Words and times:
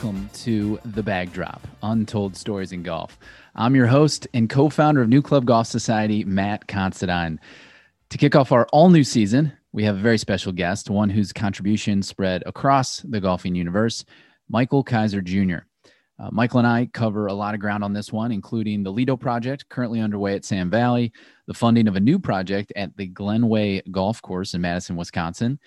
welcome 0.00 0.30
to 0.32 0.78
The 0.84 1.02
Bag 1.02 1.32
Drop 1.32 1.66
Untold 1.82 2.36
Stories 2.36 2.70
in 2.70 2.84
Golf. 2.84 3.18
I'm 3.56 3.74
your 3.74 3.88
host 3.88 4.28
and 4.32 4.48
co 4.48 4.68
founder 4.68 5.02
of 5.02 5.08
New 5.08 5.20
Club 5.20 5.44
Golf 5.44 5.66
Society, 5.66 6.22
Matt 6.22 6.68
Considine. 6.68 7.40
To 8.10 8.16
kick 8.16 8.36
off 8.36 8.52
our 8.52 8.68
all 8.72 8.90
new 8.90 9.02
season, 9.02 9.52
we 9.72 9.82
have 9.82 9.96
a 9.96 10.00
very 10.00 10.16
special 10.16 10.52
guest, 10.52 10.88
one 10.88 11.10
whose 11.10 11.32
contribution 11.32 12.00
spread 12.00 12.44
across 12.46 13.00
the 13.00 13.20
golfing 13.20 13.56
universe, 13.56 14.04
Michael 14.48 14.84
Keiser 14.84 15.20
Jr. 15.20 15.66
Uh, 16.20 16.28
Michael 16.30 16.60
and 16.60 16.68
I 16.68 16.88
cover 16.92 17.26
a 17.26 17.34
lot 17.34 17.54
of 17.54 17.60
ground 17.60 17.82
on 17.82 17.92
this 17.92 18.12
one, 18.12 18.30
including 18.30 18.84
the 18.84 18.92
Lido 18.92 19.16
project 19.16 19.68
currently 19.68 20.00
underway 20.00 20.36
at 20.36 20.44
Sand 20.44 20.70
Valley, 20.70 21.12
the 21.48 21.54
funding 21.54 21.88
of 21.88 21.96
a 21.96 22.00
new 22.00 22.20
project 22.20 22.72
at 22.76 22.96
the 22.96 23.08
Glenway 23.08 23.82
Golf 23.90 24.22
Course 24.22 24.54
in 24.54 24.60
Madison, 24.60 24.94
Wisconsin, 24.94 25.58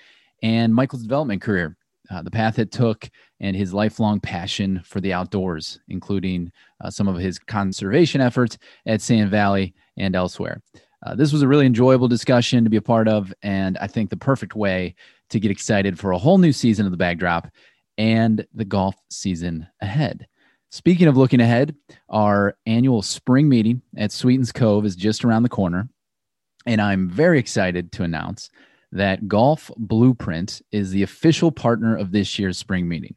and 0.42 0.74
Michael's 0.74 1.04
development 1.04 1.42
career, 1.42 1.76
uh, 2.12 2.22
the 2.22 2.32
path 2.32 2.60
it 2.60 2.72
took, 2.72 3.10
and 3.40 3.56
his 3.56 3.74
lifelong 3.74 4.20
passion 4.20 4.82
for 4.84 5.00
the 5.00 5.14
outdoors, 5.14 5.80
including 5.88 6.52
uh, 6.84 6.90
some 6.90 7.08
of 7.08 7.18
his 7.18 7.40
conservation 7.40 8.22
efforts 8.22 8.58
at 8.86 9.02
Sand 9.02 9.32
Valley 9.32 9.74
and 9.98 10.16
elsewhere. 10.16 10.62
Uh, 11.04 11.16
this 11.16 11.34
was 11.34 11.42
a 11.42 11.48
really 11.48 11.66
enjoyable 11.66 12.08
discussion 12.08 12.64
to 12.64 12.70
be 12.70 12.78
a 12.78 12.82
part 12.82 13.08
of, 13.08 13.34
and 13.42 13.78
I 13.80 13.88
think 13.88 14.10
the 14.10 14.18
perfect 14.18 14.56
way 14.56 14.96
to 15.30 15.40
get 15.40 15.52
excited 15.52 15.98
for 15.98 16.12
a 16.12 16.18
whole 16.18 16.38
new 16.38 16.52
season 16.52 16.86
of 16.86 16.92
the 16.92 16.98
Bag 16.98 17.18
Drop 17.18 17.48
and 17.98 18.46
the 18.54 18.66
golf 18.66 18.96
season 19.10 19.68
ahead. 19.82 20.28
Speaking 20.70 21.08
of 21.08 21.18
looking 21.18 21.42
ahead, 21.42 21.76
our 22.10 22.56
annual 22.66 23.02
spring 23.02 23.50
meeting 23.50 23.82
at 23.98 24.12
Sweetens 24.12 24.52
Cove 24.52 24.86
is 24.86 24.96
just 24.96 25.26
around 25.26 25.44
the 25.44 25.50
corner. 25.50 25.90
And 26.66 26.80
I'm 26.80 27.10
very 27.10 27.40
excited 27.40 27.92
to 27.94 28.04
announce 28.04 28.50
that 28.92 29.28
Golf 29.28 29.72
Blueprint 29.78 30.62
is 30.72 30.92
the 30.92 31.04
official 31.04 31.52
partner 31.52 31.96
of 31.98 32.12
this 32.12 32.38
year's 32.38 32.58
spring 32.58 32.88
meeting. 32.88 33.16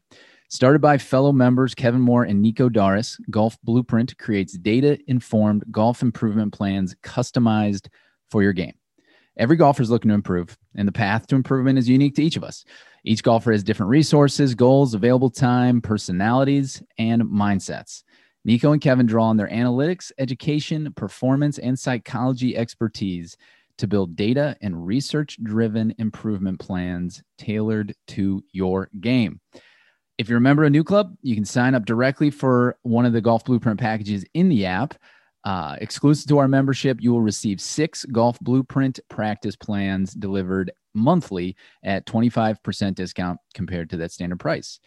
Started 0.49 0.79
by 0.79 0.97
fellow 0.97 1.31
members 1.31 1.75
Kevin 1.75 2.01
Moore 2.01 2.23
and 2.23 2.41
Nico 2.41 2.69
Doris, 2.69 3.17
Golf 3.29 3.57
Blueprint 3.63 4.17
creates 4.17 4.57
data 4.57 4.97
informed 5.07 5.65
golf 5.71 6.01
improvement 6.01 6.53
plans 6.53 6.95
customized 7.03 7.87
for 8.29 8.43
your 8.43 8.53
game. 8.53 8.73
Every 9.37 9.57
golfer 9.57 9.81
is 9.81 9.89
looking 9.89 10.09
to 10.09 10.15
improve, 10.15 10.57
and 10.75 10.87
the 10.87 10.93
path 10.93 11.27
to 11.27 11.35
improvement 11.35 11.77
is 11.77 11.89
unique 11.89 12.15
to 12.15 12.23
each 12.23 12.37
of 12.37 12.43
us. 12.43 12.63
Each 13.03 13.21
golfer 13.21 13.51
has 13.51 13.63
different 13.63 13.89
resources, 13.89 14.55
goals, 14.55 14.93
available 14.93 15.29
time, 15.29 15.81
personalities, 15.81 16.81
and 16.97 17.23
mindsets. 17.23 18.03
Nico 18.45 18.71
and 18.71 18.81
Kevin 18.81 19.07
draw 19.07 19.25
on 19.25 19.37
their 19.37 19.49
analytics, 19.49 20.11
education, 20.19 20.93
performance, 20.93 21.57
and 21.57 21.77
psychology 21.77 22.55
expertise 22.55 23.35
to 23.77 23.87
build 23.87 24.15
data 24.15 24.55
and 24.61 24.85
research 24.85 25.37
driven 25.43 25.93
improvement 25.97 26.59
plans 26.59 27.21
tailored 27.37 27.95
to 28.07 28.43
your 28.51 28.89
game. 29.01 29.39
If 30.17 30.29
you're 30.29 30.37
a 30.37 30.41
member 30.41 30.63
of 30.63 30.71
New 30.71 30.83
Club, 30.83 31.15
you 31.21 31.35
can 31.35 31.45
sign 31.45 31.75
up 31.75 31.85
directly 31.85 32.29
for 32.29 32.77
one 32.83 33.05
of 33.05 33.13
the 33.13 33.21
Golf 33.21 33.43
Blueprint 33.43 33.79
packages 33.79 34.23
in 34.33 34.47
the 34.47 34.65
app. 34.65 34.93
Uh, 35.43 35.75
exclusive 35.79 36.27
to 36.27 36.37
our 36.37 36.47
membership, 36.47 36.97
you 37.01 37.11
will 37.11 37.21
receive 37.21 37.59
six 37.59 38.05
Golf 38.05 38.39
Blueprint 38.39 38.99
practice 39.09 39.55
plans 39.55 40.13
delivered 40.13 40.71
monthly 40.93 41.55
at 41.83 42.05
25% 42.05 42.95
discount 42.95 43.39
compared 43.53 43.89
to 43.89 43.97
that 43.97 44.11
standard 44.11 44.39
price. 44.39 44.79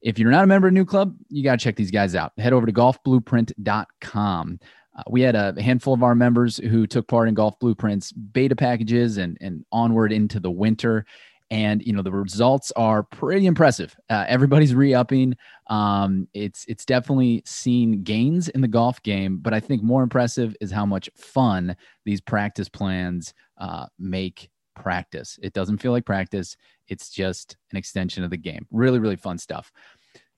If 0.00 0.18
you're 0.18 0.30
not 0.30 0.44
a 0.44 0.46
member 0.46 0.68
of 0.68 0.72
New 0.72 0.86
Club, 0.86 1.16
you 1.28 1.44
got 1.44 1.58
to 1.58 1.62
check 1.62 1.76
these 1.76 1.90
guys 1.90 2.14
out. 2.14 2.32
Head 2.38 2.54
over 2.54 2.64
to 2.64 2.72
golfblueprint.com. 2.72 4.60
Uh, 5.00 5.10
we 5.10 5.22
had 5.22 5.34
a 5.34 5.60
handful 5.60 5.94
of 5.94 6.02
our 6.02 6.14
members 6.14 6.58
who 6.58 6.86
took 6.86 7.08
part 7.08 7.28
in 7.28 7.34
Golf 7.34 7.58
Blueprint's 7.58 8.12
beta 8.12 8.56
packages 8.56 9.16
and, 9.16 9.38
and 9.40 9.64
onward 9.72 10.12
into 10.12 10.40
the 10.40 10.50
winter 10.50 11.06
and 11.50 11.82
you 11.84 11.92
know 11.92 12.02
the 12.02 12.12
results 12.12 12.72
are 12.76 13.02
pretty 13.02 13.46
impressive. 13.46 13.96
Uh, 14.08 14.24
everybody's 14.28 14.74
re-upping. 14.74 15.36
Um, 15.68 16.28
it's 16.32 16.64
it's 16.68 16.84
definitely 16.84 17.42
seen 17.44 18.02
gains 18.02 18.48
in 18.48 18.60
the 18.60 18.68
golf 18.68 19.02
game, 19.02 19.38
but 19.38 19.52
I 19.52 19.58
think 19.58 19.82
more 19.82 20.02
impressive 20.02 20.54
is 20.60 20.70
how 20.70 20.86
much 20.86 21.10
fun 21.16 21.76
these 22.04 22.20
practice 22.20 22.68
plans 22.68 23.34
uh, 23.58 23.86
make 23.98 24.48
practice. 24.76 25.38
It 25.42 25.52
doesn't 25.52 25.78
feel 25.78 25.90
like 25.90 26.06
practice; 26.06 26.56
it's 26.86 27.10
just 27.10 27.56
an 27.72 27.76
extension 27.76 28.22
of 28.22 28.30
the 28.30 28.36
game. 28.36 28.66
Really, 28.70 29.00
really 29.00 29.16
fun 29.16 29.38
stuff. 29.38 29.72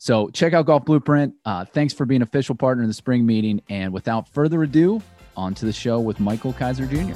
So 0.03 0.31
check 0.31 0.53
out 0.53 0.67
Golf 0.67 0.85
Blueprint. 0.85 1.33
Uh, 1.45 1.65
thanks 1.65 1.95
for 1.95 2.05
being 2.05 2.23
official 2.23 2.57
partner 2.57 2.83
in 2.83 2.89
the 2.89 2.93
spring 2.93 3.25
meeting. 3.25 3.63
And 3.69 3.93
without 3.93 4.29
further 4.29 4.65
ado, 4.65 5.01
on 5.37 5.55
to 5.55 5.65
the 5.65 5.73
show 5.73 6.01
with 6.01 6.19
Michael 6.19 6.53
Keiser 6.53 6.91
Jr. 6.91 7.15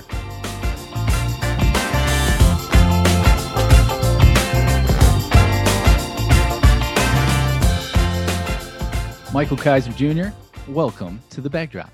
Michael 9.35 9.57
Keiser 9.57 9.93
Jr., 9.97 10.33
welcome 10.71 11.21
to 11.31 11.41
the 11.41 11.51
Bag 11.51 11.73
Drop. 11.73 11.91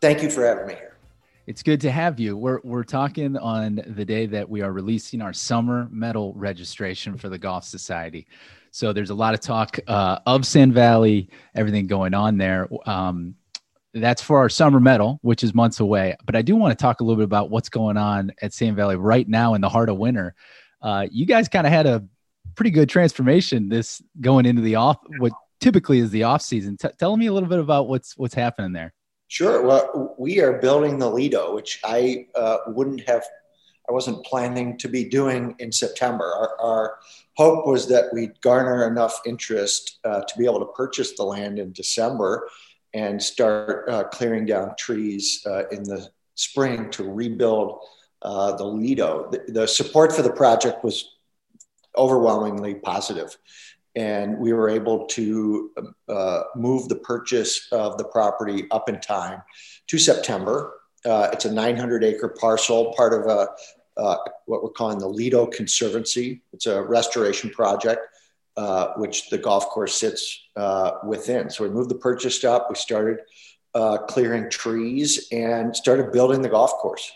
Thank 0.00 0.22
you 0.22 0.30
for 0.30 0.46
having 0.46 0.68
me 0.68 0.74
here. 0.74 0.96
It's 1.48 1.64
good 1.64 1.80
to 1.80 1.90
have 1.90 2.20
you. 2.20 2.36
We're, 2.36 2.60
we're 2.62 2.84
talking 2.84 3.36
on 3.36 3.82
the 3.84 4.04
day 4.04 4.26
that 4.26 4.48
we 4.48 4.62
are 4.62 4.72
releasing 4.72 5.20
our 5.20 5.32
summer 5.32 5.88
medal 5.90 6.32
registration 6.34 7.18
for 7.18 7.28
the 7.28 7.38
Golf 7.38 7.64
Society. 7.64 8.28
So 8.74 8.92
there's 8.92 9.10
a 9.10 9.14
lot 9.14 9.34
of 9.34 9.40
talk 9.40 9.78
uh, 9.86 10.18
of 10.26 10.44
Sand 10.44 10.74
Valley, 10.74 11.30
everything 11.54 11.86
going 11.86 12.12
on 12.12 12.38
there. 12.38 12.68
Um, 12.86 13.36
that's 13.92 14.20
for 14.20 14.38
our 14.38 14.48
summer 14.48 14.80
medal, 14.80 15.20
which 15.22 15.44
is 15.44 15.54
months 15.54 15.78
away. 15.78 16.16
But 16.26 16.34
I 16.34 16.42
do 16.42 16.56
want 16.56 16.76
to 16.76 16.82
talk 16.82 16.98
a 16.98 17.04
little 17.04 17.18
bit 17.18 17.24
about 17.24 17.50
what's 17.50 17.68
going 17.68 17.96
on 17.96 18.32
at 18.42 18.52
Sand 18.52 18.74
Valley 18.74 18.96
right 18.96 19.28
now 19.28 19.54
in 19.54 19.60
the 19.60 19.68
heart 19.68 19.90
of 19.90 19.96
winter. 19.96 20.34
Uh, 20.82 21.06
you 21.08 21.24
guys 21.24 21.48
kind 21.48 21.68
of 21.68 21.72
had 21.72 21.86
a 21.86 22.04
pretty 22.56 22.72
good 22.72 22.88
transformation 22.88 23.68
this 23.68 24.02
going 24.20 24.44
into 24.44 24.60
the 24.60 24.74
off 24.74 24.98
what 25.20 25.30
typically 25.60 26.00
is 26.00 26.10
the 26.10 26.24
off 26.24 26.42
season. 26.42 26.76
T- 26.76 26.88
tell 26.98 27.16
me 27.16 27.26
a 27.26 27.32
little 27.32 27.48
bit 27.48 27.60
about 27.60 27.86
what's 27.86 28.18
what's 28.18 28.34
happening 28.34 28.72
there. 28.72 28.92
Sure. 29.28 29.62
Well, 29.62 30.16
we 30.18 30.40
are 30.40 30.54
building 30.54 30.98
the 30.98 31.08
Lido, 31.08 31.54
which 31.54 31.78
I 31.84 32.26
uh, 32.34 32.56
wouldn't 32.66 33.02
have, 33.08 33.22
I 33.88 33.92
wasn't 33.92 34.26
planning 34.26 34.76
to 34.78 34.88
be 34.88 35.04
doing 35.04 35.54
in 35.60 35.70
September. 35.70 36.24
Our, 36.24 36.60
our 36.60 36.98
hope 37.36 37.66
was 37.66 37.88
that 37.88 38.12
we'd 38.12 38.40
garner 38.40 38.86
enough 38.86 39.20
interest 39.26 39.98
uh, 40.04 40.20
to 40.20 40.38
be 40.38 40.44
able 40.44 40.60
to 40.60 40.72
purchase 40.72 41.16
the 41.16 41.22
land 41.24 41.58
in 41.58 41.72
December 41.72 42.48
and 42.92 43.20
start 43.20 43.88
uh, 43.88 44.04
clearing 44.04 44.46
down 44.46 44.74
trees 44.78 45.44
uh, 45.46 45.66
in 45.68 45.82
the 45.82 46.08
spring 46.34 46.90
to 46.90 47.04
rebuild 47.04 47.80
uh, 48.22 48.52
the 48.56 48.64
Lido. 48.64 49.28
The, 49.30 49.52
the 49.52 49.66
support 49.66 50.12
for 50.12 50.22
the 50.22 50.32
project 50.32 50.84
was 50.84 51.10
overwhelmingly 51.96 52.74
positive 52.76 53.36
and 53.96 54.38
we 54.38 54.52
were 54.52 54.68
able 54.68 55.06
to 55.06 55.70
uh, 56.08 56.42
move 56.56 56.88
the 56.88 56.96
purchase 56.96 57.68
of 57.70 57.96
the 57.96 58.04
property 58.04 58.66
up 58.70 58.88
in 58.88 59.00
time 59.00 59.42
to 59.86 59.98
September. 59.98 60.74
Uh, 61.04 61.28
it's 61.32 61.44
a 61.44 61.52
900 61.52 62.02
acre 62.02 62.28
parcel, 62.28 62.92
part 62.96 63.12
of 63.12 63.26
a 63.26 63.48
uh, 63.96 64.16
what 64.46 64.62
we're 64.62 64.70
calling 64.70 64.98
the 64.98 65.08
Lido 65.08 65.46
Conservancy. 65.46 66.42
It's 66.52 66.66
a 66.66 66.82
restoration 66.82 67.50
project, 67.50 68.00
uh, 68.56 68.92
which 68.96 69.30
the 69.30 69.38
golf 69.38 69.66
course 69.68 69.94
sits 69.94 70.40
uh, 70.56 70.92
within. 71.06 71.50
So 71.50 71.64
we 71.64 71.70
moved 71.70 71.90
the 71.90 71.96
purchase 71.96 72.44
up. 72.44 72.68
We 72.68 72.76
started 72.76 73.18
uh, 73.74 73.98
clearing 73.98 74.50
trees 74.50 75.28
and 75.32 75.74
started 75.74 76.12
building 76.12 76.42
the 76.42 76.48
golf 76.48 76.72
course, 76.72 77.10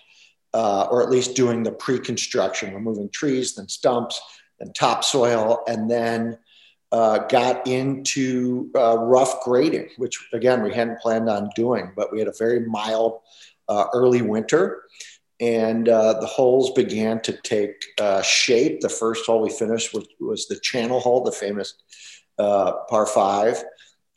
or 0.53 1.03
at 1.03 1.11
least 1.11 1.37
doing 1.37 1.63
the 1.63 1.73
pre-construction, 1.73 2.75
removing 2.75 3.09
trees, 3.11 3.55
then 3.55 3.69
stumps, 3.69 4.21
then 4.59 4.73
topsoil, 4.73 5.63
and 5.69 5.91
then 5.91 6.39
uh, 6.91 7.19
got 7.19 7.67
into 7.67 8.71
uh, 8.75 8.97
rough 8.99 9.43
grading, 9.43 9.89
which 9.99 10.19
again 10.33 10.63
we 10.63 10.73
hadn't 10.73 11.01
planned 11.01 11.29
on 11.29 11.51
doing, 11.55 11.93
but 11.95 12.13
we 12.13 12.19
had 12.19 12.29
a 12.29 12.35
very 12.39 12.61
mild 12.61 13.21
uh, 13.69 13.85
early 13.93 14.23
winter, 14.23 14.85
and 15.41 15.89
uh, 15.89 16.21
the 16.21 16.27
holes 16.27 16.73
began 16.73 17.21
to 17.23 17.33
take 17.33 17.85
uh, 18.01 18.23
shape. 18.23 18.81
The 18.81 18.89
first 18.89 19.25
hole 19.27 19.41
we 19.41 19.51
finished 19.51 19.95
was, 19.95 20.07
was 20.19 20.49
the 20.49 20.59
channel 20.59 21.01
hole, 21.01 21.23
the 21.23 21.33
famous 21.33 21.75
uh, 22.39 22.73
par 22.89 23.07
five. 23.07 23.63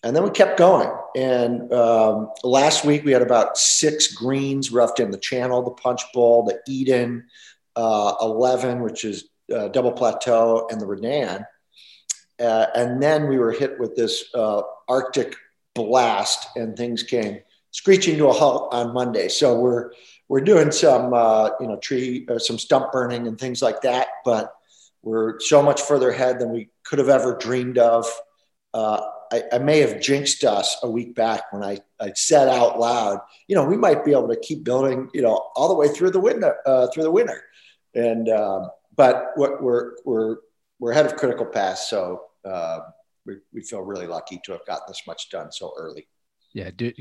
And 0.04 0.16
then 0.16 0.24
we 0.24 0.32
kept 0.32 0.58
going. 0.58 0.90
And 1.16 1.72
um, 1.72 2.30
last 2.44 2.84
week 2.86 3.06
we 3.06 3.12
had 3.12 3.22
about 3.22 3.56
six 3.58 4.14
greens 4.14 4.72
roughed 4.72 5.00
in 5.00 5.12
the 5.12 5.18
channel, 5.20 5.62
the 5.62 5.72
punch 5.72 6.02
bowl, 6.14 6.44
the 6.44 6.60
Eden, 6.68 7.26
11, 7.78 8.82
which 8.82 9.06
is 9.06 9.30
double 9.48 9.92
plateau, 9.92 10.68
and 10.72 10.82
the 10.82 10.88
Redan. 10.88 11.46
uh, 12.40 12.68
and 12.76 13.02
then 13.02 13.28
we 13.28 13.38
were 13.38 13.52
hit 13.52 13.80
with 13.80 13.96
this 13.96 14.26
uh, 14.34 14.62
Arctic 14.88 15.36
blast, 15.76 16.48
and 16.56 16.76
things 16.76 17.04
came 17.04 17.40
screeching 17.72 18.18
to 18.18 18.28
a 18.28 18.34
halt 18.34 18.74
on 18.74 18.94
Monday. 18.94 19.28
So 19.28 19.60
we're 19.60 19.92
we're 20.32 20.40
doing 20.40 20.72
some 20.72 21.14
uh, 21.14 21.50
you 21.60 21.68
know 21.68 21.76
tree 21.76 22.26
uh, 22.30 22.40
some 22.40 22.58
stump 22.58 22.94
burning 22.94 23.28
and 23.28 23.38
things 23.38 23.62
like 23.62 23.82
that, 23.82 24.08
but 24.24 24.54
we're 25.02 25.38
so 25.42 25.62
much 25.62 25.82
further 25.82 26.10
ahead 26.10 26.40
than 26.40 26.54
we 26.54 26.70
could 26.86 27.00
have 27.00 27.10
ever 27.10 27.36
dreamed 27.36 27.78
of. 27.78 28.06
Uh, 28.74 29.02
I, 29.30 29.44
I, 29.52 29.58
may 29.58 29.80
have 29.80 30.00
jinxed 30.00 30.46
us 30.46 30.78
a 30.84 30.90
week 30.90 31.16
back 31.16 31.52
when 31.52 31.66
I, 31.66 31.80
I 32.00 32.14
said 32.16 32.48
out 32.48 32.80
loud, 32.80 33.20
you 33.50 33.58
know, 33.58 33.66
we 33.66 33.76
might 33.76 34.06
be 34.06 34.12
able 34.12 34.30
to 34.30 34.40
keep 34.40 34.64
building, 34.64 35.10
you 35.14 35.22
know, 35.22 35.50
all 35.56 35.68
the 35.68 35.76
way 35.76 35.90
through 35.90 36.12
the 36.12 36.22
winter, 36.22 36.56
uh, 36.66 36.88
through 36.94 37.04
the 37.04 37.12
winter. 37.12 37.44
And, 37.94 38.30
um, 38.30 38.70
but 38.96 39.32
what 39.36 39.62
we're, 39.62 39.96
we're, 40.06 40.38
we're 40.80 40.92
ahead 40.92 41.06
of 41.06 41.18
critical 41.18 41.46
pass 41.46 41.90
So 41.90 42.22
uh, 42.46 42.80
we, 43.26 43.36
we 43.54 43.62
feel 43.62 43.82
really 43.82 44.08
lucky 44.08 44.40
to 44.46 44.54
have 44.54 44.66
gotten 44.66 44.86
this 44.88 45.04
much 45.06 45.30
done 45.30 45.52
so 45.52 45.74
early. 45.78 46.08
Yeah, 46.54 46.70
do, 46.76 46.92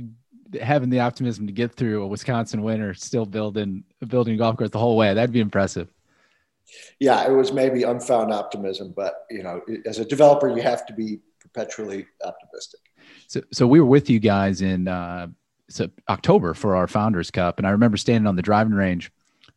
having 0.60 0.90
the 0.90 1.00
optimism 1.00 1.46
to 1.46 1.52
get 1.52 1.74
through 1.74 2.02
a 2.02 2.06
Wisconsin 2.06 2.62
winter, 2.62 2.94
still 2.94 3.26
building 3.26 3.84
building 4.06 4.36
golf 4.36 4.56
course 4.56 4.70
the 4.70 4.78
whole 4.78 4.96
way, 4.96 5.12
that'd 5.14 5.32
be 5.32 5.40
impressive. 5.40 5.88
Yeah, 6.98 7.26
it 7.26 7.32
was 7.32 7.52
maybe 7.52 7.82
unfound 7.82 8.32
optimism, 8.32 8.92
but 8.94 9.26
you 9.30 9.42
know, 9.42 9.60
as 9.86 9.98
a 9.98 10.04
developer, 10.04 10.48
you 10.48 10.62
have 10.62 10.86
to 10.86 10.92
be 10.92 11.20
perpetually 11.40 12.06
optimistic. 12.24 12.80
So, 13.26 13.42
so 13.52 13.66
we 13.66 13.80
were 13.80 13.86
with 13.86 14.10
you 14.10 14.20
guys 14.20 14.62
in 14.62 14.88
uh, 14.88 15.28
so 15.68 15.88
October 16.08 16.54
for 16.54 16.76
our 16.76 16.86
Founders 16.86 17.30
Cup, 17.30 17.58
and 17.58 17.66
I 17.66 17.70
remember 17.70 17.96
standing 17.96 18.26
on 18.26 18.36
the 18.36 18.42
driving 18.42 18.74
range, 18.74 19.10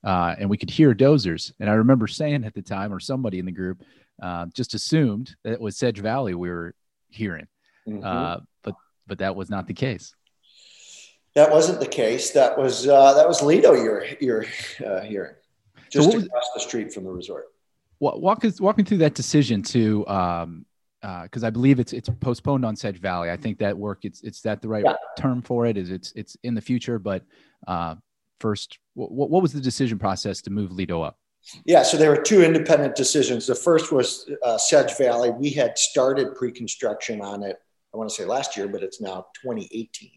uh, 0.03 0.35
and 0.37 0.49
we 0.49 0.57
could 0.57 0.69
hear 0.69 0.93
dozers, 0.93 1.51
and 1.59 1.69
I 1.69 1.73
remember 1.73 2.07
saying 2.07 2.45
at 2.45 2.53
the 2.53 2.61
time, 2.61 2.93
or 2.93 2.99
somebody 2.99 3.39
in 3.39 3.45
the 3.45 3.51
group 3.51 3.83
uh, 4.21 4.45
just 4.53 4.73
assumed 4.73 5.35
that 5.43 5.53
it 5.53 5.61
was 5.61 5.77
Sedge 5.77 5.99
Valley 5.99 6.33
we 6.33 6.49
were 6.49 6.75
hearing, 7.09 7.47
mm-hmm. 7.87 8.43
But 9.07 9.19
that 9.19 9.35
was 9.35 9.49
not 9.49 9.67
the 9.67 9.73
case. 9.73 10.15
That 11.35 11.51
wasn't 11.51 11.79
the 11.79 11.87
case. 11.87 12.31
That 12.31 12.57
was 12.57 12.87
uh, 12.87 13.13
that 13.13 13.27
was 13.27 13.41
Lido 13.41 13.73
you're 13.73 14.05
you're 14.21 14.45
uh, 14.85 15.01
hearing, 15.01 15.33
just 15.89 16.09
so 16.09 16.15
was, 16.15 16.25
across 16.25 16.49
the 16.53 16.61
street 16.61 16.93
from 16.93 17.05
the 17.05 17.11
resort. 17.11 17.45
Walk 17.99 18.45
us 18.45 18.61
walk 18.61 18.77
me 18.77 18.83
through 18.83 18.99
that 18.99 19.15
decision 19.15 19.61
to 19.63 20.05
um, 20.07 20.65
because 21.23 21.43
uh, 21.43 21.47
I 21.47 21.49
believe 21.49 21.79
it's 21.79 21.91
it's 21.91 22.09
postponed 22.21 22.65
on 22.65 22.75
Sedge 22.75 22.99
Valley. 22.99 23.31
I 23.31 23.37
think 23.37 23.57
that 23.59 23.77
work 23.77 24.05
it's 24.05 24.21
it's 24.21 24.41
that 24.41 24.61
the 24.61 24.67
right 24.67 24.83
yeah. 24.85 24.95
term 25.17 25.41
for 25.41 25.65
it 25.65 25.77
is 25.77 25.89
it's 25.89 26.13
it's 26.15 26.37
in 26.43 26.53
the 26.53 26.61
future. 26.61 26.99
But 26.99 27.23
uh, 27.67 27.95
first, 28.39 28.77
what, 28.93 29.29
what 29.29 29.41
was 29.41 29.53
the 29.53 29.61
decision 29.61 29.97
process 29.99 30.41
to 30.43 30.49
move 30.49 30.71
Lido 30.71 31.01
up? 31.01 31.17
Yeah, 31.65 31.83
so 31.83 31.97
there 31.97 32.09
were 32.09 32.21
two 32.21 32.41
independent 32.41 32.95
decisions. 32.95 33.47
The 33.47 33.55
first 33.55 33.91
was 33.91 34.29
uh, 34.45 34.57
Sedge 34.57 34.97
Valley. 34.97 35.29
We 35.29 35.49
had 35.49 35.77
started 35.77 36.35
pre-construction 36.35 37.21
on 37.21 37.43
it. 37.43 37.57
I 37.93 37.97
want 37.97 38.09
to 38.09 38.15
say 38.15 38.25
last 38.25 38.57
year, 38.57 38.67
but 38.67 38.83
it's 38.83 39.01
now 39.01 39.27
2018, 39.41 40.11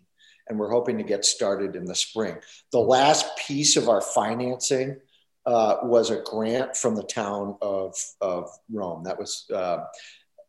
and 0.49 0.59
we're 0.59 0.71
hoping 0.71 0.99
to 0.99 1.05
get 1.05 1.25
started 1.25 1.77
in 1.77 1.85
the 1.85 1.95
spring. 1.95 2.37
The 2.73 2.79
last 2.79 3.37
piece 3.37 3.77
of 3.77 3.89
our 3.89 4.01
financing 4.01 4.97
uh, 5.45 5.77
was 5.83 6.11
a 6.11 6.23
grant 6.23 6.77
from 6.77 6.97
the 6.97 7.03
town 7.03 7.57
of, 7.61 7.95
of 8.21 8.49
Rome. 8.71 9.05
That 9.05 9.19
was 9.19 9.45
uh, 9.55 9.85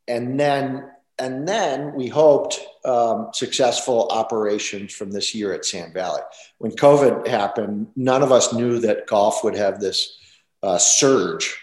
and 0.07 0.39
then 0.39 0.89
and 1.19 1.47
then 1.47 1.93
we 1.95 2.07
hoped 2.07 2.59
um, 2.85 3.29
successful 3.33 4.07
operations 4.11 4.93
from 4.93 5.11
this 5.11 5.33
year 5.33 5.51
at 5.51 5.65
Sand 5.65 5.93
Valley. 5.93 6.21
When 6.59 6.71
COVID 6.71 7.25
happened, 7.25 7.87
none 7.95 8.21
of 8.21 8.31
us 8.31 8.53
knew 8.53 8.79
that 8.79 9.07
golf 9.07 9.43
would 9.43 9.55
have 9.55 9.79
this 9.79 10.15
uh, 10.61 10.77
surge, 10.77 11.57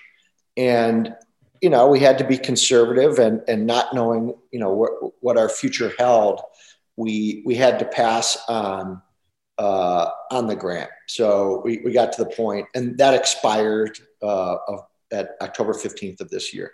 and 0.56 1.14
you 1.64 1.70
know 1.70 1.88
we 1.88 2.00
had 2.08 2.18
to 2.18 2.26
be 2.32 2.36
conservative 2.50 3.14
and 3.18 3.36
and 3.48 3.66
not 3.66 3.94
knowing 3.94 4.22
you 4.52 4.60
know 4.62 4.72
what, 4.80 4.92
what 5.24 5.38
our 5.38 5.48
future 5.48 5.92
held, 5.98 6.42
we 7.02 7.42
we 7.46 7.54
had 7.54 7.78
to 7.78 7.86
pass 7.86 8.26
on 8.48 9.00
uh, 9.56 10.06
on 10.30 10.46
the 10.46 10.56
grant. 10.56 10.90
So 11.08 11.62
we, 11.64 11.72
we 11.84 11.90
got 12.00 12.12
to 12.12 12.24
the 12.24 12.30
point, 12.30 12.66
and 12.74 12.98
that 12.98 13.14
expired 13.14 13.98
uh, 14.22 14.56
of, 14.68 14.80
at 15.10 15.26
October 15.40 15.72
fifteenth 15.72 16.20
of 16.20 16.28
this 16.28 16.52
year. 16.52 16.72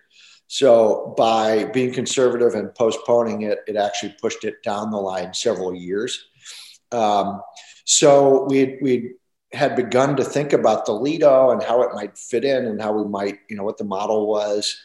So 0.49 1.15
by 1.17 1.67
being 1.67 1.93
conservative 1.95 2.55
and 2.59 2.75
postponing 2.75 3.43
it, 3.43 3.61
it 3.69 3.77
actually 3.77 4.17
pushed 4.21 4.43
it 4.43 4.57
down 4.65 4.91
the 4.91 5.05
line 5.13 5.33
several 5.33 5.73
years. 5.73 6.13
Um, 6.91 7.43
so 7.85 8.45
we 8.51 8.79
we 8.83 9.15
had 9.52 9.75
begun 9.76 10.17
to 10.17 10.25
think 10.25 10.52
about 10.52 10.87
the 10.87 10.93
Lido 10.93 11.50
and 11.50 11.62
how 11.62 11.82
it 11.82 11.94
might 11.94 12.17
fit 12.17 12.44
in 12.44 12.67
and 12.67 12.81
how 12.81 12.93
we 12.93 13.08
might, 13.08 13.41
you 13.49 13.56
know, 13.56 13.64
what 13.64 13.79
the 13.79 13.85
model 13.85 14.26
was. 14.26 14.81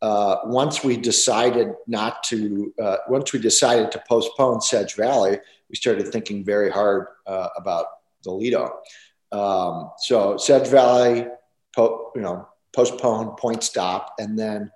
Uh, 0.00 0.36
once 0.44 0.84
we 0.84 0.96
decided 0.96 1.68
not 1.86 2.22
to, 2.24 2.72
uh, 2.82 2.96
once 3.08 3.32
we 3.32 3.38
decided 3.38 3.90
to 3.92 4.02
postpone 4.08 4.60
Sedge 4.60 4.94
Valley, 4.94 5.38
we 5.68 5.76
started 5.76 6.08
thinking 6.08 6.44
very 6.44 6.70
hard 6.70 7.06
uh, 7.26 7.48
about 7.56 7.86
the 8.24 8.30
Lido. 8.30 8.78
Um, 9.30 9.90
so 9.98 10.36
Sedge 10.36 10.68
Valley, 10.68 11.26
po- 11.74 12.12
you 12.14 12.22
know, 12.22 12.48
postpone, 12.72 13.36
point 13.36 13.62
stop, 13.62 14.14
and 14.18 14.38
then 14.38 14.70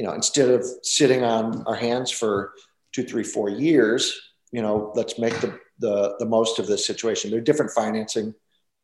you 0.00 0.06
know, 0.06 0.14
instead 0.14 0.48
of 0.48 0.64
sitting 0.82 1.24
on 1.24 1.62
our 1.66 1.74
hands 1.74 2.10
for 2.10 2.54
two, 2.90 3.02
three, 3.02 3.22
four 3.22 3.50
years, 3.50 4.18
you 4.50 4.62
know, 4.62 4.92
let's 4.94 5.18
make 5.18 5.38
the, 5.42 5.60
the, 5.78 6.16
the 6.18 6.24
most 6.24 6.58
of 6.58 6.66
this 6.66 6.86
situation. 6.86 7.30
There 7.30 7.38
are 7.38 7.42
different 7.42 7.70
financing 7.72 8.34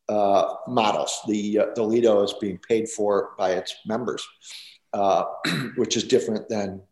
uh, 0.09 0.55
models. 0.69 1.21
The, 1.27 1.59
uh, 1.59 1.67
the 1.75 1.83
Lido 1.83 2.23
is 2.23 2.35
being 2.41 2.59
paid 2.59 2.89
for 2.89 3.31
by 3.39 3.53
its 3.53 3.75
members, 3.87 4.27
uh, 4.93 5.25
which 5.77 5.97
is 5.97 6.05
different 6.05 6.49
than, 6.49 6.83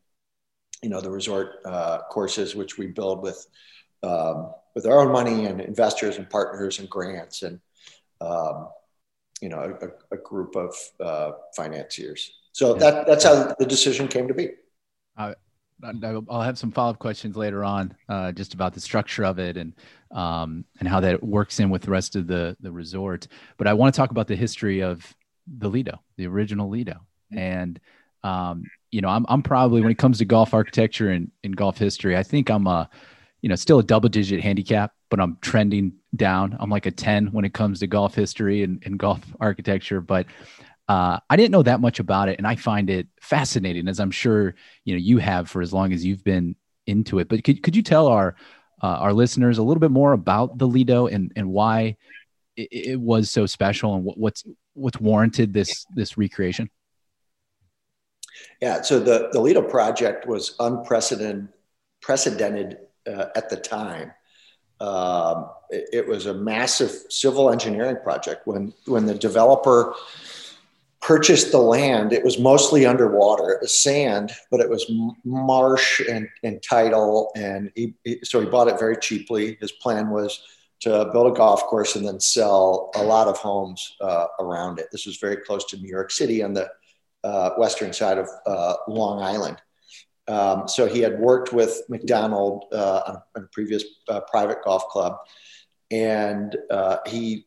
you 0.82 0.88
know, 0.88 1.00
the 1.00 1.10
resort 1.10 1.60
uh, 1.64 1.98
courses, 2.10 2.54
which 2.54 2.76
we 2.78 2.88
build 2.88 3.22
with, 3.22 3.46
um, 4.02 4.52
with 4.74 4.86
our 4.86 5.00
own 5.00 5.12
money 5.12 5.46
and 5.46 5.60
investors 5.60 6.18
and 6.18 6.28
partners 6.28 6.78
and 6.78 6.90
grants 6.90 7.42
and, 7.42 7.60
um, 8.20 8.68
you 9.40 9.48
know, 9.48 9.76
a, 9.80 10.14
a 10.14 10.18
group 10.18 10.56
of 10.56 10.74
uh, 11.00 11.32
financiers. 11.56 12.32
So 12.52 12.74
yeah. 12.74 12.80
that 12.80 13.06
that's 13.06 13.24
how 13.24 13.54
the 13.58 13.66
decision 13.66 14.08
came 14.08 14.28
to 14.28 14.34
be. 14.34 14.50
I'll 15.84 16.42
have 16.42 16.58
some 16.58 16.70
follow 16.70 16.90
up 16.90 16.98
questions 16.98 17.36
later 17.36 17.64
on, 17.64 17.94
uh, 18.08 18.32
just 18.32 18.54
about 18.54 18.74
the 18.74 18.80
structure 18.80 19.24
of 19.24 19.38
it 19.38 19.56
and 19.56 19.74
um, 20.10 20.64
and 20.80 20.88
how 20.88 21.00
that 21.00 21.22
works 21.22 21.60
in 21.60 21.70
with 21.70 21.82
the 21.82 21.90
rest 21.90 22.16
of 22.16 22.26
the 22.26 22.56
the 22.60 22.72
resort. 22.72 23.26
But 23.56 23.66
I 23.66 23.74
want 23.74 23.94
to 23.94 23.98
talk 23.98 24.10
about 24.10 24.26
the 24.26 24.36
history 24.36 24.82
of 24.82 25.14
the 25.46 25.68
Lido, 25.68 26.00
the 26.16 26.26
original 26.26 26.68
Lido, 26.68 27.00
and 27.32 27.78
um, 28.22 28.64
you 28.90 29.00
know, 29.00 29.08
I'm 29.08 29.26
I'm 29.28 29.42
probably 29.42 29.82
when 29.82 29.90
it 29.90 29.98
comes 29.98 30.18
to 30.18 30.24
golf 30.24 30.54
architecture 30.54 31.10
and 31.10 31.30
in 31.42 31.52
golf 31.52 31.78
history, 31.78 32.16
I 32.16 32.22
think 32.22 32.50
I'm 32.50 32.66
a 32.66 32.88
you 33.42 33.48
know 33.48 33.56
still 33.56 33.78
a 33.78 33.82
double 33.82 34.08
digit 34.08 34.40
handicap, 34.40 34.92
but 35.10 35.20
I'm 35.20 35.36
trending 35.42 35.92
down. 36.16 36.56
I'm 36.58 36.70
like 36.70 36.86
a 36.86 36.90
ten 36.90 37.26
when 37.28 37.44
it 37.44 37.52
comes 37.52 37.80
to 37.80 37.86
golf 37.86 38.14
history 38.14 38.62
and, 38.62 38.82
and 38.86 38.98
golf 38.98 39.20
architecture, 39.40 40.00
but 40.00 40.26
uh, 40.88 41.18
I 41.30 41.36
didn't 41.36 41.52
know 41.52 41.62
that 41.62 41.80
much 41.80 41.98
about 41.98 42.28
it, 42.28 42.38
and 42.38 42.46
I 42.46 42.56
find 42.56 42.90
it 42.90 43.08
fascinating, 43.20 43.88
as 43.88 44.00
I'm 44.00 44.10
sure 44.10 44.54
you 44.84 44.94
know 44.94 45.00
you 45.00 45.18
have 45.18 45.48
for 45.48 45.62
as 45.62 45.72
long 45.72 45.92
as 45.92 46.04
you've 46.04 46.24
been 46.24 46.56
into 46.86 47.18
it. 47.18 47.28
But 47.28 47.44
could 47.44 47.62
could 47.62 47.74
you 47.74 47.82
tell 47.82 48.08
our 48.08 48.36
uh, 48.82 48.86
our 48.86 49.12
listeners 49.12 49.58
a 49.58 49.62
little 49.62 49.80
bit 49.80 49.90
more 49.90 50.12
about 50.12 50.58
the 50.58 50.66
Lido 50.66 51.06
and 51.06 51.32
and 51.36 51.48
why 51.48 51.96
it, 52.56 52.68
it 52.70 53.00
was 53.00 53.30
so 53.30 53.46
special 53.46 53.94
and 53.94 54.04
what, 54.04 54.18
what's 54.18 54.44
what's 54.74 55.00
warranted 55.00 55.54
this 55.54 55.86
this 55.94 56.18
recreation? 56.18 56.70
Yeah, 58.60 58.82
so 58.82 59.00
the 59.00 59.30
the 59.32 59.40
Lido 59.40 59.62
project 59.62 60.26
was 60.26 60.54
unprecedented 60.60 61.48
precedented 62.02 62.78
uh, 63.06 63.26
at 63.34 63.48
the 63.48 63.56
time. 63.56 64.12
Um, 64.80 65.48
it, 65.70 65.88
it 65.92 66.06
was 66.06 66.26
a 66.26 66.34
massive 66.34 66.90
civil 67.08 67.50
engineering 67.50 67.96
project 68.02 68.46
when 68.46 68.74
when 68.86 69.06
the 69.06 69.14
developer 69.14 69.94
purchased 71.04 71.52
the 71.52 71.58
land, 71.58 72.14
it 72.14 72.24
was 72.24 72.38
mostly 72.38 72.86
underwater. 72.86 73.50
It 73.50 73.60
was 73.60 73.78
sand, 73.78 74.32
but 74.50 74.60
it 74.60 74.70
was 74.70 74.90
marsh 75.22 76.00
and, 76.00 76.26
and 76.42 76.62
tidal. 76.62 77.30
And 77.36 77.70
he, 77.74 77.94
he, 78.04 78.20
so 78.24 78.40
he 78.40 78.46
bought 78.46 78.68
it 78.68 78.78
very 78.78 78.96
cheaply. 78.96 79.58
His 79.60 79.70
plan 79.70 80.08
was 80.08 80.42
to 80.80 81.10
build 81.12 81.30
a 81.30 81.36
golf 81.36 81.62
course 81.64 81.94
and 81.94 82.06
then 82.06 82.20
sell 82.20 82.90
a 82.94 83.02
lot 83.02 83.28
of 83.28 83.36
homes 83.36 83.96
uh, 84.00 84.26
around 84.40 84.78
it. 84.78 84.86
This 84.90 85.04
was 85.04 85.18
very 85.18 85.36
close 85.36 85.66
to 85.66 85.76
New 85.76 85.90
York 85.90 86.10
City 86.10 86.42
on 86.42 86.54
the 86.54 86.70
uh, 87.22 87.50
western 87.58 87.92
side 87.92 88.16
of 88.16 88.28
uh, 88.46 88.74
Long 88.88 89.22
Island. 89.22 89.60
Um, 90.26 90.66
so 90.66 90.86
he 90.86 91.00
had 91.00 91.18
worked 91.18 91.52
with 91.52 91.82
Macdonald 91.90 92.64
uh, 92.72 93.18
on, 93.34 93.42
a 93.42 93.46
previous 93.52 93.84
uh, 94.08 94.20
private 94.20 94.64
golf 94.64 94.88
club. 94.88 95.18
And 95.90 96.56
uh, 96.70 96.96
he 97.06 97.44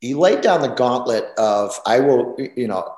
he 0.00 0.14
laid 0.14 0.42
down 0.42 0.60
the 0.60 0.68
gauntlet 0.68 1.24
of 1.38 1.80
I 1.84 2.00
will, 2.00 2.36
you 2.54 2.68
know, 2.68 2.94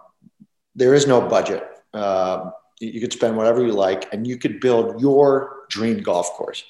there 0.74 0.94
is 0.94 1.06
no 1.06 1.20
budget. 1.20 1.64
Um, 1.92 2.52
you 2.80 3.00
could 3.00 3.12
spend 3.12 3.36
whatever 3.36 3.64
you 3.64 3.72
like, 3.72 4.12
and 4.12 4.26
you 4.26 4.38
could 4.38 4.60
build 4.60 5.00
your 5.00 5.66
dream 5.68 6.02
golf 6.02 6.30
course. 6.32 6.64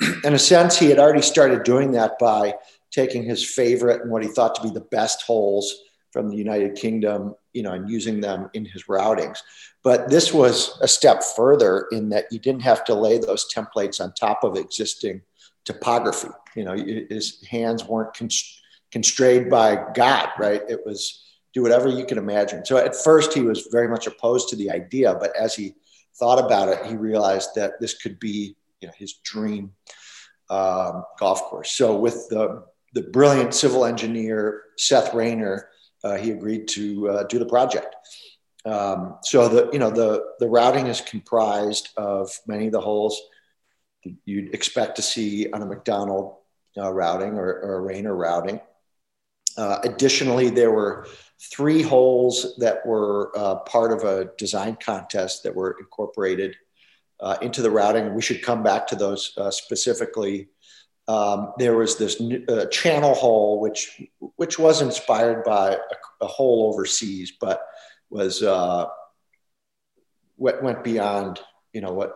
In 0.24 0.34
a 0.34 0.38
sense, 0.38 0.78
he 0.78 0.88
had 0.88 0.98
already 0.98 1.22
started 1.22 1.64
doing 1.64 1.92
that 1.92 2.18
by 2.18 2.54
taking 2.90 3.24
his 3.24 3.44
favorite 3.44 4.02
and 4.02 4.10
what 4.10 4.22
he 4.22 4.28
thought 4.28 4.54
to 4.56 4.62
be 4.62 4.70
the 4.70 4.80
best 4.80 5.22
holes 5.22 5.82
from 6.12 6.28
the 6.28 6.36
United 6.36 6.74
Kingdom, 6.74 7.34
you 7.52 7.62
know, 7.62 7.72
and 7.72 7.88
using 7.88 8.20
them 8.20 8.50
in 8.54 8.64
his 8.64 8.84
routings. 8.84 9.38
But 9.82 10.10
this 10.10 10.32
was 10.32 10.78
a 10.82 10.88
step 10.88 11.22
further 11.22 11.86
in 11.92 12.08
that 12.10 12.26
you 12.30 12.38
didn't 12.38 12.62
have 12.62 12.84
to 12.84 12.94
lay 12.94 13.18
those 13.18 13.52
templates 13.52 14.00
on 14.00 14.12
top 14.12 14.44
of 14.44 14.56
existing 14.56 15.22
topography. 15.64 16.28
You 16.56 16.64
know, 16.64 16.74
his 16.74 17.44
hands 17.48 17.84
weren't 17.84 18.14
constrained 18.90 19.50
by 19.50 19.86
God, 19.94 20.30
right? 20.38 20.62
It 20.68 20.84
was 20.84 21.29
do 21.52 21.62
whatever 21.62 21.88
you 21.88 22.04
can 22.04 22.18
imagine. 22.18 22.64
So 22.64 22.76
at 22.76 22.94
first 22.94 23.32
he 23.32 23.42
was 23.42 23.68
very 23.70 23.88
much 23.88 24.06
opposed 24.06 24.48
to 24.50 24.56
the 24.56 24.70
idea, 24.70 25.14
but 25.14 25.34
as 25.36 25.54
he 25.54 25.74
thought 26.18 26.44
about 26.44 26.68
it, 26.68 26.86
he 26.86 26.96
realized 26.96 27.50
that 27.56 27.80
this 27.80 27.94
could 27.94 28.18
be 28.20 28.56
you 28.80 28.88
know, 28.88 28.94
his 28.96 29.14
dream 29.24 29.72
um, 30.48 31.04
golf 31.18 31.42
course. 31.42 31.72
So 31.72 31.96
with 31.96 32.28
the, 32.28 32.64
the 32.94 33.02
brilliant 33.02 33.54
civil 33.54 33.84
engineer, 33.84 34.62
Seth 34.76 35.14
Raynor, 35.14 35.68
uh, 36.02 36.16
he 36.16 36.30
agreed 36.30 36.68
to 36.68 37.08
uh, 37.08 37.22
do 37.24 37.38
the 37.38 37.46
project. 37.46 37.94
Um, 38.64 39.16
so 39.22 39.48
the 39.48 39.70
you 39.72 39.78
know 39.78 39.90
the 39.90 40.22
the 40.38 40.48
routing 40.48 40.86
is 40.86 41.00
comprised 41.00 41.88
of 41.96 42.30
many 42.46 42.66
of 42.66 42.72
the 42.72 42.80
holes 42.80 43.18
you'd 44.24 44.54
expect 44.54 44.96
to 44.96 45.02
see 45.02 45.50
on 45.50 45.62
a 45.62 45.66
Macdonald 45.66 46.36
uh, 46.76 46.90
routing 46.92 47.34
or, 47.34 47.46
or, 47.46 47.74
a 47.76 47.80
Raynor 47.80 48.14
routing. 48.14 48.60
Uh, 49.56 49.78
additionally, 49.82 50.48
there 50.50 50.70
were 50.70 51.06
three 51.40 51.82
holes 51.82 52.54
that 52.58 52.84
were 52.84 53.32
uh, 53.36 53.56
part 53.56 53.92
of 53.92 54.04
a 54.04 54.30
design 54.36 54.76
contest 54.76 55.42
that 55.42 55.54
were 55.54 55.76
incorporated 55.80 56.54
uh, 57.20 57.36
into 57.40 57.62
the 57.62 57.70
routing. 57.70 58.14
We 58.14 58.22
should 58.22 58.42
come 58.42 58.62
back 58.62 58.86
to 58.88 58.96
those 58.96 59.32
uh, 59.38 59.50
specifically. 59.50 60.48
Um, 61.08 61.52
there 61.58 61.76
was 61.76 61.96
this 61.96 62.20
uh, 62.48 62.66
channel 62.66 63.14
hole, 63.14 63.60
which 63.60 64.02
which 64.36 64.58
was 64.58 64.82
inspired 64.82 65.44
by 65.44 65.72
a, 65.72 66.24
a 66.24 66.26
hole 66.26 66.70
overseas, 66.72 67.32
but 67.40 67.62
was 68.10 68.42
uh, 68.42 68.86
went, 70.36 70.62
went 70.62 70.84
beyond 70.84 71.40
you 71.72 71.80
know 71.80 71.92
what 71.92 72.14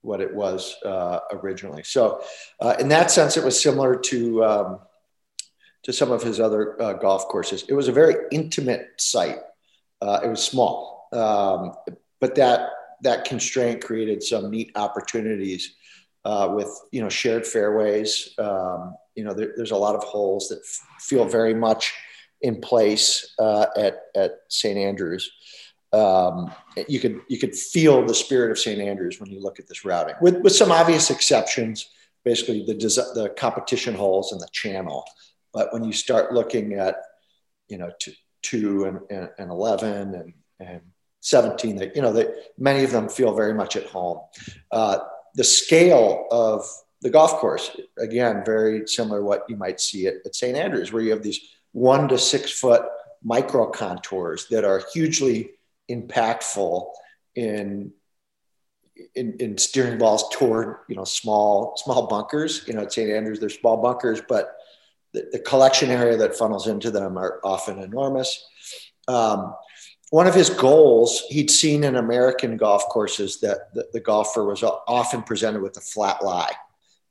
what 0.00 0.20
it 0.20 0.34
was 0.34 0.74
uh, 0.84 1.20
originally. 1.32 1.82
So, 1.82 2.22
in 2.78 2.88
that 2.88 3.10
sense, 3.10 3.36
it 3.36 3.44
was 3.44 3.60
similar 3.60 3.96
to 3.96 4.44
um, 4.44 4.78
to 5.84 5.92
some 5.92 6.10
of 6.10 6.22
his 6.22 6.40
other 6.40 6.80
uh, 6.80 6.94
golf 6.94 7.28
courses. 7.28 7.64
It 7.68 7.74
was 7.74 7.88
a 7.88 7.92
very 7.92 8.14
intimate 8.30 8.88
site. 8.98 9.38
Uh, 10.00 10.20
it 10.24 10.28
was 10.28 10.42
small, 10.42 11.08
um, 11.12 11.72
but 12.20 12.34
that 12.34 12.70
that 13.02 13.24
constraint 13.24 13.82
created 13.82 14.22
some 14.22 14.50
neat 14.50 14.72
opportunities 14.76 15.76
uh, 16.24 16.50
with 16.52 16.70
you 16.90 17.00
know 17.00 17.08
shared 17.08 17.46
fairways. 17.46 18.34
Um, 18.38 18.96
you 19.14 19.24
know, 19.24 19.32
there, 19.32 19.52
there's 19.56 19.70
a 19.70 19.76
lot 19.76 19.94
of 19.94 20.02
holes 20.02 20.48
that 20.48 20.58
f- 20.58 21.02
feel 21.02 21.24
very 21.24 21.54
much 21.54 21.94
in 22.40 22.60
place 22.60 23.34
uh, 23.38 23.66
at 23.76 24.02
at 24.14 24.32
St 24.48 24.76
Andrews 24.76 25.30
um, 25.94 26.52
you 26.88 26.98
could 26.98 27.20
you 27.28 27.38
could 27.38 27.54
feel 27.54 28.04
the 28.04 28.14
spirit 28.14 28.50
of 28.50 28.58
St. 28.58 28.80
Andrews 28.80 29.20
when 29.20 29.30
you 29.30 29.40
look 29.40 29.60
at 29.60 29.68
this 29.68 29.84
routing, 29.84 30.16
with, 30.20 30.38
with 30.38 30.54
some 30.54 30.72
obvious 30.72 31.10
exceptions. 31.10 31.88
Basically, 32.24 32.64
the 32.66 32.74
the 32.74 33.32
competition 33.38 33.94
holes 33.94 34.32
and 34.32 34.40
the 34.40 34.48
channel. 34.50 35.04
But 35.54 35.72
when 35.72 35.84
you 35.84 35.92
start 35.92 36.34
looking 36.34 36.74
at, 36.74 36.96
you 37.68 37.78
know, 37.78 37.92
two, 37.98 38.12
two 38.42 38.84
and, 38.84 39.00
and, 39.08 39.30
and 39.38 39.50
eleven 39.50 40.14
and 40.14 40.34
and 40.60 40.80
seventeen, 41.20 41.76
that 41.76 41.96
you 41.96 42.02
know 42.02 42.12
that 42.12 42.34
many 42.58 42.84
of 42.84 42.90
them 42.90 43.08
feel 43.08 43.34
very 43.34 43.54
much 43.54 43.76
at 43.76 43.86
home. 43.86 44.18
Uh, 44.70 44.98
the 45.36 45.44
scale 45.44 46.26
of 46.30 46.66
the 47.00 47.10
golf 47.10 47.32
course, 47.32 47.76
again, 47.98 48.42
very 48.44 48.86
similar 48.86 49.18
to 49.18 49.24
what 49.24 49.44
you 49.48 49.56
might 49.56 49.80
see 49.80 50.06
at, 50.06 50.14
at 50.24 50.34
St. 50.34 50.56
Andrews, 50.56 50.92
where 50.92 51.02
you 51.02 51.10
have 51.10 51.22
these 51.22 51.40
one 51.72 52.08
to 52.08 52.18
six 52.18 52.50
foot 52.50 52.82
micro 53.22 53.70
contours 53.70 54.46
that 54.48 54.64
are 54.64 54.82
hugely 54.92 55.50
impactful 55.90 56.86
in, 57.34 57.92
in, 59.14 59.36
in 59.38 59.58
steering 59.58 59.98
balls 59.98 60.28
toward 60.32 60.76
you 60.88 60.96
know 60.96 61.04
small 61.04 61.76
small 61.76 62.06
bunkers. 62.06 62.66
You 62.66 62.74
know, 62.74 62.82
at 62.82 62.92
St. 62.92 63.10
Andrews, 63.10 63.40
they're 63.40 63.50
small 63.50 63.82
bunkers, 63.82 64.20
but 64.28 64.56
the, 65.14 65.28
the, 65.32 65.38
collection 65.38 65.90
area 65.90 66.16
that 66.18 66.36
funnels 66.36 66.66
into 66.66 66.90
them 66.90 67.16
are 67.16 67.40
often 67.42 67.78
enormous. 67.78 68.46
Um, 69.08 69.54
one 70.10 70.26
of 70.26 70.34
his 70.34 70.50
goals, 70.50 71.22
he'd 71.30 71.50
seen 71.50 71.84
in 71.84 71.96
American 71.96 72.58
golf 72.58 72.84
courses 72.88 73.40
that 73.40 73.72
the, 73.72 73.86
the 73.94 74.00
golfer 74.00 74.44
was 74.44 74.62
often 74.62 75.22
presented 75.22 75.62
with 75.62 75.76
a 75.78 75.80
flat 75.80 76.22
lie 76.22 76.52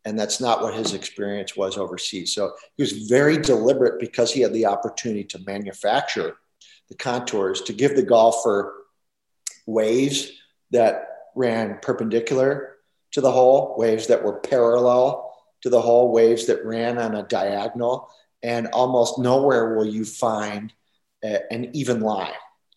and 0.06 0.20
that's 0.20 0.42
not 0.42 0.62
what 0.62 0.74
his 0.74 0.94
experience 0.94 1.56
was 1.56 1.78
overseas. 1.78 2.34
So 2.34 2.54
he 2.76 2.84
was 2.84 3.08
very 3.08 3.38
deliberate 3.38 4.00
because 4.00 4.34
he 4.34 4.42
had 4.42 4.54
the 4.54 4.66
opportunity 4.66 5.24
to 5.26 5.40
manufacture 5.46 6.36
the 6.90 6.96
contours 6.96 7.62
to 7.62 7.74
give 7.74 7.96
the 7.96 8.04
golfer 8.04 8.74
waves 9.66 10.32
that 10.72 11.08
ran 11.36 11.80
perpendicular 11.82 12.76
to 13.12 13.22
the 13.22 13.32
hole, 13.32 13.76
waves 13.78 14.08
that 14.08 14.24
were 14.24 14.40
parallel 14.40 15.33
to 15.64 15.70
the 15.70 15.82
hole, 15.82 16.12
waves 16.12 16.46
that 16.48 16.66
ran 16.66 16.98
on 16.98 17.16
a 17.16 17.24
diagonal, 17.24 18.10
and 18.44 18.68
almost 18.68 19.18
nowhere 19.18 19.76
will 19.76 19.86
you 19.86 20.06
find 20.06 20.74
a, 21.24 21.52
an 21.52 21.70
even 21.74 22.02
line. 22.02 22.32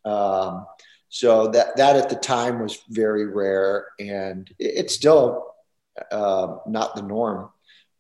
Um, 0.05 0.67
so 1.09 1.49
that 1.49 1.77
that 1.77 1.97
at 1.97 2.09
the 2.09 2.17
time 2.17 2.61
was 2.61 2.79
very 2.89 3.27
rare, 3.27 3.89
and 3.99 4.49
it's 4.59 4.95
still 4.95 5.47
uh, 6.11 6.57
not 6.67 6.95
the 6.95 7.03
norm 7.03 7.51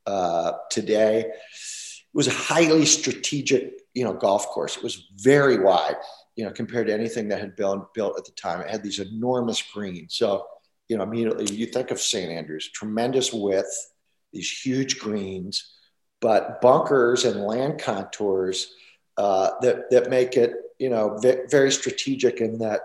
uh, 0.06 0.52
today. 0.70 1.20
It 1.20 2.14
was 2.14 2.28
a 2.28 2.32
highly 2.32 2.86
strategic 2.86 3.80
you 3.94 4.04
know 4.04 4.12
golf 4.12 4.46
course. 4.48 4.76
It 4.76 4.82
was 4.82 5.08
very 5.16 5.58
wide, 5.58 5.96
you 6.36 6.44
know, 6.44 6.52
compared 6.52 6.86
to 6.86 6.94
anything 6.94 7.28
that 7.28 7.40
had 7.40 7.56
been 7.56 7.82
built 7.94 8.18
at 8.18 8.24
the 8.24 8.32
time. 8.32 8.60
It 8.60 8.70
had 8.70 8.82
these 8.82 9.00
enormous 9.00 9.62
greens. 9.62 10.14
So 10.16 10.46
you 10.88 10.96
know, 10.96 11.02
immediately 11.02 11.52
you 11.52 11.66
think 11.66 11.90
of 11.90 12.00
St. 12.00 12.30
Andrews, 12.30 12.70
tremendous 12.70 13.32
width, 13.32 13.92
these 14.32 14.50
huge 14.50 14.98
greens, 14.98 15.74
but 16.20 16.60
bunkers 16.60 17.24
and 17.24 17.40
land 17.40 17.80
contours 17.80 18.72
uh, 19.16 19.50
that 19.62 19.90
that 19.90 20.10
make 20.10 20.36
it 20.36 20.52
you 20.78 20.90
know 20.90 21.18
very 21.50 21.72
strategic 21.72 22.40
in 22.40 22.58
that 22.58 22.80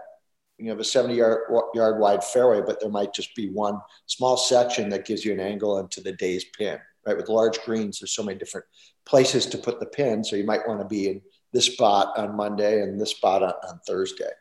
you 0.58 0.70
have 0.70 0.80
a 0.80 0.84
70 0.84 1.16
yard, 1.16 1.40
yard 1.74 2.00
wide 2.00 2.24
fairway, 2.24 2.62
but 2.62 2.80
there 2.80 2.90
might 2.90 3.14
just 3.14 3.36
be 3.36 3.50
one 3.50 3.80
small 4.06 4.38
section 4.38 4.90
that 4.90 5.06
gives 5.06 5.26
you 5.26 5.34
an 5.34 5.40
angle 5.40 5.80
into 5.80 6.02
the 6.02 6.12
day's 6.12 6.46
pin 6.56 6.80
right? 7.06 7.18
With 7.18 7.30
large 7.30 7.60
greens, 7.62 8.00
there's 8.00 8.14
so 8.14 8.24
many 8.24 8.38
different 8.38 8.66
places 9.06 9.46
to 9.48 9.58
put 9.58 9.80
the 9.80 9.86
pin. 9.86 10.24
So 10.24 10.36
you 10.36 10.44
might 10.44 10.68
want 10.68 10.82
to 10.82 10.88
be 10.88 11.10
in 11.10 11.22
this 11.54 11.66
spot 11.66 12.18
on 12.18 12.36
Monday 12.36 12.82
and 12.82 13.00
this 13.00 13.12
spot 13.12 13.44
on, 13.44 13.54
on 13.68 13.80
Thursday. 13.88 14.32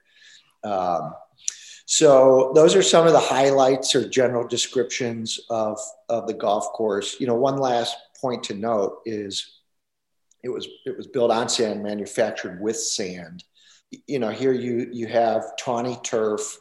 Um, 0.63 1.15
so 1.91 2.53
those 2.55 2.77
are 2.77 2.85
some 2.85 3.09
of 3.09 3.13
the 3.13 3.19
highlights 3.19 3.97
or 3.97 4.09
general 4.09 4.47
descriptions 4.47 5.41
of, 5.51 5.77
of 6.09 6.29
the 6.29 6.33
golf 6.33 6.67
course. 6.67 7.19
You 7.19 7.27
know, 7.27 7.35
one 7.35 7.57
last 7.57 7.97
point 8.21 8.45
to 8.45 8.55
note 8.55 9.01
is 9.07 9.59
it 10.45 10.51
was 10.51 10.69
it 10.87 10.97
was 10.97 11.09
built 11.09 11.33
on 11.33 11.49
sand, 11.49 11.83
manufactured 11.83 12.61
with 12.61 12.77
sand. 12.79 13.43
You 14.07 14.21
know, 14.21 14.29
here 14.29 14.53
you 14.53 14.89
you 14.93 15.09
have 15.09 15.57
tawny 15.59 15.99
turf, 16.05 16.59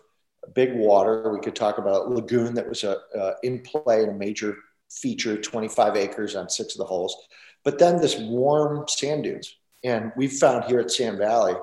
big 0.55 0.73
water. 0.73 1.31
We 1.31 1.41
could 1.41 1.55
talk 1.55 1.77
about 1.77 2.07
a 2.07 2.09
lagoon 2.09 2.55
that 2.55 2.67
was 2.67 2.83
a, 2.83 2.97
uh, 3.15 3.33
in 3.43 3.59
play 3.59 4.01
and 4.01 4.09
a 4.09 4.15
major 4.15 4.57
feature 4.89 5.39
25 5.39 5.95
acres 5.95 6.35
on 6.35 6.49
six 6.49 6.73
of 6.73 6.79
the 6.79 6.85
holes. 6.85 7.15
But 7.63 7.77
then 7.77 8.01
this 8.01 8.17
warm 8.17 8.87
sand 8.87 9.25
dunes. 9.25 9.55
And 9.83 10.11
we've 10.17 10.33
found 10.33 10.63
here 10.63 10.79
at 10.79 10.89
Sand 10.89 11.19
Valley 11.19 11.53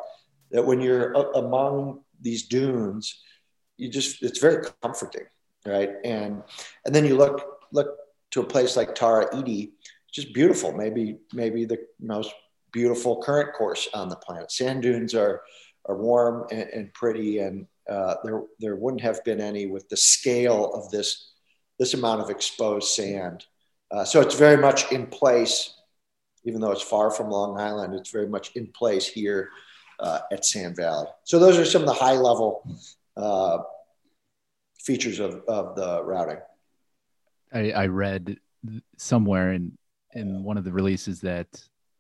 that 0.53 0.65
when 0.65 0.81
you're 0.81 1.15
among 1.33 2.03
these 2.21 2.47
dunes, 2.47 3.25
you 3.77 3.89
just, 3.89 4.23
it's 4.23 4.39
very 4.39 4.67
comforting, 4.83 5.27
right? 5.67 5.91
And, 6.05 6.43
and 6.85 6.95
then 6.95 7.05
you 7.05 7.17
look, 7.17 7.61
look 7.73 7.97
to 8.33 8.41
a 8.41 8.45
place 8.45 8.77
like 8.77 8.95
Tara 8.95 9.37
Iti, 9.37 9.73
just 10.13 10.33
beautiful, 10.33 10.73
maybe, 10.73 11.19
maybe 11.33 11.65
the 11.65 11.79
most 12.01 12.33
beautiful 12.73 13.23
current 13.23 13.55
course 13.55 13.89
on 13.95 14.09
the 14.09 14.17
planet. 14.17 14.51
Sand 14.51 14.83
dunes 14.83 15.15
are, 15.15 15.43
are 15.87 15.97
warm 15.97 16.47
and, 16.51 16.69
and 16.71 16.95
pretty, 16.95 17.39
and 17.39 17.67
uh, 17.89 18.17
there, 18.25 18.43
there 18.59 18.77
wouldn't 18.77 19.03
have 19.03 19.23
been 19.25 19.41
any 19.41 19.67
with 19.67 19.89
the 19.89 19.97
scale 19.97 20.73
of 20.75 20.91
this 20.91 21.33
this 21.79 21.95
amount 21.95 22.23
of 22.23 22.31
exposed 22.31 22.89
sand. 22.89 23.45
Uh, 23.91 24.05
so 24.05 24.21
it's 24.21 24.35
very 24.35 24.57
much 24.57 24.91
in 24.91 25.07
place, 25.07 25.75
even 26.45 26.61
though 26.61 26.73
it's 26.73 26.83
far 26.83 27.11
from 27.11 27.31
Long 27.31 27.59
Island, 27.61 27.95
it's 27.95 28.11
very 28.11 28.29
much 28.29 28.57
in 28.57 28.67
place 28.69 29.07
here 29.07 29.51
uh, 30.01 30.21
at 30.33 30.45
Sand 30.45 30.77
Valley. 30.77 31.07
So 31.25 31.39
those 31.39 31.59
are 31.59 31.65
some 31.65 31.83
of 31.83 31.87
the 31.87 31.95
high 31.95 32.15
level 32.15 32.67
uh, 33.17 33.59
features 34.79 35.19
of, 35.19 35.43
of 35.49 35.77
the 35.77 36.03
routing. 36.05 36.39
I, 37.53 37.71
I, 37.73 37.87
read 37.87 38.39
somewhere 38.97 39.53
in, 39.53 39.77
in 40.15 40.43
one 40.43 40.59
of 40.59 40.65
the 40.65 40.73
releases 40.73 41.21
that 41.21 41.47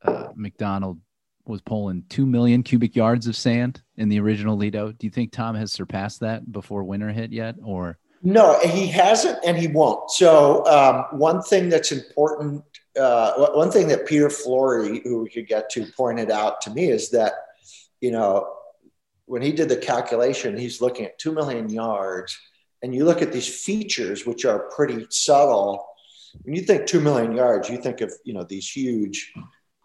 uh, 0.02 0.28
Macdonald 0.34 1.00
was 1.46 1.60
pulling 1.60 2.04
2 2.08 2.26
million 2.26 2.62
cubic 2.62 2.96
yards 2.96 3.26
of 3.26 3.36
sand 3.36 3.82
in 3.96 4.08
the 4.08 4.20
original 4.20 4.56
Lido. 4.56 4.92
Do 4.92 5.06
you 5.06 5.10
think 5.10 5.32
Tom 5.32 5.54
has 5.54 5.72
surpassed 5.72 6.20
that 6.20 6.50
before 6.50 6.84
winter 6.84 7.10
hit 7.10 7.32
yet 7.32 7.54
or? 7.64 7.98
No, 8.22 8.58
he 8.60 8.88
hasn't, 8.88 9.38
and 9.44 9.56
he 9.56 9.68
won't. 9.68 10.10
So 10.10 10.66
um, 10.66 11.18
one 11.18 11.42
thing 11.42 11.68
that's 11.68 11.92
important, 11.92 12.64
uh, 12.98 13.46
one 13.54 13.70
thing 13.70 13.88
that 13.88 14.06
Peter 14.06 14.30
Flory, 14.30 15.00
who 15.04 15.22
we 15.22 15.30
could 15.30 15.46
get 15.46 15.70
to, 15.70 15.86
pointed 15.96 16.30
out 16.30 16.60
to 16.62 16.70
me 16.70 16.90
is 16.90 17.10
that, 17.10 17.34
you 18.00 18.10
know, 18.10 18.55
when 19.26 19.42
he 19.42 19.52
did 19.52 19.68
the 19.68 19.76
calculation, 19.76 20.56
he's 20.56 20.80
looking 20.80 21.04
at 21.04 21.18
two 21.18 21.32
million 21.32 21.68
yards, 21.68 22.38
and 22.82 22.94
you 22.94 23.04
look 23.04 23.22
at 23.22 23.32
these 23.32 23.62
features, 23.62 24.24
which 24.24 24.44
are 24.44 24.70
pretty 24.74 25.06
subtle. 25.10 25.84
When 26.42 26.54
you 26.54 26.62
think 26.62 26.86
two 26.86 27.00
million 27.00 27.32
yards, 27.32 27.68
you 27.68 27.78
think 27.78 28.00
of 28.00 28.12
you 28.24 28.32
know 28.32 28.44
these 28.44 28.68
huge, 28.68 29.32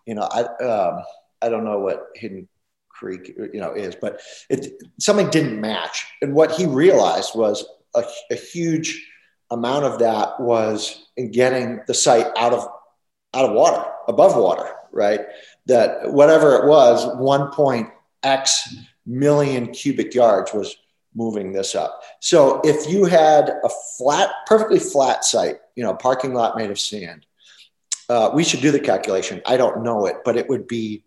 you 0.05 0.15
know, 0.15 0.27
I 0.31 0.41
um, 0.63 1.03
I 1.41 1.49
don't 1.49 1.65
know 1.65 1.79
what 1.79 2.07
Hidden 2.15 2.47
Creek 2.89 3.35
you 3.37 3.59
know 3.59 3.73
is, 3.73 3.95
but 3.95 4.21
it 4.49 4.73
something 4.99 5.29
didn't 5.29 5.59
match, 5.59 6.05
and 6.21 6.33
what 6.33 6.51
he 6.51 6.65
realized 6.65 7.35
was 7.35 7.65
a, 7.95 8.03
a 8.29 8.35
huge 8.35 9.07
amount 9.49 9.85
of 9.85 9.99
that 9.99 10.39
was 10.39 11.05
in 11.17 11.31
getting 11.31 11.81
the 11.87 11.93
site 11.93 12.27
out 12.37 12.53
of 12.53 12.67
out 13.33 13.49
of 13.49 13.55
water, 13.55 13.89
above 14.07 14.35
water, 14.35 14.75
right? 14.91 15.21
That 15.65 16.11
whatever 16.11 16.55
it 16.57 16.67
was, 16.67 17.07
one 17.17 17.51
point 17.51 17.89
X 18.23 18.75
million 19.11 19.71
cubic 19.71 20.13
yards 20.15 20.53
was 20.53 20.75
moving 21.13 21.51
this 21.51 21.75
up. 21.75 22.01
So 22.21 22.61
if 22.63 22.89
you 22.89 23.05
had 23.05 23.49
a 23.49 23.69
flat, 23.97 24.29
perfectly 24.47 24.79
flat 24.79 25.25
site, 25.25 25.57
you 25.75 25.83
know, 25.83 25.93
parking 25.93 26.33
lot 26.33 26.55
made 26.55 26.71
of 26.71 26.79
sand, 26.79 27.25
uh, 28.09 28.31
we 28.33 28.43
should 28.43 28.61
do 28.61 28.71
the 28.71 28.79
calculation. 28.79 29.41
I 29.45 29.57
don't 29.57 29.83
know 29.83 30.05
it, 30.05 30.17
but 30.23 30.37
it 30.37 30.47
would 30.47 30.67
be, 30.67 31.03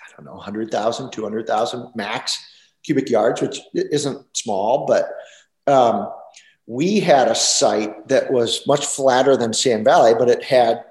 I 0.00 0.16
don't 0.16 0.24
know, 0.24 0.34
100,000, 0.34 1.10
200,000 1.10 1.92
max 1.94 2.38
cubic 2.84 3.10
yards, 3.10 3.40
which 3.40 3.60
isn't 3.74 4.24
small, 4.36 4.86
but 4.86 5.10
um, 5.66 6.10
we 6.66 7.00
had 7.00 7.28
a 7.28 7.34
site 7.34 8.08
that 8.08 8.32
was 8.32 8.66
much 8.66 8.84
flatter 8.84 9.36
than 9.36 9.52
Sand 9.52 9.84
Valley, 9.84 10.14
but 10.18 10.28
it 10.28 10.42
had 10.42 10.84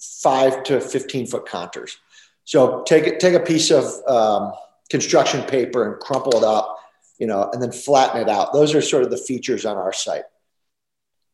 five 0.00 0.62
to 0.64 0.80
15 0.80 1.26
foot 1.26 1.46
contours. 1.46 1.96
So 2.44 2.82
take 2.82 3.20
take 3.20 3.34
a 3.34 3.40
piece 3.40 3.70
of 3.70 3.84
um, 4.08 4.52
construction 4.90 5.42
paper 5.42 5.90
and 5.90 6.00
crumple 6.00 6.36
it 6.36 6.44
up, 6.44 6.78
you 7.18 7.26
know, 7.26 7.50
and 7.52 7.62
then 7.62 7.72
flatten 7.72 8.20
it 8.20 8.28
out. 8.28 8.52
Those 8.52 8.74
are 8.74 8.82
sort 8.82 9.04
of 9.04 9.10
the 9.10 9.16
features 9.16 9.64
on 9.64 9.76
our 9.76 9.92
site. 9.92 10.24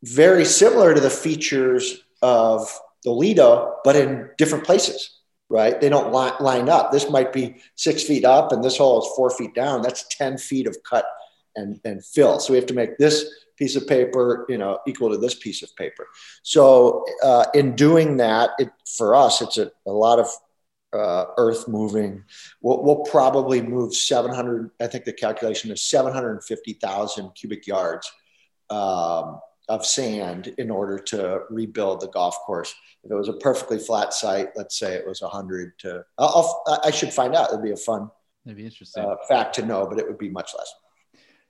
Very 0.02 0.44
similar 0.44 0.94
to 0.94 1.00
the 1.00 1.10
features 1.10 2.02
of 2.22 2.68
the 3.04 3.10
Lido, 3.10 3.76
but 3.84 3.96
in 3.96 4.30
different 4.38 4.64
places, 4.64 5.18
right? 5.48 5.80
They 5.80 5.88
don't 5.88 6.12
line, 6.12 6.34
line 6.40 6.68
up. 6.68 6.92
This 6.92 7.10
might 7.10 7.32
be 7.32 7.56
six 7.74 8.02
feet 8.02 8.24
up 8.24 8.52
and 8.52 8.62
this 8.62 8.76
hole 8.76 9.02
is 9.02 9.10
four 9.16 9.30
feet 9.30 9.54
down. 9.54 9.82
That's 9.82 10.06
10 10.16 10.38
feet 10.38 10.66
of 10.66 10.76
cut 10.82 11.06
and, 11.56 11.80
and 11.84 12.04
fill. 12.04 12.38
So 12.38 12.52
we 12.52 12.58
have 12.58 12.66
to 12.66 12.74
make 12.74 12.98
this 12.98 13.24
piece 13.56 13.74
of 13.74 13.86
paper, 13.86 14.46
you 14.48 14.58
know, 14.58 14.78
equal 14.86 15.10
to 15.10 15.18
this 15.18 15.34
piece 15.34 15.62
of 15.62 15.74
paper. 15.76 16.06
So 16.42 17.04
uh, 17.22 17.46
in 17.54 17.74
doing 17.74 18.18
that, 18.18 18.50
it, 18.58 18.70
for 18.96 19.14
us, 19.14 19.42
it's 19.42 19.58
a, 19.58 19.70
a 19.86 19.90
lot 19.90 20.18
of 20.18 20.28
uh, 20.92 21.26
earth 21.36 21.68
moving. 21.68 22.24
We'll, 22.62 22.82
we'll, 22.82 23.04
probably 23.04 23.60
move 23.60 23.94
700, 23.94 24.70
I 24.80 24.86
think 24.86 25.04
the 25.04 25.12
calculation 25.12 25.70
is 25.70 25.82
750,000 25.82 27.30
cubic 27.34 27.66
yards 27.66 28.10
um, 28.70 29.40
of 29.68 29.84
sand 29.84 30.54
in 30.58 30.70
order 30.70 30.98
to 30.98 31.42
rebuild 31.50 32.00
the 32.00 32.08
golf 32.08 32.38
course. 32.46 32.74
If 33.04 33.10
it 33.10 33.14
was 33.14 33.28
a 33.28 33.34
perfectly 33.34 33.78
flat 33.78 34.14
site, 34.14 34.48
let's 34.56 34.78
say 34.78 34.94
it 34.94 35.06
was 35.06 35.20
100 35.20 35.78
to, 35.80 36.04
I'll, 36.16 36.62
i 36.84 36.90
should 36.90 37.12
find 37.12 37.34
out. 37.34 37.50
It'd 37.50 37.62
be 37.62 37.72
a 37.72 37.76
fun 37.76 38.10
That'd 38.44 38.56
be 38.56 38.64
interesting. 38.64 39.04
Uh, 39.04 39.16
fact 39.28 39.54
to 39.56 39.66
know, 39.66 39.86
but 39.86 39.98
it 39.98 40.06
would 40.06 40.18
be 40.18 40.30
much 40.30 40.52
less 40.56 40.72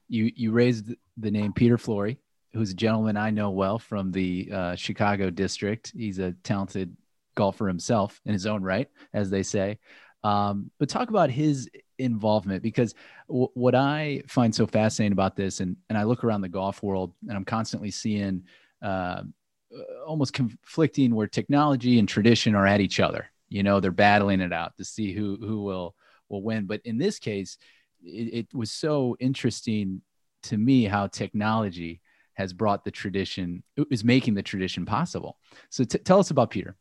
you 0.08 0.32
you 0.34 0.50
raised 0.52 0.94
the 1.16 1.30
name 1.30 1.52
Peter 1.52 1.78
Flory, 1.78 2.18
who's 2.52 2.70
a 2.70 2.74
gentleman 2.74 3.16
I 3.16 3.30
know 3.30 3.50
well 3.50 3.78
from 3.78 4.10
the 4.10 4.48
uh, 4.52 4.74
Chicago 4.74 5.30
district. 5.30 5.92
He's 5.94 6.18
a 6.18 6.32
talented 6.42 6.96
golfer 7.38 7.68
himself 7.68 8.20
in 8.26 8.32
his 8.32 8.44
own 8.44 8.62
right, 8.62 8.88
as 9.14 9.30
they 9.30 9.42
say. 9.42 9.78
Um, 10.24 10.70
but 10.78 10.88
talk 10.88 11.08
about 11.08 11.30
his 11.30 11.70
involvement 11.98 12.62
because 12.62 12.94
w- 13.28 13.48
what 13.54 13.74
I 13.74 14.22
find 14.26 14.54
so 14.54 14.66
fascinating 14.66 15.12
about 15.12 15.36
this, 15.36 15.60
and 15.60 15.76
and 15.88 15.96
I 15.96 16.02
look 16.02 16.24
around 16.24 16.42
the 16.42 16.48
golf 16.48 16.82
world, 16.82 17.14
and 17.28 17.36
I'm 17.36 17.44
constantly 17.44 17.90
seeing 17.90 18.42
uh, 18.82 19.22
almost 20.06 20.32
conflicting 20.32 21.14
where 21.14 21.28
technology 21.28 21.98
and 21.98 22.08
tradition 22.08 22.54
are 22.54 22.66
at 22.66 22.80
each 22.80 22.98
other. 23.00 23.30
You 23.48 23.62
know, 23.62 23.80
they're 23.80 23.92
battling 23.92 24.40
it 24.40 24.52
out 24.52 24.76
to 24.76 24.84
see 24.84 25.12
who 25.12 25.38
who 25.40 25.62
will 25.62 25.94
will 26.28 26.42
win. 26.42 26.66
But 26.66 26.80
in 26.84 26.98
this 26.98 27.18
case, 27.18 27.56
it, 28.02 28.34
it 28.34 28.54
was 28.54 28.70
so 28.70 29.16
interesting 29.20 30.02
to 30.44 30.56
me 30.56 30.84
how 30.84 31.06
technology 31.06 32.00
has 32.34 32.52
brought 32.52 32.84
the 32.84 32.90
tradition 32.90 33.62
is 33.90 34.04
making 34.04 34.34
the 34.34 34.42
tradition 34.42 34.86
possible 34.86 35.38
so 35.70 35.82
t- 35.84 35.98
tell 35.98 36.20
us 36.20 36.30
about 36.30 36.50
peter 36.50 36.76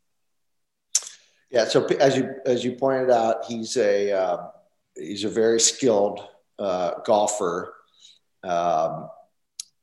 yeah 1.50 1.64
so 1.64 1.84
as 1.86 2.16
you 2.16 2.34
as 2.46 2.64
you 2.64 2.72
pointed 2.72 3.10
out 3.10 3.44
he's 3.46 3.76
a 3.76 4.12
uh, 4.12 4.48
he's 4.96 5.24
a 5.24 5.28
very 5.28 5.60
skilled 5.60 6.20
uh, 6.58 6.92
golfer 7.04 7.74
um, 8.44 9.08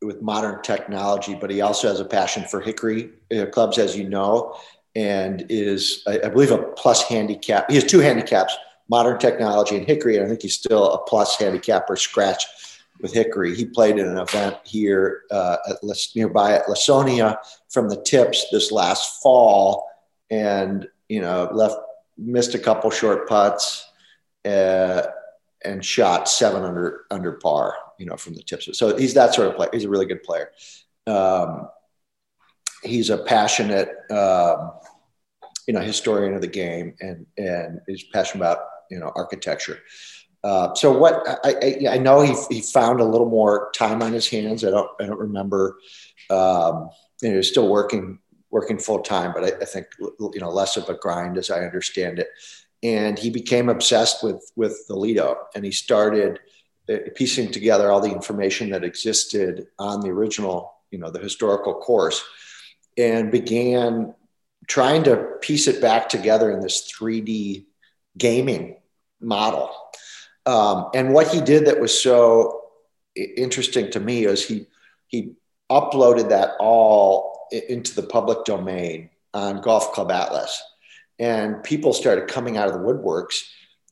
with 0.01 0.21
modern 0.21 0.61
technology 0.61 1.35
but 1.35 1.49
he 1.49 1.61
also 1.61 1.87
has 1.87 1.99
a 1.99 2.05
passion 2.05 2.43
for 2.43 2.61
hickory 2.61 3.11
uh, 3.37 3.45
clubs 3.47 3.77
as 3.77 3.97
you 3.97 4.07
know 4.07 4.57
and 4.95 5.45
is 5.49 6.03
I, 6.07 6.21
I 6.25 6.29
believe 6.29 6.51
a 6.51 6.57
plus 6.57 7.03
handicap 7.03 7.69
he 7.69 7.75
has 7.75 7.83
two 7.83 7.99
handicaps 7.99 8.55
modern 8.89 9.17
technology 9.17 9.77
and 9.77 9.85
Hickory, 9.85 10.17
and 10.17 10.25
I 10.25 10.29
think 10.29 10.41
he's 10.41 10.55
still 10.55 10.91
a 10.91 11.03
plus 11.05 11.37
handicapper 11.37 11.95
scratch 11.95 12.45
with 13.01 13.13
Hickory. 13.13 13.55
He 13.55 13.65
played 13.65 13.97
in 13.97 14.07
an 14.07 14.17
event 14.17 14.57
here 14.63 15.23
uh, 15.31 15.57
at 15.69 15.77
nearby 16.15 16.53
at 16.53 16.67
Lawsonia 16.67 17.37
from 17.69 17.89
the 17.89 18.01
tips 18.03 18.45
this 18.51 18.71
last 18.71 19.21
fall, 19.21 19.89
and 20.29 20.87
you 21.09 21.21
know 21.21 21.49
left 21.51 21.75
missed 22.17 22.55
a 22.55 22.59
couple 22.59 22.89
short 22.89 23.27
putts 23.27 23.89
uh, 24.45 25.03
and 25.63 25.83
shot 25.83 26.29
seven 26.29 26.63
under 26.63 27.05
under 27.11 27.33
par. 27.33 27.75
You 27.99 28.05
know 28.05 28.17
from 28.17 28.33
the 28.33 28.43
tips. 28.43 28.67
So 28.77 28.97
he's 28.97 29.13
that 29.13 29.33
sort 29.33 29.47
of 29.47 29.55
player. 29.55 29.69
He's 29.71 29.85
a 29.85 29.89
really 29.89 30.05
good 30.05 30.23
player. 30.23 30.51
Um, 31.07 31.69
he's 32.83 33.09
a 33.09 33.17
passionate. 33.17 33.89
Um, 34.11 34.71
you 35.67 35.73
know, 35.73 35.81
historian 35.81 36.35
of 36.35 36.41
the 36.41 36.47
game 36.47 36.95
and 36.99 37.25
and 37.37 37.79
is 37.87 38.03
passionate 38.13 38.41
about 38.41 38.59
you 38.91 38.99
know 38.99 39.11
architecture. 39.15 39.79
Uh, 40.43 40.75
so 40.75 40.95
what 40.95 41.23
I, 41.43 41.55
I, 41.89 41.93
I, 41.95 41.97
know 41.97 42.21
he, 42.21 42.35
he 42.51 42.61
found 42.61 42.99
a 42.99 43.03
little 43.03 43.27
more 43.27 43.71
time 43.75 44.03
on 44.03 44.13
his 44.13 44.27
hands. 44.29 44.63
I 44.63 44.69
don't 44.69 44.89
I 45.01 45.07
don't 45.07 45.19
remember. 45.19 45.79
Um, 46.29 46.89
you 47.21 47.29
know, 47.29 47.35
he's 47.37 47.49
still 47.49 47.67
working 47.67 48.19
working 48.55 48.79
full 48.79 48.99
time, 48.99 49.33
but 49.33 49.43
I, 49.43 49.47
I, 49.61 49.65
think 49.65 49.87
you 49.99 50.39
know 50.39 50.49
less 50.49 50.77
of 50.77 50.87
a 50.87 50.93
grind 50.93 51.37
as 51.37 51.51
I 51.51 51.65
understand 51.65 52.19
it. 52.19 52.29
And 52.81 53.19
he 53.19 53.29
became 53.29 53.67
obsessed 53.67 54.23
with 54.23 54.49
with 54.55 54.87
the 54.87 54.95
Lido, 54.95 55.35
and 55.53 55.65
he 55.65 55.71
started 55.71 56.39
uh, 56.89 56.99
piecing 57.15 57.51
together 57.51 57.91
all 57.91 57.99
the 57.99 58.13
information 58.13 58.69
that 58.69 58.85
existed 58.85 59.67
on 59.77 59.99
the 59.99 60.07
original, 60.07 60.73
you 60.89 60.97
know, 60.97 61.11
the 61.11 61.19
historical 61.19 61.73
course, 61.73 62.23
and 62.97 63.29
began 63.29 64.15
trying 64.67 65.03
to 65.03 65.17
piece 65.41 65.67
it 65.67 65.81
back 65.81 66.07
together 66.07 66.49
in 66.49 66.61
this 66.61 66.89
3D 66.89 67.65
gaming 68.17 68.77
model. 69.19 69.69
Um, 70.45 70.91
and 70.93 71.13
what 71.13 71.27
he 71.27 71.41
did 71.41 71.65
that 71.65 71.81
was 71.81 72.01
so 72.01 72.61
interesting 73.15 73.91
to 73.91 73.99
me 73.99 74.23
is 74.25 74.47
he 74.47 74.67
he 75.07 75.33
uploaded 75.69 76.29
that 76.29 76.51
all 76.57 77.34
into 77.51 77.95
the 77.95 78.07
public 78.07 78.45
domain 78.45 79.09
on 79.33 79.61
Golf 79.61 79.93
Club 79.93 80.11
Atlas, 80.11 80.61
and 81.19 81.63
people 81.63 81.93
started 81.93 82.27
coming 82.27 82.57
out 82.57 82.67
of 82.67 82.73
the 82.73 82.79
woodworks, 82.79 83.43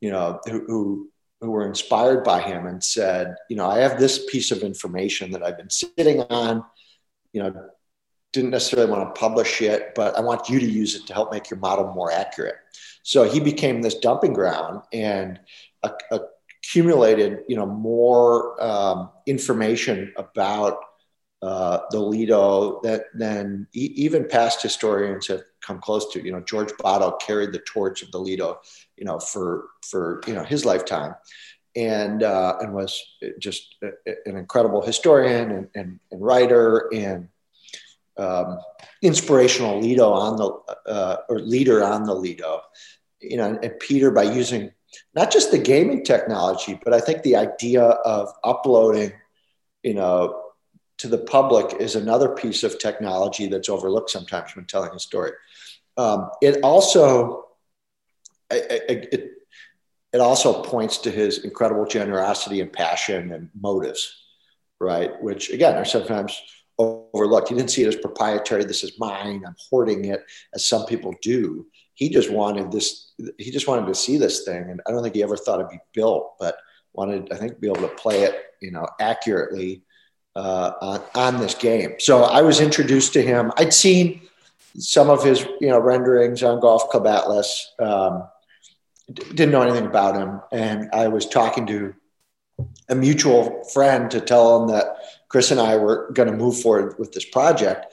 you 0.01 0.11
know, 0.11 0.39
who, 0.45 0.65
who 0.67 1.09
who 1.43 1.51
were 1.51 1.67
inspired 1.67 2.23
by 2.23 2.39
him 2.39 2.65
and 2.67 2.81
said, 2.81 3.35
you 3.49 3.57
know, 3.57 3.69
I 3.69 3.79
have 3.79 3.99
this 3.99 4.25
piece 4.31 4.51
of 4.51 4.61
information 4.61 5.31
that 5.31 5.43
I've 5.43 5.57
been 5.57 5.69
sitting 5.69 6.21
on, 6.21 6.63
you 7.33 7.43
know, 7.43 7.69
didn't 8.31 8.51
necessarily 8.51 8.89
want 8.89 9.13
to 9.13 9.19
publish 9.19 9.61
it, 9.61 9.93
but 9.93 10.17
I 10.17 10.21
want 10.21 10.49
you 10.49 10.59
to 10.59 10.65
use 10.65 10.95
it 10.95 11.05
to 11.07 11.13
help 11.13 11.33
make 11.33 11.49
your 11.49 11.59
model 11.59 11.91
more 11.93 12.11
accurate. 12.13 12.55
So 13.03 13.23
he 13.25 13.41
became 13.41 13.81
this 13.81 13.95
dumping 13.95 14.31
ground 14.31 14.83
and 14.93 15.39
accumulated, 16.11 17.39
you 17.49 17.57
know, 17.57 17.65
more 17.65 18.61
um, 18.63 19.09
information 19.27 20.13
about 20.15 20.79
uh, 21.43 21.79
the 21.91 21.99
Lido 21.99 22.79
that 22.84 23.08
then 23.13 23.67
e- 23.73 23.91
even 23.95 24.25
past 24.25 24.62
historians 24.62 25.27
have 25.27 25.43
come 25.60 25.79
close 25.79 26.10
to. 26.13 26.23
You 26.23 26.32
know, 26.32 26.39
George 26.39 26.71
Bahto 26.79 27.19
carried 27.19 27.51
the 27.51 27.60
torch 27.60 28.01
of 28.01 28.12
the 28.12 28.17
Lido, 28.17 28.62
you 28.95 29.03
know, 29.03 29.19
for 29.19 29.65
for 29.82 30.21
you 30.25 30.34
know 30.34 30.43
his 30.43 30.63
lifetime, 30.63 31.15
and 31.75 32.23
uh, 32.23 32.56
and 32.62 32.73
was 32.73 33.03
just 33.39 33.75
a, 33.84 33.89
an 34.25 34.38
incredible 34.38 34.82
historian 34.82 35.51
and, 35.51 35.67
and, 35.75 35.99
and 36.12 36.21
writer 36.21 36.89
and 36.93 37.27
um, 38.17 38.60
inspirational 39.01 39.82
Lido 39.82 40.13
on 40.13 40.38
the 40.38 40.89
uh, 40.89 41.17
or 41.27 41.39
leader 41.39 41.84
on 41.84 42.06
the 42.06 42.15
Lido, 42.15 42.62
you 43.19 43.36
know, 43.36 43.49
and, 43.49 43.65
and 43.65 43.77
Peter 43.82 44.12
by 44.12 44.23
using 44.23 44.71
not 45.13 45.29
just 45.29 45.51
the 45.51 45.58
gaming 45.58 46.06
technology, 46.06 46.79
but 46.86 46.93
I 46.93 47.01
think 47.01 47.23
the 47.23 47.36
idea 47.36 47.84
of 47.84 48.29
uploading, 48.45 49.12
you 49.82 49.95
know, 49.95 50.42
to 51.03 51.09
the 51.09 51.17
public 51.17 51.81
is 51.81 51.95
another 51.95 52.29
piece 52.29 52.63
of 52.63 52.79
technology 52.79 53.47
that's 53.47 53.67
overlooked 53.67 54.09
sometimes 54.09 54.55
when 54.55 54.63
telling 54.63 54.91
a 54.95 54.99
story. 54.99 55.31
Um, 55.97 56.29
it 56.41 56.63
also 56.63 57.43
it, 58.49 59.09
it, 59.11 59.31
it 60.13 60.21
also 60.21 60.63
points 60.63 60.99
to 60.99 61.11
his 61.11 61.43
incredible 61.43 61.85
generosity 61.85 62.61
and 62.61 62.71
passion 62.71 63.33
and 63.33 63.49
motives, 63.59 64.15
right? 64.79 65.11
Which 65.21 65.49
again 65.49 65.75
are 65.75 65.83
sometimes 65.83 66.41
overlooked. 66.77 67.49
He 67.49 67.55
didn't 67.55 67.71
see 67.71 67.83
it 67.83 67.89
as 67.89 67.97
proprietary. 67.97 68.63
This 68.63 68.85
is 68.85 68.97
mine. 68.97 69.43
I'm 69.45 69.57
hoarding 69.69 70.05
it, 70.05 70.23
as 70.53 70.65
some 70.65 70.85
people 70.85 71.13
do. 71.21 71.67
He 71.95 72.07
just 72.07 72.31
wanted 72.31 72.71
this. 72.71 73.11
He 73.37 73.51
just 73.51 73.67
wanted 73.67 73.87
to 73.87 73.95
see 73.95 74.15
this 74.15 74.45
thing, 74.45 74.69
and 74.69 74.79
I 74.87 74.91
don't 74.91 75.03
think 75.03 75.15
he 75.15 75.23
ever 75.23 75.35
thought 75.35 75.59
it'd 75.59 75.69
be 75.69 75.79
built, 75.93 76.35
but 76.39 76.55
wanted, 76.93 77.29
I 77.33 77.35
think, 77.35 77.59
be 77.59 77.67
able 77.67 77.85
to 77.89 77.95
play 77.95 78.23
it, 78.23 78.35
you 78.61 78.71
know, 78.71 78.87
accurately 79.01 79.83
uh, 80.36 80.72
on, 80.82 81.02
on 81.15 81.41
this 81.41 81.56
game. 81.56 81.96
So 82.00 82.24
I 82.24 82.41
was 82.41 82.60
introduced 82.60 83.13
to 83.13 83.22
him. 83.22 83.52
I'd 83.58 83.74
seen 83.74 84.22
some 84.78 85.10
of 85.10 85.24
his, 85.24 85.46
you 85.62 85.69
know, 85.69 85.80
renderings 85.80 86.43
on 86.43 86.60
Golf 86.60 86.89
Club 86.89 87.06
Atlas. 87.06 87.74
Um, 87.80 88.28
didn't 89.12 89.52
know 89.52 89.62
anything 89.62 89.86
about 89.86 90.15
him. 90.15 90.41
And 90.52 90.89
I 90.93 91.08
was 91.08 91.28
talking 91.28 91.67
to 91.67 91.93
a 92.89 92.96
mutual 92.96 93.63
friend 93.74 94.10
to 94.12 94.22
tell 94.22 94.62
him 94.62 94.69
that 94.69 94.98
Chris 95.28 95.52
and 95.52 95.60
I 95.60 95.78
were 95.78 96.12
going 96.13 96.30
to 96.30 96.36
move 96.36 96.60
forward 96.62 96.98
with 96.98 97.12
this 97.12 97.26
project. 97.26 97.86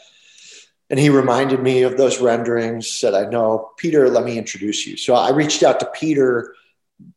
And 0.88 0.98
he 0.98 1.08
reminded 1.08 1.60
me 1.60 1.82
of 1.82 1.96
those 1.96 2.20
renderings, 2.20 2.90
said, 2.90 3.14
I 3.14 3.24
know, 3.26 3.70
Peter, 3.76 4.08
let 4.08 4.24
me 4.24 4.36
introduce 4.38 4.86
you. 4.86 4.96
So 4.96 5.14
I 5.14 5.30
reached 5.30 5.62
out 5.62 5.78
to 5.80 5.86
Peter 5.86 6.54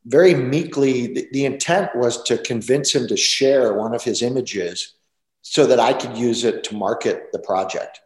very 0.05 0.35
meekly. 0.35 1.07
The, 1.07 1.27
the 1.31 1.45
intent 1.45 1.95
was 1.95 2.21
to 2.23 2.37
convince 2.37 2.93
him 2.93 3.07
to 3.07 3.17
share 3.17 3.73
one 3.73 3.95
of 3.95 4.03
his 4.03 4.21
images 4.21 4.93
so 5.43 5.67
that 5.67 5.79
I 5.79 5.93
could 5.93 6.17
use 6.17 6.43
it 6.45 6.63
to 6.65 6.75
market 6.75 7.27
the 7.31 7.39
project. 7.39 7.99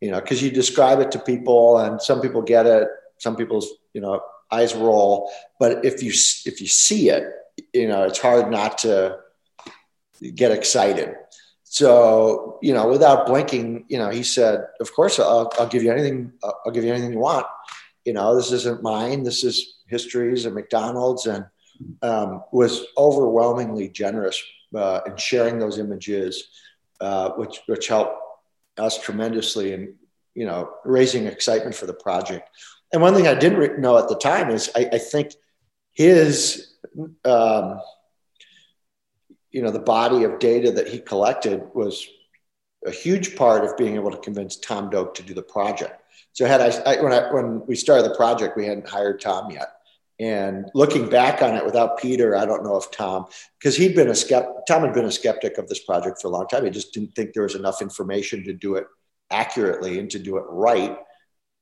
You 0.00 0.10
know, 0.10 0.20
because 0.20 0.42
you 0.42 0.50
describe 0.50 0.98
it 0.98 1.12
to 1.12 1.18
people 1.20 1.78
and 1.78 2.02
some 2.02 2.20
people 2.20 2.42
get 2.42 2.66
it, 2.66 2.88
some 3.18 3.36
people's, 3.36 3.68
you 3.94 4.00
know, 4.00 4.20
eyes 4.50 4.74
roll. 4.74 5.30
But 5.58 5.84
if 5.84 6.02
you 6.02 6.10
if 6.10 6.60
you 6.60 6.66
see 6.66 7.08
it, 7.08 7.24
you 7.72 7.88
know, 7.88 8.02
it's 8.02 8.18
hard 8.18 8.50
not 8.50 8.78
to 8.78 9.18
get 10.34 10.50
excited. 10.50 11.14
So, 11.64 12.58
you 12.60 12.74
know, 12.74 12.88
without 12.88 13.26
blinking, 13.26 13.86
you 13.88 13.98
know, 13.98 14.10
he 14.10 14.24
said, 14.24 14.66
"Of 14.80 14.92
course, 14.92 15.18
I'll, 15.18 15.50
I'll 15.58 15.68
give 15.68 15.84
you 15.84 15.92
anything. 15.92 16.32
I'll 16.42 16.72
give 16.72 16.84
you 16.84 16.92
anything 16.92 17.12
you 17.12 17.18
want. 17.18 17.46
You 18.04 18.12
know, 18.12 18.34
this 18.34 18.50
isn't 18.50 18.82
mine. 18.82 19.22
This 19.22 19.44
is 19.44 19.78
histories 19.86 20.44
of 20.44 20.52
Macdonald's," 20.52 21.26
and 21.26 21.46
um, 22.02 22.42
was 22.52 22.84
overwhelmingly 22.98 23.88
generous 23.88 24.42
uh, 24.74 25.00
in 25.06 25.16
sharing 25.16 25.58
those 25.58 25.78
images, 25.78 26.48
uh, 27.02 27.30
which 27.32 27.60
which 27.66 27.88
helped 27.88 28.16
us 28.78 28.98
tremendously 28.98 29.72
in 29.72 29.94
you 30.34 30.46
know 30.46 30.70
raising 30.84 31.26
excitement 31.26 31.74
for 31.74 31.86
the 31.86 31.94
project. 31.94 32.48
And 32.92 33.02
one 33.02 33.14
thing 33.14 33.26
I 33.26 33.34
didn't 33.34 33.80
know 33.80 33.98
at 33.98 34.08
the 34.08 34.16
time 34.16 34.50
is 34.50 34.70
I, 34.76 34.88
I 34.92 34.98
think 34.98 35.32
his 35.92 36.74
um, 37.24 37.80
you 39.52 39.62
know, 39.62 39.70
the 39.70 39.78
body 39.78 40.24
of 40.24 40.38
data 40.38 40.72
that 40.72 40.88
he 40.88 40.98
collected 40.98 41.62
was 41.74 42.06
a 42.86 42.90
huge 42.90 43.36
part 43.36 43.64
of 43.64 43.76
being 43.76 43.94
able 43.94 44.10
to 44.10 44.16
convince 44.16 44.56
Tom 44.56 44.90
Doak 44.90 45.14
to 45.14 45.22
do 45.22 45.34
the 45.34 45.42
project. 45.42 46.02
So 46.32 46.46
had 46.46 46.60
I, 46.60 46.94
I, 46.94 47.02
when 47.02 47.12
I 47.12 47.32
when 47.32 47.64
we 47.66 47.76
started 47.76 48.10
the 48.10 48.16
project, 48.16 48.56
we 48.56 48.66
hadn't 48.66 48.88
hired 48.88 49.20
Tom 49.20 49.50
yet. 49.50 49.68
And 50.22 50.70
looking 50.72 51.08
back 51.08 51.42
on 51.42 51.56
it 51.56 51.64
without 51.64 51.98
Peter, 51.98 52.36
I 52.36 52.46
don't 52.46 52.62
know 52.62 52.76
if 52.76 52.92
Tom, 52.92 53.26
because 53.58 53.76
he'd 53.76 53.96
been 53.96 54.08
a 54.08 54.14
skeptic, 54.14 54.54
Tom 54.68 54.84
had 54.84 54.94
been 54.94 55.06
a 55.06 55.10
skeptic 55.10 55.58
of 55.58 55.68
this 55.68 55.82
project 55.82 56.22
for 56.22 56.28
a 56.28 56.30
long 56.30 56.46
time. 56.46 56.64
He 56.64 56.70
just 56.70 56.94
didn't 56.94 57.16
think 57.16 57.32
there 57.32 57.42
was 57.42 57.56
enough 57.56 57.82
information 57.82 58.44
to 58.44 58.52
do 58.52 58.76
it 58.76 58.86
accurately 59.32 59.98
and 59.98 60.08
to 60.10 60.20
do 60.20 60.36
it 60.36 60.44
right. 60.48 60.96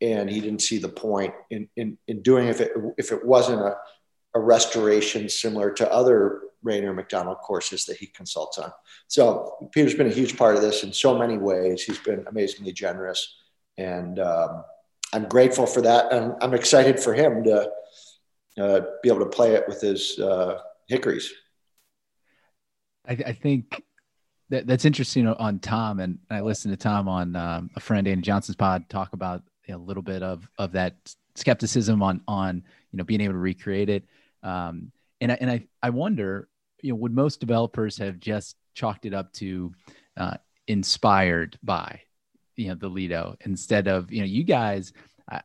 And 0.02 0.28
he 0.28 0.42
didn't 0.42 0.60
see 0.60 0.76
the 0.76 0.90
point 0.90 1.32
in, 1.48 1.70
in, 1.76 1.96
in 2.06 2.20
doing 2.20 2.48
if 2.48 2.60
it, 2.60 2.72
if 2.98 3.12
it 3.12 3.24
wasn't 3.24 3.62
a, 3.62 3.76
a 4.34 4.40
restoration 4.40 5.30
similar 5.30 5.70
to 5.72 5.90
other 5.90 6.42
Raynor 6.62 6.92
Macdonald 6.92 7.38
courses 7.38 7.86
that 7.86 7.96
he 7.96 8.08
consults 8.08 8.58
on. 8.58 8.70
So 9.08 9.70
Peter's 9.72 9.94
been 9.94 10.08
a 10.08 10.14
huge 10.14 10.36
part 10.36 10.56
of 10.56 10.60
this 10.60 10.84
in 10.84 10.92
so 10.92 11.16
many 11.16 11.38
ways. 11.38 11.82
He's 11.82 11.98
been 11.98 12.26
amazingly 12.28 12.72
generous, 12.72 13.36
and 13.78 14.18
um, 14.18 14.64
I'm 15.14 15.26
grateful 15.26 15.64
for 15.64 15.80
that. 15.80 16.12
And 16.12 16.34
I'm 16.42 16.52
excited 16.52 17.00
for 17.00 17.14
him 17.14 17.42
to 17.44 17.70
uh, 18.58 18.80
be 19.02 19.08
able 19.08 19.20
to 19.20 19.26
play 19.26 19.54
it 19.54 19.64
with 19.68 19.80
his 19.80 20.18
uh, 20.18 20.60
hickories. 20.88 21.32
I, 23.06 23.12
I 23.12 23.32
think 23.32 23.82
that, 24.50 24.66
that's 24.66 24.84
interesting 24.84 25.26
on 25.26 25.58
Tom, 25.58 26.00
and 26.00 26.18
I 26.30 26.40
listened 26.40 26.72
to 26.72 26.82
Tom 26.82 27.08
on 27.08 27.36
um, 27.36 27.70
a 27.76 27.80
friend 27.80 28.06
Andy 28.06 28.22
Johnson's 28.22 28.56
pod 28.56 28.88
talk 28.88 29.12
about 29.12 29.42
a 29.68 29.76
little 29.76 30.02
bit 30.02 30.22
of 30.22 30.48
of 30.58 30.72
that 30.72 30.96
skepticism 31.36 32.02
on 32.02 32.20
on 32.26 32.64
you 32.90 32.96
know 32.96 33.04
being 33.04 33.20
able 33.20 33.34
to 33.34 33.38
recreate 33.38 33.88
it. 33.88 34.04
Um, 34.42 34.90
and 35.20 35.32
I, 35.32 35.38
and 35.40 35.50
I, 35.50 35.66
I 35.82 35.90
wonder, 35.90 36.48
you 36.82 36.90
know, 36.90 36.96
would 36.96 37.14
most 37.14 37.40
developers 37.40 37.98
have 37.98 38.18
just 38.18 38.56
chalked 38.74 39.06
it 39.06 39.14
up 39.14 39.32
to 39.34 39.72
uh, 40.16 40.36
inspired 40.66 41.58
by, 41.62 42.00
you 42.56 42.68
know, 42.68 42.74
the 42.74 42.88
Lido 42.88 43.36
instead 43.44 43.86
of, 43.86 44.10
you 44.10 44.20
know, 44.20 44.26
you 44.26 44.44
guys, 44.44 44.92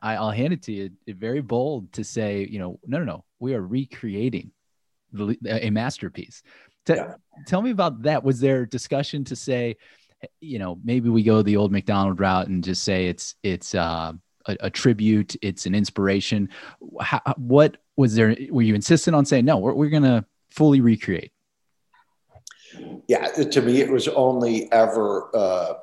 I, 0.02 0.20
will 0.20 0.30
hand 0.30 0.52
it 0.52 0.62
to 0.62 0.72
you, 0.72 0.90
very 1.06 1.40
bold 1.40 1.92
to 1.92 2.04
say, 2.04 2.46
you 2.50 2.58
know, 2.58 2.80
no, 2.86 2.98
no, 2.98 3.04
no, 3.04 3.24
we 3.38 3.54
are 3.54 3.62
recreating 3.62 4.50
the, 5.12 5.36
a 5.44 5.70
masterpiece. 5.70 6.42
T- 6.84 6.94
yeah. 6.94 7.14
Tell 7.46 7.62
me 7.62 7.70
about 7.70 8.02
that. 8.02 8.24
Was 8.24 8.40
there 8.40 8.66
discussion 8.66 9.24
to 9.24 9.36
say, 9.36 9.76
you 10.40 10.58
know, 10.58 10.78
maybe 10.82 11.08
we 11.08 11.22
go 11.22 11.42
the 11.42 11.56
old 11.56 11.72
Macdonald 11.72 12.18
route 12.18 12.48
and 12.48 12.64
just 12.64 12.82
say 12.82 13.06
it's 13.06 13.34
it's 13.42 13.74
uh, 13.74 14.12
a, 14.46 14.56
a, 14.60 14.70
tribute, 14.70 15.36
it's 15.42 15.66
an 15.66 15.74
inspiration. 15.74 16.48
How, 17.00 17.20
what 17.36 17.76
was 17.96 18.14
there 18.14 18.36
were 18.50 18.62
you 18.62 18.74
insistent 18.74 19.16
on 19.16 19.24
saying 19.24 19.44
no 19.44 19.56
we're, 19.58 19.74
we're 19.74 19.90
going 19.90 20.02
to 20.02 20.24
fully 20.50 20.80
recreate 20.80 21.32
yeah 23.08 23.26
to 23.28 23.62
me 23.62 23.80
it 23.80 23.90
was 23.90 24.06
only 24.08 24.70
ever 24.72 25.34
uh, 25.34 25.74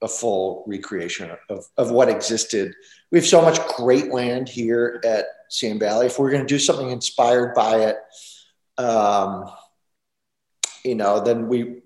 a 0.00 0.08
full 0.08 0.64
recreation 0.66 1.30
of, 1.48 1.66
of 1.76 1.90
what 1.90 2.08
existed. 2.08 2.74
We 3.10 3.18
have 3.18 3.26
so 3.26 3.42
much 3.42 3.58
great 3.76 4.12
land 4.12 4.48
here 4.48 5.00
at 5.04 5.26
sand 5.48 5.80
valley. 5.80 6.06
If 6.06 6.18
we're 6.18 6.30
going 6.30 6.42
to 6.42 6.46
do 6.46 6.58
something 6.58 6.90
inspired 6.90 7.54
by 7.54 7.80
it 7.80 7.96
um, 8.78 9.50
you 10.84 10.94
know 10.94 11.20
then 11.20 11.48
we 11.48 11.82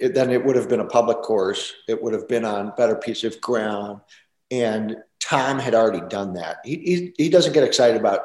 it, 0.00 0.14
then 0.14 0.30
it 0.30 0.44
would 0.44 0.56
have 0.56 0.68
been 0.68 0.80
a 0.80 0.86
public 0.86 1.22
course. 1.22 1.72
It 1.88 2.02
would 2.02 2.14
have 2.14 2.28
been 2.28 2.44
on 2.44 2.72
better 2.76 2.96
piece 2.96 3.24
of 3.24 3.40
ground. 3.40 4.00
And 4.50 4.96
tom 5.20 5.58
had 5.58 5.74
already 5.74 6.06
done 6.08 6.34
that. 6.34 6.58
He, 6.64 6.76
he, 6.76 7.14
he 7.16 7.28
doesn't 7.28 7.52
get 7.52 7.64
excited 7.64 8.00
about 8.00 8.20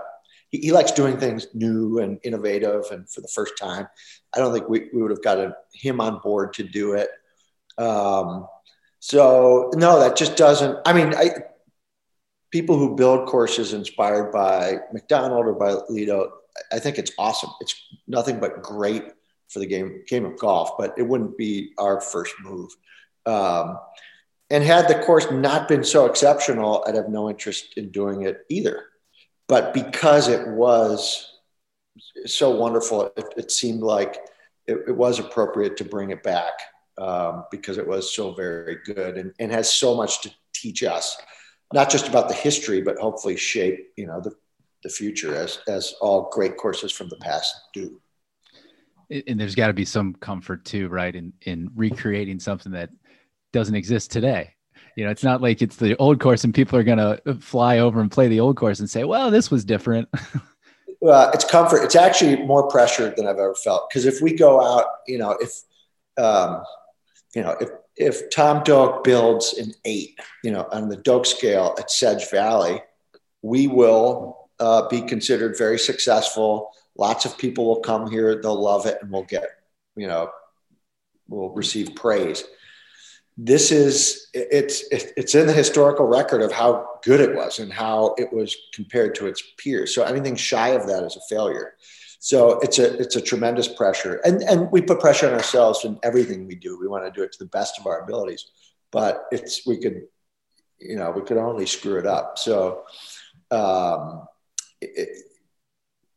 he, 0.49 0.59
he, 0.59 0.71
likes 0.71 0.91
doing 0.91 1.17
things 1.17 1.47
new 1.53 1.99
and 1.99 2.19
innovative. 2.23 2.85
And 2.91 3.09
for 3.09 3.21
the 3.21 3.27
first 3.27 3.53
time. 3.57 3.87
I 4.33 4.39
don't 4.39 4.53
think 4.53 4.69
we, 4.69 4.89
we 4.93 5.01
would 5.01 5.11
have 5.11 5.21
gotten 5.21 5.53
him 5.73 6.01
on 6.01 6.19
board 6.19 6.53
to 6.53 6.63
do 6.63 6.93
it. 6.93 7.09
Um, 7.77 8.47
so 8.99 9.71
no, 9.75 9.99
that 9.99 10.15
just 10.15 10.35
doesn't, 10.35 10.77
I 10.85 10.93
mean, 10.93 11.13
I, 11.15 11.31
people 12.51 12.77
who 12.77 12.95
build 12.95 13.27
courses 13.27 13.73
inspired 13.73 14.31
by 14.31 14.79
Macdonald 14.91 15.45
or 15.45 15.53
by 15.53 15.75
Lido, 15.89 16.33
I 16.71 16.79
think 16.79 16.97
it's 16.97 17.11
awesome. 17.17 17.51
It's 17.61 17.75
nothing 18.07 18.39
but 18.39 18.61
great 18.61 19.03
for 19.47 19.59
the 19.59 19.65
game, 19.65 20.03
game 20.07 20.25
of 20.25 20.37
golf, 20.37 20.77
but 20.77 20.93
it 20.97 21.03
wouldn't 21.03 21.37
be 21.37 21.71
our 21.77 22.01
first 22.01 22.35
move. 22.41 22.71
Um, 23.25 23.79
and 24.49 24.63
had 24.63 24.87
the 24.87 25.03
course 25.03 25.29
not 25.31 25.67
been 25.67 25.83
so 25.83 26.05
exceptional, 26.05 26.83
I'd 26.87 26.95
have 26.95 27.09
no 27.09 27.29
interest 27.29 27.77
in 27.77 27.91
doing 27.91 28.23
it 28.23 28.45
either 28.49 28.89
but 29.49 29.73
because 29.73 30.29
it 30.29 30.47
was 30.47 31.39
so 32.25 32.51
wonderful, 32.51 33.11
it, 33.17 33.25
it 33.35 33.51
seemed 33.51 33.81
like 33.81 34.19
it, 34.67 34.77
it, 34.87 34.95
was 34.95 35.19
appropriate 35.19 35.75
to 35.77 35.83
bring 35.83 36.11
it 36.11 36.21
back 36.23 36.53
um, 36.99 37.45
because 37.51 37.77
it 37.77 37.87
was 37.87 38.13
so 38.13 38.33
very 38.33 38.77
good 38.85 39.17
and, 39.17 39.33
and 39.39 39.51
has 39.51 39.71
so 39.71 39.95
much 39.95 40.21
to 40.21 40.31
teach 40.53 40.83
us, 40.83 41.17
not 41.73 41.89
just 41.89 42.07
about 42.07 42.27
the 42.27 42.35
history, 42.35 42.81
but 42.81 42.97
hopefully 42.97 43.37
shape 43.37 43.79
you 43.95 44.05
know 44.05 44.21
the, 44.21 44.31
the 44.83 44.89
future 44.89 45.35
as 45.35 45.59
as 45.67 45.93
all 46.01 46.29
great 46.31 46.57
courses 46.57 46.91
from 46.91 47.09
the 47.09 47.17
past 47.17 47.55
do. 47.73 48.01
And 49.27 49.39
there's 49.39 49.55
got 49.55 49.67
to 49.67 49.73
be 49.73 49.85
some 49.85 50.13
comfort 50.15 50.65
too, 50.65 50.87
right, 50.89 51.15
in 51.15 51.33
in 51.43 51.71
recreating 51.75 52.39
something 52.39 52.71
that 52.73 52.89
doesn't 53.51 53.75
exist 53.75 54.11
today 54.11 54.53
you 54.99 55.05
know, 55.05 55.11
it's 55.11 55.23
not 55.23 55.41
like 55.41 55.61
it's 55.61 55.77
the 55.77 55.95
old 55.95 56.19
course 56.19 56.43
and 56.43 56.53
people 56.53 56.77
are 56.77 56.83
going 56.83 56.97
to 56.97 57.35
fly 57.35 57.79
over 57.79 58.01
and 58.01 58.11
play 58.11 58.27
the 58.27 58.41
old 58.41 58.57
course 58.57 58.81
and 58.81 58.89
say, 58.89 59.05
well, 59.05 59.31
this 59.31 59.49
was 59.49 59.63
different. 59.63 60.09
uh, 61.07 61.31
it's 61.33 61.45
comfort. 61.45 61.83
It's 61.83 61.95
actually 61.95 62.35
more 62.45 62.67
pressure 62.67 63.13
than 63.15 63.25
I've 63.25 63.37
ever 63.37 63.55
felt. 63.55 63.89
Because 63.89 64.05
if 64.05 64.21
we 64.21 64.33
go 64.35 64.61
out, 64.61 64.85
you 65.07 65.17
know, 65.17 65.37
if, 65.39 65.61
um, 66.17 66.63
you 67.35 67.43
know, 67.43 67.55
if, 67.59 67.69
if 67.95 68.29
Tom 68.29 68.63
Doak 68.63 69.03
builds 69.03 69.53
an 69.53 69.73
eight, 69.85 70.19
you 70.43 70.51
know, 70.51 70.67
on 70.71 70.89
the 70.89 70.97
Doak 70.97 71.25
scale 71.25 71.75
at 71.77 71.91
Sedge 71.91 72.29
Valley, 72.29 72.81
we 73.41 73.67
will 73.67 74.49
uh, 74.59 74.87
be 74.87 75.01
considered 75.01 75.57
very 75.57 75.79
successful. 75.79 76.71
Lots 76.97 77.25
of 77.25 77.37
people 77.37 77.65
will 77.65 77.81
come 77.81 78.09
here, 78.09 78.41
they'll 78.41 78.61
love 78.61 78.85
it, 78.85 78.97
and 79.01 79.11
we'll 79.11 79.23
get, 79.23 79.47
you 79.95 80.07
know, 80.07 80.29
we'll 81.27 81.49
receive 81.49 81.95
praise. 81.95 82.43
This 83.37 83.71
is 83.71 84.27
it's 84.33 84.83
it's 84.91 85.33
in 85.33 85.47
the 85.47 85.53
historical 85.53 86.05
record 86.05 86.41
of 86.41 86.51
how 86.51 86.85
good 87.03 87.21
it 87.21 87.33
was 87.33 87.59
and 87.59 87.71
how 87.71 88.13
it 88.17 88.33
was 88.33 88.53
compared 88.73 89.15
to 89.15 89.27
its 89.27 89.41
peers. 89.57 89.95
So 89.95 90.03
anything 90.03 90.35
shy 90.35 90.69
of 90.69 90.87
that 90.87 91.03
is 91.03 91.15
a 91.15 91.21
failure 91.33 91.75
so 92.19 92.59
it's 92.59 92.79
a 92.79 92.99
it's 92.99 93.15
a 93.15 93.21
tremendous 93.21 93.67
pressure. 93.67 94.21
And 94.25 94.43
and 94.43 94.71
we 94.71 94.81
put 94.81 94.99
pressure 94.99 95.27
on 95.27 95.33
ourselves 95.33 95.85
in 95.85 95.97
everything 96.03 96.45
we 96.45 96.55
do. 96.55 96.77
We 96.79 96.87
want 96.87 97.05
to 97.05 97.11
do 97.11 97.23
it 97.23 97.31
to 97.31 97.39
the 97.39 97.49
best 97.49 97.79
of 97.79 97.87
our 97.87 98.01
abilities 98.01 98.45
but 98.91 99.25
it's 99.31 99.65
we 99.65 99.77
could 99.77 100.03
you 100.79 100.95
know 100.95 101.11
we 101.11 101.21
could 101.21 101.37
only 101.37 101.65
screw 101.65 101.97
it 101.97 102.05
up. 102.05 102.37
So 102.37 102.83
um, 103.51 104.27
it, 104.81 105.09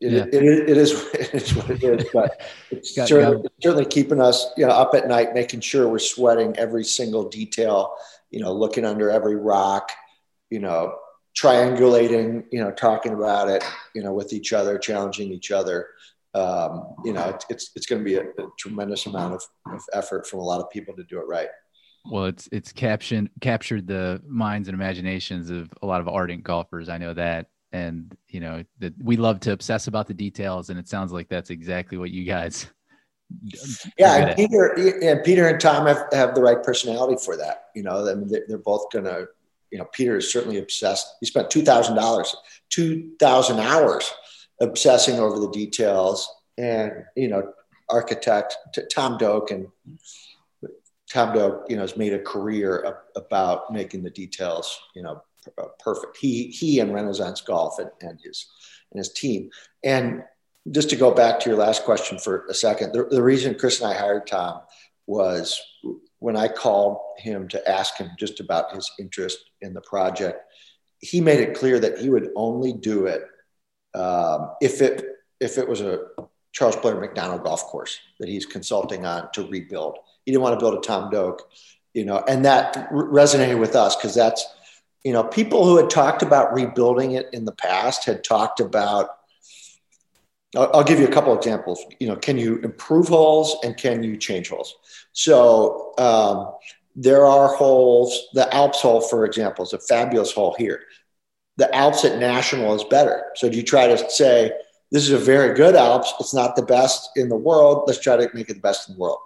it, 0.01 0.13
yeah. 0.13 0.25
it, 0.33 0.69
it, 0.69 0.77
is, 0.77 0.93
it 1.15 1.35
is 1.35 1.55
what 1.55 1.71
it 1.71 1.83
is, 1.83 2.07
but 2.13 2.41
it's 2.71 2.97
got, 2.97 3.09
certainly, 3.09 3.49
certainly 3.63 3.87
keeping 3.87 4.21
us 4.21 4.47
you 4.57 4.67
know, 4.67 4.73
up 4.73 4.95
at 4.95 5.09
night, 5.09 5.35
making 5.35 5.61
sure 5.61 5.89
we're 5.89 5.99
sweating 5.99 6.57
every 6.57 6.85
single 6.85 7.29
detail, 7.29 7.95
you 8.31 8.41
know, 8.41 8.53
looking 8.53 8.85
under 8.85 9.11
every 9.11 9.37
rock, 9.37 9.91
you 10.51 10.59
know, 10.59 10.97
triangulating, 11.37 12.45
you 12.51 12.63
know, 12.63 12.71
talking 12.71 13.13
about 13.13 13.49
it, 13.49 13.65
you 13.95 14.03
know, 14.03 14.13
with 14.13 14.33
each 14.33 14.53
other, 14.53 14.79
challenging 14.79 15.33
each 15.33 15.51
other. 15.51 15.89
Um, 16.35 16.95
you 17.05 17.13
know, 17.13 17.39
it's 17.51 17.71
it's 17.77 17.87
going 17.87 18.01
to 18.01 18.05
be 18.05 18.15
a, 18.15 18.23
a, 18.23 18.49
tremendous 18.59 19.05
amount 19.05 19.35
of, 19.35 19.43
of 19.67 19.83
effort 19.93 20.27
from 20.27 20.41
a 20.41 20.43
lot 20.43 20.61
of 20.61 20.71
people 20.71 20.95
to 20.97 21.05
do 21.05 21.19
it 21.19 21.27
right. 21.29 21.49
Well, 22.11 22.25
it's 22.25 22.49
it's 22.51 22.73
captioned 22.73 23.31
captured 23.41 23.87
the 23.87 24.21
minds 24.27 24.69
and 24.69 24.75
imaginations 24.75 25.51
of 25.51 25.71
a 25.83 25.87
lot 25.87 26.01
of 26.01 26.09
ardent 26.09 26.43
golfers. 26.43 26.89
I 26.89 26.99
know 26.99 27.15
that, 27.15 27.47
and 27.71 28.17
you 28.29 28.41
know 28.41 28.65
that 28.79 28.95
we 29.03 29.17
love 29.17 29.41
to 29.41 29.53
obsess 29.53 29.87
about 29.87 30.09
the 30.09 30.15
details, 30.15 30.71
and 30.71 30.79
it 30.79 30.89
sounds 30.89 31.13
like 31.13 31.29
that's 31.29 31.51
exactly 31.51 31.99
what 31.99 32.11
you 32.11 32.25
guys. 32.25 32.69
Yeah, 33.99 34.17
and 34.17 34.37
Peter 34.37 34.75
and 35.03 35.25
Peter 35.25 35.49
and 35.49 35.59
Tom 35.59 35.87
have, 35.87 36.05
have 36.13 36.35
the 36.35 36.43
right 36.43 36.63
personality 36.63 37.17
for 37.25 37.35
that. 37.39 37.69
You 37.75 37.83
know, 37.83 38.07
I 38.07 38.15
mean, 38.15 38.31
they're 38.47 38.59
both 38.59 38.91
gonna. 38.93 39.25
You 39.73 39.79
know, 39.79 39.87
Peter 39.93 40.17
is 40.17 40.31
certainly 40.31 40.59
obsessed. 40.59 41.07
He 41.21 41.27
spent 41.27 41.51
two 41.51 41.63
thousand 41.63 41.97
dollars, 41.97 42.37
two 42.69 43.13
thousand 43.19 43.59
hours, 43.59 44.13
obsessing 44.61 45.19
over 45.19 45.41
the 45.41 45.51
details, 45.51 46.29
and 46.59 46.93
you 47.17 47.29
know, 47.29 47.53
architect 47.89 48.57
Tom 48.95 49.19
Doak 49.19 49.51
and 49.51 49.67
Tom 51.11 51.35
Doak, 51.35 51.67
you 51.69 51.77
know, 51.77 51.83
has 51.83 51.97
made 51.97 52.13
a 52.13 52.19
career 52.19 52.99
about 53.17 53.73
making 53.73 54.03
the 54.03 54.11
details, 54.11 54.79
you 54.95 55.03
know, 55.03 55.23
uh, 55.59 55.67
perfect. 55.79 56.17
He 56.19 56.49
he 56.49 56.81
and 56.81 56.95
Renaissance 56.95 57.41
Golf 57.41 57.79
and, 57.79 57.91
and 58.01 58.19
his 58.23 58.47
and 58.91 58.99
his 58.99 59.13
team. 59.13 59.51
And 59.83 60.23
just 60.71 60.91
to 60.91 60.97
go 60.97 61.13
back 61.13 61.41
to 61.41 61.51
your 61.51 61.59
last 61.59 61.85
question 61.85 62.19
for 62.19 62.47
a 62.47 62.55
second, 62.55 62.93
the, 62.93 63.05
the 63.05 63.23
reason 63.23 63.59
Chris 63.59 63.81
and 63.81 63.91
I 63.91 63.97
hired 63.97 64.27
Tom 64.27 64.61
was 65.07 65.61
when 66.23 66.37
I 66.37 66.49
called 66.49 66.99
him 67.19 67.49
to 67.49 67.71
ask 67.71 67.97
him 67.97 68.11
just 68.19 68.39
about 68.39 68.73
his 68.73 68.91
interest 68.99 69.39
in 69.61 69.75
the 69.75 69.81
project. 69.81 70.41
He 71.01 71.21
made 71.21 71.41
it 71.41 71.55
clear 71.55 71.81
that 71.81 71.99
he 71.99 72.11
would 72.11 72.31
only 72.37 72.73
do 72.73 73.07
it 73.07 73.23
um, 73.95 74.53
if 74.61 74.81
it 74.81 75.05
if 75.41 75.59
it 75.59 75.69
was 75.69 75.81
a 75.81 76.07
Charles 76.53 76.77
Blair 76.77 77.01
Macdonald 77.01 77.43
golf 77.43 77.65
course 77.65 77.99
that 78.21 78.29
he's 78.29 78.47
consulting 78.47 79.05
on 79.05 79.29
to 79.33 79.49
rebuild. 79.49 79.99
He 80.25 80.31
didn't 80.31 80.43
want 80.43 80.59
to 80.59 80.63
build 80.65 80.75
a 80.75 80.81
Tom 80.81 81.11
Doak, 81.11 81.43
you 81.93 82.05
know, 82.05 82.23
and 82.29 82.45
that 82.45 82.89
resonated 82.93 83.59
with 83.59 83.75
us 83.75 83.97
because 83.97 84.15
that's 84.15 84.47
you 85.05 85.13
know, 85.13 85.25
people 85.25 85.65
who 85.65 85.77
had 85.79 85.91
talked 85.91 86.23
about 86.23 86.55
rebuilding 86.55 87.13
it 87.13 87.29
in 87.33 87.45
the 87.45 87.53
past 87.53 88.05
had 88.05 88.23
talked 88.23 88.61
about. 88.61 89.11
I'll, 90.55 90.71
I'll 90.75 90.85
give 90.85 91.01
you 91.01 91.07
a 91.07 91.11
couple 91.11 91.37
examples. 91.37 91.83
You 91.99 92.09
know, 92.09 92.17
can 92.17 92.39
you 92.39 92.59
improve 92.59 93.09
holes 93.09 93.57
and 93.65 93.77
can 93.77 94.03
you 94.03 94.17
change 94.17 94.51
holes? 94.51 94.77
So 95.13 95.95
um, 95.99 96.53
there 96.97 97.25
are 97.27 97.55
holes. 97.55 98.29
The 98.35 98.53
Alps 98.55 98.81
hole, 98.81 99.01
for 99.01 99.25
example, 99.25 99.65
is 99.65 99.73
a 99.73 99.79
fabulous 99.79 100.33
hole 100.33 100.55
here. 100.59 100.81
The 101.57 101.75
Alps 101.75 102.05
at 102.05 102.19
National 102.19 102.75
is 102.75 102.85
better. 102.85 103.25
So 103.37 103.49
do 103.49 103.57
you 103.57 103.63
try 103.63 103.87
to 103.87 104.11
say 104.11 104.53
this 104.91 105.05
is 105.05 105.11
a 105.11 105.19
very 105.19 105.55
good 105.55 105.77
Alps? 105.77 106.15
It's 106.19 106.35
not 106.35 106.57
the 106.57 106.63
best 106.63 107.11
in 107.17 107.29
the 107.29 107.37
world. 107.37 107.85
Let's 107.87 108.01
try 108.01 108.17
to 108.17 108.29
make 108.35 108.51
it 108.51 108.55
the 108.55 108.61
best 108.61 108.89
in 108.89 108.95
the 108.95 109.01
world. 109.01 109.19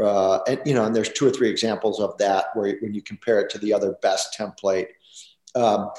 Uh, 0.00 0.40
and 0.48 0.60
you 0.64 0.72
know, 0.72 0.86
and 0.86 0.96
there's 0.96 1.10
two 1.10 1.26
or 1.26 1.30
three 1.30 1.50
examples 1.50 2.00
of 2.00 2.16
that 2.16 2.46
where 2.54 2.76
when 2.80 2.94
you 2.94 3.02
compare 3.02 3.38
it 3.40 3.50
to 3.50 3.58
the 3.58 3.72
other 3.72 3.96
best 4.00 4.34
template 4.38 4.86
um, 5.54 5.90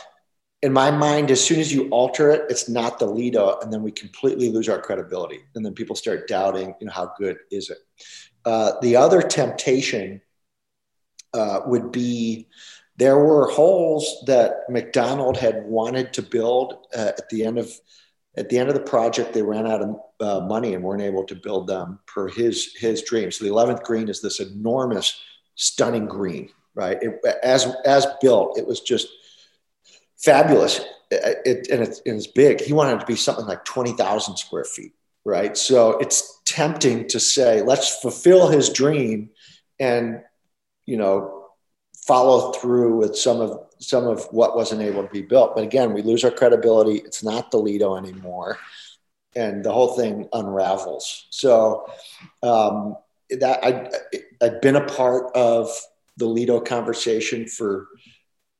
in 0.61 0.71
my 0.71 0.91
mind, 0.91 1.31
as 1.31 1.43
soon 1.43 1.59
as 1.59 1.73
you 1.73 1.89
alter 1.89 2.29
it, 2.29 2.43
it's 2.49 2.69
not 2.69 2.99
the 2.99 3.05
Lido, 3.05 3.59
and 3.61 3.73
then 3.73 3.81
we 3.81 3.91
completely 3.91 4.49
lose 4.49 4.69
our 4.69 4.79
credibility, 4.79 5.39
and 5.55 5.65
then 5.65 5.73
people 5.73 5.95
start 5.95 6.27
doubting, 6.27 6.75
you 6.79 6.85
know, 6.85 6.93
how 6.93 7.11
good 7.17 7.37
is 7.49 7.69
it? 7.71 7.79
Uh, 8.45 8.73
the 8.81 8.95
other 8.95 9.21
temptation 9.21 10.21
uh, 11.33 11.61
would 11.65 11.91
be 11.91 12.47
there 12.97 13.17
were 13.17 13.49
holes 13.49 14.23
that 14.27 14.69
Macdonald 14.69 15.37
had 15.37 15.65
wanted 15.65 16.13
to 16.13 16.21
build 16.21 16.85
uh, 16.95 17.11
at 17.17 17.29
the 17.29 17.45
end 17.45 17.57
of 17.57 17.71
at 18.37 18.49
the 18.49 18.57
end 18.57 18.69
of 18.69 18.75
the 18.75 18.81
project. 18.81 19.33
They 19.33 19.41
ran 19.41 19.67
out 19.67 19.81
of 19.81 19.99
uh, 20.19 20.45
money 20.45 20.73
and 20.73 20.83
weren't 20.83 21.01
able 21.01 21.25
to 21.25 21.35
build 21.35 21.67
them 21.67 21.99
per 22.05 22.27
his 22.27 22.75
his 22.75 23.01
dream. 23.01 23.31
So 23.31 23.43
the 23.43 23.51
11th 23.51 23.83
green 23.83 24.09
is 24.09 24.21
this 24.21 24.39
enormous, 24.39 25.19
stunning 25.55 26.05
green, 26.05 26.49
right? 26.75 26.97
It, 27.01 27.19
as 27.43 27.73
as 27.85 28.05
built, 28.21 28.57
it 28.57 28.67
was 28.67 28.81
just 28.81 29.07
fabulous. 30.17 30.81
It, 31.09 31.37
it, 31.45 31.67
and, 31.69 31.81
it's, 31.81 32.01
and 32.05 32.17
it's 32.17 32.27
big. 32.27 32.61
He 32.61 32.73
wanted 32.73 32.95
it 32.95 32.99
to 33.01 33.05
be 33.05 33.17
something 33.17 33.45
like 33.45 33.65
20,000 33.65 34.37
square 34.37 34.63
feet, 34.63 34.93
right? 35.25 35.55
So 35.57 35.97
it's 35.99 36.39
tempting 36.45 37.07
to 37.09 37.19
say, 37.19 37.61
let's 37.61 37.99
fulfill 38.01 38.49
his 38.49 38.69
dream 38.69 39.29
and, 39.79 40.21
you 40.85 40.97
know, 40.97 41.45
follow 42.05 42.51
through 42.53 42.97
with 42.97 43.15
some 43.15 43.39
of 43.39 43.59
some 43.79 44.05
of 44.05 44.25
what 44.31 44.55
wasn't 44.55 44.81
able 44.81 45.01
to 45.01 45.09
be 45.09 45.23
built. 45.23 45.55
But 45.55 45.63
again, 45.63 45.93
we 45.93 46.03
lose 46.03 46.23
our 46.23 46.29
credibility. 46.31 46.97
It's 46.97 47.23
not 47.23 47.49
the 47.49 47.57
Lido 47.57 47.95
anymore. 47.95 48.59
And 49.35 49.63
the 49.63 49.71
whole 49.71 49.95
thing 49.95 50.29
unravels. 50.33 51.27
So 51.31 51.87
um, 52.43 52.95
that 53.29 53.63
I, 53.63 53.89
I've 54.41 54.61
been 54.61 54.75
a 54.75 54.85
part 54.85 55.35
of 55.35 55.69
the 56.17 56.25
Lido 56.25 56.59
conversation 56.59 57.47
for 57.47 57.87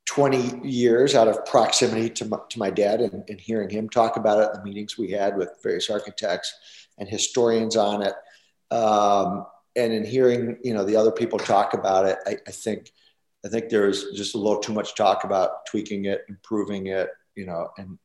20 0.08 0.68
years 0.68 1.16
out 1.16 1.28
of 1.28 1.46
proximity 1.46 2.10
to 2.10 2.26
my, 2.26 2.38
to 2.50 2.60
my 2.60 2.70
dad 2.70 3.02
and, 3.02 3.24
and, 3.30 3.40
hearing 3.40 3.70
him 3.70 3.88
talk 3.88 4.18
about 4.18 4.42
it 4.42 4.54
the 4.54 4.64
meetings 4.64 4.98
we 4.98 5.12
had 5.12 5.38
with 5.38 5.50
various 5.64 5.90
architects 5.90 6.54
and 6.98 7.08
historians 7.08 7.76
on 7.76 8.02
it. 8.02 8.14
Um, 8.74 9.46
and 9.76 9.94
in 9.94 10.04
hearing, 10.04 10.58
you 10.64 10.74
know, 10.74 10.84
the 10.84 10.98
other 10.98 11.12
people 11.12 11.40
talk 11.40 11.74
about 11.74 12.06
it, 12.06 12.18
I, 12.26 12.38
I 12.46 12.52
think, 12.52 12.92
I 13.46 13.48
think 13.48 13.70
there's 13.70 14.12
just 14.12 14.36
a 14.36 14.38
little 14.38 14.60
too 14.60 14.74
much 14.74 14.96
talk 14.96 15.24
about 15.24 15.66
tweaking 15.66 16.06
it, 16.06 16.26
improving 16.28 16.88
it, 16.88 17.10
you 17.36 17.46
know, 17.46 17.70
and, 17.78 17.98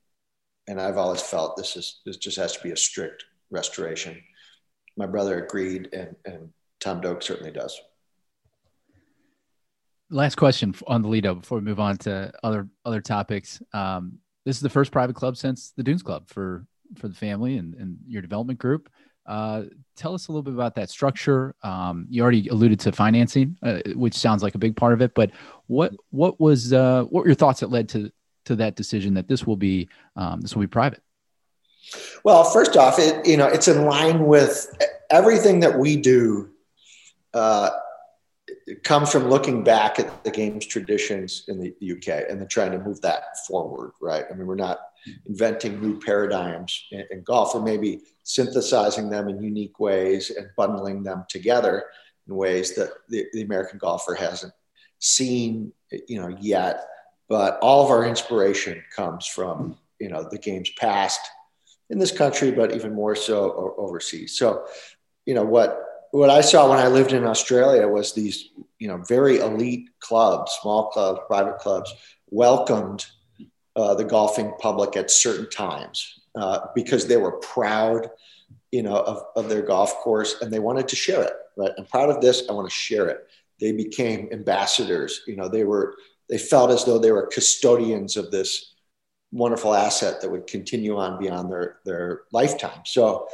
and 0.69 0.81
I've 0.81 0.99
always 0.99 1.23
felt 1.23 1.57
this 1.57 1.77
is, 1.77 2.01
this 2.05 2.19
just 2.19 2.37
has 2.37 2.57
to 2.57 2.63
be 2.63 2.71
a 2.71 2.77
strict 2.77 3.25
restoration. 3.51 4.21
My 4.97 5.07
brother 5.07 5.43
agreed 5.43 5.89
and, 5.93 6.15
and 6.25 6.51
Tom 6.79 7.01
Doak 7.01 7.23
certainly 7.23 7.53
does 7.53 7.81
last 10.11 10.37
question 10.37 10.75
on 10.87 11.03
the 11.03 11.09
Lido 11.09 11.35
before 11.35 11.59
we 11.59 11.64
move 11.64 11.81
on 11.81 11.97
to 11.99 12.33
other 12.42 12.69
other 12.85 13.01
topics. 13.01 13.62
Um, 13.73 14.19
this 14.45 14.57
is 14.57 14.62
the 14.62 14.71
first 14.71 14.92
private 14.92 15.16
club 15.16 15.37
since 15.37 15.73
the 15.77 15.83
Dunes 15.83 16.03
Club 16.03 16.29
for 16.29 16.66
for 16.97 17.09
the 17.09 17.14
family 17.14 17.59
and, 17.59 17.75
and 17.75 17.99
your 18.07 18.23
development 18.23 18.59
group. 18.59 18.88
Uh, 19.27 19.64
tell 19.97 20.14
us 20.14 20.29
a 20.29 20.33
little 20.33 20.42
bit 20.42 20.55
about 20.55 20.77
that 20.77 20.88
structure. 20.88 21.55
Um, 21.62 22.07
you 22.09 22.23
already 22.23 22.47
alluded 22.49 22.79
to 22.81 22.92
financing, 22.92 23.57
uh, 23.62 23.81
which 23.95 24.14
sounds 24.14 24.42
like 24.42 24.55
a 24.55 24.59
big 24.59 24.77
part 24.77 24.92
of 24.92 25.03
it. 25.03 25.14
But 25.14 25.33
what 25.66 25.92
what 26.11 26.40
was 26.40 26.73
uh, 26.73 27.05
what 27.05 27.25
were 27.25 27.29
your 27.29 27.35
thoughts 27.35 27.61
that 27.61 27.71
led 27.71 27.88
to 27.90 28.11
to 28.45 28.57
that 28.57 28.77
decision 28.77 29.14
that 29.14 29.27
this 29.27 29.47
will 29.47 29.57
be 29.57 29.88
um, 30.14 30.40
this 30.40 30.55
will 30.55 30.62
be 30.62 30.69
private? 30.69 31.03
Well, 32.25 32.45
first 32.45 32.77
off, 32.77 32.99
it 32.99 33.27
you 33.27 33.37
know 33.37 33.49
it's 33.49 33.66
in 33.66 33.85
line 33.85 34.27
with 34.27 34.66
everything 35.11 35.61
that 35.61 35.79
we 35.79 35.97
do. 35.97 36.51
It 38.66 38.83
comes 38.83 39.12
from 39.12 39.29
looking 39.29 39.62
back 39.62 40.00
at 40.00 40.24
the 40.24 40.31
game's 40.31 40.66
traditions 40.66 41.44
in 41.46 41.61
the 41.61 41.92
UK 41.92 42.29
and 42.29 42.40
then 42.40 42.48
trying 42.48 42.72
to 42.72 42.81
move 42.81 43.00
that 43.02 43.38
forward, 43.46 43.92
right? 44.00 44.24
I 44.29 44.35
mean, 44.35 44.46
we're 44.46 44.57
not 44.57 44.81
inventing 45.26 45.81
new 45.81 46.00
paradigms 46.00 46.85
in, 46.90 47.05
in 47.11 47.22
golf, 47.22 47.55
or 47.55 47.62
maybe 47.62 48.02
synthesizing 48.24 49.09
them 49.09 49.29
in 49.29 49.40
unique 49.42 49.79
ways 49.79 50.31
and 50.31 50.48
bundling 50.57 51.05
them 51.05 51.24
together 51.29 51.85
in 52.26 52.35
ways 52.35 52.74
that 52.74 52.90
the, 53.09 53.26
the 53.33 53.42
American 53.42 53.79
golfer 53.79 54.14
hasn't 54.14 54.52
seen, 54.98 55.72
you 56.09 56.20
know, 56.20 56.37
yet. 56.40 56.85
But 57.29 57.59
all 57.61 57.85
of 57.85 57.90
our 57.90 58.05
inspiration 58.05 58.83
comes 58.94 59.26
from, 59.26 59.76
you 60.00 60.09
know, 60.09 60.29
the 60.29 60.38
game's 60.38 60.70
past 60.70 61.20
in 61.90 61.98
this 61.98 62.12
country, 62.12 62.50
but 62.50 62.74
even 62.74 62.94
more 62.94 63.14
so 63.14 63.74
overseas. 63.79 64.37
So, 64.37 64.66
you 65.24 65.35
know, 65.35 65.44
what 65.44 65.83
what 66.16 66.31
I 66.31 66.40
saw 66.40 66.70
when 66.70 66.79
I 66.79 66.87
lived 66.87 67.12
in 67.12 67.26
Australia 67.26 67.87
was 67.87 68.14
these, 68.14 68.48
you 68.79 68.88
know, 68.88 69.02
very 69.07 69.38
elite 69.38 69.90
clubs, 70.00 70.57
small 70.62 70.88
clubs, 70.88 71.20
private 71.26 71.59
clubs, 71.59 71.92
welcomed 72.31 73.05
uh, 73.76 73.94
the 73.94 74.05
golfing 74.05 74.55
public 74.59 74.96
at 74.96 75.11
certain 75.11 75.50
times 75.50 76.20
uh, 76.35 76.61
because 76.74 77.07
they 77.07 77.18
were 77.18 77.33
proud, 77.33 78.09
you 78.72 78.83
know, 78.83 78.96
of, 78.96 79.24
of 79.37 79.50
their 79.50 79.61
golf 79.61 79.94
course 79.96 80.40
and 80.40 80.50
they 80.50 80.59
wanted 80.59 80.88
to 80.88 80.96
share 80.96 81.22
it. 81.22 81.35
Right, 81.55 81.72
I'm 81.76 81.85
proud 81.85 82.09
of 82.09 82.22
this. 82.22 82.44
I 82.48 82.52
want 82.55 82.66
to 82.66 82.74
share 82.74 83.09
it. 83.09 83.26
They 83.61 83.72
became 83.72 84.31
ambassadors. 84.33 85.20
You 85.26 85.37
know, 85.37 85.48
they 85.48 85.64
were 85.64 85.96
they 86.31 86.38
felt 86.38 86.70
as 86.70 86.85
though 86.85 86.98
they 86.98 87.12
were 87.12 87.26
custodians 87.26 88.16
of 88.16 88.31
this 88.31 88.74
wonderful 89.33 89.74
asset 89.74 90.22
that 90.22 90.31
would 90.31 90.46
continue 90.46 90.96
on 90.96 91.18
beyond 91.18 91.52
their 91.52 91.76
their 91.85 92.22
lifetime. 92.33 92.81
So 92.85 93.29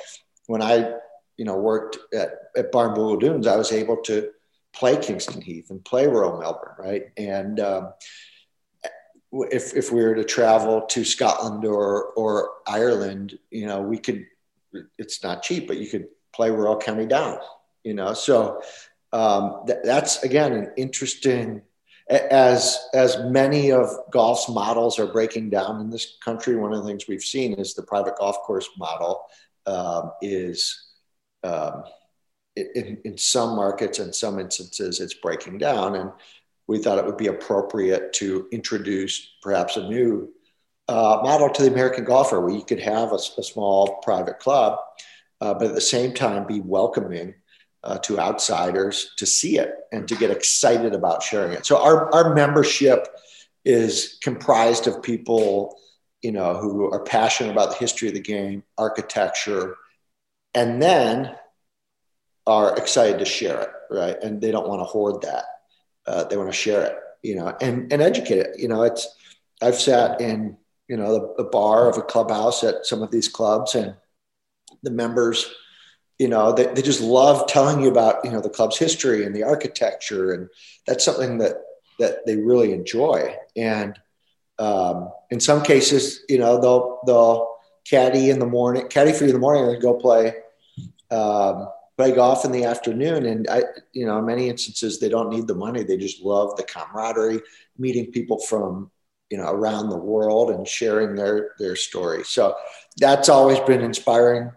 when 0.47 0.63
I 0.63 0.95
you 1.37 1.45
know, 1.45 1.57
worked 1.57 1.99
at, 2.15 2.35
at 2.57 2.73
Barnbougle 2.73 3.21
Dunes, 3.21 3.47
I 3.47 3.57
was 3.57 3.73
able 3.73 3.97
to 4.03 4.31
play 4.73 4.97
Kingston 4.97 5.41
Heath 5.41 5.71
and 5.71 5.85
play 5.85 6.07
Royal 6.07 6.39
Melbourne, 6.39 6.75
right? 6.79 7.05
And 7.17 7.61
um, 7.61 7.93
if, 9.33 9.75
if 9.75 9.93
we 9.93 10.03
were 10.03 10.15
to 10.15 10.25
travel 10.25 10.83
to 10.83 11.05
Scotland 11.05 11.65
or, 11.65 12.07
or 12.15 12.51
Ireland, 12.67 13.39
you 13.51 13.67
know, 13.67 13.83
we 13.83 13.99
could, 13.99 14.27
it's 14.99 15.23
not 15.23 15.43
cheap, 15.43 15.67
but 15.67 15.77
you 15.77 15.89
could 15.89 16.09
play 16.35 16.51
Royal 16.51 16.77
County 16.77 17.07
Down, 17.07 17.39
you 17.85 17.95
know? 17.95 18.15
So 18.15 18.63
um, 19.13 19.65
th- 19.67 19.81
that's, 19.85 20.23
again, 20.23 20.53
an 20.53 20.73
interesting, 20.77 21.63
as 22.09 22.79
as 22.95 23.19
many 23.31 23.71
of 23.73 23.89
golf's 24.11 24.49
models 24.49 24.99
are 24.99 25.07
breaking 25.07 25.51
down 25.51 25.81
in 25.81 25.89
this 25.89 26.19
country, 26.23 26.57
one 26.57 26.73
of 26.73 26.83
the 26.83 26.89
things 26.89 27.07
we've 27.07 27.23
seen 27.23 27.55
is 27.55 27.75
the 27.75 27.83
private 27.83 28.17
golf 28.17 28.39
course 28.39 28.69
model 28.77 29.23
um, 29.67 30.11
is 30.21 30.91
um, 31.45 31.85
in, 32.57 32.99
in 33.05 33.19
some 33.19 33.57
markets 33.57 33.99
and 33.99 34.15
some 34.15 34.39
instances 34.39 35.01
it's 35.01 35.15
breaking 35.15 35.59
down, 35.59 35.97
and 35.97 36.11
we 36.67 36.79
thought 36.79 36.99
it 36.99 37.07
would 37.07 37.17
be 37.17 37.29
appropriate 37.29 38.13
to 38.15 38.49
introduce 38.53 39.35
perhaps 39.43 39.77
a 39.77 39.89
new 39.89 40.33
uh, 40.89 41.21
model 41.23 41.49
to 41.51 41.63
the 41.63 41.71
American 41.71 42.05
golfer, 42.05 42.41
where 42.41 42.55
you 42.55 42.65
could 42.65 42.81
have 42.81 43.13
a, 43.13 43.19
a 43.39 43.43
small 43.43 43.99
private 44.03 44.39
club, 44.39 44.79
uh, 45.41 45.55
but 45.55 45.69
at 45.69 45.75
the 45.75 45.81
same 45.81 46.13
time 46.13 46.47
be 46.47 46.61
welcoming 46.61 47.35
uh, 47.85 47.99
to 47.99 48.19
outsiders 48.19 49.13
to 49.17 49.27
see 49.27 49.59
it 49.59 49.75
and 49.91 50.07
to 50.09 50.15
get 50.15 50.31
excited 50.31 50.95
about 50.95 51.23
sharing 51.23 51.53
it. 51.53 51.67
So 51.67 51.83
our, 51.83 52.13
our 52.15 52.35
membership 52.35 53.09
is 53.65 54.19
comprised 54.23 54.87
of 54.87 55.03
people, 55.03 55.79
you 56.21 56.33
know, 56.33 56.55
who 56.59 56.93
are 56.93 57.03
passionate 57.03 57.51
about 57.51 57.71
the 57.71 57.77
history 57.77 58.09
of 58.09 58.15
the 58.15 58.21
game, 58.21 58.63
architecture, 58.77 59.77
and 60.55 60.81
then 60.81 61.35
are 62.47 62.77
excited 62.77 63.19
to 63.19 63.25
share 63.25 63.63
it, 63.63 63.71
right? 63.91 64.17
And 64.23 64.41
they 64.41 64.51
don't 64.51 64.69
want 64.69 64.81
to 64.81 64.85
hoard 64.85 65.23
that. 65.23 65.45
Uh, 66.07 66.25
they 66.25 66.37
want 66.37 66.49
to 66.49 66.57
share 66.57 66.85
it, 66.85 66.97
you 67.23 67.37
know, 67.37 67.55
and, 67.61 67.93
and 67.93 68.03
educate 68.03 68.39
it. 68.39 68.59
You 68.59 68.69
know, 68.69 68.83
it's, 68.83 69.07
I've 69.61 69.81
sat 69.81 70.21
in, 70.21 70.57
you 70.89 70.97
know, 70.97 71.13
the, 71.13 71.45
the 71.45 71.49
bar 71.51 71.89
of 71.89 71.97
a 71.97 72.03
clubhouse 72.03 72.65
at 72.65 72.85
some 72.87 73.03
of 73.03 73.11
these 73.11 73.29
clubs 73.29 73.75
and 73.75 73.95
the 74.83 74.91
members 74.91 75.53
you 76.23 76.29
know 76.29 76.53
they, 76.53 76.67
they 76.67 76.83
just 76.83 77.01
love 77.01 77.49
telling 77.49 77.81
you 77.81 77.91
about 77.91 78.25
you 78.25 78.31
know 78.31 78.41
the 78.41 78.49
club's 78.49 78.79
history 78.79 79.25
and 79.25 79.35
the 79.35 79.43
architecture 79.43 80.33
and 80.33 80.49
that's 80.87 81.05
something 81.05 81.39
that 81.39 81.57
that 81.99 82.25
they 82.27 82.37
really 82.37 82.73
enjoy 82.73 83.35
and 83.57 83.99
um, 84.61 85.11
in 85.31 85.41
some 85.41 85.63
cases 85.63 86.21
you 86.29 86.39
know 86.39 86.61
they'll 86.61 87.01
they'll 87.07 87.49
caddy 87.85 88.31
in 88.31 88.39
the 88.39 88.47
morning 88.47 88.87
caddy 88.89 89.13
for 89.13 89.25
you 89.25 89.31
in 89.31 89.35
the 89.35 89.41
morning 89.41 89.65
and 89.65 89.83
go 89.83 89.95
play 89.95 90.35
um, 91.11 91.69
play 92.03 92.15
golf 92.15 92.45
in 92.45 92.53
the 92.53 92.65
afternoon 92.65 93.27
and 93.27 93.49
i 93.49 93.63
you 93.93 94.07
know 94.07 94.19
in 94.19 94.27
many 94.27 94.49
instances 94.49 94.99
they 94.99 95.09
don't 95.09 95.31
need 95.31 95.47
the 95.47 95.55
money 95.55 95.83
they 95.83 95.97
just 95.97 96.23
love 96.23 96.57
the 96.57 96.63
camaraderie 96.65 97.41
meeting 97.79 98.11
people 98.11 98.39
from 98.41 98.91
you 99.31 99.39
know 99.39 99.51
around 99.51 99.89
the 99.89 99.97
world 99.97 100.51
and 100.51 100.67
sharing 100.67 101.15
their 101.15 101.51
their 101.59 101.77
story 101.77 102.25
so 102.25 102.55
that's 102.99 103.29
always 103.29 103.61
been 103.61 103.83
inspiring 103.83 104.51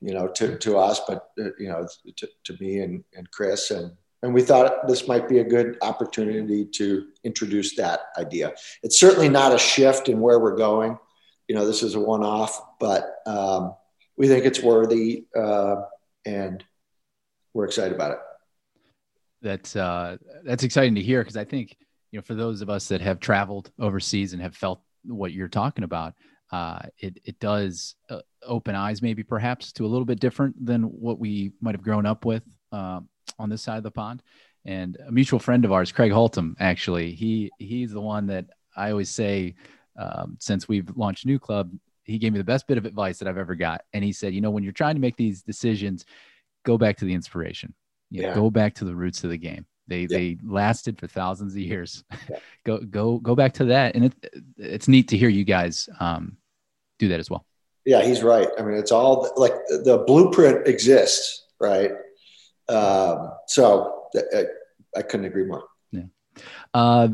you 0.00 0.12
know, 0.12 0.28
to, 0.28 0.56
to 0.58 0.78
us, 0.78 1.00
but, 1.06 1.30
uh, 1.40 1.50
you 1.58 1.68
know, 1.68 1.86
to, 2.16 2.28
to 2.44 2.56
me 2.60 2.80
and, 2.80 3.02
and 3.14 3.30
Chris. 3.30 3.70
And, 3.70 3.92
and 4.22 4.34
we 4.34 4.42
thought 4.42 4.86
this 4.86 5.08
might 5.08 5.28
be 5.28 5.38
a 5.38 5.44
good 5.44 5.78
opportunity 5.82 6.64
to 6.64 7.06
introduce 7.24 7.76
that 7.76 8.00
idea. 8.18 8.52
It's 8.82 9.00
certainly 9.00 9.28
not 9.28 9.54
a 9.54 9.58
shift 9.58 10.08
in 10.08 10.20
where 10.20 10.38
we're 10.38 10.56
going. 10.56 10.98
You 11.48 11.54
know, 11.54 11.66
this 11.66 11.82
is 11.82 11.94
a 11.94 12.00
one 12.00 12.24
off, 12.24 12.60
but 12.78 13.16
um, 13.26 13.74
we 14.16 14.28
think 14.28 14.44
it's 14.44 14.62
worthy 14.62 15.26
uh, 15.36 15.82
and 16.26 16.62
we're 17.54 17.64
excited 17.64 17.94
about 17.94 18.10
it. 18.12 18.18
That's, 19.40 19.76
uh, 19.76 20.16
that's 20.44 20.64
exciting 20.64 20.94
to 20.96 21.02
hear 21.02 21.22
because 21.22 21.36
I 21.36 21.44
think, 21.44 21.76
you 22.10 22.18
know, 22.18 22.22
for 22.22 22.34
those 22.34 22.60
of 22.60 22.68
us 22.68 22.88
that 22.88 23.00
have 23.00 23.20
traveled 23.20 23.70
overseas 23.78 24.32
and 24.32 24.42
have 24.42 24.54
felt 24.54 24.80
what 25.04 25.32
you're 25.32 25.48
talking 25.48 25.84
about, 25.84 26.14
uh, 26.52 26.80
it 26.98 27.18
it 27.24 27.38
does 27.40 27.96
uh, 28.08 28.20
open 28.44 28.74
eyes 28.74 29.02
maybe 29.02 29.22
perhaps 29.22 29.72
to 29.72 29.84
a 29.84 29.88
little 29.88 30.04
bit 30.04 30.20
different 30.20 30.54
than 30.64 30.84
what 30.84 31.18
we 31.18 31.52
might 31.60 31.74
have 31.74 31.82
grown 31.82 32.06
up 32.06 32.24
with 32.24 32.44
uh, 32.72 33.00
on 33.38 33.48
this 33.48 33.62
side 33.62 33.78
of 33.78 33.82
the 33.82 33.90
pond. 33.90 34.22
And 34.64 34.96
a 35.06 35.12
mutual 35.12 35.38
friend 35.38 35.64
of 35.64 35.72
ours, 35.72 35.92
Craig 35.92 36.12
Haltom, 36.12 36.54
actually, 36.60 37.12
he 37.12 37.50
he's 37.58 37.92
the 37.92 38.00
one 38.00 38.26
that 38.28 38.46
I 38.76 38.90
always 38.90 39.10
say 39.10 39.54
um, 39.98 40.36
since 40.40 40.68
we've 40.68 40.88
launched 40.96 41.26
New 41.26 41.38
Club, 41.38 41.72
he 42.06 42.18
gave 42.18 42.32
me 42.32 42.38
the 42.38 42.44
best 42.44 42.66
bit 42.66 42.78
of 42.78 42.84
advice 42.84 43.18
that 43.18 43.28
I've 43.28 43.38
ever 43.38 43.54
got. 43.54 43.82
And 43.92 44.04
he 44.04 44.12
said, 44.12 44.32
you 44.32 44.40
know, 44.40 44.50
when 44.50 44.62
you're 44.62 44.72
trying 44.72 44.94
to 44.94 45.00
make 45.00 45.16
these 45.16 45.42
decisions, 45.42 46.06
go 46.64 46.78
back 46.78 46.96
to 46.98 47.04
the 47.04 47.14
inspiration. 47.14 47.74
You 48.10 48.22
know. 48.22 48.34
Go 48.34 48.50
back 48.50 48.74
to 48.74 48.84
the 48.84 48.94
roots 48.94 49.24
of 49.24 49.30
the 49.30 49.38
game. 49.38 49.66
They 49.88 50.02
yeah. 50.02 50.06
they 50.08 50.38
lasted 50.44 50.98
for 50.98 51.06
thousands 51.06 51.54
of 51.54 51.58
years. 51.58 52.04
Yeah. 52.30 52.38
go 52.64 52.78
go 52.78 53.18
go 53.18 53.34
back 53.34 53.54
to 53.54 53.66
that, 53.66 53.94
and 53.94 54.06
it, 54.06 54.14
it's 54.56 54.88
neat 54.88 55.08
to 55.08 55.18
hear 55.18 55.28
you 55.28 55.44
guys 55.44 55.88
um, 56.00 56.36
do 56.98 57.08
that 57.08 57.20
as 57.20 57.30
well. 57.30 57.44
Yeah, 57.84 58.02
he's 58.02 58.22
right. 58.22 58.48
I 58.58 58.62
mean, 58.62 58.76
it's 58.76 58.92
all 58.92 59.32
like 59.36 59.52
the 59.68 60.04
blueprint 60.06 60.66
exists, 60.66 61.46
right? 61.60 61.92
Um, 62.68 63.32
so 63.46 64.08
I, 64.34 64.44
I, 64.96 65.02
couldn't 65.02 65.26
agree 65.26 65.44
more. 65.44 65.62
Yeah. 65.92 66.02
Uh, 66.74 67.08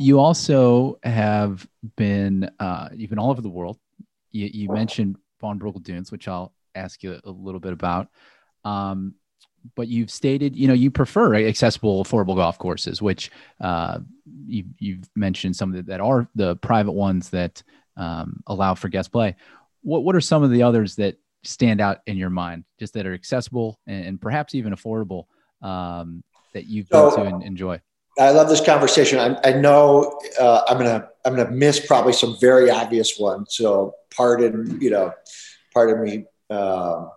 you 0.00 0.18
also 0.18 0.98
have 1.04 1.64
been 1.96 2.50
uh, 2.58 2.88
you've 2.92 3.10
been 3.10 3.20
all 3.20 3.30
over 3.30 3.40
the 3.40 3.48
world. 3.48 3.78
You, 4.36 4.50
you 4.52 4.68
mentioned 4.68 5.16
Barnbougle 5.42 5.82
Dunes, 5.82 6.12
which 6.12 6.28
I'll 6.28 6.52
ask 6.74 7.02
you 7.02 7.18
a 7.24 7.30
little 7.30 7.60
bit 7.60 7.72
about. 7.72 8.08
Um, 8.64 9.14
but 9.74 9.88
you've 9.88 10.10
stated, 10.10 10.54
you 10.54 10.68
know, 10.68 10.74
you 10.74 10.90
prefer 10.90 11.34
accessible, 11.34 12.04
affordable 12.04 12.36
golf 12.36 12.58
courses, 12.58 13.02
which 13.02 13.30
uh, 13.60 13.98
you, 14.46 14.64
you've 14.78 15.08
mentioned 15.16 15.56
some 15.56 15.72
that 15.72 16.00
are 16.00 16.28
the 16.34 16.56
private 16.56 16.92
ones 16.92 17.30
that 17.30 17.62
um, 17.96 18.42
allow 18.46 18.74
for 18.74 18.88
guest 18.88 19.10
play. 19.10 19.34
What 19.82 20.04
what 20.04 20.14
are 20.14 20.20
some 20.20 20.42
of 20.42 20.50
the 20.50 20.62
others 20.62 20.96
that 20.96 21.16
stand 21.42 21.80
out 21.80 21.98
in 22.06 22.16
your 22.16 22.30
mind, 22.30 22.64
just 22.78 22.94
that 22.94 23.06
are 23.06 23.14
accessible 23.14 23.80
and, 23.86 24.04
and 24.06 24.20
perhaps 24.20 24.54
even 24.54 24.74
affordable 24.74 25.26
um, 25.62 26.22
that 26.54 26.66
you've 26.66 26.88
so, 26.92 27.10
been 27.10 27.30
to 27.30 27.34
and 27.34 27.42
enjoy? 27.42 27.80
I 28.18 28.30
love 28.30 28.48
this 28.48 28.64
conversation. 28.64 29.18
I, 29.18 29.38
I 29.44 29.52
know 29.52 30.18
uh, 30.40 30.62
I'm 30.68 30.78
gonna 30.78 31.08
I'm 31.24 31.36
gonna 31.36 31.50
miss 31.50 31.84
probably 31.84 32.12
some 32.12 32.36
very 32.40 32.70
obvious 32.70 33.18
ones. 33.18 33.54
So 33.54 33.94
pardon 34.14 34.80
you 34.80 34.90
know, 34.90 35.12
pardon 35.72 36.02
me. 36.02 36.24
Um, 36.48 37.10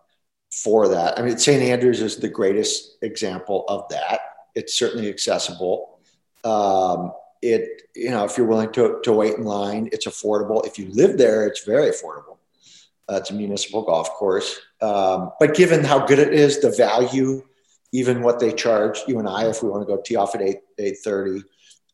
for 0.51 0.87
that. 0.87 1.17
I 1.17 1.21
mean, 1.21 1.37
St. 1.37 1.61
Andrews 1.61 2.01
is 2.01 2.17
the 2.17 2.27
greatest 2.27 2.97
example 3.01 3.65
of 3.67 3.87
that. 3.89 4.19
It's 4.55 4.77
certainly 4.77 5.09
accessible. 5.09 5.99
Um, 6.43 7.13
it, 7.41 7.83
you 7.95 8.09
know, 8.09 8.25
if 8.25 8.37
you're 8.37 8.47
willing 8.47 8.71
to, 8.73 8.99
to 9.03 9.13
wait 9.13 9.35
in 9.35 9.43
line, 9.43 9.89
it's 9.91 10.07
affordable. 10.07 10.65
If 10.65 10.77
you 10.77 10.89
live 10.91 11.17
there, 11.17 11.45
it's 11.45 11.63
very 11.63 11.89
affordable. 11.89 12.37
Uh, 13.07 13.15
it's 13.15 13.31
a 13.31 13.33
municipal 13.33 13.83
golf 13.83 14.09
course. 14.11 14.59
Um, 14.81 15.31
but 15.39 15.55
given 15.55 15.83
how 15.83 16.05
good 16.05 16.19
it 16.19 16.33
is, 16.33 16.59
the 16.59 16.71
value, 16.71 17.43
even 17.91 18.21
what 18.21 18.39
they 18.39 18.51
charge 18.51 18.99
you 19.07 19.19
and 19.19 19.27
I, 19.27 19.47
if 19.47 19.63
we 19.63 19.69
want 19.69 19.87
to 19.87 19.95
go 19.95 20.01
tee 20.01 20.15
off 20.15 20.35
at 20.35 20.41
eight 20.41 20.59
eight 20.77 20.97
thirty, 21.03 21.43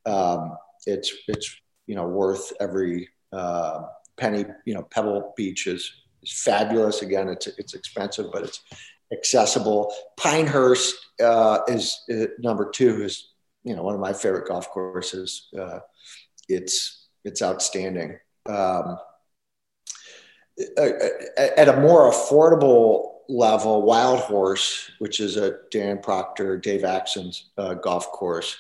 um, 0.06 0.56
it's 0.86 1.14
it's 1.28 1.56
you 1.88 1.96
know 1.96 2.08
worth 2.08 2.52
every 2.60 3.10
uh, 3.32 3.84
penny. 4.18 4.46
You 4.66 4.76
know, 4.76 4.84
Pebble 4.84 5.34
Beach 5.38 5.68
is 5.68 5.92
is 6.22 6.32
fabulous. 6.32 7.02
Again, 7.02 7.30
it's 7.30 7.48
it's 7.48 7.74
expensive, 7.74 8.28
but 8.32 8.44
it's 8.44 8.62
accessible. 9.12 9.94
Pinehurst 10.18 10.96
uh, 11.24 11.60
is, 11.68 12.02
is, 12.08 12.28
number 12.40 12.70
two. 12.70 13.04
Is 13.04 13.34
you 13.64 13.76
know 13.76 13.84
one 13.84 13.96
of 13.96 14.02
my 14.02 14.14
favorite 14.14 14.48
golf 14.48 14.70
courses. 14.70 15.48
Uh, 15.58 15.80
it's 16.50 17.08
it's 17.24 17.42
outstanding. 17.42 18.18
Um, 18.48 18.98
at 20.78 21.68
a 21.68 21.80
more 21.82 22.12
affordable 22.12 23.15
level, 23.30 23.82
Wild 23.82 24.20
Horse, 24.22 24.92
which 25.00 25.20
is 25.20 25.38
a 25.38 25.58
Dan 25.72 26.00
Proctor, 26.00 26.58
Dave 26.58 26.84
Axland's 26.84 27.50
uh, 27.58 27.74
golf 27.76 28.12
course, 28.12 28.58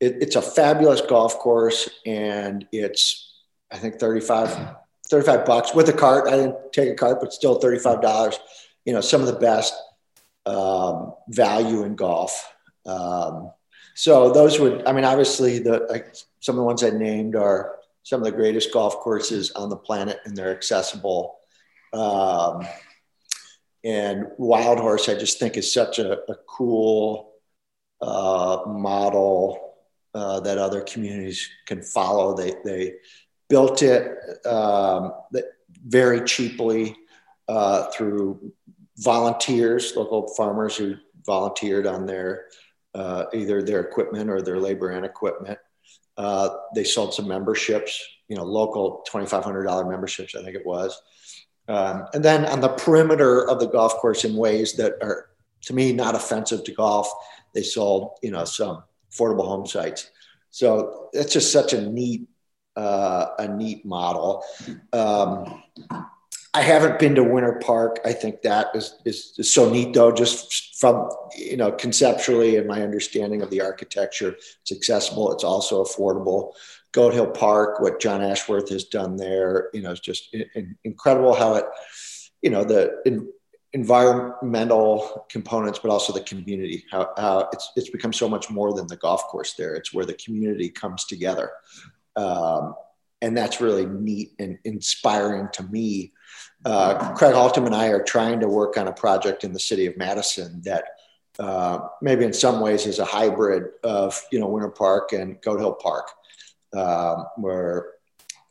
it, 0.00 0.16
it's 0.20 0.36
a 0.36 0.42
fabulous 0.42 1.00
golf 1.02 1.38
course, 1.38 1.88
and 2.06 2.66
it's 2.72 3.34
I 3.70 3.78
think 3.78 4.00
35 4.00 4.76
35 5.10 5.44
bucks 5.44 5.74
with 5.74 5.88
a 5.88 5.92
cart. 5.92 6.28
I 6.28 6.36
didn't 6.36 6.72
take 6.72 6.88
a 6.88 6.94
cart, 6.94 7.18
but 7.20 7.32
still 7.32 7.60
$35. 7.60 8.38
You 8.84 8.92
know, 8.92 9.00
some 9.00 9.20
of 9.20 9.26
the 9.26 9.40
best 9.40 9.74
um, 10.46 11.14
value 11.28 11.82
in 11.82 11.96
golf. 11.96 12.54
Um, 12.86 13.50
so 13.96 14.32
those 14.32 14.60
would, 14.60 14.86
I 14.86 14.92
mean, 14.92 15.04
obviously 15.04 15.58
the, 15.58 15.86
like 15.90 16.14
some 16.38 16.54
of 16.54 16.60
the 16.60 16.64
ones 16.64 16.84
I 16.84 16.90
named 16.90 17.34
are 17.34 17.76
some 18.04 18.20
of 18.20 18.24
the 18.24 18.32
greatest 18.32 18.72
golf 18.72 18.98
courses 18.98 19.50
on 19.50 19.68
the 19.68 19.76
planet 19.76 20.20
and 20.24 20.36
they're 20.36 20.54
accessible. 20.54 21.38
Um, 21.92 22.66
and 23.84 24.26
Wild 24.38 24.78
Horse, 24.78 25.08
I 25.08 25.14
just 25.14 25.38
think 25.38 25.56
is 25.56 25.72
such 25.72 25.98
a, 25.98 26.18
a 26.30 26.34
cool 26.46 27.32
uh, 28.00 28.60
model 28.66 29.74
uh, 30.14 30.40
that 30.40 30.58
other 30.58 30.80
communities 30.82 31.48
can 31.66 31.82
follow. 31.82 32.36
They, 32.36 32.54
they, 32.64 32.94
built 33.50 33.82
it 33.82 34.16
um, 34.46 35.12
very 35.84 36.22
cheaply 36.22 36.96
uh, 37.48 37.90
through 37.90 38.52
volunteers, 38.96 39.94
local 39.96 40.28
farmers 40.34 40.76
who 40.76 40.94
volunteered 41.26 41.86
on 41.86 42.06
their 42.06 42.46
uh, 42.94 43.26
either 43.34 43.62
their 43.62 43.80
equipment 43.80 44.30
or 44.30 44.40
their 44.40 44.58
labor 44.58 44.90
and 44.90 45.04
equipment. 45.04 45.58
Uh, 46.16 46.48
they 46.74 46.84
sold 46.84 47.12
some 47.12 47.28
memberships, 47.28 48.02
you 48.28 48.36
know, 48.36 48.44
local 48.44 49.04
$2,500 49.10 49.88
memberships, 49.88 50.34
I 50.34 50.42
think 50.42 50.56
it 50.56 50.66
was. 50.66 51.00
Um, 51.70 52.06
and 52.14 52.24
then 52.24 52.46
on 52.46 52.60
the 52.60 52.70
perimeter 52.70 53.48
of 53.48 53.60
the 53.60 53.66
golf 53.66 53.94
course 53.98 54.24
in 54.24 54.34
ways 54.34 54.72
that 54.74 54.94
are, 55.00 55.30
to 55.66 55.72
me, 55.72 55.92
not 55.92 56.16
offensive 56.16 56.64
to 56.64 56.72
golf, 56.72 57.08
they 57.54 57.62
sold, 57.62 58.18
you 58.22 58.32
know, 58.32 58.44
some 58.44 58.82
affordable 59.10 59.46
home 59.46 59.66
sites. 59.66 60.10
So 60.50 61.10
it's 61.12 61.32
just 61.32 61.52
such 61.52 61.72
a 61.72 61.80
neat, 61.80 62.28
uh, 62.74 63.26
a 63.38 63.46
neat 63.46 63.86
model. 63.86 64.42
Um, 64.92 65.62
I 66.52 66.62
haven't 66.62 66.98
been 66.98 67.14
to 67.14 67.22
Winter 67.22 67.60
Park. 67.64 68.00
I 68.04 68.14
think 68.14 68.42
that 68.42 68.74
is, 68.74 68.96
is, 69.04 69.34
is 69.38 69.54
so 69.54 69.70
neat 69.70 69.94
though, 69.94 70.10
just 70.10 70.76
from, 70.80 71.08
you 71.36 71.56
know, 71.56 71.70
conceptually 71.70 72.56
and 72.56 72.66
my 72.66 72.82
understanding 72.82 73.42
of 73.42 73.50
the 73.50 73.60
architecture, 73.60 74.34
it's 74.62 74.72
accessible. 74.72 75.30
It's 75.30 75.44
also 75.44 75.84
affordable. 75.84 76.54
Goat 76.92 77.14
Hill 77.14 77.28
Park, 77.28 77.80
what 77.80 78.00
John 78.00 78.22
Ashworth 78.22 78.68
has 78.70 78.84
done 78.84 79.16
there, 79.16 79.70
you 79.72 79.82
know, 79.82 79.92
it's 79.92 80.00
just 80.00 80.34
in, 80.34 80.76
incredible 80.84 81.34
how 81.34 81.54
it, 81.54 81.64
you 82.42 82.50
know, 82.50 82.64
the 82.64 83.00
in, 83.06 83.28
environmental 83.72 85.26
components, 85.30 85.78
but 85.78 85.90
also 85.90 86.12
the 86.12 86.20
community, 86.20 86.84
how, 86.90 87.12
how 87.16 87.48
it's, 87.52 87.70
it's 87.76 87.90
become 87.90 88.12
so 88.12 88.28
much 88.28 88.50
more 88.50 88.74
than 88.74 88.86
the 88.88 88.96
golf 88.96 89.22
course 89.24 89.54
there. 89.54 89.74
It's 89.74 89.94
where 89.94 90.04
the 90.04 90.14
community 90.14 90.68
comes 90.68 91.04
together. 91.04 91.50
Um, 92.16 92.74
and 93.22 93.36
that's 93.36 93.60
really 93.60 93.86
neat 93.86 94.32
and 94.38 94.58
inspiring 94.64 95.48
to 95.52 95.62
me 95.64 96.12
uh, 96.64 97.14
Craig 97.14 97.34
Haltom 97.34 97.66
and 97.66 97.74
I 97.74 97.88
are 97.88 98.02
trying 98.02 98.40
to 98.40 98.48
work 98.48 98.76
on 98.76 98.88
a 98.88 98.92
project 98.92 99.44
in 99.44 99.52
the 99.52 99.60
city 99.60 99.86
of 99.86 99.96
Madison 99.96 100.60
that 100.64 100.84
uh, 101.38 101.78
maybe 102.02 102.24
in 102.24 102.32
some 102.32 102.60
ways 102.60 102.86
is 102.86 102.98
a 102.98 103.04
hybrid 103.04 103.64
of 103.82 104.20
you 104.30 104.38
know 104.38 104.46
Winter 104.46 104.68
Park 104.68 105.12
and 105.12 105.40
Goat 105.40 105.58
Hill 105.58 105.74
Park, 105.74 106.10
um, 106.76 107.26
where 107.36 107.92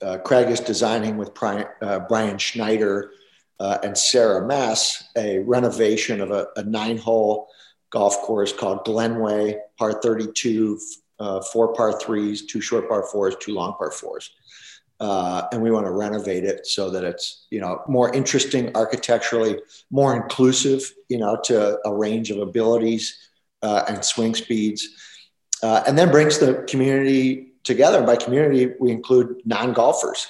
uh, 0.02 0.18
Craig 0.20 0.50
is 0.50 0.60
designing 0.60 1.18
with 1.18 1.34
Brian, 1.34 1.66
uh, 1.82 2.00
Brian 2.00 2.38
Schneider 2.38 3.12
uh, 3.60 3.80
and 3.84 3.98
Sarah 3.98 4.46
Mess 4.46 5.04
a 5.18 5.40
renovation 5.40 6.22
of 6.22 6.32
a, 6.32 6.48
a 6.56 6.64
nine-hole 6.64 7.50
golf 7.90 8.18
course 8.22 8.54
called 8.54 8.86
Glenway, 8.86 9.58
par 9.78 10.00
32, 10.02 10.80
uh, 11.20 11.42
four 11.42 11.74
par 11.74 12.00
threes, 12.00 12.46
two 12.46 12.62
short 12.62 12.88
par 12.88 13.04
fours, 13.12 13.36
two 13.40 13.54
long 13.54 13.74
par 13.74 13.92
fours. 13.92 14.32
Uh, 15.02 15.48
and 15.52 15.62
we 15.62 15.72
want 15.72 15.86
to 15.86 15.92
renovate 15.92 16.44
it 16.44 16.68
so 16.68 16.90
that 16.90 17.06
it's 17.06 17.48
you 17.50 17.60
know 17.62 17.82
more 17.88 18.14
interesting 18.14 18.70
architecturally, 18.76 19.58
more 19.92 20.16
inclusive, 20.16 20.94
you 21.08 21.18
know, 21.18 21.38
to 21.44 21.80
a 21.86 21.94
range 21.94 22.32
of 22.32 22.40
abilities 22.40 23.18
uh, 23.62 23.84
and 23.88 24.04
swing 24.04 24.36
speeds, 24.36 24.88
and 25.64 25.98
then 25.98 26.12
brings 26.12 26.38
the 26.38 26.66
community 26.68 27.49
together. 27.70 27.98
And 27.98 28.06
by 28.06 28.18
community, 28.18 28.74
we 28.80 28.92
include 28.92 29.42
non-golfers. 29.46 30.28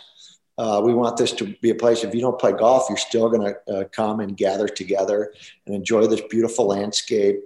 Uh, 0.60 0.82
we 0.84 0.94
want 0.94 1.18
this 1.18 1.32
to 1.32 1.56
be 1.62 1.72
a 1.72 1.76
place. 1.76 2.04
If 2.04 2.14
you 2.14 2.22
don't 2.22 2.38
play 2.38 2.52
golf, 2.52 2.86
you're 2.90 2.98
still 2.98 3.30
going 3.30 3.54
to 3.54 3.74
uh, 3.74 3.84
come 3.86 4.20
and 4.20 4.38
gather 4.38 4.68
together 4.68 5.34
and 5.66 5.74
enjoy 5.74 6.06
this 6.06 6.22
beautiful 6.30 6.68
landscape. 6.68 7.40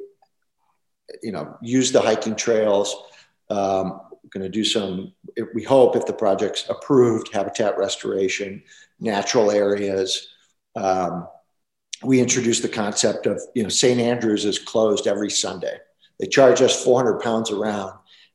You 1.21 1.31
know, 1.31 1.55
use 1.61 1.91
the 1.91 2.01
hiking 2.01 2.35
trails. 2.35 2.95
Um, 3.49 4.01
going 4.33 4.43
to 4.43 4.49
do 4.49 4.63
some, 4.63 5.13
we 5.53 5.63
hope 5.63 5.95
if 5.95 6.05
the 6.05 6.13
project's 6.13 6.67
approved, 6.69 7.31
habitat 7.31 7.77
restoration, 7.77 8.63
natural 8.99 9.51
areas. 9.51 10.29
Um, 10.75 11.27
we 12.03 12.19
introduced 12.19 12.63
the 12.63 12.69
concept 12.69 13.27
of, 13.27 13.39
you 13.53 13.63
know, 13.63 13.69
St. 13.69 13.99
Andrews 13.99 14.45
is 14.45 14.57
closed 14.59 15.07
every 15.07 15.29
Sunday. 15.29 15.77
They 16.19 16.27
charge 16.27 16.61
us 16.61 16.83
400 16.83 17.19
pounds 17.19 17.51
around, 17.51 17.93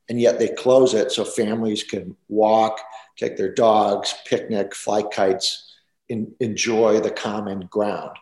and 0.08 0.20
yet 0.20 0.38
they 0.38 0.48
close 0.48 0.94
it 0.94 1.12
so 1.12 1.24
families 1.24 1.82
can 1.82 2.16
walk, 2.28 2.80
take 3.16 3.36
their 3.36 3.52
dogs, 3.52 4.14
picnic, 4.26 4.74
fly 4.74 5.02
kites, 5.02 5.74
in, 6.08 6.34
enjoy 6.40 7.00
the 7.00 7.10
common 7.10 7.60
ground. 7.70 8.16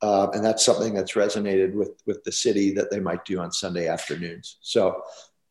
Uh, 0.00 0.28
and 0.32 0.44
that's 0.44 0.64
something 0.64 0.94
that's 0.94 1.12
resonated 1.12 1.72
with, 1.72 2.02
with 2.06 2.22
the 2.24 2.32
city 2.32 2.72
that 2.74 2.90
they 2.90 3.00
might 3.00 3.24
do 3.24 3.40
on 3.40 3.50
Sunday 3.50 3.88
afternoons. 3.88 4.58
So, 4.60 5.02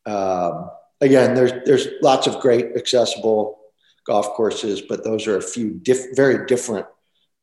um, 0.06 0.70
again, 1.00 1.34
there's 1.34 1.52
there's 1.64 1.88
lots 2.02 2.26
of 2.26 2.40
great 2.40 2.76
accessible 2.76 3.58
golf 4.06 4.28
courses, 4.30 4.80
but 4.80 5.02
those 5.02 5.26
are 5.26 5.36
a 5.36 5.42
few 5.42 5.70
diff- 5.70 6.14
very 6.14 6.46
different 6.46 6.86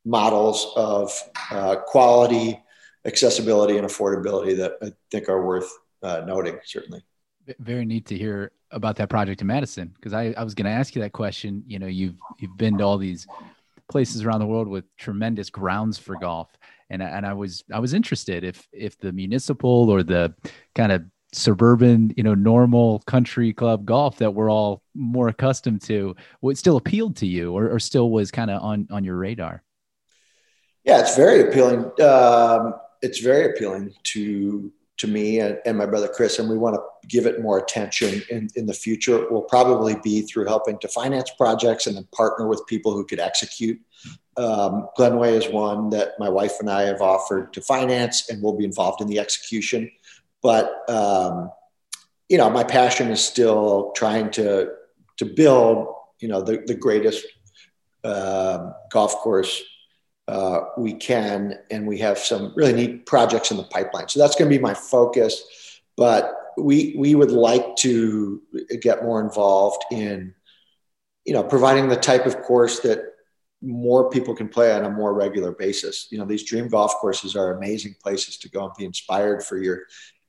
models 0.05 0.71
of 0.75 1.11
uh, 1.51 1.75
quality, 1.85 2.61
accessibility, 3.05 3.77
and 3.77 3.87
affordability 3.87 4.57
that 4.57 4.73
I 4.81 4.93
think 5.09 5.27
are 5.27 5.45
worth 5.45 5.69
uh, 6.03 6.21
noting. 6.25 6.59
Certainly, 6.65 7.03
very 7.59 7.85
neat 7.85 8.05
to 8.07 8.17
hear 8.17 8.51
about 8.71 8.95
that 8.97 9.09
project 9.09 9.41
in 9.41 9.47
Madison 9.47 9.91
because 9.95 10.13
I, 10.13 10.33
I 10.37 10.43
was 10.43 10.53
going 10.53 10.65
to 10.65 10.71
ask 10.71 10.95
you 10.95 11.01
that 11.01 11.11
question. 11.11 11.63
You 11.67 11.79
know, 11.79 11.87
you've 11.87 12.15
you've 12.39 12.57
been 12.57 12.77
to 12.77 12.83
all 12.83 12.97
these 12.97 13.27
places 13.89 14.23
around 14.23 14.39
the 14.39 14.47
world 14.47 14.67
with 14.67 14.85
tremendous 14.97 15.49
grounds 15.49 15.97
for 15.97 16.15
golf, 16.15 16.49
and 16.89 17.01
and 17.01 17.25
I 17.25 17.33
was 17.33 17.63
I 17.71 17.79
was 17.79 17.93
interested 17.93 18.43
if 18.43 18.67
if 18.71 18.97
the 18.97 19.11
municipal 19.11 19.89
or 19.89 20.03
the 20.03 20.33
kind 20.75 20.91
of 20.91 21.03
suburban, 21.33 22.13
you 22.17 22.23
know, 22.23 22.33
normal 22.33 22.99
country 22.99 23.53
club 23.53 23.85
golf 23.85 24.17
that 24.17 24.33
we're 24.33 24.51
all 24.51 24.81
more 24.93 25.29
accustomed 25.29 25.81
to, 25.81 26.15
what 26.41 26.57
still 26.57 26.77
appealed 26.77 27.15
to 27.17 27.25
you 27.25 27.53
or, 27.53 27.69
or 27.69 27.79
still 27.79 28.09
was 28.11 28.31
kind 28.31 28.51
of 28.51 28.61
on, 28.61 28.87
on 28.91 29.03
your 29.03 29.15
radar? 29.15 29.63
Yeah, 30.83 30.99
it's 30.99 31.15
very 31.15 31.41
appealing. 31.41 31.91
Um, 32.01 32.73
it's 33.01 33.19
very 33.19 33.51
appealing 33.51 33.93
to 34.03 34.71
to 34.97 35.07
me 35.07 35.39
and, 35.39 35.57
and, 35.65 35.77
my 35.77 35.85
brother 35.85 36.07
Chris, 36.07 36.37
and 36.37 36.49
we 36.49 36.57
want 36.57 36.75
to 36.75 37.07
give 37.07 37.25
it 37.25 37.41
more 37.41 37.57
attention 37.57 38.21
in, 38.29 38.49
in 38.55 38.65
the 38.67 38.73
future. 38.73 39.23
It 39.23 39.31
will 39.31 39.41
probably 39.41 39.95
be 40.03 40.21
through 40.21 40.45
helping 40.45 40.77
to 40.79 40.87
finance 40.87 41.31
projects 41.37 41.87
and 41.87 41.95
then 41.95 42.07
partner 42.15 42.47
with 42.47 42.65
people 42.67 42.93
who 42.93 43.05
could 43.05 43.19
execute. 43.19 43.79
Um, 44.37 44.87
Glenway 44.97 45.33
is 45.33 45.49
one 45.49 45.89
that 45.89 46.13
my 46.19 46.29
wife 46.29 46.59
and 46.59 46.69
I 46.69 46.83
have 46.83 47.01
offered 47.01 47.51
to 47.53 47.61
finance, 47.61 48.29
and 48.29 48.41
we'll 48.43 48.57
be 48.57 48.65
involved 48.65 49.01
in 49.01 49.07
the 49.07 49.19
execution. 49.19 49.89
But 50.43 50.89
um, 50.89 51.51
you 52.29 52.37
know, 52.37 52.49
my 52.49 52.63
passion 52.63 53.09
is 53.09 53.23
still 53.23 53.91
trying 53.95 54.31
to 54.31 54.71
to 55.17 55.25
build 55.25 55.87
you 56.19 56.27
know 56.27 56.41
the 56.41 56.63
the 56.65 56.75
greatest 56.75 57.25
uh, 58.03 58.71
golf 58.91 59.15
course 59.15 59.61
uh, 60.31 60.69
we 60.77 60.93
can, 60.93 61.59
and 61.69 61.85
we 61.85 61.97
have 61.97 62.17
some 62.17 62.53
really 62.55 62.71
neat 62.71 63.05
projects 63.05 63.51
in 63.51 63.57
the 63.57 63.63
pipeline. 63.63 64.07
So 64.07 64.17
that's 64.17 64.35
going 64.35 64.49
to 64.49 64.57
be 64.57 64.61
my 64.61 64.73
focus. 64.73 65.81
But 65.97 66.33
we 66.57 66.95
we 66.97 67.15
would 67.15 67.31
like 67.31 67.75
to 67.77 68.41
get 68.79 69.03
more 69.03 69.19
involved 69.19 69.83
in 69.91 70.33
you 71.25 71.33
know 71.33 71.43
providing 71.43 71.89
the 71.89 71.97
type 71.97 72.25
of 72.25 72.41
course 72.43 72.79
that 72.79 73.03
more 73.61 74.09
people 74.09 74.33
can 74.33 74.47
play 74.47 74.71
on 74.71 74.85
a 74.85 74.89
more 74.89 75.13
regular 75.13 75.51
basis. 75.51 76.07
You 76.11 76.17
know, 76.17 76.25
these 76.25 76.45
dream 76.45 76.69
golf 76.69 76.93
courses 76.95 77.35
are 77.35 77.57
amazing 77.57 77.95
places 78.01 78.37
to 78.37 78.49
go 78.49 78.63
and 78.63 78.73
be 78.77 78.85
inspired 78.85 79.43
for 79.43 79.57
your 79.57 79.81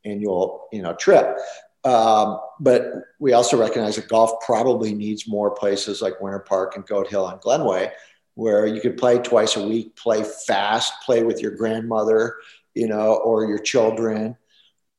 annual 0.05 0.67
you 0.73 0.83
know 0.83 0.95
trip. 0.95 1.39
Um, 1.85 2.41
but 2.59 2.93
we 3.21 3.35
also 3.35 3.57
recognize 3.57 3.97
that 3.97 4.09
golf 4.09 4.33
probably 4.45 4.95
needs 4.95 5.29
more 5.29 5.53
places 5.53 6.03
like 6.03 6.21
Winter 6.21 6.41
Park 6.41 6.75
and 6.75 6.85
Goat 6.87 7.09
Hill 7.09 7.29
and 7.29 7.41
Glenway, 7.41 7.93
where 8.35 8.67
you 8.67 8.81
could 8.81 8.97
play 8.97 9.19
twice 9.19 9.57
a 9.57 9.67
week, 9.67 9.97
play 9.97 10.25
fast, 10.47 10.93
play 11.05 11.23
with 11.23 11.41
your 11.41 11.53
grandmother, 11.53 12.37
you 12.75 12.89
know, 12.89 13.17
or 13.17 13.45
your 13.47 13.59
children, 13.59 14.37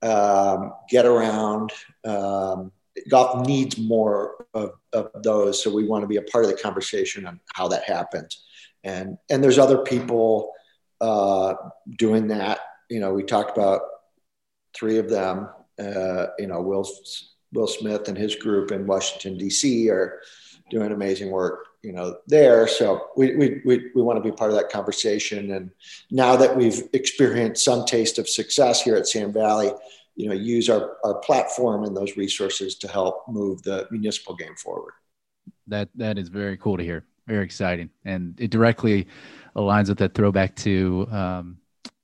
um, 0.01 0.73
get 0.89 1.05
around. 1.05 1.71
Um, 2.05 2.71
golf 3.09 3.47
needs 3.47 3.77
more 3.77 4.45
of, 4.53 4.73
of, 4.91 5.09
those, 5.23 5.63
so 5.63 5.73
we 5.73 5.87
want 5.87 6.03
to 6.03 6.07
be 6.07 6.17
a 6.17 6.21
part 6.21 6.45
of 6.45 6.51
the 6.51 6.57
conversation 6.57 7.25
on 7.25 7.39
how 7.53 7.67
that 7.69 7.83
happens. 7.83 8.43
And 8.83 9.17
and 9.29 9.43
there's 9.43 9.57
other 9.57 9.79
people 9.79 10.51
uh, 11.01 11.55
doing 11.97 12.27
that. 12.27 12.59
You 12.89 12.99
know, 12.99 13.13
we 13.13 13.23
talked 13.23 13.57
about 13.57 13.81
three 14.73 14.97
of 14.97 15.09
them, 15.09 15.49
uh, 15.79 16.27
you 16.37 16.47
know, 16.47 16.61
Will, 16.61 16.87
Will 17.53 17.67
Smith 17.67 18.07
and 18.07 18.17
his 18.17 18.35
group 18.35 18.71
in 18.71 18.87
Washington, 18.87 19.37
D.C. 19.37 19.89
are 19.89 20.19
doing 20.69 20.91
amazing 20.91 21.31
work, 21.31 21.65
you 21.83 21.91
know, 21.91 22.17
there. 22.27 22.65
So 22.67 23.09
we, 23.17 23.35
we, 23.35 23.61
we, 23.65 23.91
we 23.93 24.01
want 24.01 24.17
to 24.17 24.27
be 24.27 24.35
part 24.35 24.49
of 24.49 24.57
that 24.57 24.69
conversation. 24.69 25.51
And 25.51 25.69
now 26.09 26.37
that 26.37 26.55
we've 26.55 26.81
experienced 26.93 27.63
some 27.63 27.85
taste 27.85 28.17
of 28.17 28.27
success 28.27 28.81
here 28.81 28.95
at 28.95 29.05
Sand 29.05 29.33
Valley, 29.33 29.71
you 30.15 30.29
know, 30.29 30.33
use 30.33 30.69
our, 30.69 30.97
our 31.03 31.15
platform 31.15 31.83
and 31.83 31.95
those 31.95 32.15
resources 32.15 32.75
to 32.75 32.87
help 32.87 33.27
move 33.27 33.61
the 33.63 33.85
municipal 33.91 34.33
game 34.33 34.55
forward. 34.55 34.93
That, 35.67 35.89
that 35.95 36.17
is 36.17 36.29
very 36.29 36.57
cool 36.57 36.77
to 36.77 36.83
hear. 36.83 37.05
Very 37.27 37.43
exciting. 37.43 37.89
And 38.05 38.39
it 38.39 38.49
directly 38.49 39.07
aligns 39.55 39.89
with 39.89 39.97
that 39.97 40.13
throwback 40.13 40.55
to 40.57 41.07
um, 41.11 41.57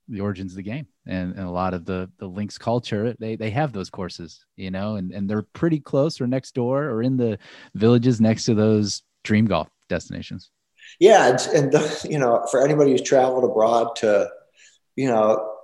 the 0.08 0.20
origins 0.20 0.52
of 0.52 0.56
the 0.56 0.62
game 0.62 0.86
and, 1.06 1.34
and 1.36 1.46
a 1.46 1.50
lot 1.50 1.72
of 1.72 1.84
the 1.84 2.10
the 2.18 2.26
links 2.26 2.58
culture 2.58 3.14
they 3.20 3.36
they 3.36 3.48
have 3.48 3.72
those 3.72 3.88
courses 3.88 4.44
you 4.56 4.70
know 4.70 4.96
and 4.96 5.12
and 5.12 5.30
they're 5.30 5.46
pretty 5.52 5.78
close 5.78 6.20
or 6.20 6.26
next 6.26 6.52
door 6.52 6.86
or 6.86 7.00
in 7.02 7.16
the 7.16 7.38
villages 7.76 8.20
next 8.20 8.44
to 8.44 8.54
those 8.54 9.02
dream 9.24 9.46
golf 9.46 9.68
destinations. 9.88 10.50
Yeah 10.98 11.36
and, 11.54 11.72
the, 11.72 12.06
you 12.08 12.18
know 12.18 12.46
for 12.50 12.64
anybody 12.64 12.92
who's 12.92 13.02
traveled 13.02 13.44
abroad 13.44 13.96
to 13.96 14.28
you 14.96 15.08
know 15.08 15.54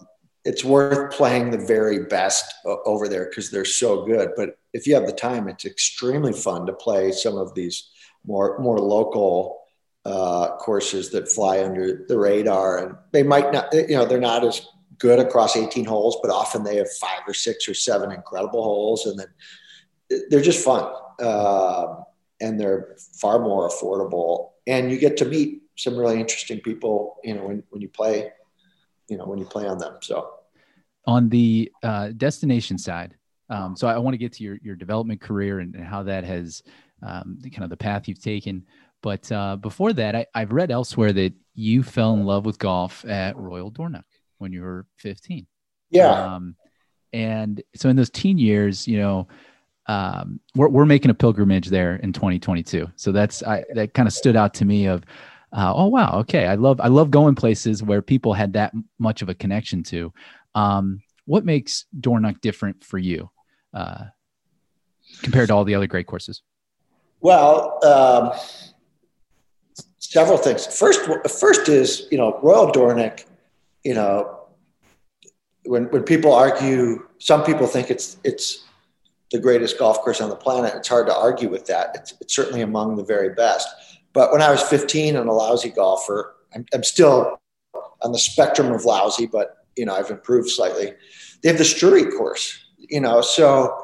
it's 0.44 0.64
worth 0.64 1.12
playing 1.12 1.50
the 1.50 1.58
very 1.58 2.04
best 2.04 2.54
over 2.64 3.08
there 3.08 3.24
because 3.24 3.50
they're 3.50 3.64
so 3.64 4.04
good. 4.06 4.30
But 4.36 4.58
if 4.72 4.86
you 4.86 4.94
have 4.94 5.06
the 5.06 5.12
time 5.12 5.48
it's 5.48 5.64
extremely 5.64 6.32
fun 6.32 6.66
to 6.66 6.72
play 6.72 7.12
some 7.12 7.36
of 7.36 7.54
these 7.54 7.90
more 8.24 8.58
more 8.58 8.78
local 8.78 9.60
uh, 10.04 10.56
courses 10.58 11.10
that 11.10 11.28
fly 11.28 11.64
under 11.64 12.04
the 12.06 12.16
radar. 12.16 12.78
And 12.78 12.94
they 13.12 13.24
might 13.24 13.52
not 13.52 13.74
you 13.74 13.96
know 13.96 14.04
they're 14.04 14.20
not 14.20 14.44
as 14.44 14.66
good 14.98 15.18
across 15.18 15.56
18 15.56 15.84
holes, 15.84 16.18
but 16.22 16.30
often 16.30 16.62
they 16.62 16.76
have 16.76 16.90
five 16.92 17.20
or 17.26 17.34
six 17.34 17.68
or 17.68 17.74
seven 17.74 18.12
incredible 18.12 18.62
holes, 18.62 19.06
and 19.06 19.18
then 19.18 20.22
they're 20.30 20.40
just 20.40 20.64
fun. 20.64 20.90
uh, 21.20 22.02
and 22.40 22.58
they're 22.58 22.96
far 23.14 23.38
more 23.38 23.68
affordable. 23.68 24.50
And 24.66 24.90
you 24.90 24.98
get 24.98 25.16
to 25.18 25.24
meet 25.24 25.62
some 25.76 25.96
really 25.96 26.20
interesting 26.20 26.60
people, 26.60 27.16
you 27.22 27.34
know, 27.34 27.46
when, 27.46 27.62
when 27.70 27.82
you 27.82 27.88
play, 27.88 28.30
you 29.08 29.16
know, 29.16 29.26
when 29.26 29.38
you 29.38 29.44
play 29.44 29.66
on 29.66 29.78
them. 29.78 29.98
So 30.00 30.30
on 31.06 31.28
the 31.28 31.70
uh, 31.82 32.08
destination 32.16 32.78
side, 32.78 33.14
um, 33.48 33.76
so 33.76 33.86
I 33.86 33.98
want 33.98 34.14
to 34.14 34.18
get 34.18 34.32
to 34.34 34.44
your, 34.44 34.58
your 34.62 34.74
development 34.74 35.20
career 35.20 35.60
and, 35.60 35.74
and 35.74 35.84
how 35.84 36.02
that 36.02 36.24
has 36.24 36.62
um, 37.02 37.38
kind 37.52 37.64
of 37.64 37.70
the 37.70 37.76
path 37.76 38.08
you've 38.08 38.22
taken. 38.22 38.64
But 39.02 39.30
uh, 39.30 39.56
before 39.56 39.92
that, 39.92 40.26
I, 40.34 40.40
have 40.40 40.52
read 40.52 40.70
elsewhere 40.70 41.12
that 41.12 41.32
you 41.54 41.82
fell 41.82 42.14
in 42.14 42.24
love 42.24 42.44
with 42.44 42.58
golf 42.58 43.04
at 43.04 43.36
Royal 43.36 43.70
Dornoch 43.70 44.06
when 44.38 44.52
you 44.52 44.62
were 44.62 44.86
15. 44.96 45.46
Yeah. 45.90 46.10
Um, 46.10 46.56
and 47.12 47.62
so 47.76 47.88
in 47.88 47.96
those 47.96 48.10
teen 48.10 48.36
years, 48.36 48.88
you 48.88 48.98
know, 48.98 49.28
um, 49.88 50.40
we're, 50.54 50.68
we're 50.68 50.86
making 50.86 51.10
a 51.10 51.14
pilgrimage 51.14 51.68
there 51.68 51.96
in 51.96 52.12
2022. 52.12 52.90
So 52.96 53.12
that's, 53.12 53.42
I, 53.42 53.64
that 53.74 53.94
kind 53.94 54.06
of 54.06 54.12
stood 54.12 54.36
out 54.36 54.54
to 54.54 54.64
me 54.64 54.86
of, 54.86 55.04
uh, 55.52 55.72
oh, 55.74 55.86
wow. 55.86 56.18
Okay. 56.20 56.46
I 56.46 56.56
love, 56.56 56.80
I 56.80 56.88
love 56.88 57.10
going 57.10 57.34
places 57.34 57.82
where 57.82 58.02
people 58.02 58.34
had 58.34 58.54
that 58.54 58.72
much 58.98 59.22
of 59.22 59.28
a 59.28 59.34
connection 59.34 59.82
to. 59.84 60.12
Um, 60.54 61.02
what 61.24 61.44
makes 61.44 61.84
Dornoch 61.98 62.40
different 62.40 62.84
for 62.84 62.98
you 62.98 63.30
uh, 63.74 64.04
compared 65.22 65.48
to 65.48 65.54
all 65.54 65.64
the 65.64 65.74
other 65.74 65.86
great 65.86 66.06
courses? 66.06 66.42
Well, 67.20 67.84
um, 67.84 68.32
several 69.98 70.38
things. 70.38 70.66
First, 70.66 71.00
first 71.28 71.68
is 71.68 72.06
you 72.10 72.18
know 72.18 72.38
Royal 72.42 72.70
Dornoch. 72.70 73.24
You 73.84 73.94
know, 73.94 74.46
when 75.64 75.84
when 75.86 76.02
people 76.04 76.32
argue, 76.32 77.08
some 77.18 77.42
people 77.42 77.66
think 77.66 77.90
it's 77.90 78.18
it's 78.24 78.65
the 79.32 79.38
greatest 79.38 79.78
golf 79.78 80.00
course 80.00 80.20
on 80.20 80.30
the 80.30 80.36
planet. 80.36 80.74
It's 80.76 80.88
hard 80.88 81.06
to 81.08 81.14
argue 81.14 81.48
with 81.48 81.66
that. 81.66 81.90
It's, 81.94 82.14
it's 82.20 82.34
certainly 82.34 82.60
among 82.60 82.96
the 82.96 83.04
very 83.04 83.34
best. 83.34 83.68
But 84.12 84.32
when 84.32 84.40
I 84.40 84.50
was 84.50 84.62
15 84.62 85.16
and 85.16 85.28
a 85.28 85.32
lousy 85.32 85.70
golfer, 85.70 86.36
I'm, 86.54 86.64
I'm 86.72 86.84
still 86.84 87.38
on 88.02 88.12
the 88.12 88.18
spectrum 88.18 88.72
of 88.72 88.84
lousy, 88.84 89.26
but 89.26 89.66
you 89.76 89.84
know 89.84 89.94
I've 89.94 90.10
improved 90.10 90.48
slightly. 90.50 90.92
They 91.42 91.48
have 91.48 91.58
the 91.58 91.64
Struie 91.64 92.10
course, 92.16 92.58
you 92.78 93.00
know, 93.00 93.20
so 93.20 93.76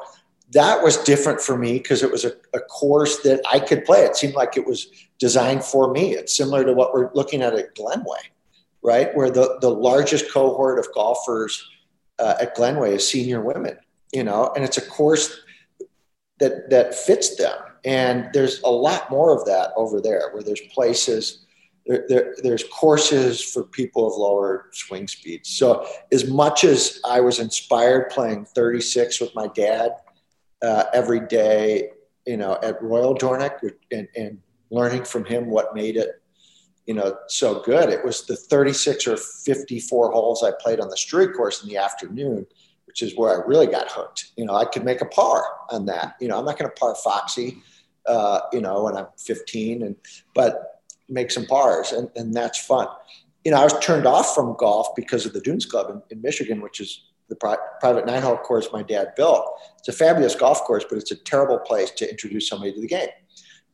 that 0.53 0.83
was 0.83 0.97
different 0.97 1.41
for 1.41 1.57
me 1.57 1.73
because 1.73 2.03
it 2.03 2.11
was 2.11 2.25
a, 2.25 2.33
a, 2.53 2.59
course 2.59 3.19
that 3.21 3.41
I 3.51 3.59
could 3.59 3.85
play. 3.85 4.01
It 4.01 4.15
seemed 4.15 4.35
like 4.35 4.55
it 4.55 4.65
was 4.67 4.87
designed 5.19 5.63
for 5.63 5.91
me. 5.91 6.13
It's 6.13 6.35
similar 6.35 6.63
to 6.63 6.73
what 6.73 6.93
we're 6.93 7.11
looking 7.13 7.41
at 7.41 7.55
at 7.55 7.75
Glenway, 7.75 8.29
right? 8.83 9.15
Where 9.15 9.31
the, 9.31 9.57
the 9.61 9.69
largest 9.69 10.31
cohort 10.31 10.77
of 10.77 10.93
golfers 10.93 11.67
uh, 12.19 12.35
at 12.39 12.55
Glenway 12.55 12.95
is 12.95 13.07
senior 13.07 13.41
women, 13.41 13.77
you 14.13 14.23
know, 14.23 14.51
and 14.55 14.63
it's 14.63 14.77
a 14.77 14.85
course 14.85 15.41
that, 16.39 16.69
that 16.69 16.95
fits 16.95 17.35
them. 17.35 17.57
And 17.85 18.29
there's 18.33 18.61
a 18.61 18.69
lot 18.69 19.09
more 19.09 19.35
of 19.35 19.45
that 19.45 19.71
over 19.75 19.99
there 19.99 20.29
where 20.31 20.43
there's 20.43 20.61
places, 20.73 21.45
there, 21.85 22.05
there, 22.07 22.35
there's 22.41 22.63
courses 22.65 23.41
for 23.43 23.63
people 23.63 24.07
of 24.07 24.17
lower 24.17 24.69
swing 24.71 25.07
speeds. 25.07 25.49
So 25.49 25.85
as 26.11 26.29
much 26.29 26.63
as 26.63 27.01
I 27.05 27.19
was 27.19 27.39
inspired 27.39 28.09
playing 28.09 28.45
36 28.45 29.19
with 29.19 29.35
my 29.35 29.47
dad, 29.47 29.91
uh, 30.63 30.85
every 30.93 31.19
day, 31.27 31.89
you 32.25 32.37
know, 32.37 32.57
at 32.63 32.81
Royal 32.81 33.13
Dornoch 33.13 33.59
and, 33.91 34.07
and 34.15 34.39
learning 34.69 35.03
from 35.03 35.25
him 35.25 35.47
what 35.47 35.75
made 35.75 35.97
it, 35.97 36.21
you 36.85 36.93
know, 36.93 37.17
so 37.27 37.61
good. 37.61 37.89
It 37.89 38.03
was 38.03 38.25
the 38.25 38.35
36 38.35 39.07
or 39.07 39.17
54 39.17 40.11
holes 40.11 40.43
I 40.43 40.51
played 40.59 40.79
on 40.79 40.89
the 40.89 40.97
street 40.97 41.33
course 41.33 41.63
in 41.63 41.69
the 41.69 41.77
afternoon, 41.77 42.45
which 42.93 43.01
is 43.01 43.17
where 43.17 43.41
I 43.41 43.47
really 43.47 43.65
got 43.65 43.89
hooked. 43.89 44.33
You 44.37 44.45
know, 44.45 44.53
I 44.53 44.65
could 44.65 44.85
make 44.85 45.01
a 45.01 45.05
par 45.05 45.43
on 45.71 45.87
that. 45.87 46.15
You 46.21 46.27
know, 46.27 46.37
I'm 46.37 46.45
not 46.45 46.59
going 46.59 46.69
to 46.69 46.79
par 46.79 46.95
Foxy, 47.03 47.57
uh, 48.05 48.41
you 48.51 48.61
know, 48.61 48.83
when 48.83 48.95
I'm 48.95 49.07
15, 49.17 49.81
and 49.81 49.95
but 50.35 50.83
make 51.09 51.31
some 51.31 51.47
pars, 51.47 51.91
and, 51.91 52.07
and 52.15 52.35
that's 52.35 52.63
fun. 52.63 52.87
You 53.43 53.51
know, 53.51 53.57
I 53.59 53.63
was 53.63 53.73
turned 53.79 54.05
off 54.05 54.35
from 54.35 54.55
golf 54.59 54.89
because 54.95 55.25
of 55.25 55.33
the 55.33 55.41
Dunes 55.41 55.65
Club 55.65 55.89
in, 55.89 56.03
in 56.11 56.21
Michigan, 56.21 56.61
which 56.61 56.79
is 56.79 57.01
the 57.29 57.35
pri- 57.35 57.57
private 57.79 58.05
nine 58.05 58.21
hole 58.21 58.37
course 58.37 58.67
my 58.71 58.83
dad 58.83 59.15
built. 59.15 59.43
It's 59.79 59.87
a 59.87 59.91
fabulous 59.91 60.35
golf 60.35 60.61
course, 60.61 60.85
but 60.87 60.99
it's 60.99 61.09
a 61.09 61.15
terrible 61.15 61.57
place 61.57 61.89
to 61.91 62.07
introduce 62.07 62.47
somebody 62.47 62.73
to 62.73 62.79
the 62.79 62.87
game, 62.87 63.09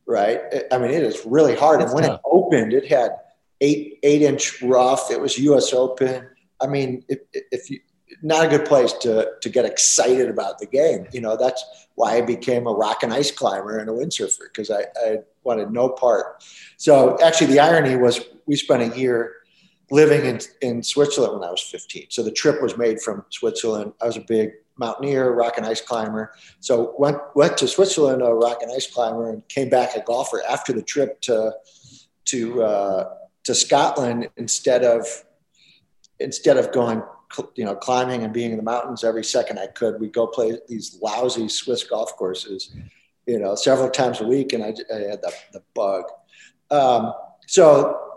right? 0.06 0.40
I 0.72 0.78
mean, 0.78 0.92
it 0.92 1.02
is 1.02 1.26
really 1.26 1.54
hard. 1.54 1.80
That's 1.80 1.92
and 1.92 2.00
when 2.00 2.10
tough. 2.10 2.20
it 2.20 2.22
opened, 2.24 2.72
it 2.72 2.86
had 2.86 3.16
eight 3.60 3.98
eight 4.02 4.22
inch 4.22 4.62
rough. 4.62 5.10
It 5.10 5.20
was 5.20 5.36
U.S. 5.36 5.74
Open. 5.74 6.26
I 6.62 6.66
mean, 6.66 7.04
if, 7.10 7.18
if 7.34 7.70
you 7.70 7.80
not 8.22 8.44
a 8.44 8.48
good 8.48 8.66
place 8.66 8.92
to 8.92 9.32
to 9.40 9.48
get 9.48 9.64
excited 9.64 10.28
about 10.28 10.58
the 10.58 10.66
game. 10.66 11.06
You 11.12 11.20
know, 11.20 11.36
that's 11.36 11.64
why 11.94 12.16
I 12.16 12.20
became 12.20 12.66
a 12.66 12.72
rock 12.72 13.02
and 13.02 13.12
ice 13.12 13.30
climber 13.30 13.78
and 13.78 13.88
a 13.88 13.92
windsurfer 13.92 14.44
because 14.52 14.70
I, 14.70 14.84
I 15.04 15.18
wanted 15.44 15.70
no 15.70 15.88
part. 15.90 16.44
So 16.76 17.18
actually, 17.22 17.48
the 17.48 17.60
irony 17.60 17.96
was 17.96 18.20
we 18.46 18.56
spent 18.56 18.92
a 18.92 18.98
year 18.98 19.36
living 19.90 20.24
in, 20.24 20.40
in 20.60 20.82
Switzerland 20.82 21.34
when 21.34 21.48
I 21.48 21.50
was 21.50 21.62
15. 21.62 22.06
So 22.10 22.22
the 22.22 22.30
trip 22.30 22.62
was 22.62 22.78
made 22.78 23.00
from 23.00 23.24
Switzerland. 23.30 23.92
I 24.00 24.06
was 24.06 24.16
a 24.16 24.20
big 24.20 24.52
mountaineer, 24.76 25.32
rock 25.32 25.58
and 25.58 25.66
ice 25.66 25.80
climber. 25.80 26.32
So 26.60 26.94
went 26.98 27.18
went 27.34 27.58
to 27.58 27.68
Switzerland, 27.68 28.22
a 28.22 28.32
rock 28.32 28.62
and 28.62 28.72
ice 28.72 28.90
climber, 28.90 29.30
and 29.30 29.46
came 29.48 29.68
back 29.68 29.94
a 29.96 30.00
golfer 30.00 30.42
after 30.48 30.72
the 30.72 30.82
trip 30.82 31.20
to 31.22 31.52
to 32.26 32.62
uh, 32.62 33.14
to 33.44 33.54
Scotland 33.54 34.30
instead 34.36 34.84
of 34.84 35.06
instead 36.18 36.56
of 36.56 36.72
going 36.72 37.02
you 37.54 37.64
know 37.64 37.74
climbing 37.74 38.24
and 38.24 38.32
being 38.32 38.50
in 38.50 38.56
the 38.56 38.62
mountains 38.62 39.04
every 39.04 39.24
second 39.24 39.58
I 39.58 39.66
could. 39.68 40.00
We'd 40.00 40.12
go 40.12 40.26
play 40.26 40.58
these 40.68 40.98
lousy 41.00 41.48
Swiss 41.48 41.84
golf 41.84 42.16
courses, 42.16 42.74
you 43.26 43.38
know, 43.38 43.54
several 43.54 43.90
times 43.90 44.20
a 44.20 44.26
week, 44.26 44.52
and 44.52 44.64
I, 44.64 44.74
I 44.92 44.98
had 45.10 45.22
the, 45.22 45.32
the 45.52 45.62
bug. 45.74 46.04
Um, 46.70 47.14
so 47.46 48.10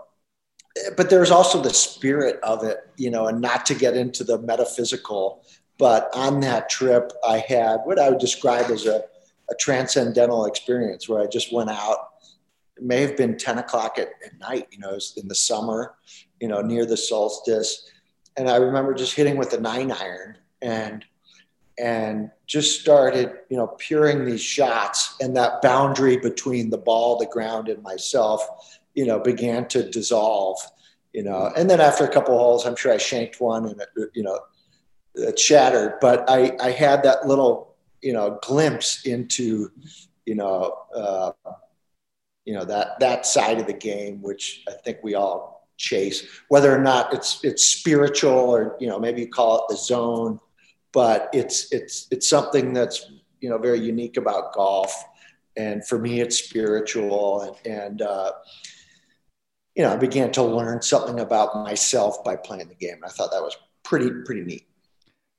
but 0.96 1.10
there's 1.10 1.30
also 1.30 1.60
the 1.60 1.72
spirit 1.72 2.40
of 2.42 2.64
it, 2.64 2.78
you 2.96 3.10
know, 3.10 3.26
and 3.26 3.40
not 3.40 3.64
to 3.66 3.74
get 3.74 3.96
into 3.96 4.24
the 4.24 4.38
metaphysical, 4.38 5.44
but 5.78 6.10
on 6.14 6.40
that 6.40 6.68
trip, 6.68 7.12
I 7.26 7.38
had 7.38 7.80
what 7.84 7.98
I 7.98 8.10
would 8.10 8.18
describe 8.18 8.70
as 8.70 8.86
a, 8.86 9.04
a 9.50 9.54
transcendental 9.60 10.46
experience 10.46 11.08
where 11.08 11.22
I 11.22 11.26
just 11.26 11.52
went 11.52 11.70
out. 11.70 12.10
It 12.76 12.82
may 12.82 13.00
have 13.02 13.16
been 13.16 13.36
10 13.36 13.58
o'clock 13.58 13.98
at, 13.98 14.08
at 14.24 14.38
night, 14.40 14.66
you 14.72 14.78
know, 14.78 14.98
in 15.16 15.28
the 15.28 15.34
summer, 15.34 15.94
you 16.40 16.48
know, 16.48 16.60
near 16.60 16.86
the 16.86 16.96
solstice. 16.96 17.88
And 18.36 18.48
I 18.48 18.56
remember 18.56 18.94
just 18.94 19.14
hitting 19.14 19.36
with 19.36 19.52
a 19.52 19.60
nine 19.60 19.92
iron 19.92 20.38
and 20.60 21.04
and 21.76 22.30
just 22.46 22.80
started, 22.80 23.32
you 23.48 23.56
know, 23.56 23.66
peering 23.66 24.24
these 24.24 24.40
shots. 24.40 25.16
And 25.20 25.36
that 25.36 25.60
boundary 25.60 26.16
between 26.16 26.70
the 26.70 26.78
ball, 26.78 27.18
the 27.18 27.26
ground, 27.26 27.68
and 27.68 27.82
myself 27.82 28.46
you 28.94 29.04
know, 29.04 29.18
began 29.18 29.66
to 29.68 29.88
dissolve, 29.90 30.58
you 31.12 31.22
know, 31.22 31.50
and 31.56 31.68
then 31.68 31.80
after 31.80 32.04
a 32.04 32.08
couple 32.08 32.36
holes, 32.38 32.64
I'm 32.64 32.76
sure 32.76 32.92
I 32.92 32.98
shanked 32.98 33.40
one 33.40 33.66
and 33.66 33.80
it, 33.80 34.10
you 34.14 34.22
know, 34.22 34.38
it 35.14 35.38
shattered, 35.38 35.94
but 36.00 36.24
I, 36.28 36.56
I 36.60 36.70
had 36.70 37.02
that 37.02 37.26
little, 37.26 37.74
you 38.02 38.12
know, 38.12 38.38
glimpse 38.42 39.04
into, 39.04 39.70
you 40.26 40.34
know, 40.34 40.76
uh, 40.94 41.32
you 42.44 42.54
know, 42.54 42.64
that, 42.64 43.00
that 43.00 43.26
side 43.26 43.58
of 43.58 43.66
the 43.66 43.72
game, 43.72 44.22
which 44.22 44.64
I 44.68 44.72
think 44.72 44.98
we 45.02 45.14
all 45.14 45.53
chase, 45.76 46.26
whether 46.48 46.74
or 46.74 46.80
not 46.80 47.12
it's, 47.12 47.42
it's 47.44 47.64
spiritual 47.64 48.32
or, 48.32 48.76
you 48.80 48.86
know, 48.86 48.98
maybe 48.98 49.22
you 49.22 49.28
call 49.28 49.58
it 49.58 49.64
the 49.68 49.76
zone, 49.76 50.38
but 50.92 51.28
it's, 51.32 51.72
it's, 51.72 52.06
it's 52.10 52.28
something 52.28 52.72
that's, 52.72 53.10
you 53.40 53.48
know, 53.48 53.58
very 53.58 53.80
unique 53.80 54.16
about 54.16 54.52
golf. 54.52 55.04
And 55.56 55.86
for 55.86 55.98
me, 55.98 56.20
it's 56.20 56.38
spiritual 56.38 57.56
and, 57.64 57.74
and, 57.76 58.02
uh, 58.02 58.32
you 59.74 59.82
know, 59.82 59.92
I 59.92 59.96
began 59.96 60.30
to 60.32 60.42
learn 60.42 60.82
something 60.82 61.18
about 61.18 61.56
myself 61.64 62.22
by 62.22 62.36
playing 62.36 62.68
the 62.68 62.76
game. 62.76 62.94
And 62.94 63.04
I 63.04 63.08
thought 63.08 63.32
that 63.32 63.42
was 63.42 63.56
pretty, 63.82 64.08
pretty 64.24 64.42
neat. 64.42 64.66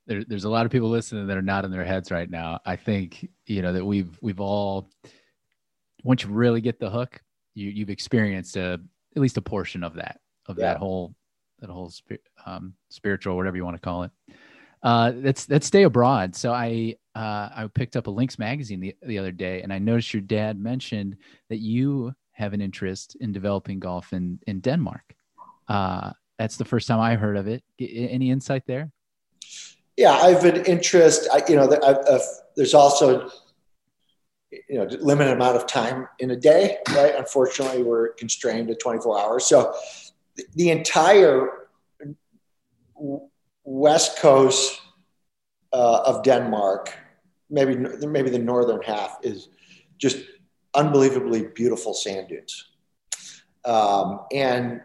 There, 0.08 0.24
there's 0.26 0.44
a 0.44 0.50
lot 0.50 0.66
of 0.66 0.72
people 0.72 0.90
listening 0.90 1.28
that 1.28 1.38
are 1.38 1.42
not 1.42 1.64
in 1.64 1.72
their 1.72 1.86
heads 1.86 2.12
right 2.12 2.30
now. 2.30 2.60
I 2.66 2.76
think, 2.76 3.30
you 3.48 3.62
know, 3.62 3.72
that 3.74 3.86
we've, 3.86 4.18
we've 4.22 4.42
all, 4.42 4.90
once 6.04 6.24
you 6.24 6.30
really 6.30 6.62
get 6.62 6.80
the 6.80 6.90
hook, 6.90 7.22
you, 7.54 7.70
you've 7.70 7.90
experienced 7.90 8.58
a, 8.58 8.80
at 9.16 9.22
least 9.22 9.38
a 9.38 9.42
portion 9.42 9.84
of 9.84 9.96
that, 9.96 10.20
of 10.48 10.58
yeah. 10.58 10.66
that 10.66 10.78
whole, 10.78 11.16
that 11.60 11.70
whole 11.70 11.92
um, 12.46 12.74
spiritual, 12.90 13.36
whatever 13.36 13.58
you 13.58 13.66
want 13.66 13.76
to 13.76 13.82
call 13.82 14.04
it. 14.04 14.12
Uh, 14.84 15.14
that's, 15.16 15.46
that's 15.46 15.66
stay 15.66 15.84
abroad. 15.84 16.36
So 16.36 16.52
I, 16.54 16.96
uh, 17.16 17.50
I 17.56 17.70
picked 17.74 17.96
up 17.96 18.08
a 18.08 18.12
Links 18.12 18.38
magazine 18.38 18.80
the, 18.80 18.96
the 19.02 19.18
other 19.18 19.32
day 19.32 19.62
and 19.62 19.74
I 19.74 19.80
noticed 19.80 20.14
your 20.14 20.22
dad 20.22 20.60
mentioned 20.60 21.18
that 21.50 21.58
you 21.58 22.14
have 22.36 22.54
an 22.54 22.62
interest 22.62 23.16
in 23.22 23.32
developing 23.32 23.80
golf 23.80 24.14
in 24.14 24.40
in 24.46 24.60
Denmark. 24.60 25.16
Uh, 25.68 26.12
that's 26.38 26.58
the 26.58 26.66
first 26.66 26.88
time 26.88 27.00
I 27.00 27.16
heard 27.16 27.38
of 27.38 27.48
it. 27.48 27.64
Any 27.80 28.30
insight 28.30 28.64
there? 28.68 28.92
Yeah, 29.96 30.12
I've 30.12 30.44
an 30.44 30.66
interest. 30.66 31.30
I, 31.34 31.42
you 31.48 31.56
know, 31.56 31.72
I've, 31.84 31.98
I've, 32.12 32.28
there's 32.58 32.74
also 32.74 33.30
you 34.52 34.78
know 34.78 34.86
limited 35.00 35.34
amount 35.34 35.56
of 35.56 35.66
time 35.66 36.08
in 36.20 36.32
a 36.32 36.36
day, 36.36 36.78
right? 36.90 37.16
Unfortunately, 37.16 37.84
we're 37.84 38.10
constrained 38.14 38.68
to 38.68 38.76
24 38.76 39.20
hours. 39.20 39.46
So 39.46 39.74
the 40.54 40.70
entire 40.70 41.68
west 43.64 44.18
coast 44.20 44.80
uh, 45.74 46.02
of 46.06 46.24
Denmark, 46.24 46.94
maybe 47.50 47.76
maybe 47.76 48.30
the 48.30 48.40
northern 48.40 48.82
half, 48.82 49.18
is 49.24 49.50
just 49.98 50.18
unbelievably 50.74 51.48
beautiful 51.56 51.94
sand 51.94 52.30
dunes. 52.30 52.72
Um, 53.66 54.22
and 54.32 54.82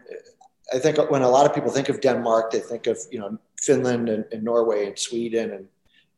I 0.73 0.79
think 0.79 0.97
when 1.11 1.21
a 1.21 1.29
lot 1.29 1.45
of 1.45 1.53
people 1.53 1.71
think 1.71 1.89
of 1.89 2.01
Denmark, 2.01 2.51
they 2.51 2.59
think 2.59 2.87
of 2.87 2.97
you 3.11 3.19
know 3.19 3.37
Finland 3.59 4.09
and, 4.09 4.25
and, 4.31 4.43
Norway 4.43 4.87
and 4.87 4.97
Sweden, 4.97 5.51
and 5.51 5.67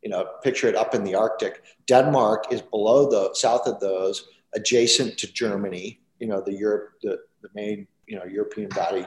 you 0.01 0.09
know 0.09 0.25
picture 0.43 0.67
it 0.67 0.75
up 0.75 0.95
in 0.95 1.03
the 1.03 1.15
Arctic. 1.15 1.63
Denmark 1.87 2.51
is 2.51 2.61
below 2.61 3.09
the 3.09 3.33
south 3.33 3.67
of 3.67 3.79
those, 3.79 4.27
adjacent 4.55 5.17
to 5.19 5.31
Germany. 5.31 5.99
You 6.19 6.27
know 6.27 6.41
the 6.41 6.53
Europe, 6.53 6.93
the, 7.01 7.19
the 7.41 7.49
main 7.53 7.87
you 8.07 8.17
know 8.17 8.25
European 8.25 8.69
body 8.69 9.05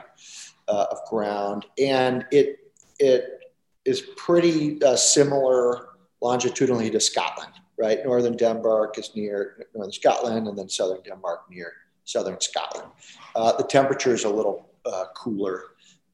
uh, 0.67 0.85
of 0.91 0.97
ground, 1.09 1.65
and 1.77 2.25
it 2.31 2.59
it 2.99 3.39
is 3.85 4.01
pretty 4.17 4.81
uh, 4.83 4.95
similar 4.95 5.89
longitudinally 6.21 6.89
to 6.91 6.99
Scotland. 6.99 7.53
Right, 7.79 8.03
northern 8.03 8.35
Denmark 8.35 8.97
is 8.97 9.15
near 9.15 9.67
northern 9.75 9.91
Scotland, 9.91 10.47
and 10.47 10.57
then 10.57 10.67
southern 10.67 11.01
Denmark 11.03 11.41
near 11.49 11.73
southern 12.05 12.41
Scotland. 12.41 12.89
Uh, 13.35 13.55
the 13.55 13.63
temperature 13.63 14.13
is 14.13 14.23
a 14.23 14.29
little 14.29 14.69
uh, 14.85 15.05
cooler. 15.15 15.63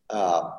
Um, 0.10 0.52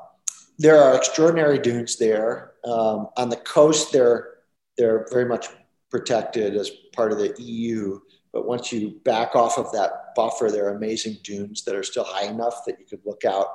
there 0.57 0.81
are 0.81 0.95
extraordinary 0.95 1.59
dunes 1.59 1.97
there. 1.97 2.53
Um, 2.63 3.09
on 3.17 3.29
the 3.29 3.35
coast, 3.37 3.91
they're, 3.91 4.35
they're 4.77 5.05
very 5.11 5.25
much 5.25 5.47
protected 5.91 6.55
as 6.55 6.69
part 6.95 7.11
of 7.11 7.17
the 7.17 7.35
EU. 7.41 7.99
But 8.31 8.47
once 8.47 8.71
you 8.71 8.99
back 9.03 9.35
off 9.35 9.57
of 9.57 9.71
that 9.73 10.04
buffer, 10.15 10.49
there 10.49 10.65
are 10.67 10.75
amazing 10.75 11.17
dunes 11.23 11.63
that 11.63 11.75
are 11.75 11.83
still 11.83 12.03
high 12.03 12.25
enough 12.25 12.65
that 12.65 12.79
you 12.79 12.85
could 12.85 13.01
look 13.05 13.25
out 13.25 13.47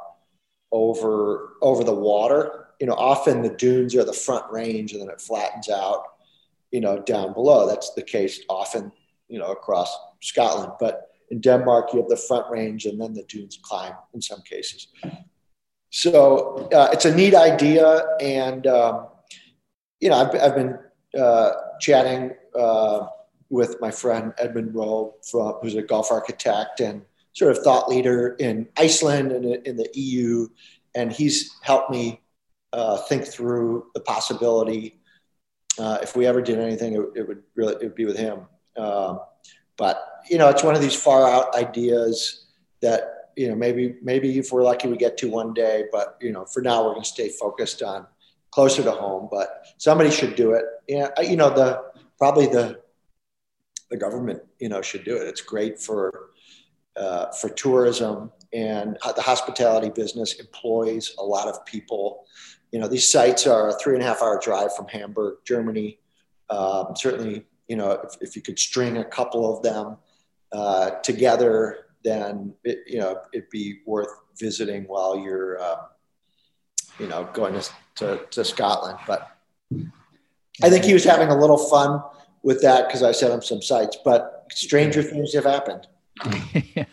over, 0.72 1.56
over 1.62 1.84
the 1.84 1.94
water. 1.94 2.68
You 2.80 2.86
know, 2.86 2.94
often 2.94 3.42
the 3.42 3.50
dunes 3.50 3.94
are 3.94 4.04
the 4.04 4.12
front 4.12 4.50
range 4.50 4.92
and 4.92 5.00
then 5.00 5.10
it 5.10 5.20
flattens 5.20 5.68
out, 5.68 6.04
you 6.70 6.80
know, 6.80 6.98
down 7.00 7.32
below. 7.32 7.66
That's 7.66 7.92
the 7.94 8.02
case 8.02 8.40
often, 8.48 8.92
you 9.28 9.38
know, 9.38 9.52
across 9.52 9.96
Scotland. 10.20 10.72
But 10.78 11.08
in 11.30 11.40
Denmark, 11.40 11.92
you 11.92 12.00
have 12.00 12.08
the 12.08 12.16
front 12.16 12.50
range 12.50 12.86
and 12.86 13.00
then 13.00 13.14
the 13.14 13.24
dunes 13.24 13.58
climb 13.62 13.94
in 14.14 14.22
some 14.22 14.42
cases. 14.42 14.88
So 15.90 16.68
uh, 16.72 16.90
it's 16.92 17.04
a 17.04 17.14
neat 17.14 17.34
idea. 17.34 18.04
And, 18.20 18.66
um, 18.66 19.08
you 20.00 20.08
know, 20.08 20.16
I've, 20.16 20.34
I've 20.40 20.54
been 20.54 20.78
uh, 21.18 21.50
chatting 21.80 22.32
uh, 22.58 23.06
with 23.50 23.80
my 23.80 23.90
friend 23.90 24.32
Edwin 24.38 24.72
Roald, 24.72 25.14
who's 25.60 25.74
a 25.74 25.82
golf 25.82 26.10
architect 26.10 26.80
and 26.80 27.02
sort 27.32 27.56
of 27.56 27.62
thought 27.62 27.88
leader 27.88 28.36
in 28.38 28.68
Iceland 28.76 29.32
and 29.32 29.44
in 29.66 29.76
the 29.76 29.88
EU. 29.94 30.48
And 30.94 31.12
he's 31.12 31.56
helped 31.62 31.90
me 31.90 32.20
uh, 32.72 32.98
think 32.98 33.26
through 33.26 33.86
the 33.94 34.00
possibility. 34.00 35.00
Uh, 35.78 35.98
if 36.02 36.16
we 36.16 36.26
ever 36.26 36.40
did 36.40 36.58
anything, 36.58 36.94
it, 36.94 37.02
it, 37.16 37.28
would 37.28 37.42
really 37.54 37.74
it 37.74 37.82
would 37.82 37.94
be 37.94 38.04
with 38.04 38.16
him. 38.16 38.46
Um, 38.76 39.20
but 39.76 40.22
you 40.28 40.38
know, 40.38 40.48
it's 40.48 40.62
one 40.62 40.74
of 40.74 40.80
these 40.80 40.94
far 40.94 41.28
out 41.28 41.54
ideas 41.54 42.46
that 42.82 43.30
you 43.36 43.48
know 43.48 43.54
maybe 43.54 43.96
maybe 44.02 44.38
if 44.38 44.52
we're 44.52 44.62
lucky 44.62 44.88
we 44.88 44.96
get 44.96 45.16
to 45.18 45.30
one 45.30 45.54
day. 45.54 45.84
But 45.90 46.18
you 46.20 46.32
know, 46.32 46.44
for 46.44 46.62
now 46.62 46.84
we're 46.84 46.92
going 46.92 47.02
to 47.02 47.08
stay 47.08 47.30
focused 47.30 47.82
on 47.82 48.06
closer 48.50 48.82
to 48.82 48.92
home. 48.92 49.28
But 49.30 49.64
somebody 49.78 50.10
should 50.10 50.36
do 50.36 50.52
it. 50.52 50.64
Yeah, 50.86 51.08
you 51.20 51.36
know 51.36 51.50
the 51.50 51.82
probably 52.18 52.46
the 52.46 52.79
the 53.90 53.96
government 53.96 54.42
you 54.58 54.68
know 54.68 54.82
should 54.82 55.04
do 55.04 55.16
it. 55.16 55.26
It's 55.26 55.40
great 55.40 55.80
for 55.80 56.30
uh, 56.96 57.30
for 57.32 57.48
tourism 57.48 58.30
and 58.52 58.98
the 59.14 59.22
hospitality 59.22 59.90
business 59.90 60.34
employs 60.34 61.14
a 61.18 61.22
lot 61.22 61.48
of 61.48 61.64
people. 61.66 62.24
You 62.72 62.80
know, 62.80 62.88
these 62.88 63.10
sites 63.10 63.46
are 63.46 63.68
a 63.68 63.72
three 63.78 63.94
and 63.94 64.02
a 64.02 64.06
half 64.06 64.22
hour 64.22 64.40
drive 64.42 64.74
from 64.74 64.88
Hamburg, 64.88 65.38
Germany. 65.44 65.98
Um, 66.48 66.94
certainly, 66.96 67.46
you 67.68 67.76
know, 67.76 67.92
if, 67.92 68.16
if 68.20 68.36
you 68.36 68.42
could 68.42 68.58
string 68.58 68.98
a 68.98 69.04
couple 69.04 69.56
of 69.56 69.62
them 69.62 69.96
uh, 70.52 70.90
together, 71.02 71.86
then 72.02 72.54
it, 72.64 72.80
you 72.86 72.98
know 72.98 73.20
it'd 73.32 73.50
be 73.50 73.80
worth 73.86 74.08
visiting 74.38 74.84
while 74.84 75.18
you're, 75.18 75.60
uh, 75.60 75.76
you 76.98 77.06
know, 77.06 77.28
going 77.34 77.54
to, 77.54 77.70
to, 77.96 78.20
to 78.30 78.44
Scotland. 78.44 78.98
But 79.06 79.36
I 80.62 80.70
think 80.70 80.84
he 80.84 80.94
was 80.94 81.04
having 81.04 81.28
a 81.28 81.38
little 81.38 81.58
fun 81.58 82.02
with 82.42 82.62
that 82.62 82.88
because 82.88 83.02
I 83.02 83.12
sent 83.12 83.32
him 83.32 83.42
some 83.42 83.62
sites. 83.62 83.98
But 84.04 84.46
stranger 84.52 85.02
things 85.02 85.34
have 85.34 85.44
happened. 85.44 85.86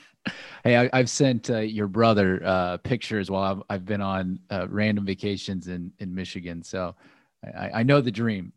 Hey, 0.64 0.90
I, 0.92 0.98
have 0.98 1.10
sent 1.10 1.50
uh, 1.50 1.60
your 1.60 1.88
brother 1.88 2.42
uh, 2.44 2.76
pictures 2.78 3.32
while 3.32 3.44
I've, 3.44 3.64
I've 3.70 3.86
been 3.86 4.02
on 4.02 4.38
uh, 4.50 4.68
random 4.70 5.06
vacations 5.06 5.70
in, 5.70 5.94
in 6.00 6.14
Michigan. 6.14 6.62
So 6.62 6.94
I, 7.58 7.72
I 7.76 7.84
know 7.84 8.02
the 8.02 8.12
dream. 8.12 8.52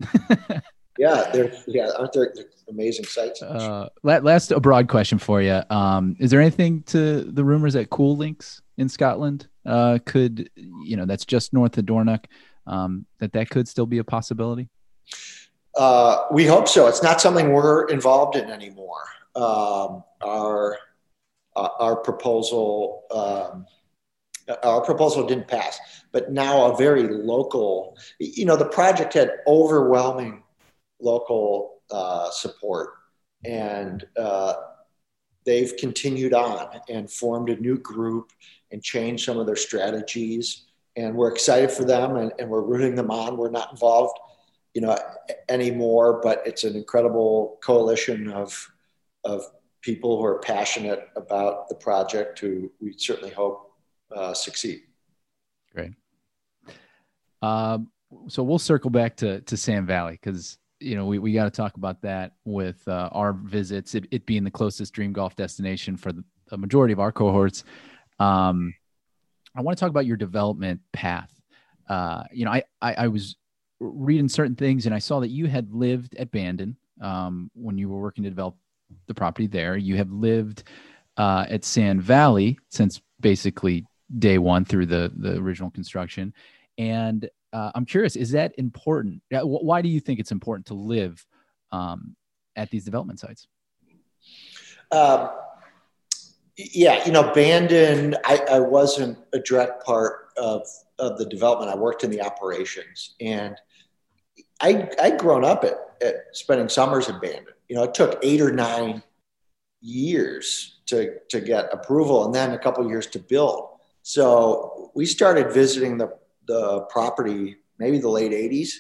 yeah, 0.99 1.31
they're 1.33 1.53
yeah, 1.69 1.91
aren't 1.97 2.13
there 2.13 2.35
amazing 2.69 3.05
sites? 3.05 3.43
Uh, 3.43 3.89
last 4.03 4.51
a 4.51 4.59
broad 4.59 4.89
question 4.89 5.19
for 5.19 5.41
you. 5.41 5.63
Um, 5.71 6.17
is 6.19 6.33
there 6.33 6.41
anything 6.41 6.83
to 6.85 7.23
the 7.23 7.45
rumors 7.45 7.75
that 7.75 7.91
Coul 7.91 8.17
Links 8.17 8.61
in 8.77 8.89
Scotland 8.89 9.47
uh, 9.65 9.99
could, 10.05 10.51
you 10.57 10.97
know, 10.97 11.07
that's 11.07 11.25
just 11.25 11.53
north 11.53 11.79
of 11.79 11.87
Dornoch, 11.87 12.27
um, 12.67 13.07
that 13.19 13.33
that 13.35 13.51
could 13.51 13.69
still 13.69 13.87
be 13.87 13.99
a 13.99 14.05
possibility? 14.05 14.69
Uh, 15.81 16.27
we 16.31 16.45
hope 16.45 16.69
so. 16.69 16.89
It's 16.89 17.03
not 17.03 17.23
something 17.23 17.55
we're 17.55 17.89
involved 17.89 18.37
in 18.37 18.51
anymore. 18.51 19.03
Um, 19.35 20.05
our 20.23 20.77
uh, 21.57 21.69
our 21.79 21.97
proposal. 21.97 23.05
Um, 23.11 23.67
our 24.65 24.83
proposal 24.83 25.27
didn't 25.27 25.49
pass, 25.49 25.79
but 26.13 26.33
now 26.33 26.73
a 26.73 26.77
very 26.77 27.05
local, 27.05 27.97
you 28.19 28.45
know, 28.45 28.57
the 28.57 28.69
project 28.69 29.15
had 29.15 29.31
overwhelming 29.47 30.43
local 31.01 31.83
uh, 31.91 32.31
support. 32.31 32.91
And 33.45 34.05
uh, 34.19 34.55
they've 35.47 35.73
continued 35.79 36.35
on 36.35 36.81
and 36.89 37.09
formed 37.09 37.49
a 37.49 37.57
new 37.57 37.79
group 37.79 38.33
and 38.73 38.83
changed 38.83 39.25
some 39.25 39.39
of 39.39 39.47
their 39.47 39.57
strategies. 39.57 40.65
And 40.97 41.15
we're 41.15 41.33
excited 41.33 41.71
for 41.71 41.85
them 41.85 42.17
and, 42.17 42.33
and 42.41 42.51
we're 42.51 42.63
rooting 42.63 42.97
them 42.97 43.13
on. 43.13 43.37
We're 43.37 43.51
not 43.51 43.71
involved, 43.71 44.19
you 44.75 44.81
know, 44.81 44.97
anymore, 45.49 46.21
but 46.23 46.43
it's 46.47 46.65
an 46.65 46.77
incredible 46.77 47.59
coalition 47.63 48.31
of, 48.31 48.71
of 49.25 49.43
people 49.83 50.19
who 50.19 50.25
are 50.25 50.39
passionate 50.39 51.09
about 51.17 51.69
the 51.69 51.75
project 51.75 52.39
who 52.39 52.71
we 52.81 52.95
certainly 52.97 53.33
hope 53.33 53.73
uh, 54.15 54.35
succeed. 54.35 54.83
Great. 55.75 55.93
Um, 57.43 57.91
so 58.29 58.43
we'll 58.43 58.59
circle 58.59 58.91
back 58.91 59.17
to, 59.17 59.41
to 59.43 59.57
Sand 59.57 59.87
Valley 59.87 60.19
because 60.21 60.59
you 60.81 60.97
know, 60.97 61.05
we, 61.05 61.19
we 61.19 61.33
got 61.33 61.45
to 61.45 61.51
talk 61.51 61.77
about 61.77 62.01
that 62.03 62.33
with 62.45 62.87
uh, 62.89 63.11
our 63.13 63.35
visits, 63.35 63.95
it, 63.95 64.07
it, 64.11 64.25
being 64.27 64.45
the 64.45 64.51
closest 64.51 64.95
dream 64.95 65.13
golf 65.13 65.37
destination 65.37 65.97
for 65.97 66.11
the, 66.11 66.25
the 66.49 66.57
majority 66.57 66.93
of 66.93 66.99
our 66.99 67.13
cohorts. 67.13 67.65
Um, 68.19 68.75
I 69.55 69.61
want 69.61 69.77
to 69.77 69.81
talk 69.81 69.91
about 69.91 70.07
your 70.07 70.17
development 70.17 70.81
path. 70.93 71.31
Uh, 71.89 72.25
you 72.33 72.45
know, 72.45 72.51
I, 72.51 72.63
I, 72.81 72.95
I, 72.95 73.09
was 73.09 73.37
reading 73.81 74.29
certain 74.29 74.55
things 74.55 74.87
and 74.87 74.95
I 74.95 74.99
saw 74.99 75.21
that 75.21 75.29
you 75.29 75.47
had 75.47 75.73
lived 75.73 76.15
at 76.17 76.31
Bandon 76.31 76.77
um, 77.01 77.51
when 77.55 77.79
you 77.79 77.89
were 77.89 78.01
working 78.01 78.25
to 78.25 78.31
develop 78.31 78.57
the 79.07 79.15
property 79.15 79.47
there. 79.47 79.77
You 79.77 79.97
have 79.97 80.13
lived 80.13 80.65
uh, 81.17 81.47
at 81.49 81.65
Sand 81.65 82.03
Valley 82.03 82.59
since 82.69 83.01
basically 83.21 83.87
day 84.19 84.39
one 84.39 84.65
through 84.65 84.87
the, 84.87 85.13
the 85.17 85.37
original 85.37 85.71
construction. 85.71 86.35
And 86.79 87.29
uh, 87.53 87.73
I'm 87.75 87.85
curious, 87.85 88.17
is 88.17 88.31
that 88.33 88.55
important? 88.59 89.23
Why 89.31 89.83
do 89.83 89.89
you 89.89 90.01
think 90.01 90.21
it's 90.21 90.33
important 90.33 90.67
to 90.67 90.75
live 90.75 91.25
um, 91.73 92.17
at 92.57 92.71
these 92.71 92.85
development 92.85 93.21
sites? 93.21 93.47
Um, 94.93 95.31
yeah, 96.57 97.05
you 97.07 97.13
know, 97.13 97.33
Bandon, 97.33 98.17
I, 98.25 98.41
I, 98.51 98.59
wasn't 98.59 99.19
a 99.33 99.39
direct 99.39 99.85
part 99.85 100.31
of, 100.37 100.67
of 100.99 101.17
the 101.17 101.27
development. 101.27 101.71
I 101.71 101.77
worked 101.77 102.03
in 102.03 102.11
the 102.11 102.21
operations 102.21 103.15
and 103.21 103.57
I, 104.61 104.89
I'd 105.01 105.19
grown 105.19 105.45
up 105.45 105.65
at, 105.65 105.77
at 106.03 106.15
spending 106.33 106.69
summers 106.69 107.09
in 107.09 107.19
Bandon. 107.21 107.55
You 107.69 107.77
know, 107.77 107.85
it 107.85 107.95
took 107.95 108.19
eight 108.23 108.41
or 108.41 108.53
nine 108.53 109.03
years 109.81 110.81
to, 110.87 111.17
to 111.31 111.41
get 111.41 111.73
approval 111.73 112.25
and 112.27 112.35
then 112.35 112.53
a 112.53 112.59
couple 112.59 112.87
years 112.89 113.07
to 113.09 113.19
build. 113.19 113.69
So 114.03 114.91
we 114.95 115.07
started 115.07 115.53
visiting 115.53 115.99
the 115.99 116.19
the 116.47 116.81
property 116.91 117.57
maybe 117.81 117.99
the 117.99 118.09
late 118.09 118.31
80s. 118.31 118.73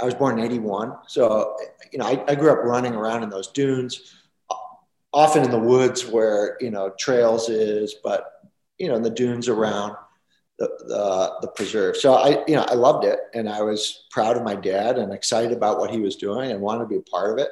I 0.00 0.04
was 0.04 0.14
born 0.14 0.38
in 0.38 0.44
81. 0.44 0.92
So, 1.06 1.56
you 1.92 1.98
know, 1.98 2.06
I, 2.06 2.22
I 2.26 2.34
grew 2.34 2.50
up 2.50 2.64
running 2.64 2.94
around 2.94 3.22
in 3.22 3.30
those 3.30 3.48
dunes, 3.48 4.12
often 5.12 5.44
in 5.44 5.50
the 5.50 5.58
woods 5.58 6.04
where, 6.04 6.58
you 6.60 6.70
know, 6.70 6.92
trails 6.98 7.48
is, 7.48 7.94
but, 8.02 8.50
you 8.76 8.88
know, 8.88 8.96
in 8.96 9.02
the 9.02 9.10
dunes 9.10 9.48
around 9.48 9.94
the, 10.58 10.68
the, 10.86 11.32
the 11.42 11.48
preserve. 11.48 11.96
So 11.96 12.14
I, 12.14 12.44
you 12.46 12.54
know, 12.54 12.64
I 12.68 12.74
loved 12.74 13.04
it 13.04 13.18
and 13.34 13.48
I 13.48 13.62
was 13.62 14.04
proud 14.10 14.36
of 14.36 14.44
my 14.44 14.54
dad 14.54 14.98
and 14.98 15.12
excited 15.12 15.52
about 15.52 15.78
what 15.78 15.90
he 15.90 15.98
was 15.98 16.16
doing 16.16 16.52
and 16.52 16.60
wanted 16.60 16.80
to 16.80 16.86
be 16.86 16.96
a 16.96 17.02
part 17.02 17.32
of 17.32 17.44
it. 17.44 17.50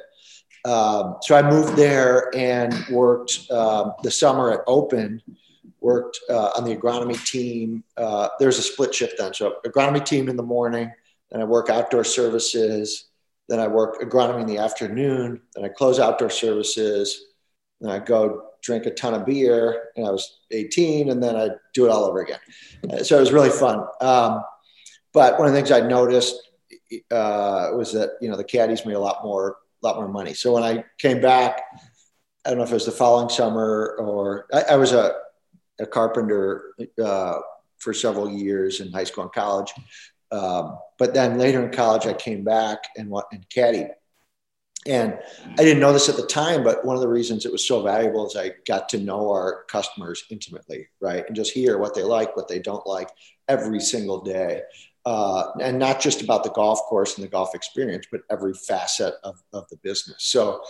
Um, 0.65 1.17
so 1.21 1.35
I 1.35 1.41
moved 1.41 1.75
there 1.75 2.33
and 2.35 2.73
worked 2.89 3.51
um, 3.51 3.93
the 4.03 4.11
summer 4.11 4.51
at 4.51 4.61
Open 4.67 5.21
worked 5.81 6.17
uh, 6.29 6.51
on 6.55 6.63
the 6.63 6.73
agronomy 6.73 7.21
team. 7.25 7.83
Uh, 7.97 8.29
there's 8.39 8.57
a 8.57 8.61
split 8.61 8.95
shift 8.95 9.15
then. 9.17 9.33
So 9.33 9.57
agronomy 9.65 10.03
team 10.03 10.29
in 10.29 10.37
the 10.37 10.43
morning, 10.43 10.89
and 11.31 11.41
I 11.41 11.45
work 11.45 11.69
outdoor 11.69 12.05
services 12.05 13.09
Then 13.49 13.59
I 13.59 13.67
work 13.67 14.01
agronomy 14.01 14.41
in 14.41 14.47
the 14.47 14.59
afternoon. 14.59 15.41
Then 15.53 15.65
I 15.65 15.67
close 15.67 15.99
outdoor 15.99 16.29
services. 16.29 17.25
Then 17.81 17.91
I 17.91 17.99
go 17.99 18.49
drink 18.63 18.85
a 18.85 18.91
ton 18.91 19.13
of 19.13 19.25
beer. 19.25 19.89
And 19.95 20.07
I 20.07 20.09
was 20.09 20.39
18, 20.51 21.09
and 21.09 21.21
then 21.21 21.35
I 21.35 21.49
do 21.73 21.85
it 21.85 21.89
all 21.89 22.05
over 22.05 22.21
again. 22.21 22.39
So 23.03 23.17
it 23.17 23.19
was 23.19 23.31
really 23.31 23.49
fun. 23.49 23.85
Um, 24.01 24.41
but 25.13 25.37
one 25.37 25.47
of 25.47 25.53
the 25.53 25.59
things 25.59 25.71
I 25.71 25.81
noticed 25.81 26.35
uh, 27.11 27.69
was 27.73 27.93
that 27.93 28.11
you 28.21 28.29
know 28.29 28.37
the 28.37 28.43
caddies 28.43 28.85
made 28.85 28.95
a 28.95 28.99
lot 28.99 29.23
more, 29.23 29.57
lot 29.81 29.95
more 29.95 30.07
money. 30.07 30.33
So 30.33 30.53
when 30.53 30.63
I 30.63 30.83
came 30.97 31.21
back, 31.21 31.61
I 32.45 32.49
don't 32.49 32.57
know 32.57 32.63
if 32.63 32.71
it 32.71 32.75
was 32.75 32.85
the 32.85 32.91
following 32.91 33.29
summer 33.29 33.95
or 33.99 34.47
I, 34.53 34.73
I 34.73 34.75
was 34.75 34.91
a, 34.91 35.13
a 35.79 35.85
carpenter 35.85 36.73
uh, 37.03 37.39
for 37.77 37.93
several 37.93 38.29
years 38.29 38.79
in 38.79 38.91
high 38.91 39.03
school 39.03 39.25
and 39.25 39.33
college. 39.33 39.71
Um, 40.31 40.79
but 40.97 41.13
then 41.13 41.37
later 41.37 41.63
in 41.63 41.71
college, 41.71 42.07
I 42.07 42.13
came 42.13 42.43
back 42.43 42.79
and 42.97 43.09
what 43.09 43.27
and 43.31 43.47
caddy. 43.49 43.87
And 44.85 45.17
I 45.45 45.63
didn't 45.63 45.79
know 45.79 45.93
this 45.93 46.09
at 46.09 46.17
the 46.17 46.27
time, 46.27 46.63
but 46.63 46.83
one 46.83 46.95
of 46.95 47.01
the 47.01 47.07
reasons 47.07 47.45
it 47.45 47.51
was 47.51 47.65
so 47.65 47.81
valuable 47.81 48.27
is 48.27 48.35
I 48.35 48.51
got 48.67 48.89
to 48.89 48.97
know 48.97 49.29
our 49.29 49.63
customers 49.69 50.25
intimately, 50.29 50.87
right? 50.99 51.23
And 51.25 51.35
just 51.35 51.53
hear 51.53 51.77
what 51.77 51.95
they 51.95 52.03
like, 52.03 52.35
what 52.35 52.47
they 52.47 52.59
don't 52.59 52.85
like 52.85 53.09
every 53.47 53.79
single 53.79 54.21
day. 54.21 54.61
Uh, 55.05 55.51
and 55.61 55.79
not 55.79 56.01
just 56.01 56.21
about 56.21 56.43
the 56.43 56.49
golf 56.51 56.81
course 56.83 57.15
and 57.15 57.23
the 57.23 57.29
golf 57.29 57.55
experience, 57.55 58.07
but 58.11 58.21
every 58.29 58.53
facet 58.53 59.15
of, 59.23 59.41
of 59.53 59.67
the 59.69 59.77
business. 59.77 60.17
So 60.19 60.61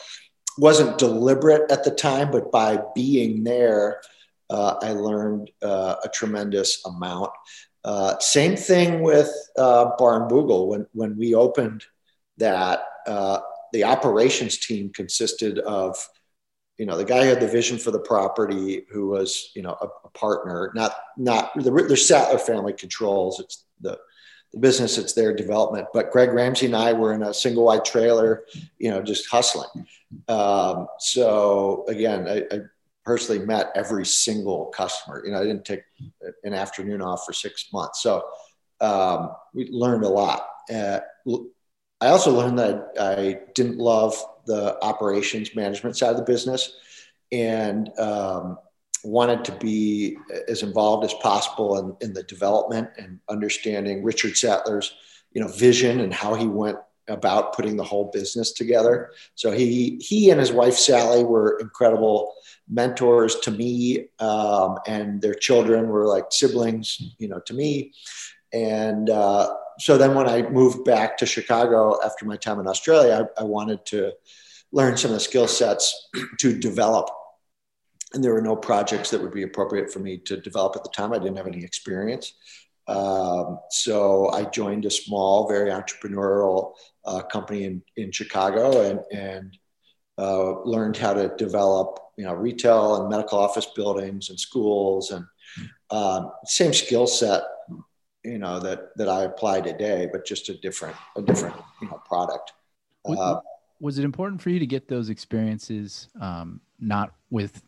wasn't 0.57 0.97
deliberate 0.97 1.72
at 1.72 1.84
the 1.84 1.91
time, 1.91 2.32
but 2.32 2.51
by 2.51 2.80
being 2.93 3.43
there, 3.43 4.01
uh, 4.49 4.76
I 4.82 4.91
learned 4.91 5.49
uh, 5.61 5.95
a 6.03 6.09
tremendous 6.09 6.86
amount. 6.86 7.32
Uh, 7.84 8.18
same 8.20 8.55
thing 8.55 9.01
with 9.01 9.32
uh, 9.57 9.91
Barn 9.97 10.30
Boogle. 10.30 10.68
When, 10.68 10.88
when 10.93 11.18
we 11.18 11.34
opened 11.34 11.84
that, 12.38 12.84
uh, 13.07 13.39
the 13.74 13.84
operations 13.84 14.60
team 14.60 14.92
consisted 14.94 15.60
of, 15.60 15.98
you 16.78 16.86
know, 16.86 16.98
the 16.98 17.06
guy 17.06 17.24
who 17.24 17.30
had 17.30 17.42
the 17.42 17.48
vision 17.48 17.78
for 17.78 17.92
the 17.92 18.00
property, 18.00 18.86
who 18.92 19.10
was, 19.10 19.52
you 19.56 19.62
know, 19.62 19.76
a, 19.82 19.88
a 20.06 20.10
partner. 20.12 20.72
Not 20.74 20.96
not 21.18 21.54
the, 21.56 21.72
the 21.72 21.98
Sattler 21.98 22.40
family 22.40 22.74
controls. 22.74 23.40
It's 23.40 23.66
the 23.82 24.00
the 24.54 24.60
business, 24.60 24.98
it's 24.98 25.14
their 25.14 25.36
development. 25.36 25.88
But 25.94 26.12
Greg 26.12 26.32
Ramsey 26.32 26.68
and 26.68 26.76
I 26.76 26.94
were 26.94 27.14
in 27.14 27.24
a 27.24 27.34
single 27.34 27.66
wide 27.66 27.84
trailer, 27.84 28.46
you 28.78 28.92
know, 28.92 29.02
just 29.02 29.30
hustling. 29.30 29.88
Um, 30.28 30.88
so 31.00 31.86
again, 31.88 32.28
I, 32.28 32.56
I, 32.56 32.60
personally 33.04 33.46
met 33.46 33.70
every 33.76 34.06
single 34.06 34.68
customer. 34.68 35.24
You 35.26 35.32
know, 35.32 35.42
I 35.42 35.44
didn't 35.44 35.66
take 35.66 35.82
an 36.46 36.54
afternoon 36.54 37.02
off 37.02 37.26
for 37.26 37.34
six 37.34 37.68
months. 37.74 38.02
So 38.02 38.24
um, 38.80 39.32
we 39.54 39.68
learned 39.70 40.06
a 40.06 40.10
lot. 40.10 40.48
Uh, 40.74 41.02
I 42.04 42.10
also 42.10 42.36
learned 42.36 42.60
that 42.60 42.89
I 42.99 43.39
didn't 43.56 43.78
love 43.78 44.14
the 44.45 44.78
operations 44.84 45.56
management 45.56 45.97
side 45.97 46.12
of 46.12 46.18
the 46.18 46.24
business. 46.24 46.76
And 47.32 47.89
um, 47.97 48.60
wanted 49.04 49.43
to 49.45 49.51
be 49.54 50.18
as 50.47 50.64
involved 50.64 51.04
as 51.06 51.14
possible 51.16 51.78
in, 51.78 52.08
in 52.08 52.14
the 52.14 52.24
development 52.24 52.89
and 52.97 53.20
understanding 53.30 54.04
Richard 54.04 54.38
Sattler's, 54.38 54.93
you 55.34 55.41
know, 55.41 55.47
vision 55.47 55.99
and 55.99 56.14
how 56.14 56.36
he 56.36 56.47
went 56.47 56.78
about 57.10 57.54
putting 57.54 57.76
the 57.76 57.84
whole 57.84 58.12
business 58.12 58.54
together. 58.54 59.12
So 59.36 59.51
he 59.51 59.97
he 59.97 60.30
and 60.30 60.39
his 60.39 60.54
wife 60.54 60.76
Sally 60.76 61.24
were 61.24 61.60
incredible 61.60 62.34
mentors 62.70 63.36
to 63.41 63.51
me, 63.51 64.08
um, 64.20 64.78
and 64.88 65.22
their 65.22 65.34
children 65.34 65.89
were 65.89 66.08
like 66.08 66.26
siblings, 66.32 67.01
you 67.18 67.28
know, 67.28 67.39
to 67.39 67.54
me. 67.54 67.93
And 68.54 69.10
uh, 69.10 69.54
so 69.80 69.98
then 69.98 70.14
when 70.14 70.28
I 70.28 70.44
moved 70.44 70.86
back 70.86 71.18
to 71.18 71.26
Chicago 71.26 72.00
after 72.04 72.26
my 72.26 72.38
time 72.38 72.60
in 72.60 72.68
Australia, 72.68 73.28
I, 73.38 73.42
I 73.42 73.44
wanted 73.44 73.86
to 73.88 74.14
learn 74.72 74.98
some 74.98 75.12
of 75.12 75.16
the 75.16 75.20
skill 75.20 75.48
sets 75.48 76.10
to 76.40 76.58
develop 76.58 77.10
and 78.14 78.24
there 78.24 78.34
were 78.34 78.42
no 78.42 78.56
projects 78.56 79.10
that 79.10 79.22
would 79.22 79.34
be 79.34 79.44
appropriate 79.44 79.92
for 79.92 80.00
me 80.00 80.18
to 80.20 80.38
develop 80.38 80.76
at 80.76 80.84
the 80.84 80.90
time. 80.90 81.14
I 81.14 81.18
didn't 81.18 81.38
have 81.38 81.48
any 81.48 81.64
experience. 81.64 82.34
Um, 82.88 83.60
so 83.70 84.30
I 84.30 84.46
joined 84.46 84.86
a 84.86 84.92
small, 84.92 85.48
very 85.48 85.72
entrepreneurial 85.72 86.74
uh, 87.06 87.22
company 87.22 87.64
in, 87.64 87.82
in 87.96 88.12
Chicago 88.12 88.82
and, 88.82 89.00
and 89.12 89.58
uh, 90.18 90.62
learned 90.62 90.98
how 90.98 91.14
to 91.14 91.34
develop, 91.38 91.98
you 92.18 92.26
know, 92.26 92.34
retail 92.34 93.02
and 93.02 93.10
medical 93.10 93.40
office 93.40 93.66
buildings 93.66 94.30
and 94.30 94.40
schools 94.40 95.12
and 95.12 95.26
um, 95.90 96.32
same 96.46 96.74
skill 96.74 97.08
set, 97.08 97.42
you 98.24 98.40
know, 98.40 98.60
that, 98.60 98.96
that 98.98 99.10
I 99.10 99.24
apply 99.24 99.62
today, 99.62 100.10
but 100.12 100.26
just 100.26 100.50
a 100.50 100.54
different, 100.54 100.96
a 101.16 101.22
different, 101.22 101.56
you 101.82 101.90
know, 101.90 102.02
product. 102.06 102.54
Uh, 103.06 103.40
was 103.80 104.00
it 104.00 104.06
important 104.06 104.42
for 104.42 104.50
you 104.50 104.60
to 104.60 104.66
get 104.66 104.88
those 104.88 105.10
experiences, 105.10 106.08
um, 106.22 106.62
not 106.80 107.14
with 107.30 107.62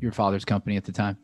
your 0.00 0.12
father's 0.12 0.44
company 0.44 0.76
at 0.76 0.84
the 0.84 0.92
time? 0.92 1.18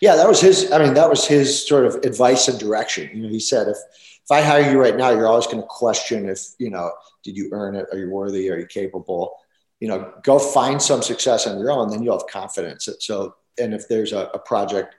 Yeah, 0.00 0.16
that 0.16 0.28
was 0.28 0.40
his. 0.40 0.70
I 0.70 0.78
mean, 0.78 0.94
that 0.94 1.08
was 1.08 1.26
his 1.26 1.66
sort 1.66 1.86
of 1.86 1.96
advice 2.04 2.46
and 2.46 2.58
direction. 2.60 3.10
You 3.12 3.22
know, 3.22 3.28
he 3.28 3.40
said, 3.40 3.68
if 3.68 3.76
if 4.24 4.30
I 4.30 4.42
hire 4.42 4.70
you 4.70 4.78
right 4.78 4.96
now, 4.96 5.10
you're 5.10 5.26
always 5.26 5.46
going 5.46 5.62
to 5.62 5.66
question 5.66 6.28
if 6.28 6.40
you 6.58 6.70
know, 6.70 6.92
did 7.24 7.36
you 7.36 7.48
earn 7.52 7.74
it? 7.74 7.86
Are 7.90 7.98
you 7.98 8.10
worthy? 8.10 8.50
Are 8.50 8.58
you 8.58 8.66
capable? 8.66 9.36
You 9.80 9.88
know, 9.88 10.12
go 10.22 10.38
find 10.38 10.80
some 10.80 11.02
success 11.02 11.46
on 11.46 11.58
your 11.58 11.72
own, 11.72 11.90
then 11.90 12.02
you'll 12.02 12.18
have 12.18 12.28
confidence. 12.28 12.88
So, 13.00 13.34
and 13.58 13.74
if 13.74 13.88
there's 13.88 14.12
a, 14.12 14.30
a 14.32 14.38
project, 14.38 14.94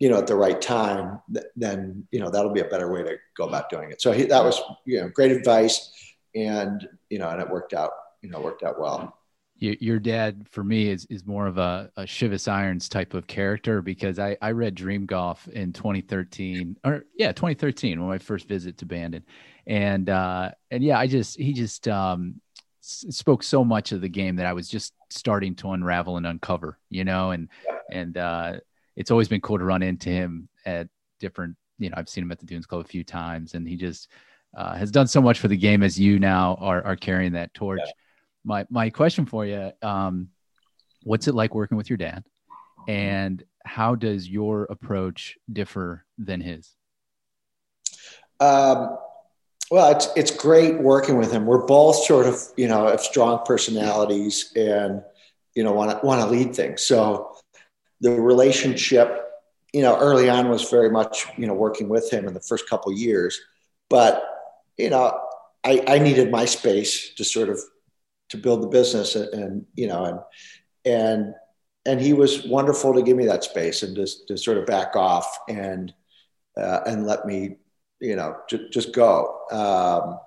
you 0.00 0.08
know, 0.08 0.18
at 0.18 0.26
the 0.26 0.34
right 0.34 0.60
time, 0.60 1.20
then 1.56 2.06
you 2.10 2.18
know 2.18 2.30
that'll 2.30 2.52
be 2.52 2.60
a 2.60 2.64
better 2.64 2.90
way 2.92 3.02
to 3.04 3.16
go 3.36 3.46
about 3.46 3.70
doing 3.70 3.92
it. 3.92 4.00
So 4.02 4.12
he, 4.12 4.24
that 4.24 4.42
was 4.42 4.60
you 4.84 5.00
know 5.00 5.08
great 5.08 5.30
advice, 5.30 5.92
and 6.34 6.88
you 7.08 7.18
know, 7.18 7.28
and 7.28 7.40
it 7.40 7.48
worked 7.48 7.74
out. 7.74 7.92
You 8.22 8.30
know, 8.30 8.40
worked 8.40 8.62
out 8.62 8.80
well 8.80 9.16
your 9.60 9.98
dad 9.98 10.46
for 10.50 10.64
me 10.64 10.88
is 10.88 11.04
is 11.06 11.26
more 11.26 11.46
of 11.46 11.58
a, 11.58 11.90
a 11.96 12.02
Shivas 12.02 12.50
Irons 12.50 12.88
type 12.88 13.12
of 13.12 13.26
character 13.26 13.82
because 13.82 14.18
I, 14.18 14.36
I 14.40 14.52
read 14.52 14.74
Dream 14.74 15.04
Golf 15.04 15.46
in 15.48 15.72
2013 15.72 16.76
or 16.82 17.04
yeah 17.14 17.32
2013 17.32 18.00
when 18.00 18.08
my 18.08 18.18
first 18.18 18.48
visit 18.48 18.78
to 18.78 18.86
Bandon 18.86 19.22
and 19.66 20.08
uh, 20.08 20.52
and 20.70 20.82
yeah 20.82 20.98
I 20.98 21.06
just 21.06 21.36
he 21.38 21.52
just 21.52 21.88
um, 21.88 22.40
spoke 22.80 23.42
so 23.42 23.62
much 23.62 23.92
of 23.92 24.00
the 24.00 24.08
game 24.08 24.36
that 24.36 24.46
I 24.46 24.54
was 24.54 24.68
just 24.68 24.94
starting 25.10 25.54
to 25.56 25.72
unravel 25.72 26.16
and 26.16 26.26
uncover 26.26 26.78
you 26.88 27.04
know 27.04 27.32
and 27.32 27.48
and 27.90 28.16
uh, 28.16 28.60
it's 29.00 29.10
always 29.10 29.28
been 29.28 29.40
cool 29.40 29.58
to 29.58 29.64
run 29.64 29.82
into 29.82 30.10
him 30.10 30.46
at 30.66 30.86
different 31.20 31.56
you 31.78 31.88
know 31.88 31.94
I've 31.96 32.08
seen 32.08 32.22
him 32.22 32.30
at 32.30 32.38
the 32.38 32.44
Dunes 32.44 32.66
Club 32.66 32.84
a 32.84 32.88
few 32.88 33.02
times 33.02 33.54
and 33.54 33.66
he 33.66 33.74
just 33.74 34.08
uh, 34.54 34.74
has 34.74 34.90
done 34.90 35.06
so 35.06 35.22
much 35.22 35.38
for 35.38 35.48
the 35.48 35.56
game 35.56 35.82
as 35.82 35.98
you 35.98 36.18
now 36.18 36.58
are 36.60 36.84
are 36.84 36.96
carrying 36.96 37.32
that 37.32 37.54
torch. 37.54 37.80
Yeah. 37.82 37.92
My 38.44 38.66
my 38.68 38.90
question 38.90 39.24
for 39.24 39.46
you 39.46 39.72
um, 39.80 40.28
what's 41.02 41.28
it 41.28 41.34
like 41.34 41.54
working 41.54 41.78
with 41.78 41.88
your 41.88 41.96
dad? 41.96 42.24
And 42.88 43.42
how 43.64 43.94
does 43.94 44.28
your 44.28 44.64
approach 44.64 45.38
differ 45.50 46.04
than 46.18 46.42
his? 46.42 46.74
Um, 48.38 48.98
well 49.70 49.92
it's 49.92 50.08
it's 50.14 50.30
great 50.30 50.78
working 50.78 51.16
with 51.16 51.32
him. 51.32 51.46
We're 51.46 51.64
both 51.64 52.04
sort 52.04 52.26
of 52.26 52.38
you 52.58 52.68
know 52.68 52.86
have 52.88 53.00
strong 53.00 53.46
personalities 53.46 54.52
and 54.54 55.02
you 55.54 55.64
know 55.64 55.72
want 55.72 55.90
to 55.90 56.06
want 56.06 56.20
to 56.20 56.26
lead 56.26 56.54
things. 56.54 56.82
So 56.82 57.29
the 58.00 58.12
relationship 58.12 59.26
you 59.72 59.82
know 59.82 59.96
early 59.98 60.28
on 60.28 60.48
was 60.48 60.68
very 60.70 60.90
much 60.90 61.26
you 61.36 61.46
know 61.46 61.54
working 61.54 61.88
with 61.88 62.12
him 62.12 62.26
in 62.26 62.34
the 62.34 62.40
first 62.40 62.68
couple 62.68 62.92
years. 62.92 63.40
But 63.88 64.24
you 64.76 64.90
know 64.90 65.18
I, 65.64 65.84
I 65.86 65.98
needed 65.98 66.30
my 66.30 66.44
space 66.44 67.14
to 67.14 67.24
sort 67.24 67.48
of 67.48 67.60
to 68.30 68.36
build 68.36 68.62
the 68.62 68.68
business 68.68 69.16
and, 69.16 69.28
and 69.34 69.66
you 69.74 69.86
know 69.86 70.04
and 70.04 70.20
and 70.84 71.34
and 71.86 72.00
he 72.00 72.12
was 72.12 72.46
wonderful 72.46 72.94
to 72.94 73.02
give 73.02 73.16
me 73.16 73.26
that 73.26 73.44
space 73.44 73.82
and 73.82 73.96
just 73.96 74.28
to 74.28 74.36
sort 74.36 74.58
of 74.58 74.66
back 74.66 74.96
off 74.96 75.38
and 75.48 75.92
uh, 76.56 76.80
and 76.86 77.06
let 77.06 77.26
me 77.26 77.56
you 78.00 78.16
know 78.16 78.36
j- 78.48 78.68
just 78.70 78.92
go. 78.92 79.38
Um, 79.50 80.18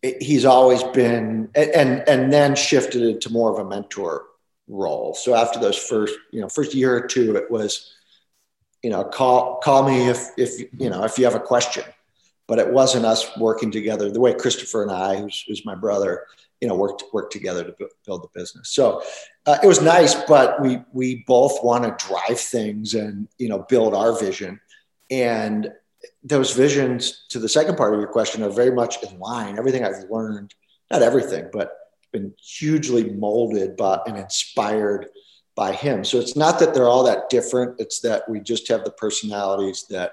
it, 0.00 0.22
he's 0.22 0.44
always 0.44 0.82
been 0.84 1.50
and 1.54 2.08
and 2.08 2.32
then 2.32 2.54
shifted 2.54 3.02
into 3.02 3.30
more 3.30 3.52
of 3.52 3.58
a 3.58 3.68
mentor 3.68 4.27
role 4.68 5.14
so 5.14 5.34
after 5.34 5.58
those 5.58 5.76
first 5.76 6.14
you 6.30 6.40
know 6.40 6.48
first 6.48 6.74
year 6.74 6.96
or 6.96 7.06
two 7.06 7.36
it 7.36 7.50
was 7.50 7.94
you 8.82 8.90
know 8.90 9.04
call 9.04 9.56
call 9.60 9.88
me 9.88 10.08
if 10.08 10.28
if 10.36 10.60
you 10.78 10.90
know 10.90 11.04
if 11.04 11.18
you 11.18 11.24
have 11.24 11.34
a 11.34 11.40
question 11.40 11.84
but 12.46 12.58
it 12.58 12.70
wasn't 12.70 13.04
us 13.04 13.36
working 13.38 13.70
together 13.70 14.10
the 14.10 14.20
way 14.20 14.34
christopher 14.34 14.82
and 14.82 14.90
i 14.92 15.16
who's, 15.16 15.44
who's 15.48 15.64
my 15.64 15.74
brother 15.74 16.24
you 16.60 16.68
know 16.68 16.74
worked 16.74 17.04
work 17.12 17.30
together 17.30 17.64
to 17.64 17.88
build 18.04 18.22
the 18.22 18.28
business. 18.38 18.70
So 18.70 19.02
uh, 19.46 19.58
it 19.62 19.66
was 19.66 19.80
nice, 19.80 20.14
but 20.14 20.60
we 20.60 20.80
we 20.92 21.24
both 21.26 21.62
want 21.62 21.84
to 21.84 22.06
drive 22.06 22.40
things 22.40 22.94
and 22.94 23.28
you 23.38 23.48
know 23.48 23.60
build 23.68 23.94
our 23.94 24.18
vision, 24.18 24.60
and 25.10 25.70
those 26.22 26.52
visions 26.52 27.26
to 27.30 27.38
the 27.38 27.48
second 27.48 27.76
part 27.76 27.94
of 27.94 28.00
your 28.00 28.08
question 28.08 28.42
are 28.42 28.50
very 28.50 28.72
much 28.72 29.02
in 29.02 29.18
line. 29.18 29.58
Everything 29.58 29.84
I've 29.84 30.10
learned, 30.10 30.54
not 30.90 31.02
everything, 31.02 31.48
but 31.52 31.72
been 32.12 32.32
hugely 32.38 33.10
molded 33.10 33.76
by 33.76 34.00
and 34.06 34.16
inspired 34.16 35.08
by 35.54 35.72
him. 35.72 36.04
So 36.04 36.18
it's 36.18 36.36
not 36.36 36.58
that 36.60 36.72
they're 36.72 36.88
all 36.88 37.04
that 37.04 37.30
different. 37.30 37.80
It's 37.80 38.00
that 38.00 38.28
we 38.28 38.40
just 38.40 38.68
have 38.68 38.84
the 38.84 38.92
personalities 38.92 39.86
that 39.90 40.12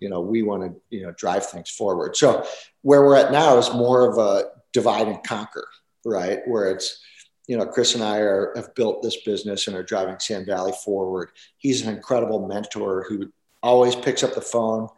you 0.00 0.08
know 0.08 0.20
we 0.20 0.42
want 0.42 0.62
to 0.62 0.80
you 0.90 1.02
know 1.04 1.12
drive 1.12 1.46
things 1.46 1.70
forward. 1.70 2.16
So 2.16 2.46
where 2.82 3.02
we're 3.02 3.16
at 3.16 3.32
now 3.32 3.58
is 3.58 3.72
more 3.72 4.08
of 4.08 4.18
a 4.18 4.50
divide 4.76 5.08
and 5.08 5.22
conquer, 5.24 5.66
right? 6.04 6.40
Where 6.46 6.70
it's, 6.70 7.00
you 7.46 7.56
know, 7.56 7.64
Chris 7.64 7.94
and 7.94 8.04
I 8.04 8.18
are, 8.18 8.52
have 8.56 8.74
built 8.74 9.02
this 9.02 9.22
business 9.22 9.66
and 9.66 9.76
are 9.76 9.82
driving 9.82 10.18
Sand 10.18 10.46
Valley 10.46 10.72
forward. 10.84 11.30
He's 11.56 11.80
an 11.80 11.94
incredible 11.94 12.46
mentor 12.46 13.06
who 13.08 13.32
always 13.62 13.96
picks 13.96 14.22
up 14.22 14.34
the 14.34 14.42
phone. 14.42 14.88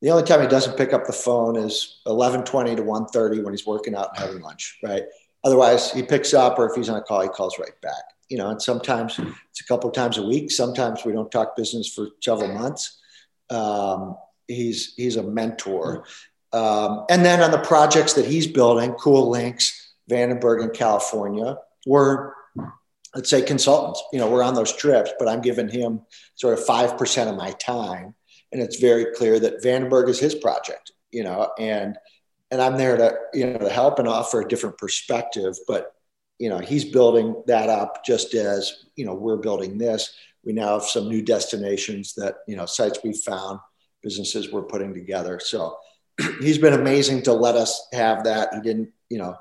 The 0.00 0.10
only 0.10 0.22
time 0.22 0.42
he 0.42 0.46
doesn't 0.46 0.76
pick 0.78 0.92
up 0.92 1.06
the 1.06 1.12
phone 1.12 1.56
is 1.56 2.00
11:20 2.06 2.76
to 2.76 2.82
1:30 2.82 3.42
when 3.42 3.52
he's 3.52 3.66
working 3.66 3.94
out 3.94 4.10
and 4.10 4.18
having 4.18 4.42
lunch, 4.42 4.78
right? 4.82 5.04
Otherwise, 5.42 5.92
he 5.92 6.02
picks 6.02 6.34
up, 6.34 6.58
or 6.58 6.68
if 6.68 6.76
he's 6.76 6.88
on 6.88 6.98
a 6.98 7.02
call, 7.02 7.22
he 7.22 7.28
calls 7.28 7.58
right 7.58 7.80
back. 7.80 8.02
You 8.28 8.38
know, 8.38 8.50
and 8.50 8.62
sometimes 8.62 9.18
it's 9.18 9.60
a 9.60 9.64
couple 9.64 9.90
times 9.90 10.18
a 10.18 10.22
week. 10.22 10.50
Sometimes 10.50 11.04
we 11.04 11.12
don't 11.12 11.30
talk 11.30 11.56
business 11.56 11.92
for 11.92 12.10
several 12.22 12.52
months. 12.52 13.00
Um, 13.50 14.16
he's 14.46 14.94
he's 14.94 15.16
a 15.16 15.22
mentor. 15.22 16.04
Um, 16.52 17.06
and 17.10 17.24
then 17.24 17.40
on 17.40 17.50
the 17.50 17.58
projects 17.58 18.12
that 18.14 18.26
he's 18.26 18.46
building, 18.46 18.92
Coul 18.94 19.30
Links, 19.30 19.94
Vandenberg 20.10 20.62
in 20.62 20.70
California, 20.70 21.56
we're 21.86 22.32
let's 23.14 23.30
say 23.30 23.42
consultants. 23.42 24.02
You 24.12 24.20
know, 24.20 24.30
we're 24.30 24.42
on 24.42 24.54
those 24.54 24.72
trips, 24.72 25.10
but 25.18 25.28
I'm 25.28 25.40
giving 25.40 25.68
him 25.68 26.02
sort 26.36 26.58
of 26.58 26.64
five 26.64 26.98
percent 26.98 27.30
of 27.30 27.36
my 27.36 27.52
time, 27.52 28.14
and 28.52 28.60
it's 28.60 28.78
very 28.78 29.06
clear 29.14 29.40
that 29.40 29.62
Vandenberg 29.62 30.08
is 30.08 30.20
his 30.20 30.34
project. 30.34 30.92
You 31.10 31.24
know, 31.24 31.50
and 31.58 31.98
and 32.50 32.60
I'm 32.60 32.76
there 32.76 32.96
to 32.96 33.16
you 33.32 33.46
know 33.46 33.58
to 33.58 33.68
help 33.68 33.98
and 33.98 34.08
offer 34.08 34.40
a 34.40 34.48
different 34.48 34.78
perspective. 34.78 35.56
But 35.66 35.92
you 36.38 36.48
know, 36.48 36.58
he's 36.58 36.84
building 36.84 37.42
that 37.46 37.68
up 37.68 38.04
just 38.04 38.34
as 38.34 38.86
you 38.96 39.04
know 39.04 39.14
we're 39.14 39.36
building 39.36 39.78
this. 39.78 40.12
We 40.42 40.52
now 40.52 40.78
have 40.78 40.84
some 40.84 41.08
new 41.08 41.22
destinations 41.22 42.14
that 42.14 42.36
you 42.48 42.56
know 42.56 42.66
sites 42.66 43.00
we 43.04 43.12
found, 43.12 43.60
businesses 44.02 44.50
we're 44.50 44.62
putting 44.62 44.94
together. 44.94 45.40
So 45.42 45.76
he's 46.40 46.58
been 46.58 46.72
amazing 46.72 47.22
to 47.22 47.32
let 47.32 47.56
us 47.56 47.86
have 47.92 48.24
that. 48.24 48.54
He 48.54 48.60
didn't 48.60 48.90
you 49.08 49.18
know 49.18 49.36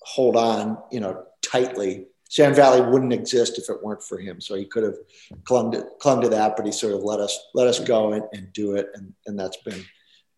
hold 0.00 0.36
on 0.36 0.78
you 0.92 1.00
know 1.00 1.24
tightly. 1.42 2.06
Sand 2.28 2.56
Valley 2.56 2.80
wouldn't 2.80 3.12
exist 3.12 3.58
if 3.58 3.70
it 3.70 3.80
weren't 3.80 4.02
for 4.02 4.18
him. 4.18 4.40
So 4.40 4.56
he 4.56 4.64
could 4.64 4.82
have 4.82 4.96
clung 5.44 5.70
to 5.70 5.86
clung 6.00 6.20
to 6.22 6.28
that, 6.30 6.56
but 6.56 6.66
he 6.66 6.72
sort 6.72 6.94
of 6.94 7.04
let 7.04 7.20
us 7.20 7.38
let 7.54 7.68
us 7.68 7.78
go 7.78 8.12
and, 8.12 8.24
and 8.32 8.52
do 8.52 8.74
it, 8.74 8.88
and 8.94 9.14
and 9.26 9.38
that's 9.38 9.58
been 9.58 9.84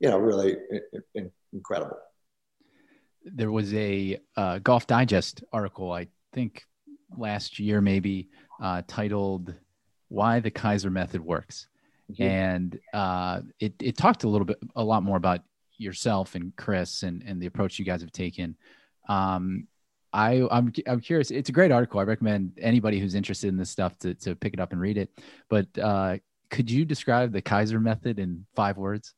you 0.00 0.08
know 0.08 0.18
really 0.18 0.56
incredible. 1.52 1.96
There 3.24 3.50
was 3.50 3.74
a 3.74 4.20
uh, 4.36 4.58
Golf 4.60 4.86
Digest 4.86 5.42
article, 5.52 5.92
I 5.92 6.08
think 6.32 6.64
last 7.16 7.58
year, 7.58 7.80
maybe 7.80 8.28
uh, 8.62 8.82
titled 8.86 9.54
"Why 10.08 10.40
the 10.40 10.50
Keiser 10.50 10.92
Method 10.92 11.20
Works," 11.20 11.68
mm-hmm. 12.10 12.22
and 12.22 12.78
uh, 12.92 13.40
it 13.58 13.74
it 13.80 13.96
talked 13.96 14.24
a 14.24 14.28
little 14.28 14.44
bit, 14.44 14.58
a 14.76 14.84
lot 14.84 15.02
more 15.02 15.16
about 15.16 15.40
yourself 15.78 16.34
and 16.34 16.54
Chris 16.56 17.02
and 17.02 17.22
and 17.26 17.40
the 17.40 17.46
approach 17.46 17.78
you 17.78 17.84
guys 17.84 18.00
have 18.00 18.12
taken. 18.12 18.56
Um, 19.08 19.66
I, 20.12 20.46
I'm, 20.50 20.72
I'm 20.86 21.00
curious. 21.00 21.30
It's 21.30 21.50
a 21.50 21.52
great 21.52 21.70
article. 21.70 22.00
I 22.00 22.04
recommend 22.04 22.58
anybody 22.58 22.98
who's 22.98 23.14
interested 23.14 23.48
in 23.48 23.58
this 23.58 23.68
stuff 23.68 23.98
to, 23.98 24.14
to 24.14 24.34
pick 24.34 24.54
it 24.54 24.60
up 24.60 24.72
and 24.72 24.80
read 24.80 24.96
it. 24.96 25.10
But 25.50 25.66
uh, 25.78 26.16
could 26.48 26.70
you 26.70 26.86
describe 26.86 27.32
the 27.32 27.42
Keiser 27.42 27.82
method 27.82 28.18
in 28.18 28.46
five 28.54 28.78
words? 28.78 29.14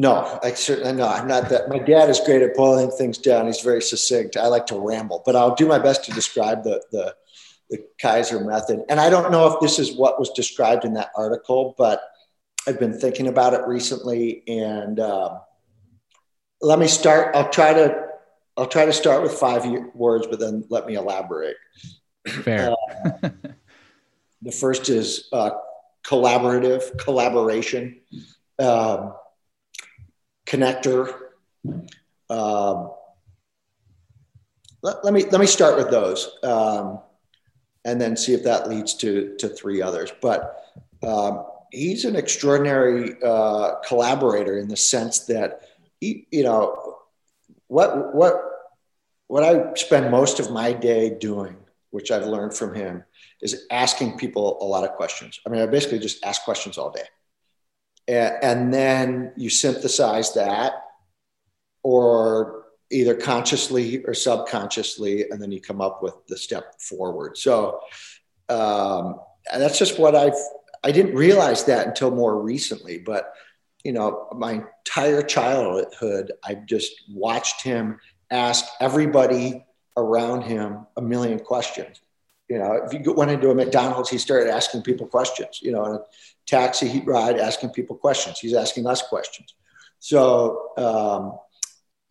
No, 0.00 0.38
I 0.44 0.52
certainly 0.52 0.92
no. 0.92 1.08
I'm 1.08 1.26
not 1.26 1.48
that. 1.48 1.68
My 1.68 1.80
dad 1.80 2.08
is 2.08 2.20
great 2.20 2.40
at 2.40 2.54
boiling 2.54 2.88
things 2.88 3.18
down. 3.18 3.46
He's 3.46 3.62
very 3.62 3.82
succinct. 3.82 4.36
I 4.36 4.46
like 4.46 4.66
to 4.66 4.78
ramble, 4.78 5.24
but 5.26 5.34
I'll 5.34 5.56
do 5.56 5.66
my 5.66 5.80
best 5.80 6.04
to 6.04 6.12
describe 6.12 6.62
the 6.62 6.80
the, 6.92 7.16
the 7.68 7.84
Keiser 8.00 8.46
method. 8.46 8.84
And 8.88 9.00
I 9.00 9.10
don't 9.10 9.32
know 9.32 9.52
if 9.52 9.60
this 9.60 9.80
is 9.80 9.96
what 9.96 10.20
was 10.20 10.30
described 10.30 10.84
in 10.84 10.94
that 10.94 11.10
article, 11.16 11.74
but 11.76 12.00
I've 12.64 12.78
been 12.78 12.96
thinking 12.96 13.26
about 13.26 13.54
it 13.54 13.66
recently. 13.66 14.44
And 14.46 15.00
um, 15.00 15.40
let 16.60 16.78
me 16.78 16.86
start. 16.86 17.34
I'll 17.34 17.50
try 17.50 17.74
to 17.74 18.06
I'll 18.56 18.68
try 18.68 18.84
to 18.84 18.92
start 18.92 19.24
with 19.24 19.32
five 19.32 19.66
words, 19.94 20.28
but 20.28 20.38
then 20.38 20.64
let 20.70 20.86
me 20.86 20.94
elaborate. 20.94 21.56
Fair. 22.24 22.72
Uh, 23.04 23.30
the 24.42 24.52
first 24.52 24.90
is 24.90 25.28
uh, 25.32 25.50
collaborative 26.06 26.96
collaboration. 26.98 28.00
Um, 28.60 29.14
connector. 30.48 31.12
Um, 32.30 32.90
let, 34.82 35.04
let, 35.04 35.12
me 35.12 35.24
let 35.24 35.40
me 35.40 35.46
start 35.46 35.76
with 35.76 35.90
those, 35.90 36.38
um, 36.42 37.00
and 37.84 38.00
then 38.00 38.16
see 38.16 38.32
if 38.32 38.44
that 38.44 38.68
leads 38.68 38.94
to 38.94 39.36
to 39.38 39.48
three 39.48 39.82
others. 39.82 40.12
But 40.22 40.56
um, 41.06 41.44
he's 41.70 42.04
an 42.04 42.16
extraordinary 42.16 43.16
uh, 43.22 43.76
collaborator 43.86 44.58
in 44.58 44.68
the 44.68 44.76
sense 44.76 45.26
that 45.26 45.62
he, 46.00 46.26
you 46.30 46.44
know 46.44 46.96
what 47.66 48.14
what 48.14 48.34
what 49.26 49.42
I 49.42 49.74
spend 49.74 50.10
most 50.10 50.40
of 50.40 50.50
my 50.50 50.72
day 50.72 51.10
doing, 51.18 51.56
which 51.90 52.10
I've 52.10 52.26
learned 52.26 52.54
from 52.54 52.74
him, 52.74 53.04
is 53.42 53.66
asking 53.70 54.16
people 54.16 54.58
a 54.62 54.64
lot 54.64 54.84
of 54.84 54.96
questions. 54.96 55.40
I 55.46 55.50
mean, 55.50 55.60
I 55.60 55.66
basically 55.66 55.98
just 55.98 56.24
ask 56.24 56.44
questions 56.44 56.78
all 56.78 56.90
day 56.90 57.04
and 58.08 58.72
then 58.72 59.32
you 59.36 59.50
synthesize 59.50 60.34
that 60.34 60.84
or 61.82 62.64
either 62.90 63.14
consciously 63.14 64.02
or 64.04 64.14
subconsciously 64.14 65.28
and 65.30 65.40
then 65.40 65.52
you 65.52 65.60
come 65.60 65.80
up 65.80 66.02
with 66.02 66.14
the 66.26 66.36
step 66.36 66.80
forward. 66.80 67.36
So 67.36 67.80
um, 68.48 69.20
that's 69.56 69.78
just 69.78 69.98
what 69.98 70.14
i've 70.14 70.34
i 70.84 70.90
didn't 70.90 71.14
realize 71.14 71.64
that 71.64 71.86
until 71.86 72.10
more 72.10 72.40
recently 72.42 72.98
but 72.98 73.32
you 73.84 73.92
know 73.92 74.28
my 74.36 74.62
entire 74.86 75.22
childhood 75.22 76.32
i've 76.44 76.66
just 76.66 76.92
watched 77.10 77.62
him 77.62 77.98
ask 78.30 78.64
everybody 78.80 79.64
around 79.96 80.42
him 80.42 80.86
a 80.96 81.02
million 81.02 81.40
questions. 81.40 82.00
You 82.48 82.58
know 82.58 82.80
if 82.84 82.92
you 82.92 83.12
went 83.12 83.30
into 83.30 83.50
a 83.50 83.54
mcdonald's 83.54 84.10
he 84.10 84.18
started 84.18 84.50
asking 84.50 84.82
people 84.82 85.06
questions 85.06 85.60
you 85.62 85.72
know 85.72 86.04
taxi 86.48 86.88
heat 86.88 87.06
ride 87.06 87.38
asking 87.38 87.70
people 87.70 87.94
questions. 87.94 88.40
He's 88.40 88.54
asking 88.54 88.86
us 88.86 89.02
questions. 89.02 89.54
So, 90.00 90.70
um, 90.76 91.38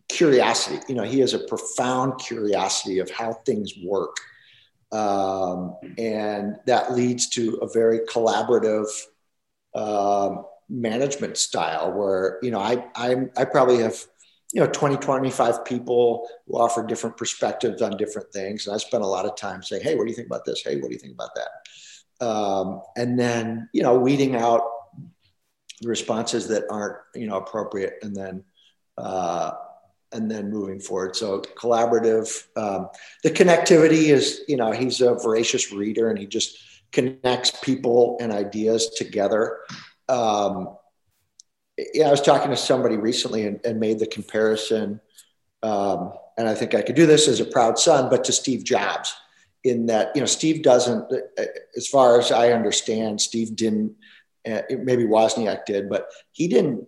curiosity, 0.08 0.78
you 0.88 0.94
know, 0.94 1.02
he 1.02 1.18
has 1.20 1.34
a 1.34 1.40
profound 1.40 2.18
curiosity 2.18 3.00
of 3.00 3.10
how 3.10 3.34
things 3.44 3.74
work. 3.84 4.16
Um, 4.90 5.76
and 5.98 6.56
that 6.66 6.94
leads 6.94 7.28
to 7.30 7.56
a 7.56 7.68
very 7.68 8.00
collaborative 8.00 8.88
um, 9.74 10.44
management 10.70 11.36
style 11.36 11.92
where, 11.92 12.38
you 12.42 12.50
know, 12.50 12.60
I, 12.60 12.86
I, 12.94 13.16
I 13.36 13.44
probably 13.44 13.78
have, 13.78 13.96
you 14.54 14.60
know, 14.60 14.66
20, 14.66 14.96
25 14.96 15.64
people 15.64 16.26
who 16.46 16.58
offer 16.58 16.86
different 16.86 17.18
perspectives 17.18 17.82
on 17.82 17.98
different 17.98 18.32
things. 18.32 18.66
And 18.66 18.74
I 18.74 18.78
spend 18.78 19.02
a 19.02 19.06
lot 19.06 19.26
of 19.26 19.36
time 19.36 19.62
saying, 19.62 19.82
Hey, 19.82 19.94
what 19.94 20.04
do 20.04 20.10
you 20.10 20.16
think 20.16 20.28
about 20.28 20.46
this? 20.46 20.62
Hey, 20.64 20.76
what 20.76 20.88
do 20.88 20.94
you 20.94 21.00
think 21.00 21.12
about 21.12 21.34
that? 21.34 21.48
Um, 22.20 22.82
and 22.96 23.18
then 23.18 23.68
you 23.72 23.82
know 23.82 23.98
weeding 23.98 24.36
out 24.36 24.62
the 25.80 25.88
responses 25.88 26.48
that 26.48 26.64
aren't 26.70 26.96
you 27.14 27.26
know 27.26 27.36
appropriate, 27.36 27.98
and 28.02 28.14
then 28.14 28.44
uh, 28.96 29.52
and 30.12 30.30
then 30.30 30.50
moving 30.50 30.80
forward. 30.80 31.16
So 31.16 31.40
collaborative. 31.40 32.44
Um, 32.56 32.88
the 33.22 33.30
connectivity 33.30 34.10
is 34.12 34.42
you 34.48 34.56
know 34.56 34.72
he's 34.72 35.00
a 35.00 35.14
voracious 35.14 35.72
reader, 35.72 36.10
and 36.10 36.18
he 36.18 36.26
just 36.26 36.58
connects 36.90 37.50
people 37.62 38.16
and 38.20 38.32
ideas 38.32 38.90
together. 38.96 39.58
Um, 40.08 40.76
yeah, 41.94 42.08
I 42.08 42.10
was 42.10 42.22
talking 42.22 42.50
to 42.50 42.56
somebody 42.56 42.96
recently 42.96 43.46
and, 43.46 43.60
and 43.64 43.78
made 43.78 44.00
the 44.00 44.06
comparison, 44.06 45.00
um, 45.62 46.12
and 46.36 46.48
I 46.48 46.54
think 46.54 46.74
I 46.74 46.82
could 46.82 46.96
do 46.96 47.06
this 47.06 47.28
as 47.28 47.38
a 47.38 47.44
proud 47.44 47.78
son, 47.78 48.10
but 48.10 48.24
to 48.24 48.32
Steve 48.32 48.64
Jobs 48.64 49.14
in 49.64 49.86
that 49.86 50.14
you 50.14 50.20
know 50.20 50.26
Steve 50.26 50.62
doesn't, 50.62 51.12
as 51.76 51.88
far 51.88 52.18
as 52.18 52.30
I 52.32 52.52
understand, 52.52 53.20
Steve 53.20 53.56
didn't. 53.56 53.94
Uh, 54.48 54.62
maybe 54.70 55.04
Wozniak 55.04 55.66
did, 55.66 55.90
but 55.90 56.08
he 56.32 56.48
didn't, 56.48 56.86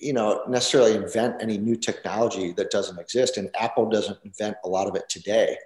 you 0.00 0.12
know, 0.12 0.42
necessarily 0.48 0.96
invent 0.96 1.40
any 1.40 1.56
new 1.56 1.76
technology 1.76 2.52
that 2.52 2.72
doesn't 2.72 2.98
exist. 2.98 3.36
And 3.36 3.50
Apple 3.56 3.88
doesn't 3.88 4.18
invent 4.24 4.56
a 4.64 4.68
lot 4.68 4.88
of 4.88 4.96
it 4.96 5.08
today, 5.08 5.56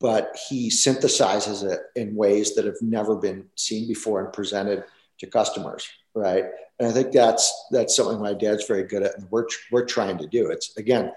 but 0.00 0.36
he 0.48 0.70
synthesizes 0.70 1.62
it 1.62 1.80
in 1.94 2.16
ways 2.16 2.56
that 2.56 2.64
have 2.64 2.80
never 2.80 3.14
been 3.14 3.44
seen 3.54 3.86
before 3.86 4.24
and 4.24 4.32
presented 4.32 4.82
to 5.18 5.26
customers, 5.28 5.86
right? 6.14 6.46
And 6.80 6.88
I 6.88 6.92
think 6.92 7.12
that's 7.12 7.66
that's 7.70 7.94
something 7.94 8.20
my 8.20 8.34
dad's 8.34 8.66
very 8.66 8.82
good 8.82 9.04
at, 9.04 9.16
and 9.16 9.28
we're 9.30 9.46
we're 9.70 9.84
trying 9.84 10.18
to 10.18 10.26
do. 10.26 10.50
It's 10.50 10.76
again, 10.76 11.12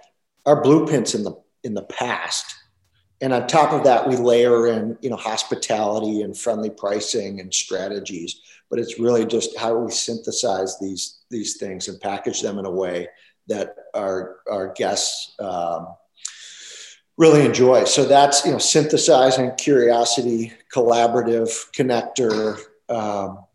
our 0.46 0.62
blueprints 0.62 1.16
in 1.16 1.24
the 1.24 1.34
in 1.64 1.74
the 1.74 1.86
past 1.86 2.56
and 3.22 3.34
on 3.34 3.48
top 3.48 3.72
of 3.72 3.84
that 3.84 4.08
we 4.08 4.16
layer 4.16 4.68
in 4.68 4.98
you 5.02 5.10
know 5.10 5.16
hospitality 5.16 6.22
and 6.22 6.38
friendly 6.38 6.70
pricing 6.70 7.40
and 7.40 7.54
strategies. 7.54 8.42
But 8.70 8.80
it's 8.80 9.00
really 9.00 9.26
just 9.26 9.58
how 9.58 9.78
we 9.78 9.92
synthesize 9.92 10.80
these 10.80 11.22
these 11.30 11.58
things 11.58 11.88
and 11.88 12.00
package 12.00 12.42
them 12.42 12.60
in 12.60 12.66
a 12.66 12.72
way 12.72 13.08
that 13.48 13.76
our 13.94 14.38
our 14.50 14.74
guests 14.74 15.36
um, 15.40 15.88
really 17.18 17.46
enjoy. 17.46 17.86
So 17.86 18.06
that's 18.06 18.46
you 18.46 18.52
know 18.52 18.58
synthesizing 18.58 19.56
curiosity 19.56 20.52
collaborative 20.74 21.50
connector 21.72 22.60
um, 22.90 23.46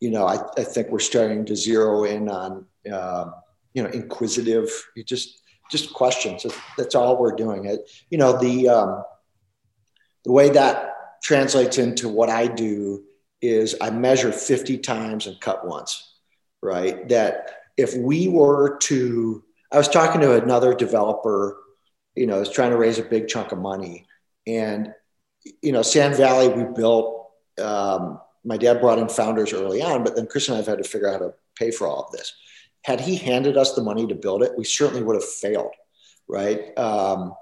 you 0.00 0.10
know 0.10 0.26
I, 0.26 0.38
I, 0.56 0.64
think 0.64 0.88
we're 0.88 0.98
starting 0.98 1.44
to 1.46 1.56
zero 1.56 2.04
in 2.04 2.28
on 2.28 2.66
um, 2.92 3.34
you 3.72 3.82
know 3.82 3.88
inquisitive. 3.90 4.68
You 4.94 5.04
just 5.04 5.42
just 5.70 5.92
questions. 5.92 6.46
That's 6.76 6.94
all 6.94 7.18
we're 7.18 7.34
doing. 7.34 7.66
It, 7.66 7.90
you 8.10 8.18
know, 8.18 8.38
the 8.38 8.68
um, 8.68 9.04
the 10.24 10.32
way 10.32 10.50
that 10.50 10.92
translates 11.22 11.78
into 11.78 12.08
what 12.08 12.28
I 12.28 12.46
do 12.46 13.04
is 13.42 13.76
I 13.80 13.90
measure 13.90 14.32
50 14.32 14.78
times 14.78 15.26
and 15.26 15.40
cut 15.40 15.66
once, 15.66 16.14
right? 16.62 17.08
That 17.08 17.50
if 17.76 17.94
we 17.96 18.28
were 18.28 18.78
to, 18.78 19.44
I 19.72 19.78
was 19.78 19.88
talking 19.88 20.20
to 20.22 20.42
another 20.42 20.74
developer, 20.74 21.56
you 22.14 22.26
know, 22.26 22.40
is 22.40 22.50
trying 22.50 22.70
to 22.70 22.76
raise 22.76 22.98
a 22.98 23.02
big 23.02 23.28
chunk 23.28 23.52
of 23.52 23.58
money, 23.58 24.06
and 24.46 24.92
you 25.62 25.72
know, 25.72 25.82
Sand 25.82 26.16
Valley 26.16 26.48
we 26.48 26.64
built. 26.74 27.30
Um, 27.62 28.20
my 28.44 28.56
dad 28.56 28.80
brought 28.80 28.98
in 28.98 29.08
founders 29.08 29.52
early 29.52 29.82
on, 29.82 30.04
but 30.04 30.14
then 30.14 30.26
Chris 30.26 30.48
and 30.48 30.54
I 30.54 30.58
have 30.58 30.66
had 30.66 30.78
to 30.78 30.84
figure 30.84 31.08
out 31.08 31.20
how 31.20 31.26
to 31.26 31.34
pay 31.56 31.70
for 31.70 31.86
all 31.86 32.04
of 32.04 32.12
this. 32.12 32.32
Had 32.86 33.00
he 33.00 33.16
handed 33.16 33.56
us 33.56 33.74
the 33.74 33.82
money 33.82 34.06
to 34.06 34.14
build 34.14 34.44
it, 34.44 34.52
we 34.56 34.62
certainly 34.62 35.02
would 35.02 35.16
have 35.16 35.28
failed, 35.28 35.72
right? 36.28 36.72
Um, 36.78 37.34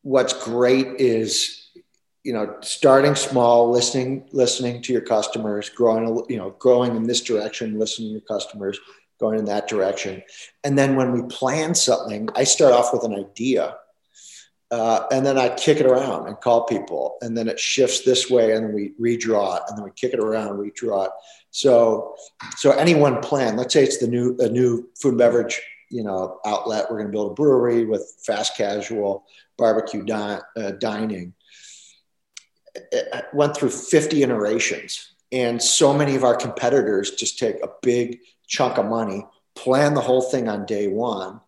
what's 0.00 0.32
great 0.32 0.98
is, 0.98 1.68
you 2.24 2.32
know, 2.32 2.56
starting 2.62 3.14
small, 3.14 3.70
listening, 3.70 4.30
listening 4.32 4.80
to 4.80 4.94
your 4.94 5.02
customers, 5.02 5.68
growing, 5.68 6.24
you 6.30 6.38
know, 6.38 6.56
growing 6.58 6.96
in 6.96 7.06
this 7.06 7.20
direction, 7.20 7.78
listening 7.78 8.08
to 8.08 8.12
your 8.12 8.20
customers, 8.22 8.80
going 9.20 9.38
in 9.38 9.44
that 9.44 9.68
direction, 9.68 10.22
and 10.64 10.78
then 10.78 10.96
when 10.96 11.12
we 11.12 11.20
plan 11.28 11.74
something, 11.74 12.30
I 12.34 12.44
start 12.44 12.72
off 12.72 12.94
with 12.94 13.04
an 13.04 13.14
idea 13.14 13.76
uh, 14.70 15.06
and 15.12 15.24
then 15.24 15.38
I 15.38 15.54
kick 15.54 15.78
it 15.78 15.86
around 15.86 16.26
and 16.26 16.40
call 16.40 16.64
people, 16.64 17.18
and 17.20 17.36
then 17.36 17.48
it 17.48 17.60
shifts 17.60 18.00
this 18.00 18.28
way, 18.28 18.52
and 18.52 18.64
then 18.64 18.72
we 18.74 18.94
redraw 19.00 19.58
it, 19.58 19.62
and 19.68 19.78
then 19.78 19.84
we 19.84 19.92
kick 19.92 20.12
it 20.12 20.18
around, 20.18 20.58
redraw 20.58 21.06
it. 21.06 21.12
So, 21.56 22.16
so 22.58 22.72
any 22.72 22.94
one 22.94 23.22
plan. 23.22 23.56
Let's 23.56 23.72
say 23.72 23.82
it's 23.82 23.96
the 23.96 24.06
new 24.06 24.36
a 24.40 24.48
new 24.50 24.90
food 25.00 25.10
and 25.10 25.18
beverage, 25.18 25.58
you 25.90 26.04
know, 26.04 26.38
outlet. 26.44 26.84
We're 26.90 26.98
going 26.98 27.06
to 27.06 27.12
build 27.12 27.30
a 27.30 27.34
brewery 27.34 27.86
with 27.86 28.14
fast 28.26 28.58
casual 28.58 29.24
barbecue 29.56 30.04
di- 30.04 30.40
uh, 30.54 30.72
dining. 30.72 31.32
It 32.74 33.24
went 33.32 33.56
through 33.56 33.70
50 33.70 34.22
iterations, 34.22 35.14
and 35.32 35.62
so 35.62 35.94
many 35.94 36.14
of 36.14 36.24
our 36.24 36.36
competitors 36.36 37.12
just 37.12 37.38
take 37.38 37.56
a 37.62 37.70
big 37.80 38.18
chunk 38.46 38.76
of 38.76 38.84
money, 38.84 39.26
plan 39.54 39.94
the 39.94 40.02
whole 40.02 40.20
thing 40.20 40.50
on 40.50 40.66
day 40.66 40.88
one, 40.88 41.40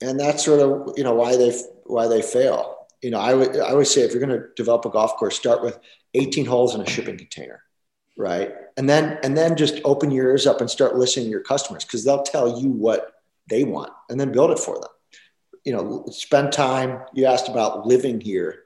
and 0.00 0.18
that's 0.18 0.46
sort 0.46 0.60
of 0.60 0.94
you 0.96 1.04
know 1.04 1.14
why 1.14 1.36
they 1.36 1.52
why 1.84 2.08
they 2.08 2.22
fail. 2.22 2.86
You 3.02 3.10
know, 3.10 3.20
I 3.20 3.34
would 3.34 3.54
I 3.54 3.68
always 3.68 3.90
say 3.90 4.00
if 4.00 4.14
you're 4.14 4.26
going 4.26 4.40
to 4.40 4.46
develop 4.56 4.86
a 4.86 4.90
golf 4.90 5.16
course, 5.16 5.36
start 5.36 5.62
with 5.62 5.78
18 6.14 6.46
holes 6.46 6.74
in 6.74 6.80
a 6.80 6.88
shipping 6.88 7.18
container, 7.18 7.62
right? 8.20 8.52
And 8.76 8.88
then 8.88 9.18
and 9.22 9.36
then 9.36 9.56
just 9.56 9.80
open 9.84 10.10
your 10.10 10.26
ears 10.26 10.46
up 10.46 10.60
and 10.60 10.70
start 10.70 10.96
listening 10.96 11.26
to 11.26 11.30
your 11.30 11.40
customers 11.40 11.84
because 11.84 12.04
they'll 12.04 12.22
tell 12.22 12.60
you 12.60 12.68
what 12.68 13.14
they 13.48 13.64
want, 13.64 13.92
and 14.08 14.20
then 14.20 14.30
build 14.30 14.50
it 14.50 14.58
for 14.58 14.74
them. 14.74 14.90
You 15.64 15.72
know, 15.72 16.04
spend 16.10 16.52
time. 16.52 17.00
You 17.14 17.24
asked 17.24 17.48
about 17.48 17.86
living 17.86 18.20
here. 18.20 18.64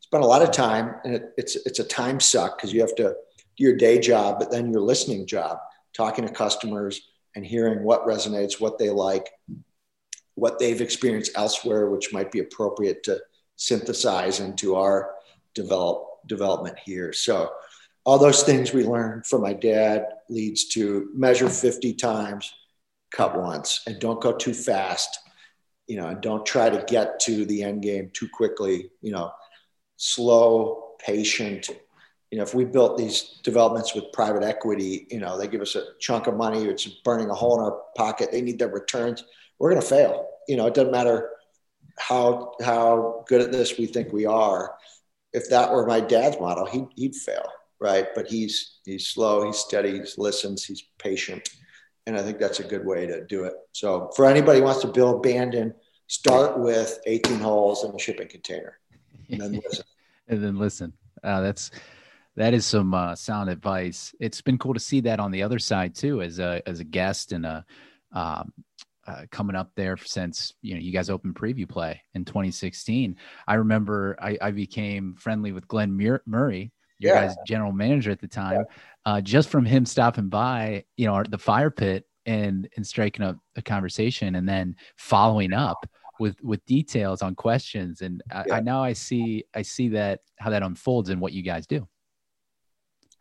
Spend 0.00 0.22
a 0.22 0.26
lot 0.26 0.42
of 0.42 0.52
time, 0.52 0.94
and 1.04 1.16
it, 1.16 1.32
it's 1.36 1.56
it's 1.56 1.80
a 1.80 1.84
time 1.84 2.20
suck 2.20 2.56
because 2.56 2.72
you 2.72 2.80
have 2.80 2.94
to 2.94 3.14
do 3.56 3.64
your 3.64 3.76
day 3.76 3.98
job, 3.98 4.38
but 4.38 4.50
then 4.50 4.72
your 4.72 4.80
listening 4.80 5.26
job, 5.26 5.58
talking 5.94 6.26
to 6.26 6.32
customers 6.32 7.08
and 7.34 7.44
hearing 7.44 7.82
what 7.82 8.06
resonates, 8.06 8.60
what 8.60 8.78
they 8.78 8.90
like, 8.90 9.30
what 10.34 10.58
they've 10.58 10.80
experienced 10.80 11.32
elsewhere, 11.34 11.90
which 11.90 12.12
might 12.12 12.30
be 12.30 12.38
appropriate 12.38 13.02
to 13.04 13.20
synthesize 13.56 14.40
into 14.40 14.76
our 14.76 15.14
develop, 15.54 16.04
development 16.26 16.78
here. 16.84 17.12
So 17.12 17.50
all 18.04 18.18
those 18.18 18.42
things 18.42 18.72
we 18.72 18.84
learned 18.84 19.26
from 19.26 19.42
my 19.42 19.52
dad 19.52 20.06
leads 20.28 20.68
to 20.70 21.08
measure 21.14 21.48
50 21.48 21.94
times, 21.94 22.52
cut 23.12 23.38
once, 23.38 23.82
and 23.86 23.98
don't 23.98 24.20
go 24.20 24.32
too 24.32 24.54
fast. 24.54 25.18
You 25.86 25.96
know, 25.96 26.08
and 26.08 26.20
don't 26.20 26.46
try 26.46 26.70
to 26.70 26.84
get 26.86 27.20
to 27.20 27.44
the 27.44 27.62
end 27.64 27.82
game 27.82 28.10
too 28.12 28.28
quickly. 28.32 28.90
You 29.02 29.12
know, 29.12 29.32
slow, 29.96 30.94
patient. 31.04 31.70
You 32.30 32.38
know, 32.38 32.44
if 32.44 32.54
we 32.54 32.64
built 32.64 32.96
these 32.96 33.40
developments 33.42 33.94
with 33.94 34.12
private 34.12 34.42
equity, 34.42 35.06
you 35.10 35.20
know, 35.20 35.36
they 35.36 35.48
give 35.48 35.60
us 35.60 35.74
a 35.74 35.84
chunk 36.00 36.28
of 36.28 36.36
money, 36.36 36.64
it's 36.64 36.86
burning 36.86 37.28
a 37.28 37.34
hole 37.34 37.58
in 37.58 37.64
our 37.64 37.82
pocket. 37.96 38.32
They 38.32 38.40
need 38.40 38.58
their 38.58 38.68
returns 38.68 39.22
we're 39.62 39.70
going 39.70 39.80
to 39.80 39.86
fail. 39.86 40.26
You 40.48 40.56
know, 40.56 40.66
it 40.66 40.74
doesn't 40.74 40.90
matter 40.90 41.30
how 41.96 42.54
how 42.64 43.24
good 43.28 43.40
at 43.40 43.52
this 43.52 43.78
we 43.78 43.86
think 43.86 44.12
we 44.12 44.26
are. 44.26 44.74
If 45.32 45.48
that 45.50 45.70
were 45.70 45.86
my 45.86 46.00
dad's 46.00 46.40
model, 46.40 46.66
he'd, 46.66 46.88
he'd 46.96 47.14
fail, 47.14 47.48
right? 47.82 48.06
But 48.14 48.28
he's 48.28 48.78
he's 48.84 49.08
slow, 49.08 49.44
he's 49.44 49.58
steady, 49.58 49.92
he 49.92 50.02
listens, 50.16 50.64
he's 50.64 50.84
patient, 50.98 51.48
and 52.06 52.16
I 52.16 52.22
think 52.22 52.38
that's 52.38 52.60
a 52.60 52.64
good 52.64 52.86
way 52.86 53.06
to 53.06 53.26
do 53.26 53.44
it. 53.44 53.54
So 53.72 54.10
for 54.14 54.26
anybody 54.26 54.60
who 54.60 54.64
wants 54.64 54.80
to 54.82 54.88
build 54.88 55.22
Bandon, 55.22 55.74
start 56.06 56.58
with 56.58 57.00
18 57.06 57.40
holes 57.40 57.84
in 57.84 57.94
a 57.94 57.98
shipping 57.98 58.28
container, 58.28 58.78
and 59.28 59.40
then 59.40 59.52
listen. 59.52 59.84
and 60.28 60.42
then 60.42 60.56
listen. 60.56 60.92
Uh, 61.24 61.40
that's 61.40 61.70
that 62.36 62.54
is 62.54 62.64
some 62.64 62.94
uh, 62.94 63.16
sound 63.16 63.50
advice. 63.50 64.14
It's 64.20 64.40
been 64.40 64.58
cool 64.58 64.74
to 64.74 64.80
see 64.80 65.00
that 65.00 65.20
on 65.20 65.32
the 65.32 65.42
other 65.42 65.58
side 65.58 65.94
too, 65.94 66.22
as 66.22 66.38
a 66.38 66.62
as 66.66 66.78
a 66.78 66.84
guest 66.84 67.32
and 67.32 67.44
a 67.44 67.64
um, 68.12 68.52
uh, 69.06 69.22
coming 69.32 69.56
up 69.56 69.72
there 69.74 69.96
since 69.96 70.54
you 70.62 70.74
know 70.74 70.80
you 70.80 70.92
guys 70.92 71.10
opened 71.10 71.34
preview 71.34 71.68
play 71.68 72.00
in 72.14 72.24
2016. 72.24 73.16
I 73.48 73.54
remember 73.54 74.16
I, 74.20 74.38
I 74.40 74.50
became 74.52 75.16
friendly 75.16 75.50
with 75.50 75.66
Glenn 75.66 75.96
Mur- 75.96 76.22
Murray, 76.24 76.70
your 77.02 77.14
yeah. 77.14 77.26
guys' 77.26 77.36
general 77.46 77.72
manager 77.72 78.10
at 78.10 78.20
the 78.20 78.28
time, 78.28 78.64
yeah. 79.06 79.12
uh, 79.12 79.20
just 79.20 79.48
from 79.48 79.64
him 79.64 79.84
stopping 79.84 80.28
by, 80.28 80.84
you 80.96 81.06
know, 81.06 81.22
the 81.22 81.38
fire 81.38 81.70
pit 81.70 82.06
and 82.24 82.68
and 82.76 82.86
striking 82.86 83.24
up 83.24 83.36
a 83.56 83.62
conversation, 83.62 84.36
and 84.36 84.48
then 84.48 84.76
following 84.96 85.52
up 85.52 85.86
with 86.20 86.42
with 86.42 86.64
details 86.66 87.22
on 87.22 87.34
questions. 87.34 88.00
And 88.00 88.22
I, 88.30 88.44
yeah. 88.46 88.54
I 88.56 88.60
now 88.60 88.82
I 88.82 88.92
see 88.92 89.44
I 89.54 89.62
see 89.62 89.88
that 89.90 90.20
how 90.38 90.50
that 90.50 90.62
unfolds 90.62 91.10
in 91.10 91.20
what 91.20 91.32
you 91.32 91.42
guys 91.42 91.66
do. 91.66 91.88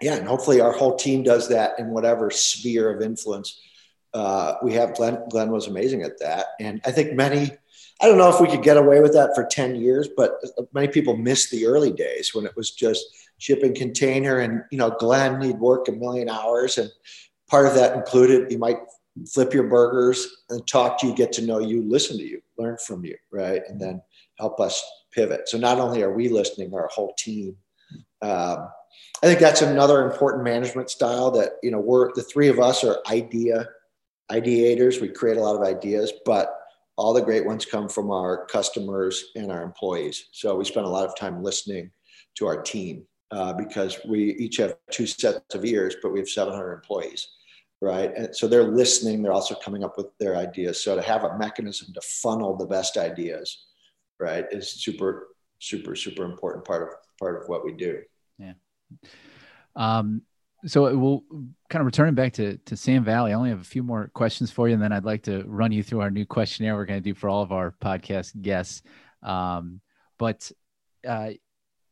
Yeah, 0.02 0.16
and 0.16 0.28
hopefully 0.28 0.62
our 0.62 0.72
whole 0.72 0.96
team 0.96 1.24
does 1.24 1.50
that 1.50 1.78
in 1.78 1.90
whatever 1.90 2.32
sphere 2.32 2.90
of 2.90 3.02
influence 3.02 3.60
uh, 4.14 4.56
we 4.62 4.74
have 4.74 4.96
Glenn. 4.96 5.20
Glenn 5.30 5.52
was 5.52 5.68
amazing 5.68 6.04
at 6.04 6.20
that, 6.20 6.48
and 6.60 6.82
I 6.86 6.92
think 6.92 7.14
many. 7.14 7.52
I 8.02 8.08
don't 8.08 8.18
know 8.18 8.30
if 8.30 8.42
we 8.42 8.48
could 8.48 8.64
get 8.64 8.78
away 8.78 9.00
with 9.00 9.14
that 9.14 9.36
for 9.36 9.46
ten 9.46 9.76
years, 9.76 10.10
but 10.18 10.34
many 10.74 10.88
people 10.88 11.16
miss 11.16 11.50
the 11.50 11.66
early 11.66 11.92
days 11.92 12.34
when 12.34 12.46
it 12.46 12.56
was 12.56 12.72
just 12.72 13.06
shipping 13.42 13.74
container, 13.74 14.40
and 14.40 14.64
you 14.72 14.78
know, 14.78 14.96
Glenn 15.00 15.42
he'd 15.42 15.60
work 15.60 15.88
a 15.88 15.92
million 15.92 16.30
hours, 16.30 16.78
and 16.78 16.90
part 17.50 17.66
of 17.66 17.76
that 17.76 17.96
included 17.96 18.52
you 18.52 18.60
might 18.60 18.78
flip 19.34 19.54
your 19.54 19.68
burgers 19.68 20.44
and 20.50 20.66
talk 20.68 21.00
to 21.00 21.08
you, 21.08 21.16
get 21.16 21.34
to 21.34 21.42
know 21.42 21.60
you, 21.60 21.82
listen 21.84 22.18
to 22.18 22.24
you, 22.24 22.42
learn 22.58 22.78
from 22.78 23.04
you, 23.04 23.16
right, 23.32 23.62
and 23.68 23.82
then 23.82 24.02
help 24.38 24.60
us 24.60 24.82
pivot. 25.12 25.50
So 25.50 25.58
not 25.58 25.80
only 25.80 26.04
are 26.04 26.14
we 26.14 26.30
listening, 26.30 26.74
our 26.74 26.90
whole 26.94 27.14
team. 27.18 27.58
Um, 28.22 28.70
I 29.24 29.28
think 29.28 29.40
that's 29.40 29.62
another 29.62 30.10
important 30.10 30.44
management 30.44 30.90
style 30.90 31.32
that 31.32 31.54
you 31.64 31.72
know 31.72 31.80
we're 31.80 32.14
the 32.14 32.24
three 32.24 32.48
of 32.48 32.60
us 32.60 32.84
are 32.84 33.00
idea 33.10 33.68
ideators. 34.32 35.02
We 35.02 35.10
create 35.10 35.38
a 35.38 35.42
lot 35.42 35.56
of 35.56 35.64
ideas, 35.64 36.14
but 36.26 36.56
all 36.96 37.14
the 37.14 37.22
great 37.22 37.46
ones 37.46 37.66
come 37.66 37.90
from 37.90 38.12
our 38.12 38.46
customers 38.46 39.26
and 39.36 39.52
our 39.52 39.64
employees. 39.64 40.28
So 40.32 40.56
we 40.56 40.66
spend 40.66 40.86
a 40.86 40.90
lot 40.90 41.08
of 41.08 41.18
time 41.18 41.44
listening 41.44 41.92
to 42.36 42.46
our 42.46 42.62
team 42.62 43.06
uh, 43.32 43.54
because 43.54 43.98
we 44.06 44.34
each 44.34 44.58
have 44.58 44.76
two 44.92 45.08
sets 45.08 45.56
of 45.56 45.66
ears, 45.66 45.96
but 46.02 46.12
we 46.12 46.20
have 46.20 46.30
700 46.30 46.74
employees, 46.74 47.30
right? 47.82 48.12
And 48.16 48.36
so 48.36 48.48
they're 48.48 48.64
listening. 48.64 49.22
They're 49.22 49.32
also 49.32 49.56
coming 49.56 49.84
up 49.84 49.98
with 49.98 50.08
their 50.20 50.36
ideas. 50.36 50.84
So 50.84 50.96
to 50.96 51.02
have 51.02 51.24
a 51.24 51.38
mechanism 51.38 51.94
to 51.94 52.02
funnel 52.02 52.58
the 52.58 52.66
best 52.66 52.98
ideas, 52.98 53.68
right, 54.20 54.46
is 54.52 54.70
super, 54.70 55.30
super, 55.60 55.96
super 55.96 56.26
important 56.26 56.66
part 56.66 56.84
of 56.84 56.90
part 57.20 57.42
of 57.42 57.48
what 57.48 57.64
we 57.64 57.74
do. 57.74 58.02
Yeah. 58.38 58.54
Um, 59.76 60.24
so 60.66 60.96
we'll 60.96 61.24
kind 61.70 61.82
of 61.82 61.86
returning 61.86 62.14
back 62.14 62.34
to 62.34 62.58
to 62.58 62.76
Sand 62.76 63.06
Valley. 63.06 63.32
I 63.32 63.36
only 63.36 63.50
have 63.50 63.62
a 63.62 63.64
few 63.64 63.82
more 63.82 64.12
questions 64.14 64.52
for 64.52 64.68
you, 64.68 64.74
and 64.74 64.84
then 64.84 64.92
I'd 64.92 65.06
like 65.06 65.24
to 65.24 65.44
run 65.48 65.72
you 65.72 65.84
through 65.84 66.02
our 66.02 66.12
new 66.12 66.26
questionnaire 66.26 66.76
we're 66.76 66.86
going 66.86 67.02
to 67.02 67.10
do 67.10 67.16
for 67.16 67.30
all 67.30 67.42
of 67.42 67.52
our 67.52 67.74
podcast 67.82 68.40
guests. 68.42 68.84
Um, 69.24 69.82
but 70.20 70.52
uh, 71.08 71.32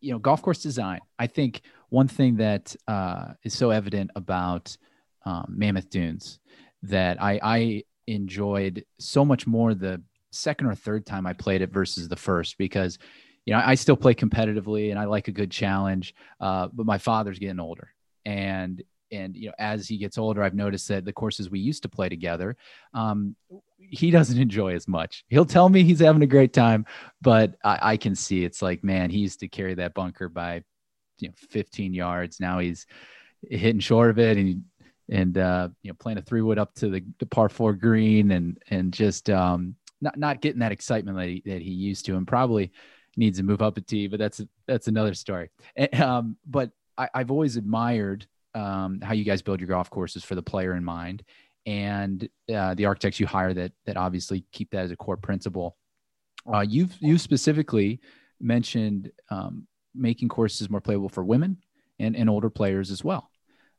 you 0.02 0.12
know, 0.12 0.20
golf 0.20 0.42
course 0.42 0.62
design. 0.62 1.00
I 1.18 1.28
think 1.28 1.62
one 1.90 2.08
thing 2.08 2.38
that 2.38 2.76
uh, 2.88 3.34
is 3.44 3.54
so 3.54 3.72
evident 3.72 4.12
about 4.16 4.76
um, 5.26 5.46
Mammoth 5.50 5.90
Dunes 5.90 6.40
that 6.84 7.22
I, 7.22 7.40
I 7.42 7.84
enjoyed 8.08 8.86
so 9.00 9.26
much 9.26 9.46
more 9.46 9.74
the 9.74 10.02
second 10.32 10.68
or 10.68 10.76
third 10.76 11.06
time 11.06 11.26
I 11.26 11.34
played 11.34 11.62
it 11.62 11.72
versus 11.72 12.08
the 12.08 12.16
first 12.16 12.58
because 12.58 12.98
you 13.46 13.54
know 13.54 13.62
I 13.66 13.76
still 13.76 13.98
play 13.98 14.14
competitively 14.14 14.92
and 14.92 15.00
I 15.00 15.06
like 15.06 15.28
a 15.28 15.34
good 15.34 15.52
challenge, 15.52 16.14
uh, 16.40 16.68
but 16.72 16.86
my 16.86 16.98
father's 16.98 17.40
getting 17.40 17.60
older 17.60 17.90
and 18.26 18.84
and 19.12 19.36
you 19.36 19.48
know 19.48 19.54
as 19.58 19.88
he 19.88 19.98
gets 19.98 20.18
older 20.18 20.44
i've 20.44 20.54
noticed 20.54 20.88
that 20.88 21.06
the 21.06 21.14
courses 21.14 21.50
we 21.50 21.60
used 21.60 21.84
to 21.84 21.90
play 21.90 22.10
together 22.10 22.56
um, 22.94 23.36
he 23.80 24.12
doesn't 24.12 24.40
enjoy 24.40 24.74
as 24.74 24.88
much 24.88 25.24
he'll 25.30 25.46
tell 25.46 25.70
me 25.70 25.84
he's 25.84 26.00
having 26.00 26.22
a 26.22 26.28
great 26.28 26.54
time 26.54 26.86
but 27.22 27.56
I, 27.64 27.80
I, 27.82 27.98
can 27.98 28.14
see 28.14 28.44
it's 28.44 28.62
like 28.62 28.84
man 28.84 29.10
he 29.10 29.20
used 29.20 29.40
to 29.40 29.48
carry 29.48 29.74
that 29.76 29.94
bunker 29.94 30.30
by 30.30 30.64
you 31.20 31.30
know 31.30 31.34
15 31.50 31.94
yards 31.94 32.40
now 32.40 32.60
he's 32.60 32.86
hitting 33.50 33.80
short 33.80 34.10
of 34.10 34.20
it 34.20 34.38
and 34.38 34.64
and 35.12 35.38
uh, 35.38 35.70
you 35.82 35.92
know 35.92 35.96
playing 36.00 36.18
a 36.18 36.22
three 36.22 36.42
wood 36.42 36.60
up 36.60 36.74
to 36.76 36.90
the, 36.90 37.04
the 37.20 37.26
par 37.26 37.50
four 37.50 37.74
green 37.74 38.32
and 38.32 38.62
and 38.70 38.94
just 38.94 39.30
um, 39.30 39.76
not 40.02 40.18
not 40.18 40.42
getting 40.42 40.60
that 40.60 40.72
excitement 40.72 41.18
that 41.18 41.28
he, 41.28 41.44
that 41.46 41.62
he 41.62 41.72
used 41.72 42.06
to, 42.06 42.16
and 42.16 42.28
probably 42.28 42.72
needs 43.18 43.38
to 43.40 43.44
move 43.44 43.62
up 43.62 43.78
a 43.78 43.82
tee. 43.82 44.08
But 44.08 44.20
that's 44.20 44.42
that's 44.68 44.88
another 44.88 45.14
story. 45.14 45.50
And, 45.76 46.02
um, 46.02 46.38
but 46.46 46.72
I, 46.98 47.10
have 47.14 47.32
always 47.32 47.56
admired 47.56 48.28
um, 48.54 49.02
how 49.02 49.14
you 49.14 49.24
guys 49.24 49.42
build 49.42 49.60
your 49.60 49.70
golf 49.70 49.90
courses 49.90 50.24
for 50.24 50.36
the 50.36 50.42
player 50.42 50.76
in 50.76 50.84
mind, 50.84 51.24
and 51.70 52.28
uh, 52.52 52.74
the 52.74 52.86
architects 52.86 53.20
you 53.20 53.28
hire 53.28 53.54
that 53.54 53.72
that 53.86 53.96
obviously 53.96 54.44
keep 54.52 54.72
that 54.72 54.86
as 54.86 54.92
a 54.92 54.96
core 54.96 55.18
principle. 55.18 55.78
Uh, 56.52 56.66
you've 56.68 56.96
you 57.00 57.20
specifically 57.20 58.00
mentioned 58.42 59.12
um, 59.30 59.68
making 59.94 60.30
courses 60.30 60.68
more 60.68 60.82
playable 60.82 61.10
for 61.10 61.24
women 61.24 61.58
and, 62.00 62.16
and 62.16 62.28
older 62.28 62.50
players 62.50 62.90
as 62.90 63.04
well. 63.04 63.30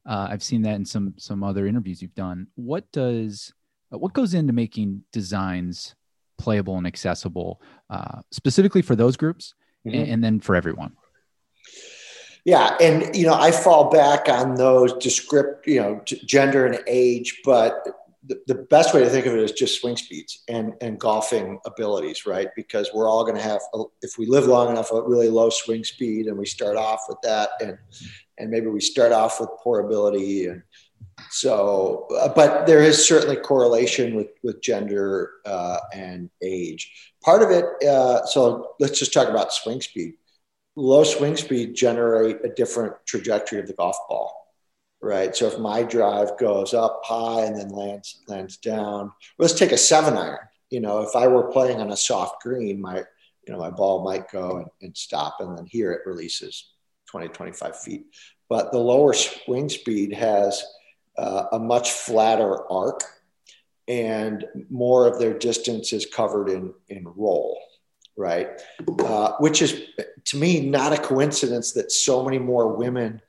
Uh, 0.06 0.28
I've 0.30 0.42
seen 0.42 0.62
that 0.62 0.76
in 0.76 0.84
some 0.84 1.14
some 1.18 1.42
other 1.42 1.66
interviews 1.66 2.00
you've 2.00 2.14
done. 2.14 2.46
What 2.54 2.90
does 2.92 3.52
uh, 3.92 3.98
what 3.98 4.12
goes 4.12 4.34
into 4.34 4.52
making 4.52 5.02
designs 5.12 5.96
playable 6.38 6.78
and 6.78 6.86
accessible, 6.86 7.60
uh, 7.90 8.22
specifically 8.30 8.82
for 8.82 8.94
those 8.94 9.16
groups, 9.16 9.54
mm-hmm. 9.84 9.98
and, 9.98 10.08
and, 10.08 10.24
then 10.24 10.38
for 10.38 10.54
everyone? 10.54 10.92
Yeah, 12.44 12.76
and 12.80 13.14
you 13.14 13.26
know, 13.26 13.34
I 13.34 13.50
fall 13.50 13.90
back 13.90 14.28
on 14.28 14.54
those 14.54 14.92
descript, 14.94 15.66
you 15.66 15.80
know, 15.80 16.00
gender 16.04 16.66
and 16.66 16.82
age, 16.86 17.40
but 17.44 17.86
the, 18.24 18.40
the 18.46 18.54
best 18.54 18.94
way 18.94 19.00
to 19.00 19.10
think 19.10 19.26
of 19.26 19.34
it 19.34 19.40
is 19.40 19.52
just 19.52 19.80
swing 19.80 19.96
speeds 19.96 20.42
and 20.48 20.74
and 20.80 20.98
golfing 20.98 21.58
abilities, 21.66 22.26
right? 22.26 22.48
Because 22.56 22.90
we're 22.94 23.08
all 23.08 23.24
going 23.24 23.36
to 23.36 23.42
have, 23.42 23.60
if 24.02 24.18
we 24.18 24.26
live 24.26 24.46
long 24.46 24.70
enough, 24.70 24.90
a 24.90 25.02
really 25.02 25.28
low 25.28 25.50
swing 25.50 25.84
speed, 25.84 26.26
and 26.26 26.38
we 26.38 26.46
start 26.46 26.76
off 26.76 27.02
with 27.08 27.18
that, 27.22 27.50
and 27.60 27.78
and 28.38 28.50
maybe 28.50 28.68
we 28.68 28.80
start 28.80 29.12
off 29.12 29.40
with 29.40 29.50
poor 29.62 29.80
ability, 29.80 30.46
and 30.46 30.62
so, 31.30 32.06
uh, 32.18 32.28
but 32.28 32.66
there 32.66 32.82
is 32.82 33.06
certainly 33.06 33.36
correlation 33.36 34.14
with 34.14 34.28
with 34.42 34.62
gender 34.62 35.32
uh, 35.46 35.78
and 35.94 36.30
age. 36.42 37.12
Part 37.22 37.42
of 37.42 37.50
it. 37.50 37.64
Uh, 37.86 38.24
so 38.26 38.74
let's 38.80 38.98
just 38.98 39.12
talk 39.12 39.28
about 39.28 39.52
swing 39.52 39.80
speed. 39.80 40.14
Low 40.80 41.04
swing 41.04 41.36
speed 41.36 41.74
generate 41.74 42.44
a 42.44 42.48
different 42.48 42.94
trajectory 43.06 43.60
of 43.60 43.66
the 43.66 43.74
golf 43.74 43.96
ball 44.08 44.40
right? 45.00 45.34
So 45.34 45.46
if 45.46 45.58
my 45.58 45.82
drive 45.82 46.38
goes 46.38 46.74
up 46.74 47.00
high 47.04 47.44
and 47.44 47.56
then 47.56 47.70
lands 47.70 48.20
lands 48.28 48.56
down, 48.58 49.12
let's 49.38 49.54
take 49.54 49.72
a 49.72 49.78
seven 49.78 50.16
iron. 50.16 50.38
You 50.70 50.80
know, 50.80 51.00
if 51.00 51.16
I 51.16 51.26
were 51.26 51.50
playing 51.50 51.80
on 51.80 51.90
a 51.90 51.96
soft 51.96 52.42
green, 52.42 52.80
my 52.80 52.98
you 53.46 53.52
know 53.52 53.58
my 53.58 53.70
ball 53.70 54.04
might 54.04 54.30
go 54.30 54.58
and, 54.58 54.66
and 54.82 54.96
stop, 54.96 55.36
and 55.40 55.56
then 55.56 55.66
here 55.66 55.92
it 55.92 56.02
releases 56.06 56.70
20, 57.06 57.28
25 57.28 57.80
feet. 57.80 58.06
But 58.48 58.72
the 58.72 58.78
lower 58.78 59.12
swing 59.12 59.68
speed 59.68 60.12
has 60.12 60.62
uh, 61.16 61.46
a 61.52 61.58
much 61.58 61.92
flatter 61.92 62.70
arc, 62.70 63.02
and 63.88 64.44
more 64.68 65.06
of 65.06 65.18
their 65.18 65.36
distance 65.36 65.92
is 65.92 66.06
covered 66.06 66.48
in 66.50 66.74
in 66.88 67.04
roll 67.16 67.58
right? 68.20 68.48
Uh, 68.98 69.32
which 69.38 69.62
is 69.62 69.82
to 70.26 70.36
me 70.36 70.60
not 70.60 70.92
a 70.92 70.98
coincidence 70.98 71.72
that 71.72 71.90
so 71.90 72.22
many 72.22 72.38
more 72.38 72.76
women 72.76 73.20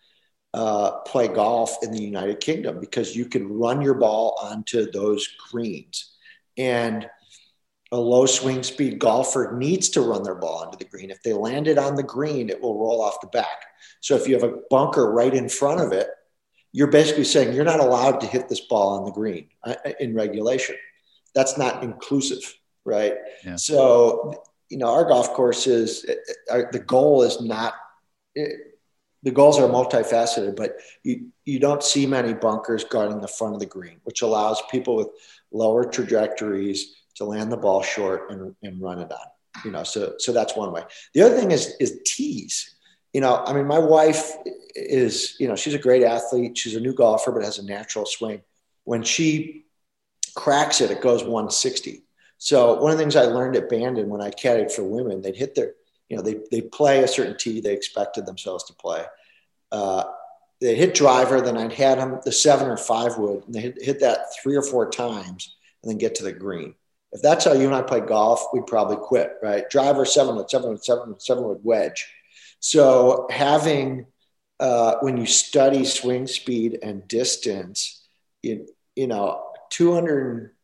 uh, 0.54 1.00
play 1.02 1.30
golf 1.30 1.78
in 1.82 1.92
the 1.92 2.02
United 2.02 2.42
Kingdom 2.42 2.80
because 2.80 3.16
you 3.16 3.26
can 3.26 3.48
run 3.48 3.82
your 3.82 3.94
ball 3.94 4.38
onto 4.44 4.92
those 4.92 5.28
greens. 5.50 6.14
And 6.58 7.10
a 7.94 7.98
low 7.98 8.26
swing 8.26 8.64
speed 8.64 9.00
golfer 9.00 9.56
needs 9.58 9.90
to 9.90 10.02
run 10.02 10.24
their 10.24 10.36
ball 10.36 10.66
onto 10.66 10.78
the 10.78 10.86
green. 10.86 11.10
If 11.10 11.24
they 11.24 11.34
land 11.34 11.68
it 11.68 11.78
on 11.78 11.96
the 11.96 12.04
green, 12.04 12.50
it 12.50 12.62
will 12.62 12.78
roll 12.78 13.02
off 13.02 13.22
the 13.22 13.28
back. 13.28 13.66
So 14.02 14.16
if 14.16 14.28
you 14.28 14.34
have 14.34 14.44
a 14.44 14.58
bunker 14.70 15.12
right 15.12 15.34
in 15.34 15.48
front 15.48 15.80
of 15.80 15.94
it, 15.94 16.08
you're 16.74 16.88
basically 16.88 17.26
saying 17.26 17.54
you're 17.54 17.66
not 17.66 17.80
allowed 17.80 18.20
to 18.22 18.28
hit 18.28 18.50
this 18.50 18.62
ball 18.62 19.00
on 19.00 19.06
the 19.06 19.12
green 19.12 19.48
uh, 19.64 19.76
in 20.00 20.14
regulation. 20.16 20.76
That's 21.34 21.58
not 21.58 21.84
inclusive, 21.84 22.44
right? 22.86 23.16
Yeah. 23.46 23.56
So, 23.56 24.44
you 24.72 24.78
know, 24.78 24.88
our 24.88 25.04
golf 25.04 25.34
course 25.34 25.68
is 25.68 26.06
uh, 26.50 26.62
the 26.72 26.80
goal 26.80 27.24
is 27.24 27.42
not, 27.42 27.76
the 28.36 29.32
goals 29.32 29.60
are 29.60 29.68
multifaceted, 29.68 30.56
but 30.56 30.78
you, 31.04 31.28
you 31.44 31.60
don't 31.60 31.84
see 31.84 32.06
many 32.06 32.34
bunkers 32.34 32.86
guarding 32.86 33.20
the 33.20 33.28
front 33.28 33.54
of 33.54 33.60
the 33.60 33.66
green, 33.66 34.00
which 34.06 34.22
allows 34.22 34.64
people 34.72 34.96
with 34.96 35.10
lower 35.52 35.84
trajectories 35.84 36.96
to 37.16 37.26
land 37.26 37.52
the 37.52 37.58
ball 37.58 37.84
short 37.84 38.32
and, 38.32 38.56
and 38.64 38.82
run 38.82 39.00
it 39.00 39.12
on. 39.12 39.20
You 39.66 39.72
know, 39.72 39.84
so 39.84 40.14
so 40.18 40.32
that's 40.32 40.56
one 40.56 40.72
way. 40.72 40.84
The 41.14 41.24
other 41.24 41.38
thing 41.38 41.52
is 41.52 41.76
is 41.82 42.00
tees. 42.06 42.74
You 43.12 43.20
know, 43.20 43.44
I 43.46 43.52
mean, 43.52 43.68
my 43.68 43.80
wife 43.80 44.32
is, 44.74 45.36
you 45.38 45.50
know, 45.50 45.58
she's 45.58 45.74
a 45.74 45.80
great 45.80 46.04
athlete. 46.04 46.58
She's 46.58 46.78
a 46.78 46.80
new 46.80 46.94
golfer, 46.94 47.34
but 47.34 47.44
has 47.44 47.60
a 47.60 47.66
natural 47.66 48.06
swing. 48.06 48.42
When 48.86 49.04
she 49.04 49.66
cracks 50.34 50.80
it, 50.80 50.90
it 50.90 51.02
goes 51.02 51.24
160. 51.24 52.04
So 52.44 52.74
one 52.74 52.92
of 52.92 52.98
the 52.98 53.04
things 53.04 53.16
I 53.16 53.26
learned 53.26 53.56
at 53.56 53.70
Bandon 53.70 54.10
when 54.10 54.20
I 54.20 54.32
caddied 54.32 54.72
for 54.72 54.82
women, 54.84 55.22
they'd 55.22 55.36
hit 55.36 55.54
their 55.54 55.74
you 56.10 56.18
know, 56.18 56.24
they, 56.24 56.40
they 56.50 56.62
play 56.62 57.04
a 57.04 57.08
certain 57.08 57.38
tee 57.38 57.62
they 57.62 57.72
expected 57.74 58.26
themselves 58.26 58.64
to 58.64 58.74
play. 58.74 59.06
Uh, 59.72 60.06
they 60.60 60.76
hit 60.76 60.96
driver, 60.96 61.40
then 61.40 61.56
I'd 61.56 61.72
had 61.72 62.00
them 62.00 62.20
the 62.26 62.32
seven 62.32 62.68
or 62.68 62.78
five 62.78 63.18
wood, 63.20 63.44
and 63.46 63.54
they 63.54 63.62
hit, 63.62 63.78
hit 63.80 64.00
that 64.00 64.26
three 64.42 64.56
or 64.56 64.64
four 64.64 64.90
times 64.90 65.56
and 65.84 65.92
then 65.92 66.00
get 66.00 66.16
to 66.16 66.24
the 66.24 66.34
green. 66.34 66.74
If 67.12 67.22
that's 67.22 67.46
how 67.46 67.54
you 67.54 67.68
and 67.68 67.76
I 67.76 67.84
play 67.84 68.00
golf, 68.00 68.48
we'd 68.54 68.66
probably 68.66 68.98
quit, 68.98 69.36
right? 69.44 69.70
Driver, 69.70 70.04
seven 70.04 70.36
wood, 70.36 70.50
seven 70.50 70.72
wood, 70.72 70.84
seven 70.84 71.10
wood, 71.10 71.22
seven 71.22 71.44
wood 71.44 71.60
wedge. 71.62 72.12
So 72.60 73.28
having, 73.30 74.08
uh, 74.60 74.96
when 75.02 75.16
you 75.16 75.28
study 75.28 75.86
swing 75.86 76.26
speed 76.26 76.80
and 76.82 77.08
distance, 77.08 78.06
you, 78.42 78.68
you 78.96 79.06
know, 79.06 79.44
200 79.70 80.56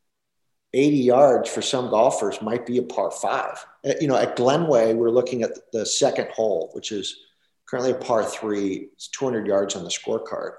80 0.74 0.98
yards 0.98 1.50
for 1.50 1.62
some 1.62 1.90
golfers 1.90 2.42
might 2.42 2.66
be 2.66 2.78
a 2.78 2.84
par 2.84 3.12
five. 3.12 3.66
Uh, 3.86 3.94
you 4.02 4.08
know, 4.08 4.18
at 4.18 4.36
Glenway, 4.36 4.94
we're 4.94 5.10
looking 5.10 5.44
at 5.44 5.72
the 5.72 5.86
second 5.86 6.30
hole, 6.30 6.70
which 6.74 6.92
is 6.92 7.18
currently 7.66 7.92
a 7.92 7.96
par 7.96 8.24
three. 8.24 8.90
It's 8.94 9.08
200 9.10 9.48
yards 9.48 9.76
on 9.76 9.84
the 9.84 9.90
scorecard. 9.90 10.52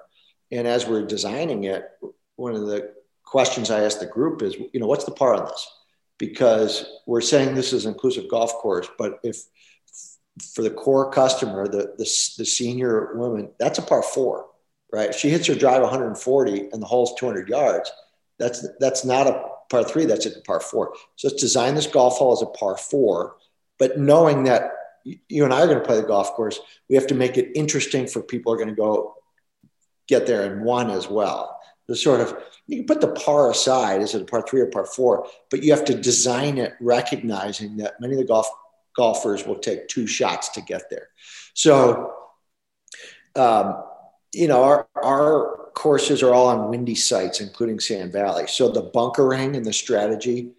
And 0.50 0.66
as 0.66 0.86
we're 0.86 1.04
designing 1.04 1.64
it, 1.64 1.84
one 2.36 2.54
of 2.54 2.66
the 2.66 2.94
questions 3.24 3.70
I 3.70 3.84
asked 3.84 4.00
the 4.00 4.06
group 4.06 4.42
is, 4.42 4.56
you 4.56 4.80
know, 4.80 4.86
what's 4.86 5.04
the 5.04 5.10
par 5.10 5.34
on 5.34 5.44
this? 5.44 5.70
Because 6.16 6.86
we're 7.06 7.20
saying 7.20 7.54
this 7.54 7.72
is 7.72 7.84
an 7.84 7.92
inclusive 7.92 8.30
golf 8.30 8.52
course, 8.54 8.88
but 8.96 9.20
if 9.22 9.36
for 10.54 10.62
the 10.62 10.70
core 10.70 11.10
customer, 11.10 11.68
the, 11.68 11.94
the, 11.98 12.34
the 12.38 12.44
senior 12.44 13.14
woman, 13.16 13.50
that's 13.58 13.78
a 13.78 13.82
par 13.82 14.02
four, 14.02 14.46
right? 14.92 15.10
If 15.10 15.16
she 15.16 15.30
hits 15.30 15.46
her 15.48 15.54
drive 15.54 15.82
140 15.82 16.70
and 16.72 16.82
the 16.82 16.86
hole's 16.86 17.14
200 17.18 17.48
yards, 17.48 17.90
that's 18.38 18.66
that's 18.78 19.04
not 19.04 19.26
a 19.26 19.44
par 19.70 19.84
three, 19.84 20.04
that's 20.04 20.26
a 20.26 20.40
par 20.42 20.60
four. 20.60 20.94
So 21.16 21.28
let's 21.28 21.40
design 21.40 21.74
this 21.74 21.86
golf 21.86 22.18
hole 22.18 22.32
as 22.32 22.42
a 22.42 22.46
par 22.46 22.76
four, 22.76 23.36
but 23.78 23.98
knowing 23.98 24.44
that 24.44 24.72
you 25.04 25.44
and 25.44 25.52
I 25.52 25.62
are 25.62 25.66
going 25.66 25.78
to 25.78 25.84
play 25.84 26.00
the 26.00 26.06
golf 26.06 26.32
course, 26.32 26.60
we 26.88 26.96
have 26.96 27.06
to 27.08 27.14
make 27.14 27.36
it 27.36 27.52
interesting 27.54 28.06
for 28.06 28.22
people 28.22 28.52
are 28.52 28.56
going 28.56 28.68
to 28.68 28.74
go 28.74 29.14
get 30.06 30.26
there 30.26 30.52
in 30.52 30.64
one 30.64 30.90
as 30.90 31.08
well. 31.08 31.58
The 31.86 31.96
sort 31.96 32.20
of 32.20 32.36
you 32.66 32.78
can 32.78 32.86
put 32.86 33.00
the 33.00 33.08
par 33.08 33.50
aside, 33.50 34.02
is 34.02 34.14
it 34.14 34.22
a 34.22 34.24
par 34.26 34.44
three 34.46 34.60
or 34.60 34.66
par 34.66 34.84
four, 34.84 35.26
but 35.50 35.62
you 35.62 35.72
have 35.72 35.86
to 35.86 35.94
design 35.94 36.58
it 36.58 36.74
recognizing 36.80 37.78
that 37.78 38.00
many 38.00 38.14
of 38.14 38.18
the 38.18 38.26
golf 38.26 38.48
golfers 38.94 39.46
will 39.46 39.58
take 39.58 39.88
two 39.88 40.06
shots 40.06 40.50
to 40.50 40.60
get 40.60 40.90
there. 40.90 41.08
So, 41.54 42.12
um, 43.36 43.82
you 44.34 44.48
know, 44.48 44.62
our 44.64 44.88
our 45.02 45.67
courses 45.78 46.24
are 46.24 46.34
all 46.34 46.48
on 46.48 46.68
windy 46.68 46.96
sites, 46.96 47.40
including 47.40 47.78
Sand 47.78 48.12
Valley. 48.12 48.48
So 48.48 48.68
the 48.68 48.82
bunkering 48.82 49.54
and 49.54 49.64
the 49.64 49.72
strategy 49.72 50.50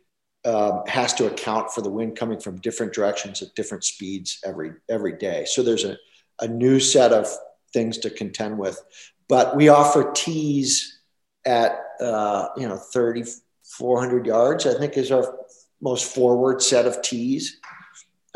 um, 0.45 0.83
has 0.87 1.13
to 1.15 1.27
account 1.27 1.71
for 1.73 1.81
the 1.81 1.89
wind 1.89 2.15
coming 2.15 2.39
from 2.39 2.61
different 2.61 2.93
directions 2.93 3.41
at 3.41 3.53
different 3.53 3.83
speeds 3.83 4.39
every 4.45 4.71
every 4.87 5.11
day. 5.17 5.43
So 5.45 5.61
there's 5.61 5.83
a, 5.83 5.97
a 6.39 6.47
new 6.47 6.79
set 6.79 7.11
of 7.11 7.27
things 7.73 7.97
to 7.99 8.09
contend 8.09 8.57
with. 8.57 8.81
But 9.27 9.57
we 9.57 9.67
offer 9.67 10.09
tees 10.15 10.99
at 11.45 11.77
uh, 11.99 12.47
you 12.55 12.69
know 12.69 12.77
30, 12.77 13.25
400 13.63 14.25
yards. 14.25 14.65
I 14.65 14.79
think 14.79 14.95
is 14.95 15.11
our 15.11 15.37
most 15.81 16.15
forward 16.15 16.61
set 16.61 16.85
of 16.85 17.01
tees. 17.01 17.59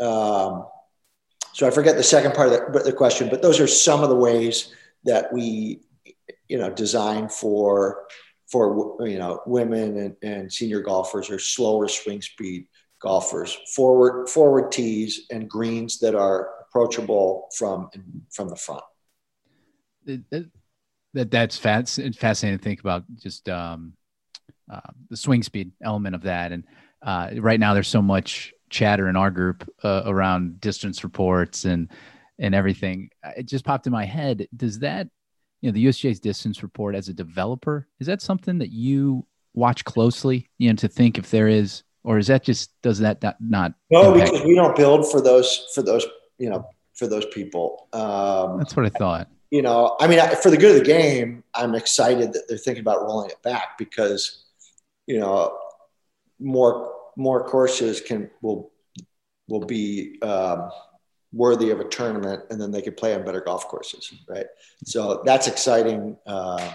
Um, 0.00 0.66
so 1.54 1.66
I 1.66 1.70
forget 1.70 1.96
the 1.96 2.02
second 2.02 2.34
part 2.34 2.52
of 2.52 2.74
the, 2.74 2.80
the 2.80 2.92
question, 2.92 3.30
but 3.30 3.40
those 3.40 3.58
are 3.58 3.66
some 3.66 4.02
of 4.02 4.10
the 4.10 4.16
ways 4.16 4.74
that 5.04 5.32
we 5.32 5.80
you 6.48 6.58
know 6.58 6.70
designed 6.70 7.32
for 7.32 8.06
for 8.50 8.96
you 9.00 9.18
know 9.18 9.40
women 9.46 9.96
and, 9.98 10.16
and 10.22 10.52
senior 10.52 10.80
golfers 10.80 11.30
or 11.30 11.38
slower 11.38 11.88
swing 11.88 12.22
speed 12.22 12.66
golfers. 13.00 13.56
Forward 13.74 14.28
forward 14.28 14.72
tees 14.72 15.26
and 15.30 15.48
greens 15.48 15.98
that 15.98 16.14
are 16.14 16.50
approachable 16.68 17.48
from 17.56 17.90
from 18.32 18.48
the 18.48 18.56
front. 18.56 18.82
That, 20.06 20.50
that 21.14 21.30
that's 21.30 21.56
fascinating 21.56 22.12
to 22.12 22.58
think 22.58 22.80
about 22.80 23.04
just 23.16 23.48
um, 23.48 23.94
uh, 24.70 24.80
the 25.08 25.16
swing 25.16 25.42
speed 25.42 25.72
element 25.82 26.14
of 26.14 26.22
that. 26.22 26.52
And 26.52 26.64
uh, 27.02 27.30
right 27.38 27.60
now 27.60 27.74
there's 27.74 27.88
so 27.88 28.02
much 28.02 28.52
chatter 28.70 29.08
in 29.08 29.16
our 29.16 29.30
group 29.30 29.68
uh, 29.82 30.02
around 30.06 30.60
distance 30.60 31.04
reports 31.04 31.64
and 31.64 31.90
and 32.38 32.54
everything. 32.54 33.10
It 33.36 33.46
just 33.46 33.64
popped 33.64 33.86
in 33.86 33.92
my 33.92 34.04
head 34.04 34.48
does 34.56 34.80
that 34.80 35.08
you 35.60 35.70
know 35.70 35.74
the 35.74 35.86
USGA's 35.86 36.20
distance 36.20 36.62
report 36.62 36.94
as 36.94 37.08
a 37.08 37.14
developer. 37.14 37.88
Is 38.00 38.06
that 38.06 38.22
something 38.22 38.58
that 38.58 38.70
you 38.70 39.26
watch 39.54 39.84
closely? 39.84 40.50
You 40.58 40.70
know, 40.70 40.76
to 40.76 40.88
think 40.88 41.18
if 41.18 41.30
there 41.30 41.48
is, 41.48 41.82
or 42.02 42.18
is 42.18 42.26
that 42.26 42.42
just 42.42 42.70
does 42.82 42.98
that 42.98 43.22
not? 43.22 43.36
not 43.40 43.74
no, 43.90 44.12
impact? 44.12 44.32
because 44.32 44.46
we 44.46 44.54
don't 44.54 44.76
build 44.76 45.10
for 45.10 45.20
those 45.20 45.66
for 45.74 45.82
those 45.82 46.06
you 46.38 46.50
know 46.50 46.66
for 46.94 47.06
those 47.06 47.26
people. 47.26 47.88
Um, 47.92 48.58
That's 48.58 48.76
what 48.76 48.86
I 48.86 48.90
thought. 48.90 49.28
You 49.50 49.62
know, 49.62 49.96
I 50.00 50.08
mean, 50.08 50.20
for 50.42 50.50
the 50.50 50.56
good 50.56 50.76
of 50.76 50.78
the 50.78 50.84
game, 50.84 51.44
I'm 51.54 51.74
excited 51.74 52.32
that 52.32 52.48
they're 52.48 52.58
thinking 52.58 52.80
about 52.80 53.02
rolling 53.02 53.30
it 53.30 53.40
back 53.42 53.78
because, 53.78 54.46
you 55.06 55.20
know, 55.20 55.56
more 56.40 56.92
more 57.16 57.44
courses 57.44 58.00
can 58.00 58.30
will 58.42 58.72
will 59.48 59.64
be 59.64 60.18
um, 60.22 60.70
worthy 61.34 61.70
of 61.70 61.80
a 61.80 61.84
tournament, 61.84 62.44
and 62.50 62.60
then 62.60 62.70
they 62.70 62.82
could 62.82 62.96
play 62.96 63.14
on 63.14 63.24
better 63.24 63.40
golf 63.40 63.66
courses, 63.68 64.12
right? 64.28 64.46
So 64.84 65.22
that's 65.24 65.48
exciting 65.48 66.16
uh, 66.26 66.72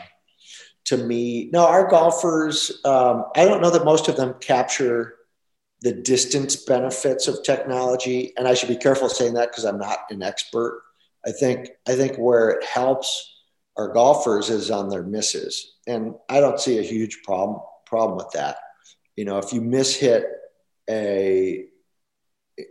to 0.86 0.98
me. 0.98 1.50
No, 1.52 1.66
our 1.66 1.88
golfers, 1.88 2.82
um, 2.84 3.26
I 3.36 3.46
don't 3.46 3.62
know 3.62 3.70
that 3.70 3.86
most 3.86 4.08
of 4.08 4.18
them 4.18 4.36
capture 4.42 5.16
the 5.82 5.94
distance 5.94 6.56
benefits 6.58 7.28
of 7.28 7.44
technology, 7.44 8.34
and 8.38 8.48
I 8.48 8.54
should 8.54 8.70
be 8.70 8.76
careful 8.76 9.08
saying 9.08 9.36
that 9.36 9.52
because 9.52 9.66
I'm 9.66 9.78
not 9.78 10.00
an 10.10 10.22
expert. 10.22 10.84
I 11.26 11.32
think 11.32 11.70
I 11.88 11.96
think 11.96 12.18
where 12.18 12.50
it 12.50 12.64
helps 12.66 13.36
our 13.78 13.94
golfers 13.94 14.50
is 14.50 14.72
on 14.72 14.90
their 14.90 15.04
misses, 15.04 15.76
and 15.88 16.16
I 16.28 16.42
don't 16.42 16.60
see 16.60 16.80
a 16.80 16.84
huge 16.84 17.22
problem 17.24 17.62
problem 17.86 18.18
with 18.18 18.32
that. 18.34 18.58
You 19.16 19.26
know, 19.26 19.38
if 19.38 19.54
you 19.54 19.62
miss 19.62 19.96
hit 19.96 20.26
a 20.90 21.66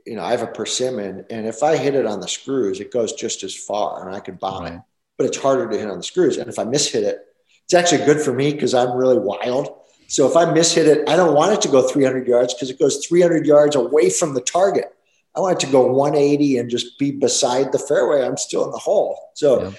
you 0.06 0.16
know, 0.16 0.23
I 0.23 0.31
have 0.31 0.43
a 0.43 0.47
persimmon, 0.47 1.24
and 1.31 1.47
if 1.47 1.62
I 1.62 1.77
hit 1.77 1.94
it 1.94 2.06
on 2.06 2.20
the 2.20 2.28
screws, 2.28 2.81
it 2.81 2.93
goes 2.93 3.12
just 3.12 3.43
as 3.43 3.55
far, 3.55 4.06
and 4.06 4.15
I 4.15 4.20
can 4.20 4.36
bomb 4.36 4.65
right. 4.65 4.73
it. 4.74 4.81
But 5.16 5.27
it's 5.27 5.39
harder 5.39 5.69
to 5.69 5.78
hit 5.78 5.90
on 5.90 5.98
the 5.98 6.05
screws, 6.05 6.36
and 6.36 6.48
if 6.48 6.59
I 6.59 6.65
miss 6.65 6.90
hit 6.93 7.05
it, 7.05 7.27
it's 7.65 7.74
actually 7.74 8.05
good 8.05 8.20
for 8.20 8.32
me 8.32 8.52
because 8.52 8.74
I'm 8.74 8.97
really 8.97 9.19
wild. 9.19 9.74
So 10.06 10.28
if 10.28 10.36
I 10.36 10.51
miss 10.51 10.74
hit 10.74 10.86
it, 10.86 11.09
I 11.09 11.16
don't 11.16 11.35
want 11.35 11.52
it 11.52 11.60
to 11.62 11.69
go 11.69 11.86
300 11.86 12.27
yards 12.27 12.55
because 12.55 12.70
it 12.70 12.78
goes 12.78 13.06
300 13.06 13.44
yards 13.44 13.77
away 13.77 14.09
from 14.09 14.32
the 14.32 14.40
target. 14.40 14.94
I 15.36 15.40
want 15.40 15.62
it 15.62 15.66
to 15.66 15.73
go 15.73 15.86
180 15.86 16.59
and 16.59 16.70
just 16.70 16.98
be 16.98 17.10
beside 17.10 17.73
the 17.73 17.78
fairway. 17.78 18.24
I'm 18.24 18.39
still 18.39 18.65
in 18.65 18.70
the 18.70 18.78
hole. 18.78 19.19
So 19.35 19.62
yeah. 19.62 19.70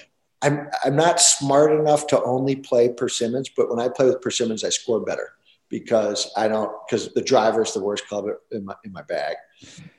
I'm 0.42 0.70
I'm 0.84 0.96
not 0.96 1.20
smart 1.20 1.72
enough 1.72 2.06
to 2.08 2.22
only 2.22 2.56
play 2.56 2.88
persimmons, 2.88 3.48
but 3.48 3.68
when 3.68 3.80
I 3.80 3.88
play 3.88 4.06
with 4.06 4.22
persimmons, 4.22 4.62
I 4.62 4.70
score 4.70 5.00
better 5.00 5.32
because 5.70 6.30
I 6.36 6.48
don't 6.48 6.72
because 6.86 7.12
the 7.14 7.22
driver 7.22 7.62
is 7.62 7.72
the 7.72 7.80
worst 7.80 8.06
club 8.08 8.26
in 8.50 8.64
my 8.64 8.74
in 8.84 8.92
my 8.92 9.02
bag. 9.02 9.36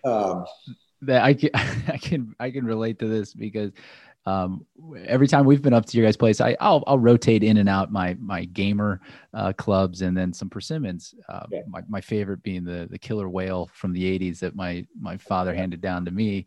Um, 0.03 0.45
that 1.02 1.23
I 1.23 1.34
can 1.34 1.49
I 1.56 1.98
can 1.98 2.35
I 2.39 2.52
can 2.52 2.65
relate 2.65 2.99
to 2.99 3.07
this 3.07 3.34
because 3.34 3.72
um, 4.26 4.65
every 5.07 5.27
time 5.27 5.45
we've 5.45 5.64
been 5.64 5.73
up 5.73 5.85
to 5.85 5.98
your 5.98 6.06
guys' 6.06 6.18
place, 6.18 6.39
I 6.39 6.56
I'll, 6.60 6.84
I'll 6.85 6.99
rotate 6.99 7.43
in 7.43 7.57
and 7.57 7.68
out 7.68 7.91
my 7.91 8.15
my 8.19 8.45
gamer 8.45 9.02
uh, 9.34 9.53
clubs 9.53 10.03
and 10.03 10.15
then 10.15 10.31
some 10.31 10.49
persimmons. 10.49 11.15
Uh, 11.27 11.45
yeah. 11.49 11.61
my, 11.68 11.81
my 11.88 12.02
favorite 12.02 12.43
being 12.43 12.64
the 12.64 12.88
the 12.91 12.99
killer 12.99 13.30
whale 13.30 13.69
from 13.73 13.93
the 13.93 14.19
'80s 14.19 14.39
that 14.39 14.56
my 14.56 14.85
my 14.99 15.18
father 15.18 15.56
handed 15.56 15.81
down 15.81 16.06
to 16.06 16.11
me, 16.11 16.45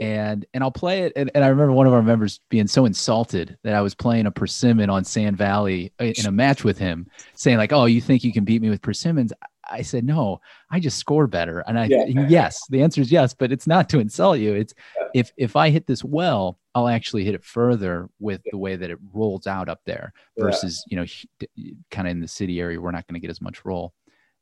and 0.00 0.46
and 0.54 0.62
I'll 0.64 0.70
play 0.70 1.02
it. 1.02 1.12
And, 1.16 1.30
and 1.34 1.44
I 1.44 1.48
remember 1.48 1.72
one 1.72 1.86
of 1.86 1.92
our 1.92 2.02
members 2.02 2.40
being 2.50 2.66
so 2.66 2.84
insulted 2.84 3.56
that 3.62 3.74
I 3.74 3.80
was 3.80 3.94
playing 3.94 4.26
a 4.26 4.30
persimmon 4.30 4.90
on 4.90 5.04
Sand 5.04 5.36
Valley 5.36 5.92
uh, 6.00 6.04
in 6.04 6.26
a 6.26 6.32
match 6.32 6.64
with 6.64 6.78
him, 6.78 7.06
saying 7.34 7.58
like, 7.58 7.72
"Oh, 7.72 7.86
you 7.86 8.00
think 8.00 8.24
you 8.24 8.32
can 8.32 8.44
beat 8.44 8.62
me 8.62 8.70
with 8.70 8.82
persimmons?" 8.82 9.32
I 9.70 9.82
said, 9.82 10.04
"No, 10.04 10.40
I 10.70 10.80
just 10.80 10.98
score 10.98 11.26
better." 11.26 11.60
And 11.60 11.78
I, 11.78 11.86
yeah. 11.86 12.26
yes, 12.28 12.60
the 12.68 12.82
answer 12.82 13.00
is 13.00 13.10
yes, 13.10 13.34
but 13.34 13.52
it's 13.52 13.66
not 13.66 13.88
to 13.90 13.98
insult 13.98 14.38
you. 14.38 14.54
It's 14.54 14.74
yeah. 14.96 15.08
if 15.14 15.32
if 15.36 15.56
I 15.56 15.70
hit 15.70 15.86
this 15.86 16.04
well, 16.04 16.58
I'll 16.74 16.88
actually 16.88 17.24
hit 17.24 17.34
it 17.34 17.44
further 17.44 18.08
with 18.18 18.42
yeah. 18.44 18.50
the 18.52 18.58
way 18.58 18.76
that 18.76 18.90
it 18.90 18.98
rolls 19.12 19.46
out 19.46 19.68
up 19.68 19.80
there 19.86 20.12
versus 20.38 20.84
you 20.88 20.96
know, 20.96 21.06
kind 21.90 22.08
of 22.08 22.12
in 22.12 22.20
the 22.20 22.28
city 22.28 22.60
area, 22.60 22.80
we're 22.80 22.90
not 22.90 23.06
going 23.06 23.14
to 23.14 23.20
get 23.20 23.30
as 23.30 23.40
much 23.40 23.64
roll. 23.64 23.94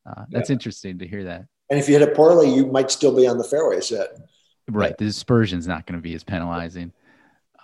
Uh, 0.05 0.24
that's 0.31 0.51
interesting 0.51 0.99
to 0.99 1.07
hear 1.07 1.24
that. 1.24 1.47
And 1.70 1.79
if 1.79 1.89
you 1.89 1.99
hit 1.99 2.07
it 2.07 2.15
poorly, 2.15 2.53
you 2.53 2.66
might 2.66 2.91
still 2.91 3.15
be 3.15 3.27
on 3.27 3.39
the 3.39 3.45
fairway 3.45 3.81
set. 3.81 4.19
Right. 4.68 4.97
The 4.97 5.05
dispersion 5.05 5.59
is 5.59 5.66
not 5.66 5.86
going 5.86 5.98
to 5.98 6.02
be 6.02 6.14
as 6.14 6.24
penalizing. 6.24 6.93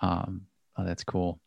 Um, 0.01 0.45
oh, 0.77 0.85
that's 0.85 1.03
cool. 1.03 1.39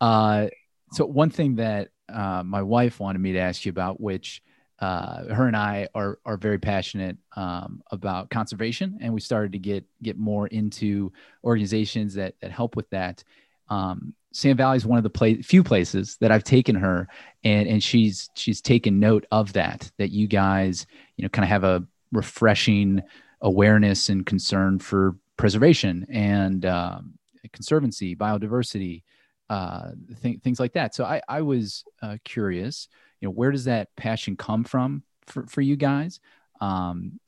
Uh, 0.00 0.48
so 0.92 1.06
one 1.06 1.30
thing 1.30 1.56
that 1.56 1.88
uh, 2.08 2.42
my 2.44 2.62
wife 2.62 3.00
wanted 3.00 3.20
me 3.20 3.32
to 3.32 3.38
ask 3.38 3.64
you 3.64 3.70
about, 3.70 4.00
which 4.00 4.42
uh, 4.78 5.32
her 5.32 5.46
and 5.46 5.56
I 5.56 5.88
are 5.94 6.18
are 6.24 6.36
very 6.36 6.58
passionate 6.58 7.16
um, 7.36 7.82
about 7.90 8.30
conservation, 8.30 8.98
and 9.00 9.14
we 9.14 9.20
started 9.20 9.52
to 9.52 9.58
get 9.58 9.84
get 10.02 10.18
more 10.18 10.48
into 10.48 11.12
organizations 11.44 12.14
that 12.14 12.34
that 12.40 12.50
help 12.50 12.74
with 12.74 12.90
that. 12.90 13.22
Um, 13.68 14.14
Sand 14.32 14.58
Valley 14.58 14.76
is 14.76 14.86
one 14.86 14.98
of 14.98 15.04
the 15.04 15.10
play, 15.10 15.40
few 15.40 15.62
places 15.62 16.16
that 16.20 16.32
I've 16.32 16.42
taken 16.42 16.74
her, 16.74 17.06
and 17.44 17.68
and 17.68 17.82
she's 17.82 18.28
she's 18.34 18.60
taken 18.60 18.98
note 18.98 19.24
of 19.30 19.52
that. 19.52 19.90
That 19.98 20.10
you 20.10 20.26
guys, 20.26 20.86
you 21.16 21.22
know, 21.22 21.28
kind 21.28 21.44
of 21.44 21.50
have 21.50 21.64
a 21.64 21.86
refreshing 22.10 23.02
awareness 23.42 24.08
and 24.08 24.24
concern 24.24 24.78
for 24.78 25.16
preservation 25.36 26.06
and 26.08 26.64
um, 26.64 27.14
conservancy, 27.52 28.16
biodiversity, 28.16 29.02
uh, 29.50 29.90
th- 30.22 30.40
things 30.40 30.60
like 30.60 30.72
that. 30.74 30.94
So 30.94 31.04
I, 31.04 31.20
I 31.28 31.42
was 31.42 31.84
uh, 32.00 32.16
curious, 32.24 32.88
you 33.20 33.28
know, 33.28 33.32
where 33.32 33.50
does 33.50 33.64
that 33.64 33.94
passion 33.96 34.36
come 34.36 34.64
from 34.64 35.02
for, 35.26 35.46
for 35.46 35.60
you 35.60 35.76
guys? 35.76 36.20
Um, 36.60 37.18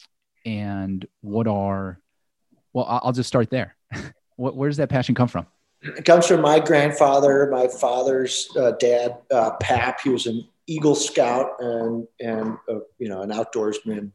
and 0.46 1.04
what 1.20 1.46
are, 1.46 2.00
well, 2.72 2.86
I'll 2.88 3.12
just 3.12 3.28
start 3.28 3.50
there. 3.50 3.76
what, 4.36 4.56
where 4.56 4.68
does 4.68 4.78
that 4.78 4.88
passion 4.88 5.14
come 5.14 5.28
from? 5.28 5.46
It 5.82 6.04
comes 6.06 6.26
from 6.26 6.40
my 6.40 6.60
grandfather, 6.60 7.50
my 7.50 7.68
father's 7.68 8.48
uh, 8.56 8.72
dad, 8.72 9.18
uh, 9.30 9.52
Pap. 9.60 10.00
He 10.00 10.08
was 10.08 10.26
an 10.26 10.48
Eagle 10.66 10.94
Scout 10.94 11.56
and 11.60 12.08
and 12.20 12.56
uh, 12.70 12.78
you 12.98 13.10
know 13.10 13.20
an 13.20 13.30
outdoorsman 13.30 14.10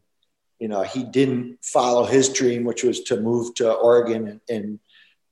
you 0.60 0.68
know, 0.68 0.84
he 0.84 1.04
didn't 1.04 1.58
follow 1.64 2.06
his 2.06 2.30
dream, 2.30 2.66
which 2.66 2.84
was 2.84 3.02
to 3.04 3.20
move 3.20 3.56
to 3.56 3.72
Oregon 3.72 4.28
and, 4.28 4.42
and 4.50 4.80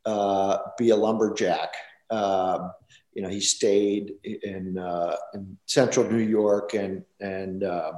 uh, 0.06 0.60
be 0.78 0.90
a 0.90 0.96
lumberjack. 0.96 1.74
Um, 2.10 2.72
you 3.14 3.22
know, 3.22 3.30
he 3.30 3.42
stayed 3.42 4.14
in, 4.24 4.78
uh, 4.78 5.16
in 5.34 5.58
central 5.66 6.10
New 6.10 6.24
York 6.24 6.74
and, 6.74 7.04
and, 7.20 7.64
uh, 7.64 7.92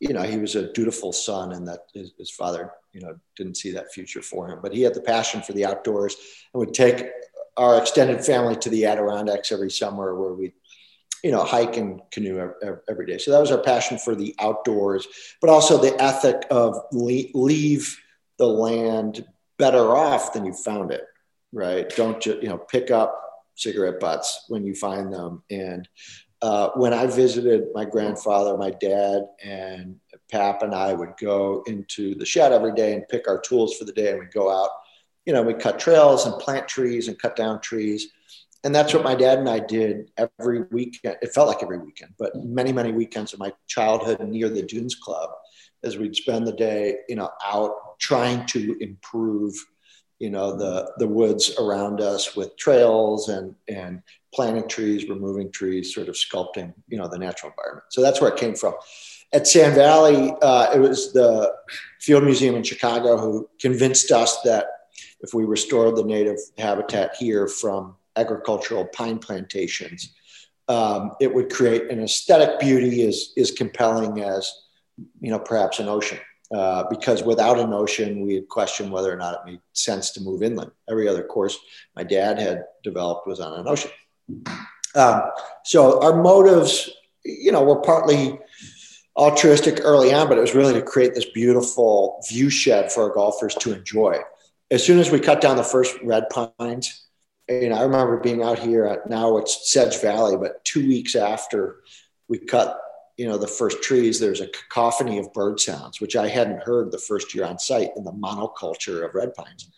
you 0.00 0.12
know, 0.14 0.22
he 0.22 0.38
was 0.38 0.56
a 0.56 0.72
dutiful 0.72 1.12
son 1.12 1.52
and 1.52 1.68
that 1.68 1.80
his, 1.92 2.12
his, 2.18 2.30
father, 2.30 2.72
you 2.92 3.00
know, 3.00 3.14
didn't 3.36 3.56
see 3.56 3.70
that 3.72 3.92
future 3.92 4.22
for 4.22 4.48
him, 4.48 4.58
but 4.62 4.72
he 4.72 4.82
had 4.82 4.94
the 4.94 5.00
passion 5.00 5.42
for 5.42 5.52
the 5.52 5.64
outdoors 5.64 6.16
and 6.52 6.60
would 6.60 6.74
take 6.74 7.06
our 7.56 7.78
extended 7.78 8.24
family 8.24 8.56
to 8.56 8.70
the 8.70 8.86
Adirondacks 8.86 9.52
every 9.52 9.70
summer 9.70 10.18
where 10.18 10.32
we 10.32 10.54
you 11.22 11.30
know, 11.30 11.44
hike 11.44 11.76
and 11.76 12.00
canoe 12.10 12.52
every 12.88 13.06
day. 13.06 13.18
So 13.18 13.30
that 13.30 13.40
was 13.40 13.52
our 13.52 13.62
passion 13.62 13.98
for 13.98 14.14
the 14.14 14.34
outdoors, 14.40 15.06
but 15.40 15.50
also 15.50 15.78
the 15.78 16.00
ethic 16.02 16.44
of 16.50 16.76
leave 16.92 17.96
the 18.38 18.46
land 18.46 19.24
better 19.58 19.94
off 19.94 20.32
than 20.32 20.44
you 20.44 20.52
found 20.52 20.90
it, 20.90 21.04
right? 21.52 21.88
Don't 21.94 22.20
just, 22.20 22.42
you 22.42 22.48
know, 22.48 22.58
pick 22.58 22.90
up 22.90 23.18
cigarette 23.54 24.00
butts 24.00 24.46
when 24.48 24.64
you 24.64 24.74
find 24.74 25.12
them. 25.12 25.42
And 25.50 25.88
uh, 26.40 26.70
when 26.74 26.92
I 26.92 27.06
visited 27.06 27.68
my 27.72 27.84
grandfather, 27.84 28.56
my 28.56 28.70
dad, 28.70 29.22
and 29.44 30.00
Pap 30.28 30.62
and 30.62 30.74
I 30.74 30.92
would 30.92 31.12
go 31.20 31.62
into 31.66 32.16
the 32.16 32.26
shed 32.26 32.52
every 32.52 32.74
day 32.74 32.94
and 32.94 33.06
pick 33.08 33.28
our 33.28 33.40
tools 33.40 33.76
for 33.76 33.84
the 33.84 33.92
day, 33.92 34.10
and 34.10 34.18
we'd 34.18 34.32
go 34.32 34.50
out. 34.50 34.70
You 35.24 35.32
know, 35.32 35.42
we 35.42 35.54
cut 35.54 35.78
trails 35.78 36.26
and 36.26 36.36
plant 36.40 36.66
trees 36.66 37.06
and 37.06 37.16
cut 37.16 37.36
down 37.36 37.60
trees 37.60 38.08
and 38.64 38.74
that's 38.74 38.94
what 38.94 39.02
my 39.02 39.14
dad 39.14 39.38
and 39.38 39.48
I 39.48 39.58
did 39.58 40.10
every 40.16 40.62
weekend. 40.70 41.16
It 41.20 41.34
felt 41.34 41.48
like 41.48 41.62
every 41.62 41.78
weekend, 41.78 42.12
but 42.18 42.32
many, 42.36 42.72
many 42.72 42.92
weekends 42.92 43.32
of 43.32 43.40
my 43.40 43.52
childhood 43.66 44.20
near 44.20 44.48
the 44.48 44.62
Dunes 44.62 44.94
Club, 44.94 45.30
as 45.82 45.98
we'd 45.98 46.14
spend 46.14 46.46
the 46.46 46.52
day, 46.52 46.98
you 47.08 47.16
know, 47.16 47.30
out 47.44 47.98
trying 47.98 48.46
to 48.46 48.76
improve, 48.80 49.54
you 50.20 50.30
know, 50.30 50.56
the 50.56 50.92
the 50.98 51.08
woods 51.08 51.56
around 51.58 52.00
us 52.00 52.36
with 52.36 52.56
trails 52.56 53.28
and 53.28 53.54
and 53.68 54.02
planting 54.32 54.68
trees, 54.68 55.08
removing 55.08 55.50
trees, 55.50 55.92
sort 55.92 56.08
of 56.08 56.14
sculpting, 56.14 56.72
you 56.88 56.98
know, 56.98 57.08
the 57.08 57.18
natural 57.18 57.50
environment. 57.50 57.84
So 57.90 58.00
that's 58.00 58.20
where 58.20 58.30
it 58.30 58.38
came 58.38 58.54
from. 58.54 58.74
At 59.32 59.48
Sand 59.48 59.74
Valley, 59.74 60.32
uh, 60.42 60.72
it 60.74 60.78
was 60.78 61.12
the 61.12 61.52
Field 62.00 62.24
Museum 62.24 62.54
in 62.54 62.62
Chicago 62.62 63.16
who 63.16 63.48
convinced 63.60 64.12
us 64.12 64.40
that 64.42 64.66
if 65.20 65.34
we 65.34 65.44
restored 65.44 65.96
the 65.96 66.04
native 66.04 66.38
habitat 66.58 67.16
here 67.16 67.48
from 67.48 67.96
agricultural 68.16 68.86
pine 68.86 69.18
plantations. 69.18 70.14
Um, 70.68 71.12
it 71.20 71.32
would 71.32 71.52
create 71.52 71.90
an 71.90 72.02
aesthetic 72.02 72.60
beauty 72.60 73.06
as, 73.06 73.32
as 73.36 73.50
compelling 73.50 74.22
as, 74.22 74.52
you 75.20 75.30
know, 75.30 75.38
perhaps 75.38 75.78
an 75.80 75.88
ocean. 75.88 76.18
Uh, 76.54 76.84
because 76.90 77.22
without 77.22 77.58
an 77.58 77.72
ocean, 77.72 78.20
we 78.20 78.34
had 78.34 78.46
questioned 78.48 78.92
whether 78.92 79.10
or 79.10 79.16
not 79.16 79.34
it 79.34 79.40
made 79.46 79.60
sense 79.72 80.10
to 80.10 80.20
move 80.20 80.42
inland. 80.42 80.70
Every 80.88 81.08
other 81.08 81.24
course 81.24 81.58
my 81.96 82.04
dad 82.04 82.38
had 82.38 82.64
developed 82.84 83.26
was 83.26 83.40
on 83.40 83.58
an 83.58 83.66
ocean. 83.66 83.90
Um, 84.94 85.22
so 85.64 86.02
our 86.02 86.22
motives, 86.22 86.90
you 87.24 87.52
know, 87.52 87.64
were 87.64 87.80
partly 87.80 88.38
altruistic 89.16 89.80
early 89.82 90.12
on, 90.12 90.28
but 90.28 90.36
it 90.36 90.42
was 90.42 90.54
really 90.54 90.74
to 90.74 90.82
create 90.82 91.14
this 91.14 91.24
beautiful 91.24 92.22
view 92.28 92.50
shed 92.50 92.92
for 92.92 93.04
our 93.04 93.14
golfers 93.14 93.54
to 93.56 93.74
enjoy. 93.74 94.18
As 94.70 94.84
soon 94.84 94.98
as 94.98 95.10
we 95.10 95.20
cut 95.20 95.40
down 95.40 95.56
the 95.56 95.64
first 95.64 95.96
red 96.02 96.24
pines, 96.30 97.06
and 97.48 97.74
I 97.74 97.82
remember 97.82 98.18
being 98.18 98.42
out 98.42 98.58
here 98.58 98.84
at 98.84 99.08
now 99.08 99.36
it's 99.36 99.70
Sedge 99.70 100.00
Valley, 100.00 100.36
but 100.36 100.64
two 100.64 100.86
weeks 100.86 101.14
after 101.14 101.82
we 102.28 102.38
cut, 102.38 102.80
you 103.16 103.26
know, 103.26 103.36
the 103.36 103.46
first 103.46 103.82
trees, 103.82 104.20
there's 104.20 104.40
a 104.40 104.48
cacophony 104.48 105.18
of 105.18 105.32
bird 105.32 105.60
sounds, 105.60 106.00
which 106.00 106.16
I 106.16 106.28
hadn't 106.28 106.62
heard 106.62 106.90
the 106.90 106.98
first 106.98 107.34
year 107.34 107.44
on 107.44 107.58
site 107.58 107.90
in 107.96 108.04
the 108.04 108.12
monoculture 108.12 109.04
of 109.04 109.14
red 109.14 109.34
pines. 109.34 109.70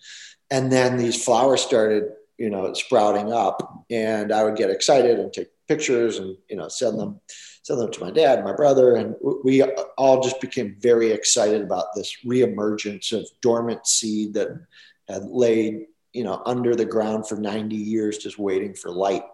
And 0.50 0.70
then 0.70 0.96
these 0.96 1.24
flowers 1.24 1.62
started, 1.62 2.12
you 2.38 2.50
know, 2.50 2.72
sprouting 2.74 3.32
up, 3.32 3.84
and 3.90 4.32
I 4.32 4.44
would 4.44 4.56
get 4.56 4.70
excited 4.70 5.18
and 5.18 5.32
take 5.32 5.48
pictures 5.66 6.18
and 6.18 6.36
you 6.48 6.56
know 6.56 6.68
send 6.68 6.98
them 6.98 7.20
send 7.62 7.80
them 7.80 7.90
to 7.90 8.00
my 8.00 8.10
dad 8.10 8.44
my 8.44 8.52
brother, 8.52 8.96
and 8.96 9.14
we 9.42 9.62
all 9.96 10.22
just 10.22 10.40
became 10.40 10.76
very 10.78 11.10
excited 11.10 11.62
about 11.62 11.86
this 11.94 12.14
reemergence 12.24 13.12
of 13.12 13.28
dormant 13.40 13.86
seed 13.86 14.34
that 14.34 14.48
had 15.08 15.24
laid 15.24 15.86
you 16.14 16.24
know 16.24 16.40
under 16.46 16.74
the 16.74 16.84
ground 16.84 17.28
for 17.28 17.36
90 17.36 17.76
years 17.76 18.18
just 18.18 18.38
waiting 18.38 18.74
for 18.74 18.90
light 18.90 19.24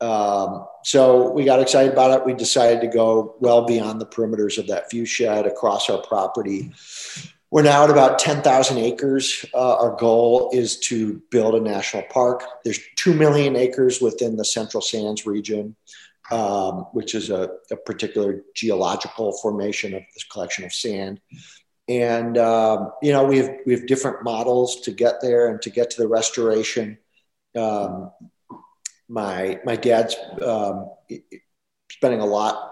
um, 0.00 0.66
so 0.82 1.30
we 1.30 1.44
got 1.44 1.60
excited 1.60 1.92
about 1.92 2.18
it 2.18 2.24
we 2.24 2.32
decided 2.32 2.80
to 2.80 2.86
go 2.86 3.36
well 3.40 3.66
beyond 3.66 4.00
the 4.00 4.06
perimeters 4.06 4.58
of 4.58 4.66
that 4.66 4.90
view 4.90 5.04
shed 5.04 5.46
across 5.46 5.90
our 5.90 6.00
property 6.02 6.72
we're 7.54 7.62
now 7.62 7.84
at 7.84 7.90
about 7.90 8.18
10,000 8.18 8.78
acres. 8.78 9.44
Uh, 9.54 9.76
our 9.76 9.94
goal 9.94 10.50
is 10.52 10.76
to 10.80 11.22
build 11.30 11.54
a 11.54 11.60
national 11.60 12.02
park. 12.10 12.42
There's 12.64 12.80
2 12.96 13.14
million 13.14 13.54
acres 13.54 14.00
within 14.00 14.36
the 14.36 14.44
Central 14.44 14.80
Sands 14.80 15.24
region, 15.24 15.76
um, 16.32 16.86
which 16.94 17.14
is 17.14 17.30
a, 17.30 17.50
a, 17.70 17.76
particular 17.76 18.42
geological 18.56 19.38
formation 19.40 19.94
of 19.94 20.02
this 20.14 20.24
collection 20.24 20.64
of 20.64 20.72
sand 20.72 21.20
and 21.88 22.38
um, 22.38 22.92
you 23.02 23.12
know 23.12 23.24
we 23.24 23.38
have 23.38 23.50
we 23.66 23.72
have 23.74 23.86
different 23.86 24.22
models 24.24 24.80
to 24.82 24.90
get 24.90 25.20
there 25.20 25.48
and 25.48 25.60
to 25.62 25.70
get 25.70 25.90
to 25.90 26.02
the 26.02 26.08
restoration. 26.08 26.98
Um, 27.56 28.10
my 29.08 29.60
my 29.64 29.76
dad's 29.76 30.16
um, 30.42 30.90
spending 31.90 32.20
a 32.20 32.26
lot 32.26 32.70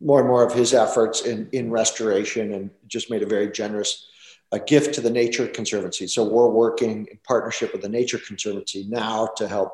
more 0.00 0.18
and 0.18 0.28
more 0.28 0.44
of 0.44 0.52
his 0.52 0.74
efforts 0.74 1.22
in 1.22 1.48
in 1.52 1.70
restoration 1.70 2.52
and 2.52 2.70
just 2.86 3.10
made 3.10 3.22
a 3.22 3.26
very 3.26 3.50
generous 3.50 4.08
a 4.52 4.60
gift 4.60 4.94
to 4.94 5.00
the 5.00 5.08
Nature 5.08 5.46
Conservancy. 5.46 6.06
So 6.06 6.28
we're 6.28 6.50
working 6.50 7.06
in 7.10 7.18
partnership 7.26 7.72
with 7.72 7.80
the 7.80 7.88
Nature 7.88 8.18
Conservancy 8.18 8.84
now 8.86 9.28
to 9.36 9.48
help 9.48 9.72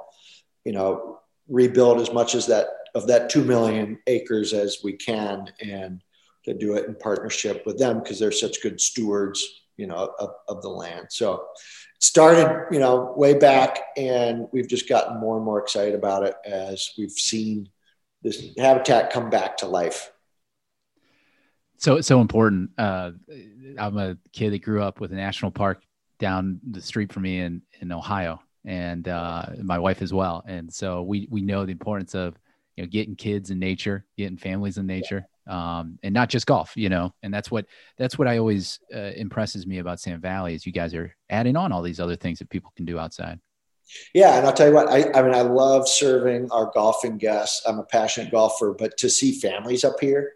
you 0.65 0.73
know 0.73 1.19
rebuild 1.49 1.99
as 2.01 2.13
much 2.13 2.37
as 2.37 2.47
that 2.47 2.69
of 2.95 3.09
that 3.09 3.29
two 3.29 3.43
million 3.43 3.99
acres 4.07 4.53
as 4.53 4.79
we 4.85 4.93
can 4.93 5.53
and 5.61 6.03
to 6.49 6.55
do 6.59 6.75
it 6.75 6.87
in 6.87 6.95
partnership 6.95 7.65
with 7.67 7.79
them 7.79 8.01
because 8.01 8.19
they're 8.19 8.33
such 8.33 8.63
good 8.63 8.81
stewards, 8.81 9.45
you 9.77 9.87
know, 9.87 10.13
of, 10.19 10.31
of 10.49 10.63
the 10.63 10.69
land. 10.69 11.07
So 11.11 11.35
it 11.35 12.03
started, 12.03 12.67
you 12.71 12.79
know, 12.79 13.13
way 13.17 13.35
back, 13.35 13.79
and 13.97 14.47
we've 14.53 14.69
just 14.69 14.89
gotten 14.89 15.21
more 15.21 15.37
and 15.37 15.45
more 15.45 15.61
excited 15.61 15.95
about 15.95 16.25
it 16.25 16.35
as 16.45 16.91
we've 16.99 17.11
seen 17.11 17.69
this 18.23 18.49
habitat 18.59 19.13
come 19.13 19.31
back 19.31 19.59
to 19.59 19.67
life. 19.67 20.11
So 21.77 21.97
it's 21.97 22.09
so 22.09 22.21
important. 22.21 22.71
Uh, 22.77 23.13
I'm 23.79 23.97
a 23.99 24.19
kid 24.33 24.53
that 24.53 24.63
grew 24.63 24.83
up 24.83 25.01
with 25.01 25.13
a 25.13 25.17
national 25.17 25.53
park 25.53 25.83
down 26.19 26.61
the 26.69 26.83
street 26.83 27.13
from 27.13 27.23
me 27.23 27.39
in 27.39 27.63
in 27.81 27.93
Ohio, 27.93 28.41
and 28.65 29.07
uh, 29.07 29.47
my 29.63 29.79
wife 29.79 30.03
as 30.03 30.13
well. 30.13 30.43
And 30.47 30.73
so 30.73 31.03
we 31.03 31.29
we 31.31 31.41
know 31.41 31.65
the 31.65 31.73
importance 31.73 32.17
of 32.17 32.35
you 32.77 32.83
know 32.83 32.89
getting 32.89 33.15
kids 33.15 33.51
in 33.51 33.61
nature, 33.61 34.05
getting 34.17 34.37
families 34.37 34.79
in 34.79 34.87
nature, 34.87 35.29
um, 35.49 35.99
and 36.03 36.15
not 36.15 36.29
just 36.29 36.47
golf, 36.47 36.77
you 36.77 36.89
know. 36.89 37.13
And 37.23 37.33
that's 37.33 37.51
what 37.51 37.67
that's 37.97 38.19
what 38.19 38.29
I 38.29 38.39
always 38.39 38.79
uh, 38.95 39.13
impresses 39.17 39.67
me 39.67 39.79
about 39.79 40.01
Sand 40.01 40.23
Valley 40.23 40.55
is 40.55 40.67
you 40.67 40.73
guys 40.73 40.95
are 40.95 41.15
adding 41.31 41.57
on 41.57 41.73
all 41.73 41.83
these 41.83 42.01
other 42.01 42.17
things 42.17 42.39
that 42.39 42.51
people 42.51 42.73
can 42.77 42.85
do 42.85 42.99
outside. 42.99 43.41
Yeah, 44.15 44.37
and 44.37 44.47
I'll 44.47 44.53
tell 44.53 44.69
you 44.69 44.75
what, 44.75 44.89
I, 44.89 45.11
I 45.13 45.23
mean, 45.23 45.35
I 45.35 45.41
love 45.41 45.89
serving 45.89 46.51
our 46.51 46.71
golfing 46.75 47.17
guests. 47.17 47.63
I'm 47.67 47.79
a 47.79 47.85
passionate 47.85 48.31
golfer, 48.31 48.75
but 48.79 48.99
to 48.99 49.09
see 49.09 49.33
families 49.33 49.83
up 49.83 49.99
here 49.99 50.35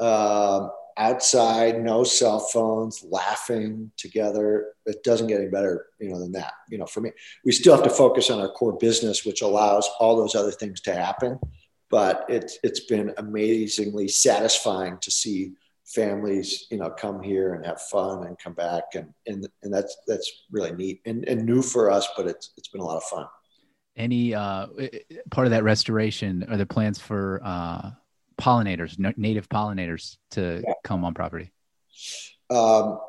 um, 0.00 0.70
outside, 0.98 1.82
no 1.82 2.04
cell 2.04 2.40
phones, 2.40 3.02
laughing 3.02 3.90
together, 3.96 4.74
it 4.84 5.02
doesn't 5.02 5.28
get 5.28 5.40
any 5.40 5.48
better, 5.48 5.86
you 5.98 6.10
know, 6.10 6.18
than 6.18 6.32
that. 6.32 6.52
You 6.68 6.76
know, 6.76 6.84
for 6.84 7.00
me, 7.00 7.12
we 7.42 7.52
still 7.52 7.74
have 7.74 7.84
to 7.84 7.90
focus 7.90 8.28
on 8.28 8.38
our 8.38 8.50
core 8.50 8.76
business, 8.76 9.24
which 9.24 9.40
allows 9.40 9.88
all 9.98 10.16
those 10.16 10.34
other 10.34 10.52
things 10.52 10.82
to 10.82 10.92
happen 10.92 11.38
but 11.90 12.24
it's 12.28 12.58
it's 12.62 12.80
been 12.80 13.12
amazingly 13.18 14.08
satisfying 14.08 14.96
to 14.98 15.10
see 15.10 15.52
families 15.84 16.66
you 16.70 16.78
know 16.78 16.88
come 16.88 17.20
here 17.20 17.54
and 17.54 17.66
have 17.66 17.80
fun 17.82 18.26
and 18.26 18.38
come 18.38 18.54
back. 18.54 18.84
And 18.94 19.12
and, 19.26 19.46
and 19.62 19.74
that's 19.74 19.96
that's 20.06 20.44
really 20.50 20.72
neat 20.72 21.00
and, 21.04 21.24
and 21.28 21.44
new 21.44 21.62
for 21.62 21.90
us 21.90 22.08
but 22.16 22.26
it's 22.26 22.52
it's 22.56 22.68
been 22.68 22.80
a 22.80 22.84
lot 22.84 22.96
of 22.96 23.04
fun. 23.04 23.26
Any 23.96 24.34
uh, 24.34 24.68
part 25.30 25.46
of 25.46 25.50
that 25.50 25.64
restoration 25.64 26.46
are 26.48 26.56
there 26.56 26.64
plans 26.64 26.98
for 26.98 27.40
uh, 27.44 27.90
pollinators 28.40 28.96
native 29.18 29.48
pollinators 29.48 30.16
to 30.30 30.62
yeah. 30.66 30.74
come 30.84 31.04
on 31.04 31.12
property? 31.12 31.52
Um, 32.48 33.00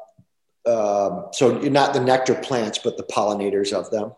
um, 0.65 1.27
so 1.31 1.57
not 1.59 1.93
the 1.93 1.99
nectar 1.99 2.35
plants 2.35 2.79
but 2.79 2.97
the 2.97 3.03
pollinators 3.03 3.73
of 3.73 3.89
them 3.91 4.11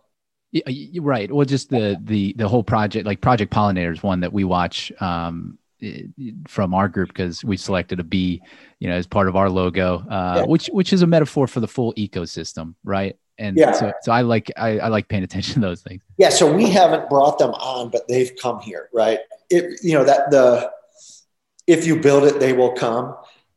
yeah, 0.54 1.02
right. 1.02 1.32
Well, 1.32 1.46
just 1.46 1.70
the 1.70 1.98
the 2.02 2.34
the 2.38 2.48
whole 2.48 2.64
project, 2.64 3.06
like 3.06 3.22
Project 3.22 3.52
Pollinator, 3.52 3.92
is 3.92 4.04
one 4.04 4.20
that 4.20 4.32
we 4.32 4.44
watch 4.44 4.92
um, 5.02 5.58
from 6.48 6.74
our 6.74 6.88
group 6.88 7.10
because 7.10 7.44
we 7.44 7.58
selected 7.58 8.00
a 8.00 8.04
bee, 8.04 8.42
you 8.80 8.88
know, 8.88 8.96
as 8.96 9.08
part 9.08 9.28
of 9.28 9.36
our 9.36 9.50
logo, 9.50 10.04
uh, 10.10 10.36
yeah. 10.38 10.46
which 10.46 10.68
which 10.68 10.94
is 10.94 11.02
a 11.02 11.08
metaphor 11.08 11.48
for 11.48 11.60
the 11.60 11.68
full 11.68 11.94
ecosystem, 11.96 12.76
right? 12.84 13.18
And 13.40 13.58
yeah. 13.58 13.72
so, 13.72 13.92
so 14.04 14.12
I 14.12 14.22
like 14.22 14.52
I, 14.56 14.78
I 14.78 14.88
like 14.90 15.08
paying 15.08 15.24
attention 15.24 15.56
to 15.56 15.68
those 15.68 15.82
things. 15.82 16.04
Yeah. 16.18 16.30
So 16.30 16.52
we 16.52 16.70
haven't 16.70 17.10
brought 17.10 17.40
them 17.40 17.52
on, 17.52 17.90
but 17.90 18.08
they've 18.08 18.32
come 18.40 18.60
here, 18.60 18.90
right? 18.94 19.20
It 19.50 19.80
you 19.82 19.94
know 19.94 20.04
that 20.04 20.30
the 20.30 20.72
if 21.66 21.88
you 21.88 22.00
build 22.00 22.26
it, 22.26 22.40
they 22.40 22.54
will 22.54 22.74
come. 22.74 23.16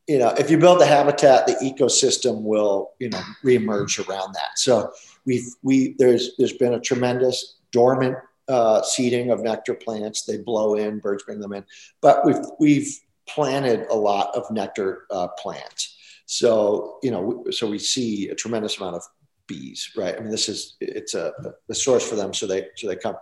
You 0.08 0.20
know, 0.20 0.28
if 0.38 0.50
you 0.50 0.56
build 0.56 0.80
the 0.80 0.86
habitat, 0.86 1.46
the 1.46 1.54
ecosystem 1.54 2.42
will 2.42 2.92
you 2.98 3.10
know 3.10 3.20
reemerge 3.44 4.08
around 4.08 4.32
that. 4.32 4.58
So 4.58 4.92
we've 5.26 5.48
we 5.62 5.94
there's 5.98 6.36
there's 6.38 6.52
been 6.52 6.74
a 6.74 6.80
tremendous 6.80 7.56
dormant 7.72 8.16
uh, 8.48 8.82
seeding 8.82 9.30
of 9.30 9.42
nectar 9.42 9.74
plants. 9.74 10.22
They 10.22 10.38
blow 10.38 10.74
in, 10.74 11.00
birds 11.00 11.24
bring 11.24 11.40
them 11.40 11.52
in, 11.52 11.64
but 12.00 12.24
we've 12.24 12.44
we've 12.58 12.98
planted 13.28 13.86
a 13.90 13.94
lot 13.94 14.34
of 14.34 14.50
nectar 14.50 15.06
uh, 15.10 15.28
plants. 15.38 15.96
So 16.26 16.98
you 17.02 17.10
know, 17.10 17.44
so 17.50 17.68
we 17.68 17.78
see 17.78 18.28
a 18.28 18.34
tremendous 18.34 18.78
amount 18.78 18.96
of 18.96 19.02
bees, 19.46 19.90
right? 19.96 20.16
I 20.16 20.20
mean, 20.20 20.30
this 20.30 20.48
is 20.48 20.76
it's 20.80 21.14
a, 21.14 21.32
a 21.68 21.74
source 21.74 22.08
for 22.08 22.16
them, 22.16 22.34
so 22.34 22.46
they 22.46 22.68
so 22.76 22.88
they 22.88 22.96
come. 22.96 23.16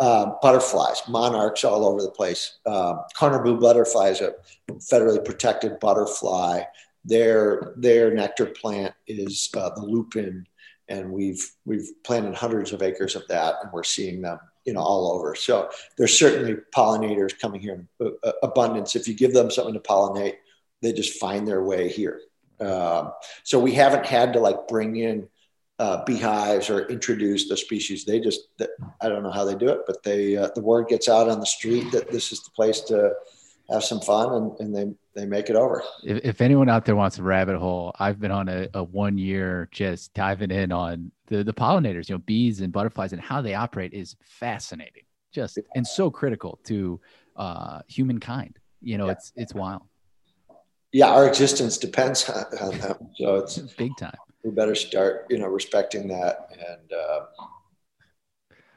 Uh, 0.00 0.32
butterflies, 0.42 1.02
monarchs 1.08 1.64
all 1.64 1.84
over 1.84 2.02
the 2.02 2.10
place. 2.10 2.58
Uh, 2.66 2.94
Karner 3.16 3.42
blue 3.42 3.58
butterfly 3.58 4.08
is 4.08 4.20
a 4.20 4.34
federally 4.78 5.24
protected 5.24 5.78
butterfly. 5.80 6.62
Their 7.04 7.74
their 7.76 8.14
nectar 8.14 8.46
plant 8.46 8.94
is 9.06 9.50
uh, 9.56 9.70
the 9.74 9.82
lupin 9.82 10.46
and 10.88 11.10
we've 11.10 11.50
we've 11.64 11.88
planted 12.04 12.34
hundreds 12.34 12.72
of 12.72 12.82
acres 12.82 13.16
of 13.16 13.26
that, 13.28 13.56
and 13.62 13.72
we're 13.72 13.84
seeing 13.84 14.22
them 14.22 14.38
you 14.64 14.72
know 14.72 14.80
all 14.80 15.12
over. 15.12 15.34
So 15.34 15.70
there's 15.96 16.18
certainly 16.18 16.56
pollinators 16.74 17.38
coming 17.38 17.60
here 17.60 17.86
in 18.00 18.12
abundance. 18.42 18.96
If 18.96 19.08
you 19.08 19.14
give 19.14 19.32
them 19.32 19.50
something 19.50 19.74
to 19.74 19.80
pollinate, 19.80 20.36
they 20.82 20.92
just 20.92 21.18
find 21.18 21.46
their 21.46 21.62
way 21.62 21.88
here. 21.88 22.20
Um, 22.60 23.12
so 23.42 23.58
we 23.58 23.72
haven't 23.72 24.06
had 24.06 24.32
to 24.34 24.40
like 24.40 24.68
bring 24.68 24.96
in 24.96 25.28
uh, 25.78 26.04
beehives 26.04 26.70
or 26.70 26.86
introduce 26.88 27.48
the 27.48 27.56
species. 27.56 28.04
They 28.04 28.20
just 28.20 28.40
I 29.00 29.08
don't 29.08 29.22
know 29.22 29.32
how 29.32 29.44
they 29.44 29.54
do 29.54 29.68
it, 29.68 29.80
but 29.86 30.02
they 30.02 30.36
uh, 30.36 30.50
the 30.54 30.62
word 30.62 30.88
gets 30.88 31.08
out 31.08 31.28
on 31.28 31.40
the 31.40 31.46
street 31.46 31.90
that 31.92 32.10
this 32.10 32.32
is 32.32 32.42
the 32.42 32.50
place 32.50 32.80
to 32.82 33.12
have 33.70 33.84
some 33.84 34.00
fun, 34.00 34.32
and, 34.32 34.60
and 34.60 34.74
they 34.74 35.20
they 35.20 35.26
make 35.26 35.48
it 35.48 35.56
over. 35.56 35.82
If, 36.02 36.24
if 36.24 36.40
anyone 36.40 36.68
out 36.68 36.84
there 36.84 36.96
wants 36.96 37.18
a 37.18 37.22
rabbit 37.22 37.56
hole, 37.56 37.94
I've 37.98 38.20
been 38.20 38.30
on 38.30 38.48
a, 38.48 38.68
a 38.74 38.82
one 38.82 39.16
year 39.16 39.68
just 39.70 40.12
diving 40.14 40.50
in 40.50 40.72
on 40.72 41.12
the, 41.28 41.44
the 41.44 41.54
pollinators, 41.54 42.08
you 42.08 42.16
know, 42.16 42.22
bees 42.26 42.60
and 42.60 42.72
butterflies 42.72 43.12
and 43.12 43.22
how 43.22 43.40
they 43.40 43.54
operate 43.54 43.92
is 43.92 44.16
fascinating. 44.22 45.04
Just 45.32 45.58
and 45.74 45.86
so 45.86 46.10
critical 46.10 46.60
to 46.64 47.00
uh, 47.36 47.80
humankind. 47.88 48.58
You 48.80 48.98
know, 48.98 49.06
yeah. 49.06 49.12
it's 49.12 49.32
it's 49.36 49.54
wild. 49.54 49.82
Yeah, 50.92 51.08
our 51.08 51.26
existence 51.26 51.78
depends 51.78 52.28
on, 52.30 52.44
on 52.60 52.78
them. 52.78 53.08
So 53.16 53.36
it's 53.36 53.58
big 53.78 53.96
time. 53.96 54.16
We 54.44 54.50
better 54.50 54.74
start, 54.74 55.26
you 55.30 55.38
know, 55.38 55.46
respecting 55.46 56.06
that 56.08 56.50
and 56.52 56.92
uh, 56.92 57.20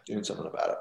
doing 0.05 0.23
something 0.23 0.47
about 0.47 0.69
it. 0.69 0.77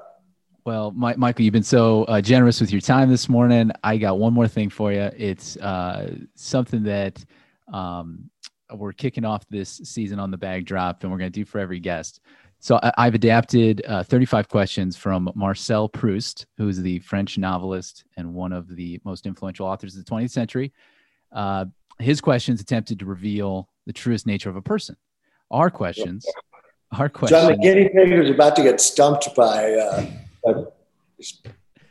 Well, 0.66 0.90
Michael, 0.90 1.44
you've 1.44 1.52
been 1.52 1.62
so 1.62 2.02
uh, 2.06 2.20
generous 2.20 2.60
with 2.60 2.72
your 2.72 2.80
time 2.80 3.08
this 3.08 3.28
morning. 3.28 3.70
I 3.84 3.98
got 3.98 4.18
one 4.18 4.34
more 4.34 4.48
thing 4.48 4.68
for 4.68 4.92
you. 4.92 5.08
It's 5.16 5.56
uh, 5.58 6.16
something 6.34 6.82
that 6.82 7.24
um, 7.72 8.28
we're 8.74 8.92
kicking 8.92 9.24
off 9.24 9.48
this 9.48 9.80
season 9.84 10.18
on 10.18 10.32
the 10.32 10.36
bag 10.36 10.66
drop, 10.66 11.04
and 11.04 11.12
we're 11.12 11.18
going 11.18 11.30
to 11.30 11.40
do 11.40 11.44
for 11.44 11.60
every 11.60 11.78
guest. 11.78 12.18
So 12.58 12.80
I- 12.82 13.04
have 13.04 13.14
adapted 13.14 13.84
uh, 13.86 14.02
35 14.02 14.48
questions 14.48 14.96
from 14.96 15.30
Marcel 15.36 15.88
Proust, 15.88 16.46
who's 16.56 16.78
the 16.78 16.98
French 16.98 17.38
novelist 17.38 18.02
and 18.16 18.34
one 18.34 18.52
of 18.52 18.74
the 18.74 19.00
most 19.04 19.24
influential 19.24 19.68
authors 19.68 19.94
of 19.94 20.04
the 20.04 20.10
20th 20.10 20.32
century. 20.32 20.72
Uh, 21.30 21.66
his 22.00 22.20
questions 22.20 22.60
attempted 22.60 22.98
to 22.98 23.06
reveal 23.06 23.68
the 23.86 23.92
truest 23.92 24.26
nature 24.26 24.50
of 24.50 24.56
a 24.56 24.62
person. 24.62 24.96
Our 25.48 25.70
questions 25.70 26.26
Our 26.90 27.08
question. 27.08 27.38
John, 27.38 27.52
the 27.52 27.58
guinea 27.58 27.88
pig 27.88 28.18
was 28.18 28.30
about 28.30 28.56
to 28.56 28.64
get 28.64 28.80
stumped 28.80 29.32
by. 29.36 30.24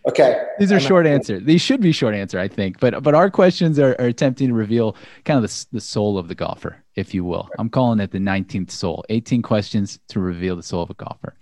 Okay. 0.08 0.44
These 0.60 0.72
are 0.72 0.80
short 0.80 1.08
answer. 1.08 1.40
These 1.40 1.62
should 1.62 1.82
be 1.82 1.92
short 1.92 2.14
answer, 2.14 2.40
I 2.40 2.48
think. 2.48 2.80
But 2.80 3.02
but 3.02 3.16
our 3.16 3.32
questions 3.32 3.80
are, 3.80 3.96
are 3.98 4.06
attempting 4.06 4.50
to 4.50 4.54
reveal 4.54 4.96
kind 5.24 5.44
of 5.44 5.50
the, 5.50 5.66
the 5.72 5.82
soul 5.82 6.20
of 6.20 6.28
the 6.28 6.36
golfer, 6.36 6.84
if 6.96 7.14
you 7.14 7.24
will. 7.24 7.50
I'm 7.58 7.70
calling 7.70 8.00
it 8.00 8.12
the 8.12 8.20
19th 8.20 8.70
soul. 8.70 9.04
18 9.10 9.42
questions 9.42 10.00
to 10.10 10.20
reveal 10.20 10.56
the 10.56 10.64
soul 10.64 10.84
of 10.84 10.92
a 10.92 10.94
golfer. 10.94 11.36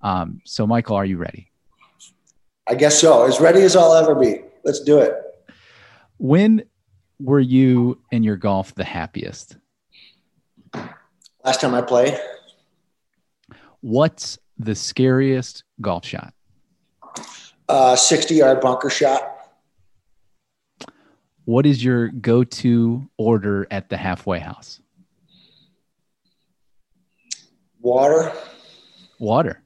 Um, 0.00 0.40
so, 0.44 0.66
Michael, 0.66 0.96
are 0.96 1.04
you 1.04 1.18
ready? 1.18 1.50
I 2.66 2.74
guess 2.74 2.98
so. 2.98 3.26
As 3.26 3.38
ready 3.38 3.60
as 3.62 3.76
I'll 3.76 3.94
ever 3.94 4.14
be. 4.14 4.40
Let's 4.64 4.80
do 4.80 4.98
it. 4.98 5.14
When 6.18 6.62
were 7.20 7.40
you 7.40 8.00
in 8.10 8.22
your 8.22 8.36
golf 8.36 8.74
the 8.74 8.84
happiest? 8.84 9.58
Last 11.44 11.60
time 11.60 11.74
I 11.74 11.82
played. 11.82 12.18
What's 13.80 14.38
the 14.58 14.74
scariest 14.74 15.64
golf 15.80 16.04
shot? 16.06 16.32
Uh, 17.68 17.96
60 17.96 18.34
yard 18.34 18.60
bunker 18.60 18.90
shot. 18.90 19.32
What 21.44 21.64
is 21.66 21.82
your 21.82 22.08
go 22.08 22.42
to 22.44 23.08
order 23.18 23.66
at 23.70 23.88
the 23.88 23.96
halfway 23.96 24.38
house? 24.38 24.80
Water. 27.80 28.32
Water. 29.18 29.62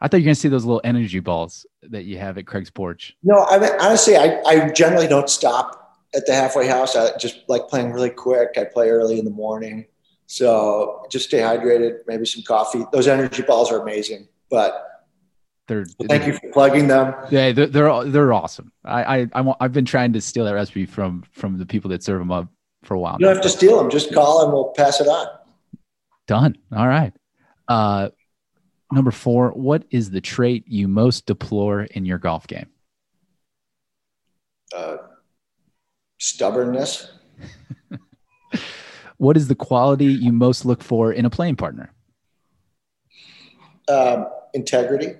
I 0.00 0.08
thought 0.08 0.18
you 0.18 0.24
were 0.24 0.26
going 0.26 0.34
to 0.34 0.40
see 0.40 0.48
those 0.48 0.64
little 0.64 0.80
energy 0.84 1.20
balls 1.20 1.64
that 1.82 2.04
you 2.04 2.18
have 2.18 2.36
at 2.36 2.46
Craig's 2.46 2.70
porch. 2.70 3.16
No, 3.22 3.46
I 3.48 3.58
mean, 3.58 3.70
honestly, 3.80 4.16
I, 4.16 4.42
I 4.46 4.70
generally 4.72 5.06
don't 5.06 5.30
stop 5.30 5.96
at 6.14 6.26
the 6.26 6.34
halfway 6.34 6.66
house. 6.66 6.96
I 6.96 7.16
just 7.16 7.40
like 7.48 7.68
playing 7.68 7.92
really 7.92 8.10
quick. 8.10 8.50
I 8.56 8.64
play 8.64 8.90
early 8.90 9.18
in 9.18 9.24
the 9.24 9.30
morning. 9.30 9.86
So 10.26 11.06
just 11.10 11.28
stay 11.28 11.38
hydrated, 11.38 12.00
maybe 12.06 12.26
some 12.26 12.42
coffee. 12.42 12.84
Those 12.92 13.08
energy 13.08 13.42
balls 13.42 13.70
are 13.70 13.80
amazing, 13.80 14.28
but 14.50 14.91
they're, 15.68 15.84
thank 16.08 16.26
you 16.26 16.32
for 16.32 16.50
plugging 16.52 16.88
them. 16.88 17.14
Yeah, 17.30 17.52
they're 17.52 17.66
they're, 17.66 18.04
they're 18.04 18.32
awesome. 18.32 18.72
I, 18.84 19.22
I 19.22 19.28
I 19.34 19.54
have 19.60 19.72
been 19.72 19.84
trying 19.84 20.12
to 20.14 20.20
steal 20.20 20.44
that 20.44 20.52
recipe 20.52 20.86
from 20.86 21.24
from 21.30 21.58
the 21.58 21.66
people 21.66 21.90
that 21.90 22.02
serve 22.02 22.18
them 22.18 22.32
up 22.32 22.48
for 22.82 22.94
a 22.94 22.98
while. 22.98 23.16
You 23.20 23.26
don't 23.26 23.36
have 23.36 23.44
to 23.44 23.48
steal 23.48 23.78
them. 23.78 23.90
Just 23.90 24.12
call 24.12 24.44
and 24.44 24.52
we'll 24.52 24.72
pass 24.76 25.00
it 25.00 25.06
on. 25.06 25.26
Done. 26.26 26.56
All 26.74 26.88
right. 26.88 27.12
Uh, 27.68 28.10
number 28.90 29.10
four, 29.10 29.50
what 29.50 29.84
is 29.90 30.10
the 30.10 30.20
trait 30.20 30.64
you 30.66 30.88
most 30.88 31.26
deplore 31.26 31.82
in 31.82 32.04
your 32.04 32.18
golf 32.18 32.46
game? 32.46 32.66
Uh, 34.74 34.96
stubbornness. 36.18 37.12
what 39.16 39.36
is 39.36 39.48
the 39.48 39.54
quality 39.54 40.06
you 40.06 40.32
most 40.32 40.64
look 40.64 40.82
for 40.82 41.12
in 41.12 41.24
a 41.24 41.30
playing 41.30 41.56
partner? 41.56 41.92
Um, 43.88 44.28
integrity. 44.54 45.14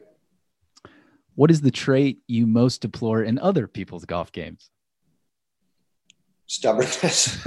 What 1.34 1.50
is 1.50 1.62
the 1.62 1.70
trait 1.70 2.18
you 2.26 2.46
most 2.46 2.82
deplore 2.82 3.22
in 3.22 3.38
other 3.38 3.66
people's 3.66 4.04
golf 4.04 4.32
games? 4.32 4.70
Stubbornness. 6.46 7.42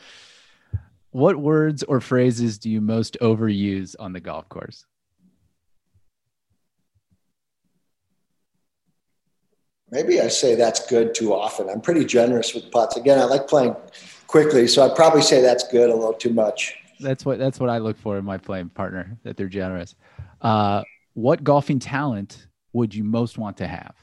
what 1.10 1.36
words 1.36 1.84
or 1.84 2.00
phrases 2.00 2.58
do 2.58 2.68
you 2.68 2.80
most 2.80 3.16
overuse 3.20 3.94
on 4.00 4.12
the 4.12 4.20
golf 4.20 4.48
course? 4.48 4.84
Maybe 9.92 10.20
I 10.20 10.26
say 10.26 10.56
that's 10.56 10.84
good 10.88 11.14
too 11.14 11.32
often. 11.32 11.70
I'm 11.70 11.80
pretty 11.80 12.04
generous 12.04 12.52
with 12.52 12.72
putts. 12.72 12.96
Again, 12.96 13.20
I 13.20 13.24
like 13.24 13.46
playing 13.46 13.76
quickly, 14.26 14.66
so 14.66 14.84
I'd 14.84 14.96
probably 14.96 15.22
say 15.22 15.40
that's 15.40 15.68
good 15.68 15.90
a 15.90 15.94
little 15.94 16.12
too 16.12 16.32
much. 16.32 16.74
That's 16.98 17.24
what 17.24 17.38
that's 17.38 17.60
what 17.60 17.70
I 17.70 17.78
look 17.78 17.96
for 17.96 18.18
in 18.18 18.24
my 18.24 18.38
playing 18.38 18.70
partner 18.70 19.16
that 19.22 19.36
they're 19.36 19.48
generous. 19.48 19.94
Uh, 20.40 20.82
what 21.14 21.44
golfing 21.44 21.78
talent 21.78 22.45
would 22.76 22.94
you 22.94 23.02
most 23.02 23.38
want 23.38 23.56
to 23.56 23.66
have? 23.66 23.94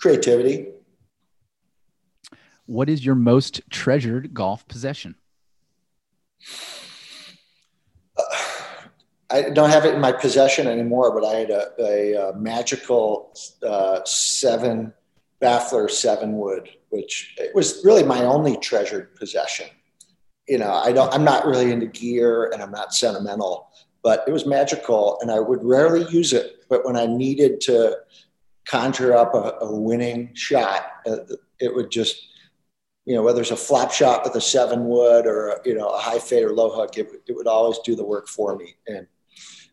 Creativity. 0.00 0.68
What 2.66 2.88
is 2.88 3.04
your 3.04 3.16
most 3.16 3.60
treasured 3.70 4.32
golf 4.32 4.68
possession? 4.68 5.16
Uh, 8.16 8.22
I 9.30 9.50
don't 9.50 9.70
have 9.70 9.84
it 9.84 9.94
in 9.94 10.00
my 10.00 10.12
possession 10.12 10.68
anymore, 10.68 11.12
but 11.12 11.26
I 11.26 11.34
had 11.40 11.50
a, 11.50 11.70
a, 11.80 12.30
a 12.30 12.36
magical 12.36 13.34
uh, 13.66 14.00
seven 14.04 14.94
Baffler 15.42 15.90
seven 15.90 16.36
wood, 16.36 16.68
which 16.90 17.34
it 17.36 17.54
was 17.54 17.84
really 17.84 18.04
my 18.04 18.24
only 18.24 18.56
treasured 18.58 19.14
possession. 19.16 19.66
You 20.46 20.58
know, 20.58 20.72
I 20.72 20.92
don't, 20.92 21.12
I'm 21.12 21.24
not 21.24 21.46
really 21.46 21.72
into 21.72 21.86
gear 21.86 22.50
and 22.52 22.62
I'm 22.62 22.70
not 22.70 22.94
sentimental, 22.94 23.68
but 24.02 24.24
it 24.26 24.32
was 24.32 24.46
magical 24.46 25.18
and 25.20 25.30
I 25.30 25.40
would 25.40 25.62
rarely 25.62 26.08
use 26.10 26.32
it. 26.32 26.57
But 26.68 26.84
when 26.84 26.96
I 26.96 27.06
needed 27.06 27.60
to 27.62 27.98
conjure 28.66 29.16
up 29.16 29.34
a, 29.34 29.64
a 29.64 29.74
winning 29.74 30.30
shot, 30.34 30.86
uh, 31.06 31.16
it 31.58 31.74
would 31.74 31.90
just, 31.90 32.28
you 33.06 33.14
know, 33.14 33.22
whether 33.22 33.40
it's 33.40 33.50
a 33.50 33.56
flop 33.56 33.92
shot 33.92 34.22
with 34.24 34.34
a 34.34 34.40
seven 34.40 34.86
wood 34.86 35.26
or, 35.26 35.60
you 35.64 35.74
know, 35.74 35.88
a 35.88 35.98
high 35.98 36.18
fade 36.18 36.44
or 36.44 36.52
low 36.52 36.70
hook, 36.70 36.98
it, 36.98 37.08
it 37.26 37.34
would 37.34 37.46
always 37.46 37.78
do 37.80 37.96
the 37.96 38.04
work 38.04 38.28
for 38.28 38.56
me. 38.56 38.76
And 38.86 39.06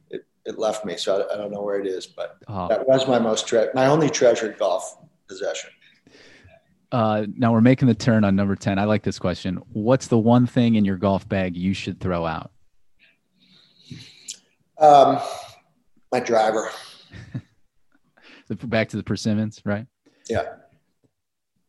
it, 0.10 0.26
it 0.46 0.58
left 0.58 0.86
me. 0.86 0.96
So 0.98 1.22
I, 1.22 1.34
I 1.34 1.38
don't 1.38 1.52
know 1.52 1.62
where 1.62 1.80
it 1.80 1.88
is, 1.88 2.08
but 2.08 2.38
oh. 2.48 2.68
that 2.70 2.88
was 2.88 3.08
my 3.08 3.20
most, 3.20 3.48
tre- 3.48 3.70
my 3.74 3.88
only 3.88 4.10
treasured 4.10 4.58
golf 4.58 4.98
possession. 5.28 5.72
Uh, 6.92 7.26
now 7.36 7.52
we're 7.52 7.60
making 7.60 7.90
the 7.90 7.96
turn 7.96 8.24
on 8.24 8.38
number 8.38 8.56
10. 8.56 8.80
I 8.80 8.86
like 8.86 9.04
this 9.04 9.20
question. 9.20 9.62
What's 9.74 10.08
the 10.08 10.18
one 10.18 10.48
thing 10.48 10.76
in 10.76 10.86
your 10.86 10.96
golf 10.96 11.28
bag 11.28 11.58
you 11.58 11.74
should 11.74 12.00
throw 12.00 12.26
out? 12.26 12.52
Um, 14.78 15.20
my 16.16 16.26
driver. 16.26 16.70
Back 18.64 18.90
to 18.90 18.98
the 18.98 19.04
persimmons, 19.04 19.62
right? 19.66 19.86
Yeah. 20.30 20.46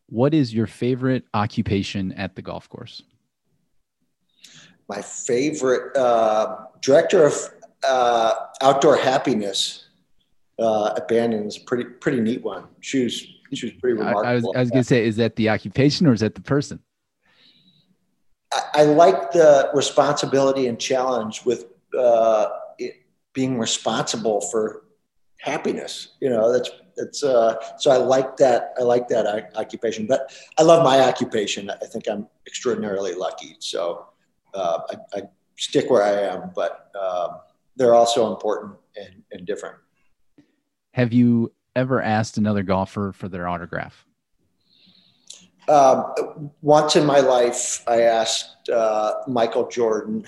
What 0.09 0.35
is 0.35 0.55
your 0.55 0.67
favorite 0.67 1.25
occupation 1.35 2.13
at 2.13 2.37
the 2.37 2.43
golf 2.43 2.69
course? 2.69 3.03
My 4.89 5.03
favorite 5.03 5.97
uh, 5.97 6.59
director 6.81 7.27
of 7.27 7.35
uh, 7.83 8.35
outdoor 8.63 8.97
happiness 8.97 9.89
uh, 10.61 10.95
at 10.97 11.09
Bandon 11.09 11.47
is 11.47 11.57
a 11.57 11.61
pretty 11.63 11.85
pretty 11.85 12.21
neat 12.21 12.43
one. 12.43 12.67
She 12.81 13.03
was 13.05 13.15
she 13.53 13.67
was 13.67 13.73
pretty 13.81 13.99
remarkable. 13.99 14.27
I, 14.27 14.31
I 14.31 14.35
was, 14.35 14.45
I 14.55 14.61
was 14.61 14.71
going 14.71 14.83
to 14.83 14.89
say, 14.89 15.05
is 15.05 15.17
that 15.17 15.35
the 15.35 15.49
occupation 15.49 16.07
or 16.07 16.13
is 16.13 16.21
that 16.21 16.37
the 16.37 16.41
person? 16.41 16.79
I, 18.53 18.63
I 18.75 18.83
like 18.85 19.33
the 19.33 19.71
responsibility 19.75 20.69
and 20.69 20.79
challenge 20.79 21.45
with 21.45 21.65
uh, 21.99 22.49
being 23.37 23.59
responsible 23.59 24.41
for 24.41 24.85
happiness. 25.39 26.17
You 26.21 26.31
know, 26.31 26.51
that's 26.51 26.71
it's 26.97 27.23
uh, 27.23 27.57
so 27.79 27.91
I 27.91 27.99
like 27.99 28.39
that. 28.39 28.73
I 28.81 28.83
like 28.83 29.07
that 29.09 29.53
occupation, 29.55 30.07
but 30.07 30.33
I 30.59 30.63
love 30.63 30.83
my 30.83 31.01
occupation. 31.01 31.71
I 31.71 31.87
think 31.87 32.09
I'm 32.09 32.27
extraordinarily 32.47 33.15
lucky. 33.15 33.57
So 33.61 34.07
uh, 34.55 34.79
I, 34.91 35.19
I, 35.19 35.23
stick 35.59 35.89
where 35.89 36.03
I 36.03 36.35
am, 36.35 36.51
but 36.55 36.91
um, 37.01 37.39
they're 37.77 37.95
also 37.95 38.31
important 38.31 38.75
and, 38.95 39.23
and 39.33 39.47
different. 39.47 39.77
Have 40.93 41.15
you 41.15 41.51
ever 41.75 42.03
asked 42.03 42.37
another 42.37 42.63
golfer 42.63 43.13
for 43.13 43.31
their 43.31 43.49
autograph? 43.49 44.05
Um, 45.69 46.51
once 46.61 46.95
in 46.95 47.07
my 47.07 47.21
life, 47.21 47.83
I 47.87 48.03
asked 48.03 48.69
uh, 48.69 49.15
Michael 49.27 49.67
Jordan 49.69 50.27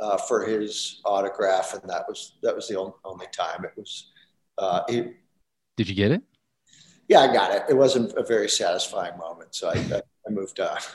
uh, 0.00 0.16
for 0.16 0.44
his 0.44 1.00
autograph, 1.04 1.74
and 1.74 1.82
that 1.88 2.04
was 2.08 2.36
that 2.42 2.54
was 2.54 2.68
the 2.68 2.78
only, 2.78 2.92
only 3.04 3.26
time. 3.32 3.64
It 3.64 3.72
was. 3.76 4.10
Uh, 4.58 4.82
he, 4.88 5.12
Did 5.76 5.88
you 5.88 5.94
get 5.94 6.10
it? 6.10 6.22
Yeah, 7.08 7.20
I 7.20 7.32
got 7.32 7.54
it. 7.54 7.64
It 7.68 7.74
wasn't 7.74 8.12
a 8.16 8.22
very 8.22 8.48
satisfying 8.48 9.18
moment, 9.18 9.54
so 9.54 9.68
I, 9.68 9.72
I, 9.72 10.02
I 10.26 10.30
moved 10.30 10.60
on. 10.60 10.78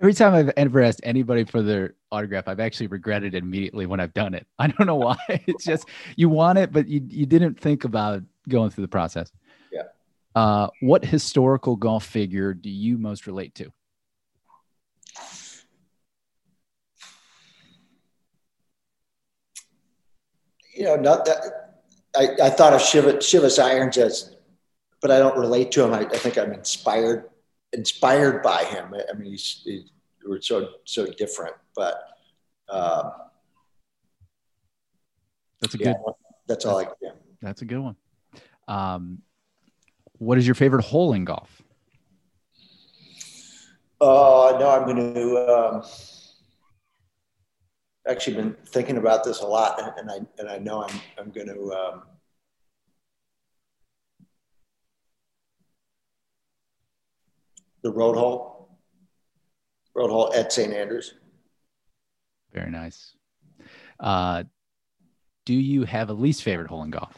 Every 0.00 0.14
time 0.14 0.32
I've 0.34 0.50
ever 0.56 0.80
asked 0.80 1.00
anybody 1.02 1.44
for 1.44 1.60
their 1.60 1.94
autograph, 2.12 2.46
I've 2.46 2.60
actually 2.60 2.86
regretted 2.86 3.34
it 3.34 3.42
immediately 3.42 3.86
when 3.86 3.98
I've 3.98 4.14
done 4.14 4.32
it. 4.34 4.46
I 4.58 4.68
don't 4.68 4.86
know 4.86 4.96
why. 4.96 5.16
It's 5.46 5.64
just 5.64 5.88
you 6.16 6.28
want 6.28 6.58
it, 6.58 6.72
but 6.72 6.88
you 6.88 7.04
you 7.08 7.26
didn't 7.26 7.58
think 7.60 7.84
about 7.84 8.22
going 8.48 8.70
through 8.70 8.82
the 8.82 8.88
process. 8.88 9.32
Yeah. 9.72 9.82
Uh, 10.34 10.68
what 10.80 11.04
historical 11.04 11.76
golf 11.76 12.04
figure 12.04 12.54
do 12.54 12.70
you 12.70 12.98
most 12.98 13.26
relate 13.26 13.54
to? 13.56 13.72
You 20.78 20.84
know, 20.84 20.94
not 20.94 21.24
that 21.24 21.74
I, 22.16 22.46
I 22.46 22.50
thought 22.50 22.72
of 22.72 22.80
Shiva, 22.80 23.14
Shivas 23.14 23.60
Irons 23.60 23.98
as, 23.98 24.36
but 25.02 25.10
I 25.10 25.18
don't 25.18 25.36
relate 25.36 25.72
to 25.72 25.82
him. 25.82 25.92
I, 25.92 26.02
I 26.02 26.16
think 26.16 26.38
I'm 26.38 26.52
inspired 26.52 27.24
inspired 27.72 28.44
by 28.44 28.62
him. 28.62 28.94
I 28.94 29.12
mean, 29.14 29.32
he's, 29.32 29.60
he's 29.64 29.90
we're 30.24 30.40
so 30.40 30.68
so 30.84 31.06
different, 31.06 31.56
but 31.74 32.00
um, 32.68 33.10
that's 35.60 35.74
a 35.74 35.78
yeah, 35.78 35.94
good. 35.94 36.14
That's 36.46 36.64
all 36.64 36.78
I. 36.78 36.86
Yeah. 37.02 37.10
That's 37.42 37.62
a 37.62 37.64
good 37.64 37.80
one. 37.80 37.96
Um, 38.68 39.22
what 40.18 40.38
is 40.38 40.46
your 40.46 40.54
favorite 40.54 40.84
hole 40.84 41.12
in 41.12 41.24
golf? 41.24 41.60
Oh 44.00 44.54
uh, 44.54 44.58
no, 44.60 44.70
I'm 44.70 44.84
going 44.84 45.14
to. 45.14 45.36
Um, 45.52 45.82
actually 48.08 48.36
been 48.36 48.56
thinking 48.66 48.96
about 48.96 49.24
this 49.24 49.40
a 49.40 49.46
lot, 49.46 49.98
and 49.98 50.10
I 50.10 50.18
and 50.38 50.48
I 50.48 50.58
know 50.58 50.82
I'm 50.82 51.00
I'm 51.18 51.30
going 51.30 51.48
to. 51.48 51.72
Um, 51.72 52.02
the 57.82 57.90
road 57.90 58.16
hole, 58.16 58.76
road 59.94 60.10
hole 60.10 60.32
at 60.34 60.52
St. 60.52 60.72
Andrews. 60.72 61.14
Very 62.52 62.70
nice. 62.70 63.14
Uh, 64.00 64.44
do 65.46 65.54
you 65.54 65.84
have 65.84 66.10
a 66.10 66.12
least 66.12 66.42
favorite 66.42 66.68
hole 66.68 66.82
in 66.82 66.90
golf? 66.90 67.16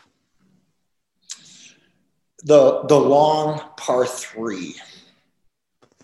The 2.44 2.82
the 2.84 2.98
long 2.98 3.60
par 3.76 4.06
three. 4.06 4.76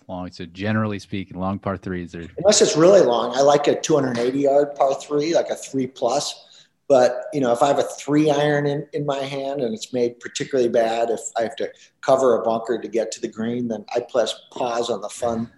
Long. 0.07 0.31
So 0.31 0.45
generally 0.45 0.99
speaking, 0.99 1.37
long 1.37 1.59
par 1.59 1.75
threes 1.75 2.15
are 2.15 2.25
unless 2.37 2.61
it's 2.61 2.77
really 2.77 3.01
long. 3.01 3.35
I 3.35 3.41
like 3.41 3.67
a 3.67 3.79
280 3.79 4.39
yard 4.39 4.75
par 4.75 4.95
three, 4.95 5.35
like 5.35 5.49
a 5.49 5.55
three 5.55 5.87
plus. 5.87 6.45
But 6.87 7.25
you 7.33 7.41
know, 7.41 7.51
if 7.51 7.61
I 7.61 7.67
have 7.67 7.79
a 7.79 7.83
three 7.83 8.31
iron 8.31 8.65
in, 8.65 8.87
in 8.93 9.05
my 9.05 9.17
hand 9.17 9.59
and 9.59 9.73
it's 9.73 9.91
made 9.91 10.19
particularly 10.21 10.69
bad, 10.69 11.09
if 11.09 11.19
I 11.37 11.41
have 11.41 11.57
to 11.57 11.69
cover 11.99 12.35
a 12.35 12.43
bunker 12.43 12.79
to 12.79 12.87
get 12.87 13.11
to 13.13 13.21
the 13.21 13.27
green, 13.27 13.67
then 13.67 13.83
I 13.93 13.99
press 13.99 14.33
pause 14.51 14.89
on 14.89 15.01
the 15.01 15.09
fun, 15.09 15.51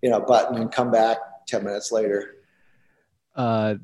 you 0.00 0.08
know, 0.08 0.20
button 0.20 0.56
and 0.56 0.72
come 0.72 0.90
back 0.90 1.18
10 1.46 1.64
minutes 1.64 1.92
later. 1.92 2.36
Uh, 3.36 3.74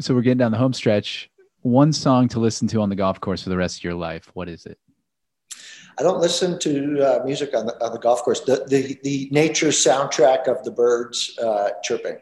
so 0.00 0.14
we're 0.14 0.20
getting 0.20 0.38
down 0.38 0.52
the 0.52 0.58
home 0.58 0.74
stretch. 0.74 1.30
One 1.62 1.92
song 1.94 2.28
to 2.28 2.40
listen 2.40 2.68
to 2.68 2.82
on 2.82 2.90
the 2.90 2.96
golf 2.96 3.20
course 3.20 3.42
for 3.42 3.48
the 3.48 3.56
rest 3.56 3.78
of 3.78 3.84
your 3.84 3.94
life. 3.94 4.30
What 4.34 4.50
is 4.50 4.66
it? 4.66 4.78
I 5.98 6.02
don't 6.02 6.20
listen 6.20 6.58
to 6.60 7.00
uh, 7.02 7.24
music 7.24 7.54
on 7.54 7.66
the, 7.66 7.84
on 7.84 7.92
the 7.92 7.98
golf 7.98 8.22
course. 8.22 8.40
The, 8.40 8.64
the, 8.68 8.98
the 9.02 9.28
nature 9.32 9.68
soundtrack 9.68 10.46
of 10.46 10.62
the 10.62 10.70
birds 10.70 11.36
uh, 11.42 11.70
chirping. 11.82 12.18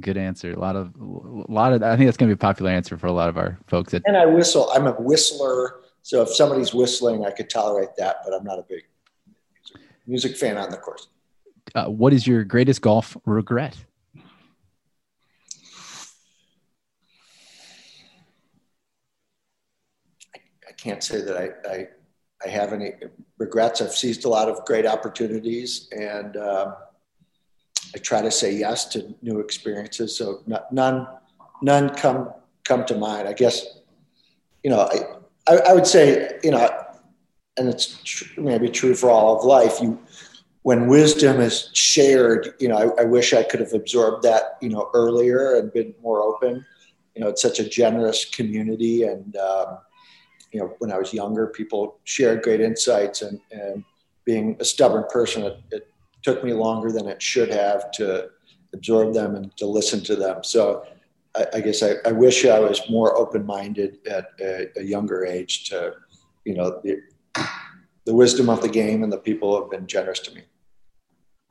Good 0.00 0.16
answer. 0.16 0.52
A 0.52 0.58
lot 0.58 0.76
of, 0.76 0.94
a 0.94 1.52
lot 1.52 1.72
of. 1.72 1.82
I 1.82 1.96
think 1.96 2.06
that's 2.06 2.16
going 2.16 2.28
to 2.28 2.36
be 2.36 2.38
a 2.38 2.40
popular 2.40 2.70
answer 2.70 2.98
for 2.98 3.06
a 3.06 3.12
lot 3.12 3.28
of 3.28 3.38
our 3.38 3.58
folks. 3.66 3.92
That, 3.92 4.02
and 4.04 4.16
I 4.16 4.26
whistle. 4.26 4.70
I'm 4.72 4.86
a 4.86 4.92
whistler, 4.92 5.80
so 6.02 6.22
if 6.22 6.28
somebody's 6.28 6.74
whistling, 6.74 7.24
I 7.24 7.30
could 7.30 7.48
tolerate 7.48 7.96
that. 7.96 8.16
But 8.24 8.34
I'm 8.34 8.44
not 8.44 8.58
a 8.58 8.62
big 8.68 8.84
music 10.06 10.36
fan 10.36 10.58
on 10.58 10.70
the 10.70 10.76
course. 10.76 11.08
Uh, 11.74 11.86
what 11.86 12.12
is 12.12 12.26
your 12.26 12.44
greatest 12.44 12.82
golf 12.82 13.16
regret? 13.24 13.76
I 20.68 20.72
can't 20.76 21.02
say 21.02 21.20
that 21.22 21.36
I, 21.36 21.68
I, 21.68 21.88
I 22.44 22.48
have 22.48 22.72
any 22.72 22.92
regrets. 23.38 23.80
I've 23.80 23.94
seized 23.94 24.24
a 24.24 24.28
lot 24.28 24.48
of 24.48 24.64
great 24.64 24.86
opportunities, 24.86 25.88
and 25.92 26.36
um, 26.36 26.74
I 27.94 27.98
try 27.98 28.22
to 28.22 28.30
say 28.30 28.54
yes 28.54 28.86
to 28.86 29.14
new 29.22 29.40
experiences. 29.40 30.16
So 30.16 30.42
none 30.70 31.06
none 31.60 31.90
come 31.90 32.32
come 32.64 32.84
to 32.86 32.96
mind. 32.96 33.28
I 33.28 33.34
guess 33.34 33.66
you 34.62 34.70
know 34.70 34.80
I, 34.80 35.52
I, 35.52 35.58
I 35.68 35.72
would 35.74 35.86
say 35.86 36.38
you 36.42 36.52
know, 36.52 36.68
and 37.58 37.68
it's 37.68 38.00
tr- 38.04 38.40
maybe 38.40 38.70
true 38.70 38.94
for 38.94 39.10
all 39.10 39.38
of 39.38 39.44
life. 39.44 39.78
You 39.80 39.98
when 40.62 40.88
wisdom 40.88 41.40
is 41.40 41.70
shared, 41.72 42.54
you 42.58 42.68
know, 42.68 42.76
I, 42.76 43.02
I 43.02 43.04
wish 43.04 43.32
I 43.32 43.42
could 43.42 43.60
have 43.60 43.72
absorbed 43.74 44.22
that 44.24 44.56
you 44.62 44.70
know 44.70 44.90
earlier 44.94 45.56
and 45.56 45.70
been 45.72 45.94
more 46.02 46.22
open. 46.22 46.64
You 47.14 47.22
know, 47.22 47.28
it's 47.28 47.42
such 47.42 47.58
a 47.58 47.68
generous 47.68 48.24
community 48.24 49.02
and. 49.02 49.36
Um, 49.36 49.78
you 50.52 50.60
know, 50.60 50.74
when 50.78 50.90
I 50.90 50.98
was 50.98 51.12
younger, 51.12 51.46
people 51.48 51.98
shared 52.04 52.42
great 52.42 52.60
insights, 52.60 53.22
and 53.22 53.40
and 53.50 53.84
being 54.24 54.56
a 54.60 54.64
stubborn 54.64 55.04
person, 55.10 55.42
it, 55.42 55.58
it 55.70 55.92
took 56.22 56.44
me 56.44 56.52
longer 56.52 56.92
than 56.92 57.08
it 57.08 57.22
should 57.22 57.50
have 57.52 57.90
to 57.92 58.28
absorb 58.74 59.14
them 59.14 59.34
and 59.34 59.56
to 59.56 59.66
listen 59.66 60.02
to 60.04 60.16
them. 60.16 60.44
So, 60.44 60.84
I, 61.34 61.46
I 61.54 61.60
guess 61.60 61.82
I, 61.82 61.94
I, 62.04 62.12
wish 62.12 62.44
I 62.44 62.58
was 62.58 62.80
more 62.88 63.16
open-minded 63.16 64.06
at 64.06 64.28
a, 64.40 64.68
a, 64.78 64.82
younger 64.82 65.24
age 65.24 65.68
to, 65.70 65.94
you 66.44 66.54
know, 66.54 66.80
the, 66.84 67.00
the 68.04 68.14
wisdom 68.14 68.48
of 68.48 68.62
the 68.62 68.68
game 68.68 69.02
and 69.02 69.12
the 69.12 69.18
people 69.18 69.60
have 69.60 69.70
been 69.70 69.86
generous 69.86 70.20
to 70.20 70.34
me. 70.34 70.42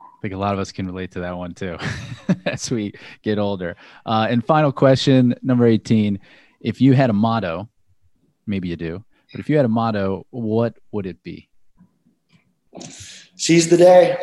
I 0.00 0.20
think 0.22 0.34
a 0.34 0.38
lot 0.38 0.52
of 0.52 0.60
us 0.60 0.70
can 0.70 0.86
relate 0.86 1.10
to 1.12 1.20
that 1.20 1.36
one 1.36 1.54
too 1.54 1.78
as 2.46 2.70
we 2.70 2.92
get 3.22 3.38
older. 3.38 3.76
Uh, 4.04 4.26
and 4.28 4.44
final 4.44 4.70
question, 4.70 5.34
number 5.42 5.66
18. 5.66 6.18
If 6.60 6.80
you 6.80 6.92
had 6.92 7.10
a 7.10 7.14
motto 7.14 7.68
maybe 8.46 8.68
you 8.68 8.76
do. 8.76 9.04
But 9.32 9.40
if 9.40 9.48
you 9.48 9.56
had 9.56 9.64
a 9.64 9.68
motto, 9.68 10.26
what 10.30 10.76
would 10.92 11.06
it 11.06 11.22
be? 11.22 11.48
Seize 13.36 13.68
the 13.68 13.76
day. 13.76 14.16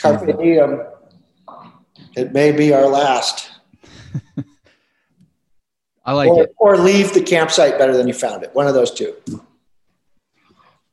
Carpe 0.00 0.26
diem. 0.38 0.82
It 2.16 2.32
may 2.32 2.52
be 2.52 2.72
our 2.72 2.86
last. 2.86 3.50
I 6.04 6.12
like 6.12 6.30
or, 6.30 6.44
it. 6.44 6.54
Or 6.58 6.78
leave 6.78 7.12
the 7.12 7.22
campsite 7.22 7.78
better 7.78 7.96
than 7.96 8.08
you 8.08 8.14
found 8.14 8.42
it. 8.42 8.54
One 8.54 8.66
of 8.66 8.74
those 8.74 8.92
two. 8.92 9.14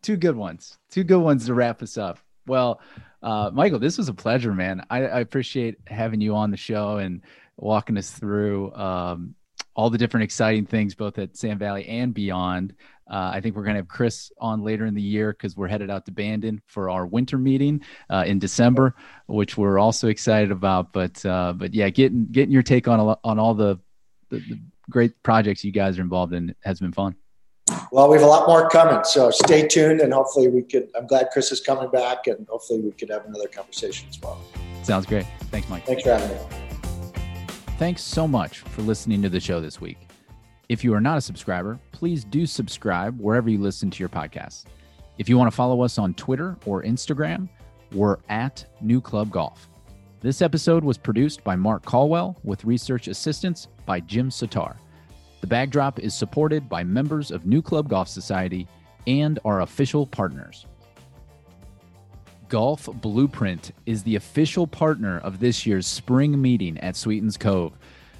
Two 0.01 0.17
good 0.17 0.35
ones. 0.35 0.77
Two 0.91 1.03
good 1.03 1.21
ones 1.21 1.45
to 1.45 1.53
wrap 1.53 1.81
us 1.81 1.97
up. 1.97 2.19
Well, 2.45 2.81
uh, 3.21 3.51
Michael, 3.53 3.79
this 3.79 3.97
was 3.97 4.09
a 4.09 4.13
pleasure, 4.13 4.53
man. 4.53 4.85
I, 4.89 5.05
I, 5.05 5.19
appreciate 5.21 5.77
having 5.87 6.19
you 6.19 6.35
on 6.35 6.51
the 6.51 6.57
show 6.57 6.97
and 6.97 7.21
walking 7.55 7.97
us 7.97 8.11
through 8.11 8.73
um, 8.73 9.33
all 9.75 9.89
the 9.89 9.97
different 9.97 10.23
exciting 10.23 10.65
things, 10.65 10.95
both 10.95 11.17
at 11.17 11.35
Sand 11.35 11.59
Valley 11.59 11.85
and 11.87 12.13
beyond. 12.13 12.73
Uh, 13.09 13.31
I 13.33 13.41
think 13.41 13.55
we're 13.55 13.63
going 13.63 13.75
to 13.75 13.79
have 13.79 13.87
Chris 13.87 14.31
on 14.39 14.63
later 14.63 14.85
in 14.85 14.93
the 14.93 15.01
year 15.01 15.33
because 15.33 15.57
we're 15.57 15.67
headed 15.67 15.89
out 15.89 16.05
to 16.05 16.11
Bandon 16.11 16.61
for 16.67 16.89
our 16.89 17.05
winter 17.05 17.37
meeting 17.37 17.81
uh, 18.09 18.23
in 18.25 18.39
December, 18.39 18.95
which 19.27 19.57
we're 19.57 19.77
also 19.77 20.07
excited 20.07 20.51
about. 20.51 20.93
But 20.93 21.23
uh, 21.25 21.53
but 21.53 21.73
yeah, 21.73 21.89
getting 21.89 22.25
getting 22.31 22.51
your 22.51 22.63
take 22.63 22.87
on 22.87 22.99
a, 22.99 23.17
on 23.23 23.39
all 23.39 23.53
the, 23.53 23.79
the, 24.29 24.39
the 24.39 24.59
great 24.89 25.21
projects 25.23 25.63
you 25.63 25.71
guys 25.71 25.99
are 25.99 26.01
involved 26.01 26.33
in 26.33 26.55
has 26.63 26.79
been 26.79 26.93
fun. 26.93 27.15
Well, 27.91 28.09
we 28.09 28.17
have 28.17 28.25
a 28.25 28.29
lot 28.29 28.47
more 28.47 28.69
coming, 28.69 29.03
so 29.03 29.31
stay 29.31 29.67
tuned, 29.67 30.01
and 30.01 30.13
hopefully 30.13 30.47
we 30.47 30.63
could. 30.63 30.89
I'm 30.95 31.07
glad 31.07 31.29
Chris 31.31 31.51
is 31.51 31.61
coming 31.61 31.89
back, 31.91 32.27
and 32.27 32.47
hopefully 32.47 32.79
we 32.81 32.91
could 32.91 33.09
have 33.09 33.25
another 33.25 33.47
conversation 33.47 34.07
as 34.09 34.19
well. 34.21 34.41
Sounds 34.83 35.05
great. 35.05 35.25
Thanks, 35.51 35.69
Mike. 35.69 35.85
Thanks 35.85 36.03
for 36.03 36.17
having 36.17 36.29
me. 36.35 36.72
Thanks 37.79 38.03
so 38.03 38.27
much 38.27 38.59
for 38.59 38.83
listening 38.83 39.21
to 39.23 39.29
the 39.29 39.39
show 39.39 39.59
this 39.59 39.81
week. 39.81 39.97
If 40.69 40.83
you 40.83 40.93
are 40.93 41.01
not 41.01 41.17
a 41.17 41.21
subscriber, 41.21 41.79
please 41.91 42.23
do 42.23 42.45
subscribe 42.45 43.19
wherever 43.19 43.49
you 43.49 43.57
listen 43.59 43.89
to 43.89 43.99
your 43.99 44.09
podcast. 44.09 44.65
If 45.17 45.27
you 45.27 45.37
want 45.37 45.51
to 45.51 45.55
follow 45.55 45.81
us 45.81 45.97
on 45.97 46.13
Twitter 46.13 46.55
or 46.65 46.83
Instagram, 46.83 47.49
we're 47.91 48.17
at 48.29 48.65
New 48.79 49.01
Club 49.01 49.31
Golf. 49.31 49.69
This 50.21 50.41
episode 50.41 50.83
was 50.83 50.97
produced 50.97 51.43
by 51.43 51.55
Mark 51.55 51.83
Caldwell 51.83 52.39
with 52.43 52.63
research 52.63 53.07
assistance 53.07 53.67
by 53.85 53.99
Jim 53.99 54.29
Sitar. 54.31 54.77
The 55.41 55.47
Bag 55.47 55.71
Drop 55.71 55.99
is 55.99 56.13
supported 56.13 56.69
by 56.69 56.83
members 56.83 57.31
of 57.31 57.45
New 57.45 57.61
Club 57.61 57.89
Golf 57.89 58.07
Society 58.07 58.67
and 59.07 59.39
our 59.43 59.61
official 59.61 60.07
partners. 60.07 60.67
Golf 62.53 62.87
Blueprint 63.01 63.71
is 63.87 64.03
the 64.03 64.15
official 64.15 64.67
partner 64.67 65.17
of 65.21 65.39
this 65.39 65.65
year's 65.65 65.87
spring 65.87 66.39
meeting 66.39 66.77
at 66.81 66.95
Sweetens 66.95 67.35
Cove. 67.35 67.73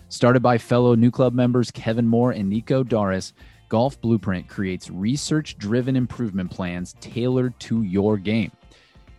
Started 0.10 0.42
by 0.42 0.58
fellow 0.58 0.96
New 0.96 1.12
Club 1.12 1.36
members 1.36 1.70
Kevin 1.70 2.08
Moore 2.08 2.32
and 2.32 2.50
Nico 2.50 2.84
Darras, 2.84 3.34
Golf 3.70 4.02
Blueprint 4.02 4.48
creates 4.48 4.90
research 4.90 5.56
driven 5.60 5.96
improvement 5.96 6.50
plans 6.50 6.96
tailored 7.00 7.60
to 7.60 7.84
your 7.84 8.18
game. 8.18 8.52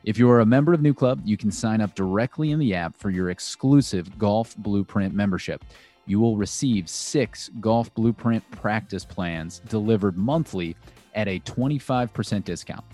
If 0.02 0.18
you 0.18 0.28
are 0.30 0.40
a 0.40 0.46
member 0.46 0.74
of 0.74 0.82
New 0.82 0.94
Club, 0.94 1.20
you 1.24 1.36
can 1.36 1.52
sign 1.52 1.80
up 1.80 1.94
directly 1.94 2.50
in 2.50 2.58
the 2.58 2.74
app 2.74 2.96
for 2.96 3.10
your 3.10 3.30
exclusive 3.30 4.18
Golf 4.18 4.56
Blueprint 4.56 5.14
membership. 5.14 5.64
You 6.06 6.18
will 6.18 6.36
receive 6.36 6.88
six 6.88 7.50
Golf 7.60 7.94
Blueprint 7.94 8.42
practice 8.50 9.04
plans 9.04 9.60
delivered 9.68 10.18
monthly 10.18 10.74
at 11.14 11.28
a 11.28 11.38
25% 11.38 12.42
discount. 12.42 12.84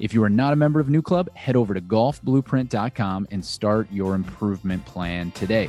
If 0.00 0.14
you 0.14 0.24
are 0.24 0.30
not 0.30 0.54
a 0.54 0.56
member 0.56 0.80
of 0.80 0.88
New 0.88 1.02
Club, 1.02 1.28
head 1.36 1.56
over 1.56 1.74
to 1.74 1.80
golfblueprint.com 1.82 3.28
and 3.30 3.44
start 3.44 3.86
your 3.92 4.14
improvement 4.14 4.82
plan 4.86 5.30
today. 5.32 5.68